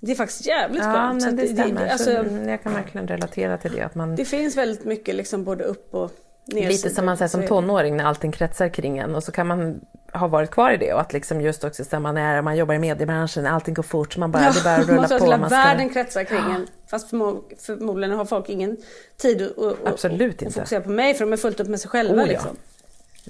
Det 0.00 0.12
är 0.12 0.16
faktiskt 0.16 0.46
jävligt 0.46 0.82
ja, 0.82 0.92
skönt. 0.92 1.36
Det, 1.36 1.48
stämmer. 1.48 1.84
Det, 1.84 1.92
alltså, 1.92 2.10
jag 2.48 2.62
kan 2.62 2.74
verkligen 2.74 3.08
relatera 3.08 3.58
till 3.58 3.72
det. 3.72 3.82
Att 3.82 3.94
man... 3.94 4.16
Det 4.16 4.24
finns 4.24 4.56
väldigt 4.56 4.84
mycket 4.84 5.14
liksom 5.14 5.44
både 5.44 5.64
upp 5.64 5.94
och 5.94 6.10
Lite 6.46 6.90
som 6.90 7.06
man 7.06 7.16
säger 7.16 7.28
som 7.28 7.46
tonåring 7.46 7.96
när 7.96 8.04
allting 8.04 8.32
kretsar 8.32 8.68
kring 8.68 8.98
en 8.98 9.14
och 9.14 9.24
så 9.24 9.32
kan 9.32 9.46
man 9.46 9.80
ha 10.12 10.26
varit 10.26 10.50
kvar 10.50 10.70
i 10.70 10.76
det 10.76 10.92
och 10.92 11.00
att 11.00 11.12
liksom 11.12 11.40
just 11.40 11.64
också 11.64 11.84
när 11.92 12.00
man, 12.00 12.16
är, 12.16 12.42
man 12.42 12.56
jobbar 12.56 12.74
i 12.74 12.78
mediebranschen, 12.78 13.46
allting 13.46 13.74
går 13.74 13.82
fort 13.82 14.12
så 14.12 14.20
man 14.20 14.30
bara, 14.32 14.42
ja, 14.42 14.52
det 14.52 14.64
bara 14.64 14.80
rullar 14.80 14.96
man 14.96 15.08
på. 15.08 15.24
Hela 15.24 15.38
man 15.38 15.50
ska... 15.50 15.58
världen 15.58 15.90
kretsar 15.90 16.24
kring 16.24 16.38
en. 16.38 16.66
Fast 16.90 17.10
förmodligen 17.10 18.16
har 18.16 18.24
folk 18.24 18.48
ingen 18.48 18.76
tid 19.16 19.42
att, 19.42 19.86
Absolut 19.92 20.42
fokusera 20.54 20.80
på 20.80 20.90
mig 20.90 21.14
för 21.14 21.24
de 21.24 21.32
är 21.32 21.36
fullt 21.36 21.60
upp 21.60 21.68
med 21.68 21.80
sig 21.80 21.90
själva. 21.90 22.14
Oh, 22.14 22.18
ja. 22.18 22.26
liksom. 22.26 22.56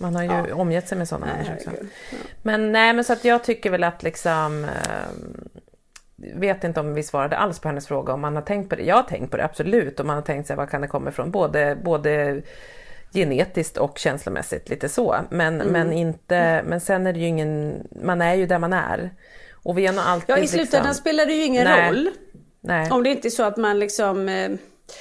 Man 0.01 0.15
har 0.15 0.23
ju 0.23 0.29
ja. 0.29 0.55
omgett 0.55 0.89
sig 0.89 0.99
med 0.99 1.09
sådana 1.09 1.27
människor 1.27 1.55
också. 1.55 1.71
Men 2.43 2.73
nej, 2.73 2.93
men 2.93 3.05
så 3.05 3.13
att 3.13 3.25
jag 3.25 3.45
tycker 3.45 3.71
väl 3.71 3.85
att 3.85 4.03
liksom 4.03 4.65
äh, 4.65 4.71
vet 6.17 6.65
inte 6.65 6.81
om 6.81 6.95
vi 6.95 7.03
svarade 7.03 7.37
alls 7.37 7.59
på 7.59 7.69
hennes 7.69 7.87
fråga 7.87 8.13
om 8.13 8.21
man 8.21 8.35
har 8.35 8.43
tänkt 8.43 8.71
på 8.71 8.77
det. 8.77 8.83
Jag 8.83 8.97
har 8.97 9.03
tänkt 9.03 9.31
på 9.31 9.37
det 9.37 9.45
absolut 9.45 10.01
och 10.01 10.07
man 10.07 10.17
har 10.17 10.23
tänkt 10.23 10.47
sig 10.47 10.57
var 10.57 10.67
kan 10.67 10.81
det 10.81 10.89
komma 10.89 11.11
ifrån? 11.11 11.31
Både, 11.31 11.79
både 11.85 12.43
genetiskt 13.13 13.77
och 13.77 13.99
känslomässigt 13.99 14.69
lite 14.69 14.89
så. 14.89 15.17
Men, 15.31 15.55
mm. 15.61 15.73
men, 15.73 15.93
inte, 15.93 16.63
men 16.67 16.81
sen 16.81 17.07
är 17.07 17.13
det 17.13 17.19
ju 17.19 17.27
ingen, 17.27 17.83
man 18.03 18.23
är 18.23 18.35
ju 18.35 18.47
där 18.47 18.59
man 18.59 18.73
är. 18.73 19.11
Och 19.53 19.79
vi 19.79 19.87
har 19.87 20.03
alltid 20.03 20.37
ja 20.37 20.39
i 20.39 20.47
slutändan 20.47 20.89
liksom, 20.89 20.95
spelar 20.95 21.27
det 21.27 21.33
ju 21.33 21.45
ingen 21.45 21.65
nej, 21.65 21.89
roll. 21.89 22.11
Nej. 22.61 22.91
Om 22.91 23.03
det 23.03 23.11
inte 23.11 23.29
är 23.29 23.31
så 23.31 23.43
att 23.43 23.57
man 23.57 23.79
liksom 23.79 24.29
eh, 24.29 24.51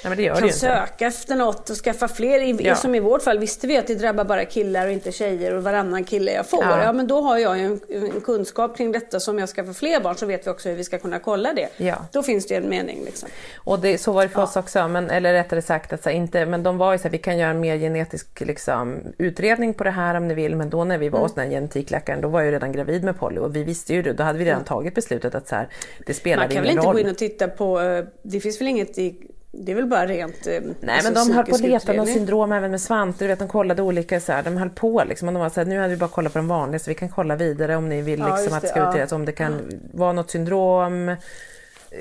Nej, 0.03 0.31
kan 0.39 0.51
söka 0.51 1.07
efter 1.07 1.35
något 1.35 1.69
och 1.69 1.75
skaffa 1.75 2.07
fler. 2.07 2.61
Ja. 2.61 2.75
Som 2.75 2.95
i 2.95 2.99
vårt 2.99 3.21
fall 3.21 3.39
visste 3.39 3.67
vi 3.67 3.77
att 3.77 3.87
det 3.87 3.95
drabbar 3.95 4.23
bara 4.23 4.45
killar 4.45 4.85
och 4.85 4.91
inte 4.91 5.11
tjejer 5.11 5.53
och 5.53 5.63
varannan 5.63 6.03
kille 6.03 6.31
jag 6.31 6.49
får. 6.49 6.63
Ja, 6.63 6.83
ja 6.83 6.93
men 6.93 7.07
då 7.07 7.21
har 7.21 7.37
jag 7.37 7.59
en, 7.59 7.79
en, 7.89 8.21
kunskap 8.21 8.77
kring 8.77 8.91
detta 8.91 9.19
så 9.19 9.31
om 9.31 9.39
jag 9.39 9.49
skaffar 9.49 9.73
fler 9.73 9.99
barn 9.99 10.15
så 10.15 10.25
vet 10.25 10.47
vi 10.47 10.51
också 10.51 10.69
hur 10.69 10.75
vi 10.75 10.83
ska 10.83 10.97
kunna 10.97 11.19
kolla 11.19 11.53
det. 11.53 11.69
Ja. 11.77 11.95
Då 12.11 12.23
finns 12.23 12.47
det 12.47 12.55
en 12.55 12.69
mening. 12.69 13.05
Liksom. 13.05 13.29
Och 13.57 13.79
det, 13.79 13.97
så 13.97 14.11
var 14.11 14.23
det 14.23 14.29
för 14.29 14.43
oss 14.43 14.55
också, 14.55 14.87
men, 14.87 15.09
eller 15.09 15.33
rättare 15.33 15.61
sagt 15.61 15.93
att 15.93 16.03
så 16.03 16.09
inte, 16.09 16.45
men 16.45 16.63
de 16.63 16.77
var 16.77 16.91
ju 16.91 16.97
så 16.97 17.03
här, 17.03 17.09
vi 17.09 17.17
kan 17.17 17.37
göra 17.37 17.51
en 17.51 17.59
mer 17.59 17.77
genetisk 17.77 18.41
liksom, 18.41 18.97
utredning 19.17 19.73
på 19.73 19.83
det 19.83 19.91
här 19.91 20.15
om 20.15 20.27
ni 20.27 20.33
vill. 20.33 20.55
Men 20.55 20.69
då 20.69 20.83
när 20.83 20.97
vi 20.97 21.09
var 21.09 21.19
mm. 21.19 21.25
hos 21.25 21.33
den 21.33 21.43
här 21.43 21.51
genetikläkaren 21.51 22.21
då 22.21 22.27
var 22.27 22.39
jag 22.39 22.45
ju 22.45 22.51
redan 22.51 22.71
gravid 22.71 23.03
med 23.03 23.19
Polly 23.19 23.39
och 23.39 23.55
vi 23.55 23.63
visste 23.63 23.93
ju 23.93 24.01
det. 24.01 24.13
Då 24.13 24.23
hade 24.23 24.39
vi 24.39 24.45
redan 24.45 24.63
tagit 24.63 24.95
beslutet 24.95 25.35
att 25.35 25.47
så 25.47 25.55
här, 25.55 25.67
det 26.05 26.13
spelar 26.13 26.51
ingen 26.51 26.63
roll. 26.63 26.75
Man 26.75 26.83
kan 26.83 26.83
väl 26.83 26.87
inte 26.87 26.93
gå 26.93 26.99
in 26.99 27.09
och 27.09 27.17
titta 27.17 27.47
på, 27.47 27.81
eh, 27.81 28.05
det 28.23 28.39
finns 28.39 28.61
väl 28.61 28.67
inget 28.67 28.97
i 28.97 29.31
det 29.57 29.71
är 29.71 29.75
väl 29.75 29.85
bara 29.85 30.05
rent 30.05 30.47
eh, 30.47 30.53
Nej 30.79 30.95
alltså, 30.95 31.11
men 31.11 31.27
de 31.27 31.33
höll 31.33 31.45
på 31.45 31.55
att 31.55 31.61
leta 31.61 31.93
något 31.93 32.09
syndrom 32.09 32.51
även 32.51 32.71
med 32.71 32.81
Svante. 32.81 33.23
Du 33.23 33.27
vet, 33.27 33.39
de 33.39 33.47
kollade 33.47 33.81
olika 33.81 34.19
så 34.19 34.31
här, 34.31 34.43
de 34.43 34.57
höll 34.57 34.69
på 34.69 35.03
liksom. 35.03 35.27
Och 35.27 35.33
de 35.33 35.39
var 35.39 35.49
så 35.49 35.59
här, 35.59 35.67
nu 35.67 35.77
hade 35.77 35.89
vi 35.89 35.97
bara 35.97 36.09
kollat 36.09 36.33
på 36.33 36.39
de 36.39 36.47
vanliga 36.47 36.79
så 36.79 36.91
vi 36.91 36.95
kan 36.95 37.09
kolla 37.09 37.35
vidare 37.35 37.75
om 37.75 37.89
ni 37.89 38.01
vill 38.01 38.19
liksom, 38.19 38.47
ja, 38.49 38.55
att 38.55 38.61
det 38.61 38.67
ska 38.67 38.89
utredas. 38.89 39.11
Om 39.11 39.25
det 39.25 39.31
kan 39.31 39.53
mm. 39.53 39.79
vara 39.93 40.13
något 40.13 40.31
syndrom 40.31 41.15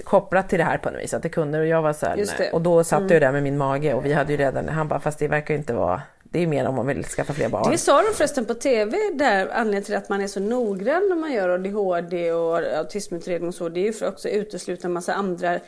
kopplat 0.04 0.48
till 0.48 0.58
det 0.58 0.64
här 0.64 0.78
på 0.78 0.90
något 0.90 1.02
vis. 1.02 1.14
Att 1.14 1.22
det 1.22 1.28
kunde 1.28 1.58
och 1.58 1.66
jag 1.66 1.82
var 1.82 1.92
så 1.92 2.06
här, 2.06 2.26
Och 2.52 2.62
då 2.62 2.84
satt 2.84 3.00
mm. 3.00 3.12
jag 3.12 3.22
där 3.22 3.32
med 3.32 3.42
min 3.42 3.58
mage 3.58 3.94
och 3.94 4.06
vi 4.06 4.12
hade 4.12 4.32
ju 4.32 4.38
redan, 4.38 4.68
han 4.68 4.88
bara 4.88 5.00
fast 5.00 5.18
det 5.18 5.28
verkar 5.28 5.54
inte 5.54 5.72
vara 5.72 6.02
det 6.34 6.42
är 6.42 6.46
mer 6.46 6.66
om 6.66 6.74
man 6.74 6.86
vill 6.86 7.04
skaffa 7.04 7.32
fler 7.32 7.48
barn. 7.48 7.70
Det 7.70 7.78
sa 7.78 8.02
de 8.02 8.14
förresten 8.14 8.44
på 8.44 8.54
TV, 8.54 8.98
där 9.12 9.48
anledningen 9.52 9.82
till 9.82 9.96
att 9.96 10.08
man 10.08 10.20
är 10.20 10.26
så 10.26 10.40
noggrann 10.40 11.08
när 11.08 11.16
man 11.16 11.32
gör 11.32 11.48
ADHD 11.48 12.32
och 12.32 12.56
autismutredning 12.56 13.48
och 13.48 13.54
så, 13.54 13.68
det 13.68 13.80
är 13.80 13.84
ju 13.84 13.92
för 13.92 14.06
att 14.06 14.12
också 14.12 14.28
utesluta 14.28 14.86
en 14.86 14.92
massa 14.92 15.14
andra 15.14 15.60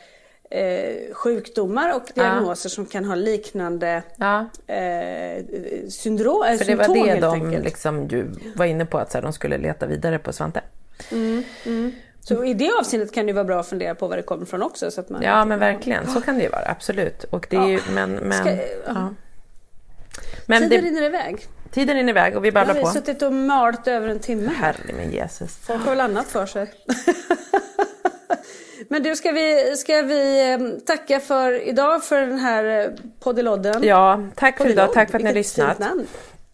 eh, 0.51 1.15
sjukdomar 1.15 1.97
och 1.97 2.03
diagnoser 2.15 2.69
ja. 2.69 2.75
som 2.75 2.87
kan 2.87 3.05
ha 3.05 3.15
liknande 3.15 4.03
ja. 4.17 4.41
eh, 4.75 5.45
syndrom, 5.89 6.59
För 6.59 6.65
det 6.65 6.75
var 6.75 6.95
det 6.95 7.21
de 7.21 7.51
liksom 7.51 8.09
ju 8.09 8.27
var 8.55 8.67
inne 8.67 8.87
på, 8.87 8.99
att 8.99 9.13
så 9.13 9.19
här, 9.19 9.23
de 9.23 9.33
skulle 9.33 9.59
leta 9.59 9.87
vidare 9.87 10.19
på 10.19 10.33
Svante. 10.33 10.61
Mm, 11.13 11.45
mm. 11.67 11.93
Så 12.21 12.45
i 12.45 12.55
det 12.55 12.71
avseendet 12.81 13.13
kan 13.13 13.27
det 13.27 13.33
vara 13.33 13.45
bra 13.45 13.61
att 13.61 13.69
fundera 13.69 13.95
på 13.95 14.09
var 14.09 14.17
det 14.17 14.23
kommer 14.23 14.43
ifrån 14.43 14.63
också. 14.63 14.91
Så 14.91 15.01
att 15.01 15.11
man 15.11 15.23
ja 15.23 15.45
men 15.45 15.59
verkligen, 15.59 16.07
så 16.07 16.21
kan 16.21 16.37
det 16.37 16.43
ju 16.43 16.49
vara, 16.49 16.69
absolut. 16.69 17.25
Och 17.25 17.47
det 17.51 17.57
är 17.57 17.67
ju, 17.67 17.81
men, 17.95 18.13
men, 18.13 18.39
Ska, 18.39 18.51
ja. 18.87 19.15
men 20.47 20.63
Tiden 20.63 20.69
det, 20.69 20.89
rinner 20.89 21.03
iväg. 21.03 21.47
Tiden 21.71 21.97
rinner 21.97 22.11
iväg 22.11 22.37
och 22.37 22.45
vi 22.45 22.53
babblar 22.53 22.75
på. 22.75 22.81
Vi 22.81 22.87
har 22.87 22.93
suttit 22.93 23.23
och 23.23 23.33
malt 23.33 23.89
över 23.89 24.09
en 24.09 24.19
timme. 24.19 24.51
Herre 24.57 24.93
min 24.97 25.13
Jesus. 25.13 25.57
Folk 25.57 25.83
har 25.83 25.91
väl 25.91 26.01
annat 26.01 26.27
för 26.27 26.47
sig. 26.47 26.73
Men 28.89 29.03
du, 29.03 29.17
ska 29.17 29.33
vi, 29.33 29.77
ska 29.77 30.03
vi 30.03 30.53
eh, 30.53 30.79
tacka 30.87 31.21
för 31.21 31.69
idag 31.69 32.05
för 32.05 32.21
den 32.21 32.39
här 32.39 32.85
eh, 32.85 32.91
poddelodden? 33.21 33.85
Ja, 33.85 34.27
tack 34.37 34.59
för 34.59 34.69
idag. 34.71 34.93
Tack 34.93 35.11
för 35.11 35.19
att 35.19 35.23
ni 35.23 35.29
har 35.29 35.35
lyssnat. 35.35 35.79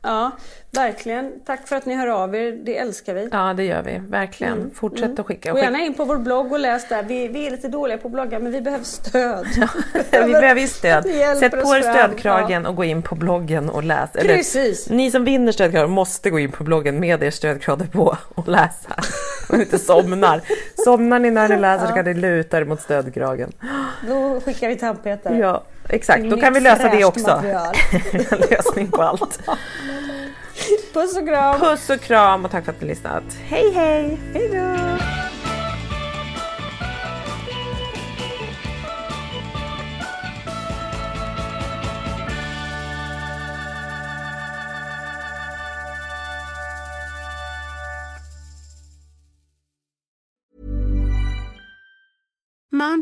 Ja, 0.03 0.31
verkligen. 0.73 1.33
Tack 1.45 1.69
för 1.69 1.77
att 1.77 1.87
ni 1.87 1.95
hör 1.95 2.07
av 2.07 2.35
er. 2.35 2.53
Det 2.53 2.79
älskar 2.79 3.15
vi. 3.15 3.29
Ja, 3.33 3.55
det 3.57 3.65
gör 3.65 3.83
vi. 3.83 3.99
Verkligen. 3.99 4.53
Mm. 4.53 4.71
Fortsätt 4.75 5.05
mm. 5.05 5.21
att 5.21 5.27
skicka. 5.27 5.53
Gå 5.53 5.59
gärna 5.59 5.81
in 5.81 5.95
på 5.95 6.05
vår 6.05 6.17
blogg 6.17 6.53
och 6.53 6.59
läs 6.59 6.89
där. 6.89 7.03
Vi, 7.03 7.29
vi 7.29 7.47
är 7.47 7.51
lite 7.51 7.69
dåliga 7.69 7.99
på 7.99 8.09
att 8.09 8.13
blogga, 8.13 8.39
men 8.39 8.53
vi 8.53 8.61
behöver 8.61 8.85
stöd. 8.85 9.47
Ja, 10.11 10.27
vi 10.27 10.33
behöver 10.33 10.67
stöd. 10.67 11.05
Sätt 11.39 11.53
på 11.53 11.77
er 11.77 11.83
stödkragen 11.83 12.63
ja. 12.63 12.69
och 12.69 12.77
gå 12.77 12.85
in 12.85 13.03
på 13.03 13.15
bloggen 13.15 13.71
och 13.71 13.85
läs. 13.85 14.17
Eller, 14.17 14.37
Precis. 14.37 14.91
Ni 14.91 15.11
som 15.11 15.25
vinner 15.25 15.53
stödkragen 15.53 15.91
måste 15.91 16.31
gå 16.31 16.39
in 16.39 16.53
på 16.53 16.65
bloggen 16.65 17.01
med 17.01 17.23
er 17.23 17.31
stödkragen 17.31 17.89
på 17.89 18.17
och 18.35 18.49
läsa. 18.49 18.95
Och 19.49 19.59
inte 19.59 19.79
somnar. 19.79 20.41
Somnar 20.85 21.19
ni 21.19 21.31
när 21.31 21.49
ni 21.49 21.57
läser 21.57 21.87
så 21.87 21.93
kan 21.93 22.05
ni 22.05 22.15
luta 22.15 22.59
er 22.59 22.65
mot 22.65 22.81
stödkragen. 22.81 23.53
Då 24.09 24.41
skickar 24.41 24.69
vi 24.69 24.77
tandpetare. 24.77 25.39
Ja, 25.39 25.63
exakt. 25.89 26.25
Då 26.31 26.37
kan 26.37 26.55
vi 26.55 26.61
lösa 26.61 26.89
det 26.89 27.05
också. 27.05 27.43
en 28.31 28.41
lösning 28.51 28.91
på 28.91 29.03
allt. 29.03 29.41
Puss 30.93 31.17
och 31.17 31.27
kram! 31.27 31.61
Puss 31.61 31.91
och 31.91 32.01
kram 32.01 32.45
och 32.45 32.51
tack 32.51 32.65
för 32.65 32.73
att 32.73 32.81
ni 32.81 32.87
lyssnat. 32.87 33.25
Hej 33.49 33.73
hej! 33.75 34.19
Hej 34.35 34.49
då! 34.49 35.22